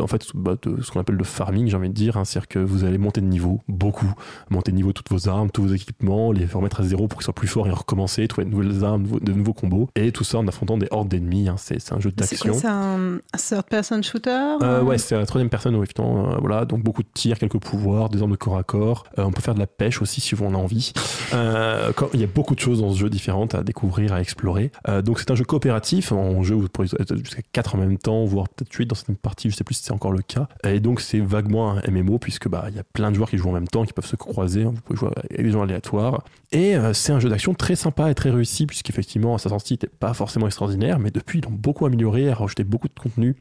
en 0.00 0.06
fait, 0.06 0.26
bah, 0.34 0.56
de 0.62 0.82
ce 0.82 0.90
qu'on 0.90 1.00
appelle 1.00 1.16
le 1.16 1.24
farming, 1.24 1.68
j'ai 1.68 1.76
envie 1.76 1.90
de 1.90 1.97
dire. 1.98 2.16
hein. 2.16 2.24
C'est-à-dire 2.24 2.48
que 2.48 2.58
vous 2.58 2.84
allez 2.84 2.98
monter 2.98 3.20
de 3.20 3.26
niveau, 3.26 3.60
beaucoup. 3.68 4.12
Monter 4.50 4.70
de 4.72 4.76
niveau 4.76 4.92
toutes 4.92 5.10
vos 5.10 5.28
armes, 5.28 5.50
tous 5.50 5.62
vos 5.62 5.74
équipements, 5.74 6.32
les 6.32 6.46
remettre 6.46 6.80
à 6.80 6.84
zéro 6.84 7.08
pour 7.08 7.18
qu'ils 7.18 7.24
soient 7.24 7.34
plus 7.34 7.48
forts 7.48 7.66
et 7.66 7.70
recommencer, 7.70 8.26
trouver 8.28 8.44
de 8.46 8.50
nouvelles 8.50 8.84
armes, 8.84 9.04
de 9.20 9.32
nouveaux- 9.32 9.52
combos. 9.52 9.88
Et 9.96 10.12
tout 10.12 10.24
ça 10.24 10.38
en 10.38 10.46
affrontant 10.46 10.78
des 10.78 10.86
hordes 10.90 11.08
d'ennemis. 11.08 11.48
hein. 11.48 11.56
C'est 11.58 11.92
un 11.92 12.00
jeu 12.00 12.10
d'action. 12.12 12.52
C'est 12.54 12.66
un, 12.68 13.18
third-person 13.36 14.02
shooter 14.02 14.56
Euh, 14.62 14.82
ouais, 14.82 14.98
c'est 14.98 15.16
la 15.16 15.26
troisième 15.26 15.48
personne, 15.50 15.74
oui, 15.76 15.86
euh, 15.98 16.36
voilà, 16.40 16.64
donc 16.64 16.82
beaucoup 16.82 17.02
de 17.02 17.08
tirs, 17.12 17.38
quelques 17.38 17.58
pouvoirs, 17.58 18.08
des 18.08 18.20
armes 18.22 18.30
de 18.32 18.36
corps 18.36 18.56
à 18.58 18.62
corps. 18.62 19.04
Euh, 19.18 19.24
on 19.24 19.32
peut 19.32 19.40
faire 19.40 19.54
de 19.54 19.58
la 19.58 19.66
pêche 19.66 20.00
aussi 20.02 20.20
si 20.20 20.34
on 20.40 20.54
a 20.54 20.58
envie. 20.58 20.92
Euh, 21.34 21.92
quand- 21.94 22.08
il 22.14 22.20
y 22.20 22.24
a 22.24 22.26
beaucoup 22.26 22.54
de 22.54 22.60
choses 22.60 22.80
dans 22.80 22.90
ce 22.92 22.98
jeu 22.98 23.10
différentes 23.10 23.54
à 23.54 23.62
découvrir, 23.62 24.14
à 24.14 24.20
explorer. 24.22 24.70
Donc 25.04 25.18
c'est 25.18 25.30
un 25.30 25.34
jeu 25.34 25.44
coopératif, 25.44 26.10
un 26.12 26.42
jeu 26.42 26.54
où 26.54 26.60
vous 26.62 26.68
pourrez 26.68 26.88
être 26.98 27.14
jusqu'à 27.16 27.42
4 27.52 27.74
en 27.74 27.78
même 27.78 27.98
temps, 27.98 28.24
voire 28.24 28.48
peut-être 28.48 28.72
8 28.72 28.86
dans 28.86 28.94
certaines 28.94 29.16
parties, 29.16 29.50
je 29.50 29.56
sais 29.56 29.62
plus 29.64 29.74
si 29.74 29.82
c'est 29.84 29.92
encore 29.92 30.12
le 30.12 30.22
cas. 30.22 30.48
Et 30.64 30.80
donc 30.80 31.00
c'est 31.02 31.20
vaguement 31.20 31.72
un 31.72 31.80
MMO 31.90 32.18
puisque 32.18 32.48
bah 32.48 32.66
il 32.68 32.76
y 32.76 32.78
a 32.78 32.84
plein 32.84 33.10
de 33.10 33.16
joueurs 33.16 33.30
qui 33.30 33.38
jouent 33.38 33.50
en 33.50 33.52
même 33.52 33.68
temps, 33.68 33.84
qui 33.84 33.92
peuvent 33.92 34.06
se 34.06 34.16
croiser. 34.16 34.64
hein. 34.64 34.72
Vous 34.74 34.80
pouvez 34.80 34.98
jouer 34.98 35.10
avec 35.16 35.42
des 35.42 35.50
gens 35.50 35.62
aléatoires. 35.62 36.24
Et 36.52 36.76
euh, 36.76 36.92
c'est 36.92 37.12
un 37.12 37.20
jeu 37.20 37.28
d'action 37.28 37.54
très 37.54 37.76
sympa 37.76 38.10
et 38.10 38.14
très 38.14 38.30
réussi 38.30 38.66
puisqu'effectivement 38.66 39.36
sa 39.38 39.48
sortie 39.48 39.74
n'était 39.74 39.88
pas 39.88 40.14
forcément 40.14 40.46
extraordinaire, 40.46 40.98
mais 40.98 41.10
depuis 41.10 41.38
ils 41.40 41.44
l'ont 41.44 41.50
beaucoup 41.50 41.86
amélioré, 41.86 42.28
a 42.28 42.34
rajouté 42.34 42.64
beaucoup 42.64 42.88
de 42.88 42.98
contenu 42.98 43.36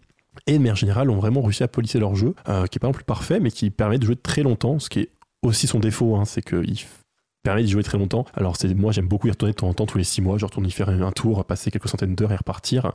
et 0.45 0.53
de 0.53 0.57
manière 0.59 0.75
générale 0.75 1.09
ont 1.09 1.17
vraiment 1.17 1.41
réussi 1.41 1.63
à 1.63 1.67
polisser 1.67 1.99
leur 1.99 2.15
jeu, 2.15 2.35
euh, 2.47 2.65
qui 2.67 2.77
est 2.77 2.79
pas 2.79 2.87
non 2.87 2.93
plus 2.93 3.03
parfait, 3.03 3.39
mais 3.39 3.49
qui 3.49 3.69
permet 3.71 3.97
de 3.97 4.05
jouer 4.05 4.15
très 4.15 4.43
longtemps, 4.43 4.77
ce 4.79 4.89
qui 4.89 4.99
est 4.99 5.09
aussi 5.41 5.65
son 5.67 5.79
défaut, 5.79 6.15
hein, 6.15 6.25
c'est 6.25 6.41
qu'il 6.43 6.75
permet 7.47 7.63
d'y 7.63 7.71
jouer 7.71 7.83
très 7.83 7.97
longtemps. 7.97 8.25
Alors 8.33 8.57
c'est 8.57 8.73
moi 8.73 8.91
j'aime 8.91 9.07
beaucoup 9.07 9.27
y 9.27 9.31
retourner 9.31 9.53
de 9.53 9.57
temps 9.57 9.69
en 9.69 9.73
temps 9.73 9.85
tous 9.85 9.97
les 9.97 10.03
six 10.03 10.21
mois, 10.21 10.37
je 10.37 10.45
retourne 10.45 10.65
y 10.65 10.71
faire 10.71 10.89
un 10.89 11.11
tour, 11.11 11.43
passer 11.45 11.71
quelques 11.71 11.87
centaines 11.87 12.13
d'heures 12.15 12.31
et 12.33 12.35
repartir, 12.35 12.91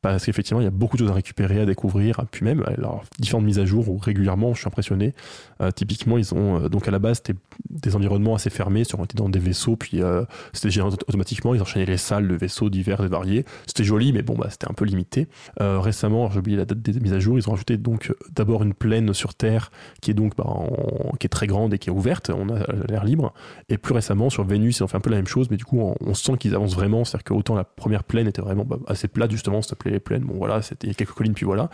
parce 0.00 0.24
qu'effectivement 0.26 0.60
il 0.60 0.64
y 0.64 0.66
a 0.66 0.70
beaucoup 0.70 0.96
de 0.96 1.02
choses 1.02 1.10
à 1.10 1.14
récupérer, 1.14 1.60
à 1.60 1.66
découvrir, 1.66 2.24
puis 2.30 2.44
même 2.44 2.64
alors, 2.66 3.04
différentes 3.18 3.44
mises 3.44 3.58
à 3.58 3.64
jour 3.64 3.88
où 3.88 3.98
régulièrement 3.98 4.54
je 4.54 4.58
suis 4.60 4.68
impressionné. 4.68 5.14
Euh, 5.60 5.70
typiquement 5.70 6.18
ils 6.18 6.34
ont 6.34 6.64
euh, 6.64 6.68
donc 6.68 6.88
à 6.88 6.90
la 6.90 6.98
base 6.98 7.18
c'était 7.18 7.38
des 7.70 7.94
environnements 7.94 8.34
assez 8.34 8.50
fermés, 8.50 8.84
sur 8.84 8.98
dans 9.14 9.28
des 9.28 9.38
vaisseaux, 9.38 9.76
puis 9.76 10.02
euh, 10.02 10.24
c'était 10.52 10.70
géré 10.70 10.88
auto- 10.88 11.04
automatiquement, 11.08 11.54
ils 11.54 11.62
enchaînaient 11.62 11.86
les 11.86 11.96
salles 11.96 12.26
de 12.26 12.34
vaisseaux 12.34 12.70
divers 12.70 13.02
et 13.04 13.08
variés. 13.08 13.44
C'était 13.66 13.84
joli, 13.84 14.12
mais 14.12 14.22
bon 14.22 14.34
bah 14.34 14.48
c'était 14.50 14.68
un 14.70 14.74
peu 14.74 14.84
limité. 14.84 15.28
Récemment, 15.60 16.30
j'ai 16.30 16.38
oublié 16.38 16.56
la 16.56 16.64
date 16.64 16.80
des 16.82 16.98
mises 16.98 17.12
à 17.12 17.18
jour, 17.20 17.38
ils 17.38 17.48
ont 17.48 17.52
rajouté 17.52 17.76
donc 17.76 18.12
d'abord 18.34 18.62
une 18.62 18.74
plaine 18.74 19.14
sur 19.14 19.34
Terre 19.34 19.70
qui 20.00 20.10
est 20.10 20.14
donc 20.14 20.36
bah, 20.36 20.44
en- 20.46 21.12
qui 21.18 21.26
est 21.26 21.28
très 21.28 21.46
grande 21.46 21.74
et 21.74 21.78
qui 21.78 21.88
est 21.90 21.92
ouverte, 21.92 22.30
on 22.30 22.48
a 22.48 22.58
l'air 22.88 23.04
libre. 23.04 23.32
Et 23.68 23.78
plus 23.78 23.91
récemment 23.92 24.30
sur 24.30 24.44
Vénus, 24.44 24.78
ils 24.78 24.82
ont 24.82 24.88
fait 24.88 24.96
un 24.96 25.00
peu 25.00 25.10
la 25.10 25.16
même 25.16 25.26
chose, 25.26 25.48
mais 25.50 25.56
du 25.56 25.64
coup 25.64 25.80
on, 25.80 25.94
on 26.00 26.14
sent 26.14 26.36
qu'ils 26.38 26.54
avancent 26.54 26.74
vraiment, 26.74 27.04
c'est-à-dire 27.04 27.24
que 27.24 27.34
autant 27.34 27.54
la 27.54 27.64
première 27.64 28.04
plaine 28.04 28.26
était 28.28 28.42
vraiment 28.42 28.64
bah, 28.64 28.78
assez 28.86 29.08
plate 29.08 29.30
justement, 29.30 29.62
ça 29.62 29.70
s'appelait 29.70 29.90
les 29.92 30.00
plaines, 30.00 30.22
bon 30.24 30.34
voilà, 30.36 30.62
c'était 30.62 30.86
il 30.86 30.90
y 30.90 30.92
a 30.92 30.94
quelques 30.94 31.12
collines 31.12 31.34
puis 31.34 31.44
voilà. 31.46 31.70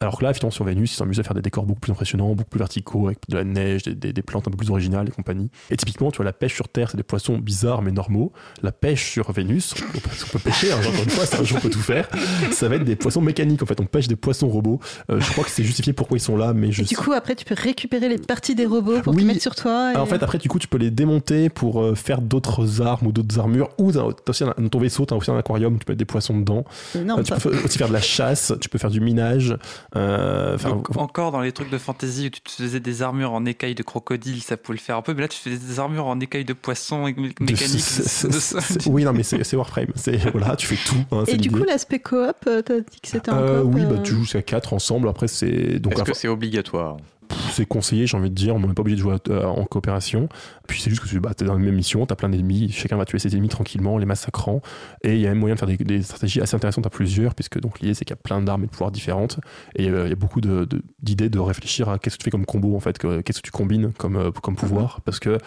Alors 0.00 0.18
que 0.18 0.24
là, 0.24 0.32
finalement 0.34 0.50
sur 0.50 0.64
Vénus, 0.64 0.96
ils 0.98 1.02
amusés 1.02 1.20
à 1.20 1.24
faire 1.24 1.34
des 1.34 1.42
décors 1.42 1.64
beaucoup 1.64 1.80
plus 1.80 1.92
impressionnants, 1.92 2.34
beaucoup 2.34 2.50
plus 2.50 2.58
verticaux, 2.58 3.06
avec 3.06 3.18
de 3.28 3.36
la 3.36 3.44
neige, 3.44 3.82
des, 3.84 3.94
des- 3.94 4.12
des 4.12 4.22
plantes 4.22 4.46
un 4.48 4.50
peu 4.50 4.56
plus 4.56 4.70
originales 4.70 5.08
et 5.08 5.10
compagnie. 5.12 5.50
Et 5.70 5.76
typiquement, 5.76 6.10
tu 6.10 6.16
vois, 6.18 6.24
la 6.24 6.32
pêche 6.32 6.54
sur 6.54 6.68
Terre, 6.68 6.90
c'est 6.90 6.96
des 6.96 7.02
poissons 7.02 7.38
bizarres 7.38 7.82
mais 7.82 7.92
normaux. 7.92 8.32
La 8.62 8.72
pêche 8.72 9.10
sur 9.12 9.32
Vénus, 9.32 9.74
on 9.94 9.98
peut, 9.98 10.10
on 10.24 10.28
peut 10.32 10.38
pêcher, 10.38 10.72
hein, 10.72 10.76
encore 10.80 11.02
une 11.02 11.10
fois, 11.10 11.26
c'est 11.26 11.40
un 11.40 11.44
jeu, 11.44 11.56
on 11.56 11.60
peut 11.60 11.70
tout 11.70 11.78
faire. 11.80 12.08
Ça 12.52 12.68
va 12.68 12.76
être 12.76 12.84
des 12.84 12.96
poissons 12.96 13.20
mécaniques, 13.20 13.62
en 13.62 13.66
fait, 13.66 13.80
on 13.80 13.86
pêche 13.86 14.08
des 14.08 14.16
poissons 14.16 14.48
robots. 14.48 14.80
Euh, 15.10 15.20
je 15.20 15.32
crois 15.32 15.44
que 15.44 15.50
c'est 15.50 15.64
justifié 15.64 15.92
pourquoi 15.92 16.16
ils 16.18 16.20
sont 16.20 16.36
là, 16.36 16.52
mais 16.52 16.72
je 16.72 16.82
Et 16.82 16.84
du 16.86 16.96
coup, 16.96 17.12
après, 17.12 17.34
tu 17.34 17.44
peux 17.44 17.54
récupérer 17.56 18.08
les 18.08 18.18
parties 18.18 18.54
des 18.54 18.66
robots 18.66 19.00
pour 19.02 19.14
Oui. 19.14 19.20
les 19.22 19.26
mettre 19.26 19.42
sur 19.42 19.54
toi. 19.54 19.92
et- 19.92 19.96
ah, 19.96 20.02
en 20.02 20.06
fait, 20.06 20.22
après, 20.22 20.38
du 20.38 20.48
coup, 20.48 20.58
tu 20.58 20.68
peux 20.68 20.78
les 20.78 20.90
démonter 20.90 21.45
pour 21.48 21.82
euh, 21.82 21.94
faire 21.94 22.20
d'autres 22.20 22.82
armes 22.82 23.06
ou 23.06 23.12
d'autres 23.12 23.38
armures. 23.38 23.68
Ou 23.78 23.92
t'as 23.92 24.02
t'as 24.24 24.30
aussi 24.30 24.44
un- 24.44 24.54
dans 24.58 24.68
ton 24.68 24.78
vaisseau, 24.78 25.06
tu 25.06 25.14
as 25.14 25.16
aussi 25.16 25.30
un 25.30 25.38
aquarium, 25.38 25.78
tu 25.78 25.84
peux 25.84 25.92
mettre 25.92 25.98
des 25.98 26.04
poissons 26.04 26.38
dedans. 26.38 26.64
Euh, 26.96 27.22
tu 27.22 27.32
peux 27.34 27.64
aussi 27.64 27.78
faire 27.78 27.88
de 27.88 27.92
la 27.92 28.00
chasse, 28.00 28.52
tu 28.60 28.68
peux 28.68 28.78
faire 28.78 28.90
du 28.90 29.00
minage. 29.00 29.56
euh, 29.96 30.56
Donc, 30.58 30.96
encore 30.96 31.32
dans 31.32 31.40
les 31.40 31.52
trucs 31.52 31.70
de 31.70 31.78
fantasy 31.78 32.26
où 32.26 32.30
tu 32.30 32.40
te 32.40 32.50
faisais 32.50 32.80
des 32.80 33.02
armures 33.02 33.32
en 33.32 33.44
écailles 33.44 33.74
de 33.74 33.82
crocodile, 33.82 34.42
ça 34.42 34.56
pouvait 34.56 34.76
le 34.78 34.82
faire 34.82 34.96
un 34.96 35.02
peu, 35.02 35.14
mais 35.14 35.22
là 35.22 35.28
tu 35.28 35.38
fais 35.38 35.50
des 35.56 35.78
armures 35.80 36.06
en 36.06 36.18
écailles 36.20 36.44
de 36.44 36.52
poisson 36.52 37.06
et 37.06 37.12
mé- 37.12 37.34
de- 37.38 37.44
mécaniques. 37.44 37.80
c'est- 37.80 38.28
de- 38.28 38.32
c'est- 38.32 38.56
de- 38.56 38.60
c'est- 38.60 38.86
oui, 38.88 39.04
non, 39.04 39.12
mais 39.12 39.22
c'est 39.22 39.56
Warframe. 39.56 39.86
C'est 39.94 40.16
voilà, 40.30 40.56
tu 40.56 40.66
fais 40.66 40.76
tout. 40.86 40.96
hein, 41.12 41.24
Et 41.26 41.36
du 41.36 41.50
coup, 41.50 41.64
l'aspect 41.64 41.98
coop, 42.00 42.36
t'as 42.44 42.60
dit 42.60 43.00
que 43.02 43.08
c'était 43.08 43.30
en 43.30 43.36
Euh, 43.38 43.62
coop 43.62 43.74
oui, 43.74 43.82
bah, 43.88 43.96
tu 44.02 44.12
joues 44.14 44.22
jusqu'à 44.22 44.42
4 44.42 44.72
ensemble. 44.72 45.08
Après, 45.08 45.28
c'est 45.28 45.78
donc 45.78 45.92
Est-ce 45.94 46.02
à 46.02 46.04
que 46.04 46.14
c'est 46.14 46.28
obligatoire? 46.28 46.96
C'est 47.52 47.66
conseillé, 47.66 48.06
j'ai 48.06 48.16
envie 48.16 48.30
de 48.30 48.34
dire. 48.34 48.54
On 48.54 48.60
n'est 48.60 48.74
pas 48.74 48.82
obligé 48.82 48.96
de 48.96 49.00
jouer 49.00 49.16
euh, 49.28 49.44
en 49.44 49.64
coopération. 49.64 50.28
Puis 50.66 50.80
c'est 50.80 50.90
juste 50.90 51.02
que 51.02 51.08
tu 51.08 51.20
bah, 51.20 51.30
es 51.40 51.44
dans 51.44 51.54
la 51.54 51.58
même 51.58 51.74
mission, 51.74 52.06
tu 52.06 52.12
as 52.12 52.16
plein 52.16 52.28
d'ennemis. 52.28 52.70
Chacun 52.70 52.96
va 52.96 53.04
tuer 53.04 53.18
ses 53.18 53.32
ennemis 53.34 53.48
tranquillement, 53.48 53.98
les 53.98 54.06
massacrant. 54.06 54.60
Et 55.02 55.14
il 55.14 55.20
y 55.20 55.26
a 55.26 55.30
même 55.30 55.38
moyen 55.38 55.54
de 55.54 55.60
faire 55.60 55.68
des, 55.68 56.02
stratégies 56.02 56.40
assez 56.40 56.54
intéressantes 56.54 56.86
à 56.86 56.90
plusieurs, 56.90 57.34
puisque 57.34 57.60
donc 57.60 57.80
l'idée 57.80 57.94
c'est 57.94 58.04
qu'il 58.04 58.14
y 58.14 58.18
a 58.18 58.22
plein 58.22 58.40
d'armes 58.40 58.64
et 58.64 58.66
de 58.66 58.70
pouvoirs 58.70 58.90
différentes. 58.90 59.40
Et 59.74 59.88
euh, 59.88 60.06
il 60.06 60.10
y 60.10 60.12
a 60.12 60.16
beaucoup 60.16 60.40
d'idées 60.40 61.28
de, 61.28 61.38
réfléchir 61.38 61.88
à 61.88 61.98
qu'est-ce 61.98 62.16
que 62.16 62.22
tu 62.22 62.24
fais 62.24 62.30
comme 62.30 62.46
combo 62.46 62.74
en 62.76 62.80
fait, 62.80 62.98
que- 62.98 63.20
qu'est-ce 63.20 63.40
que 63.40 63.46
tu 63.46 63.52
combines 63.52 63.92
comme, 63.92 64.16
euh, 64.16 64.30
comme 64.30 64.56
pouvoir. 64.56 65.00
Parce 65.02 65.20
que 65.20 65.38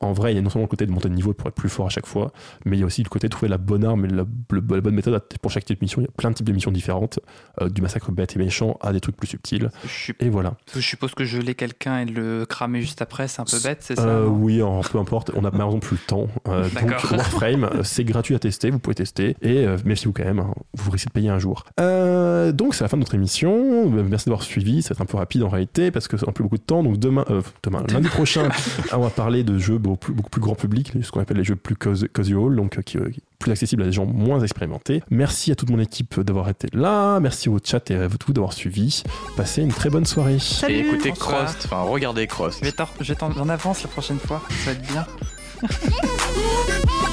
en 0.00 0.12
vrai, 0.12 0.32
il 0.32 0.36
y 0.36 0.38
a 0.38 0.42
non 0.42 0.50
seulement 0.50 0.64
le 0.64 0.70
côté 0.70 0.86
de 0.86 0.92
monter 0.92 1.08
de 1.08 1.14
niveau 1.14 1.32
pour 1.32 1.48
être 1.48 1.54
plus 1.54 1.68
fort 1.68 1.86
à 1.86 1.90
chaque 1.90 2.06
fois, 2.06 2.32
mais 2.64 2.76
il 2.76 2.80
y 2.80 2.82
a 2.82 2.86
aussi 2.86 3.02
le 3.02 3.08
côté 3.08 3.28
de 3.28 3.32
trouver 3.32 3.48
la 3.48 3.58
bonne 3.58 3.84
arme 3.84 4.04
et 4.04 4.08
la, 4.08 4.24
bonne 4.24 4.94
méthode 4.94 5.20
pour 5.40 5.50
chaque 5.50 5.64
type 5.64 5.80
de 5.80 5.84
mission. 5.84 6.00
Il 6.00 6.04
y 6.04 6.08
a 6.08 6.12
plein 6.16 6.30
de 6.30 6.34
types 6.34 6.46
de 6.46 6.52
missions 6.52 6.70
différentes, 6.70 7.20
euh, 7.60 7.68
du 7.68 7.82
massacre 7.82 8.10
bête 8.12 8.36
et 8.36 8.38
méchant 8.38 8.78
à 8.80 8.92
des 8.92 9.00
trucs 9.00 9.16
plus 9.16 9.28
subtils. 9.28 9.70
Je, 9.86 10.12
Et 10.20 10.28
voilà. 10.28 10.54
je 10.74 10.80
suppose 10.80 11.14
que 11.14 11.24
geler 11.24 11.54
quelqu'un 11.54 12.00
et 12.00 12.04
le 12.04 12.44
cramer 12.46 12.80
juste 12.80 13.02
après, 13.02 13.28
c'est 13.28 13.40
un 13.40 13.44
peu 13.44 13.58
bête, 13.62 13.78
c'est 13.80 13.96
ça 13.96 14.06
Euh, 14.06 14.26
oui, 14.26 14.60
peu 14.90 14.98
importe, 14.98 15.30
on 15.34 15.44
a 15.44 15.50
malheureusement 15.50 15.80
plus 15.80 15.96
le 15.96 16.06
temps. 16.06 16.28
Euh, 16.48 16.68
donc 16.74 16.90
D'accord. 16.90 17.12
Warframe, 17.12 17.70
c'est 17.82 18.04
gratuit 18.04 18.34
à 18.34 18.38
tester, 18.38 18.70
vous 18.70 18.78
pouvez 18.78 18.94
tester. 18.94 19.36
Et 19.42 19.66
euh, 19.66 19.76
méfiez-vous 19.84 20.12
quand 20.12 20.24
même, 20.24 20.38
hein, 20.38 20.52
vous 20.74 20.90
risquez 20.90 21.08
de 21.08 21.12
payer 21.12 21.28
un 21.28 21.38
jour. 21.38 21.64
Euh, 21.80 22.52
donc 22.52 22.74
c'est 22.74 22.84
la 22.84 22.88
fin 22.88 22.96
de 22.96 23.02
notre 23.02 23.14
émission. 23.14 23.88
Merci 23.90 24.26
d'avoir 24.26 24.42
suivi, 24.42 24.82
ça 24.82 24.90
va 24.90 24.94
être 24.94 25.00
un 25.02 25.06
peu 25.06 25.16
rapide 25.16 25.42
en 25.42 25.48
réalité 25.48 25.90
parce 25.90 26.08
que 26.08 26.16
ça 26.16 26.26
n'a 26.26 26.32
plus 26.32 26.44
beaucoup 26.44 26.58
de 26.58 26.62
temps. 26.62 26.82
Donc 26.82 26.98
demain, 26.98 27.24
euh, 27.30 27.42
demain, 27.62 27.84
lundi 27.92 28.08
prochain, 28.08 28.48
on 28.92 28.98
va 28.98 29.10
parler 29.10 29.44
de 29.44 29.58
jeux 29.58 29.78
beaucoup 29.84 29.98
plus, 29.98 30.14
beaucoup 30.14 30.30
plus 30.30 30.40
grand 30.40 30.54
public, 30.54 30.92
ce 31.02 31.10
qu'on 31.10 31.20
appelle 31.20 31.36
les 31.36 31.44
jeux 31.44 31.56
plus 31.56 31.76
casual, 31.76 32.56
donc 32.56 32.78
euh, 32.78 32.82
qui, 32.82 32.98
euh, 32.98 33.10
plus 33.38 33.52
accessibles 33.52 33.82
à 33.82 33.86
des 33.86 33.92
gens 33.92 34.06
moins 34.06 34.40
expérimentés. 34.40 35.02
Merci 35.10 35.52
à 35.52 35.54
toute 35.54 35.70
mon 35.70 35.78
équipe 35.78 36.20
d'avoir 36.20 36.48
été 36.48 36.68
là. 36.72 37.20
Merci 37.20 37.48
au 37.48 37.58
chat 37.62 37.90
et 37.90 37.94
à 37.94 38.08
vous 38.08 38.18
tous 38.18 38.32
d'avoir 38.32 38.52
suivi. 38.52 39.02
Passez 39.36 39.62
une 39.62 39.72
très 39.72 39.90
bonne 39.90 40.06
soirée. 40.06 40.36
Et 40.36 40.40
Salut 40.40 40.74
écoutez 40.78 41.12
François. 41.12 41.44
Crost, 41.44 41.62
enfin 41.66 41.82
regardez 41.82 42.26
Crost. 42.26 42.64
Je 43.00 43.12
vais 43.12 43.22
en 43.22 43.48
avance 43.48 43.82
la 43.82 43.88
prochaine 43.88 44.18
fois, 44.18 44.42
ça 44.64 44.72
va 44.72 44.72
être 44.72 44.86
bien.「 44.86 45.14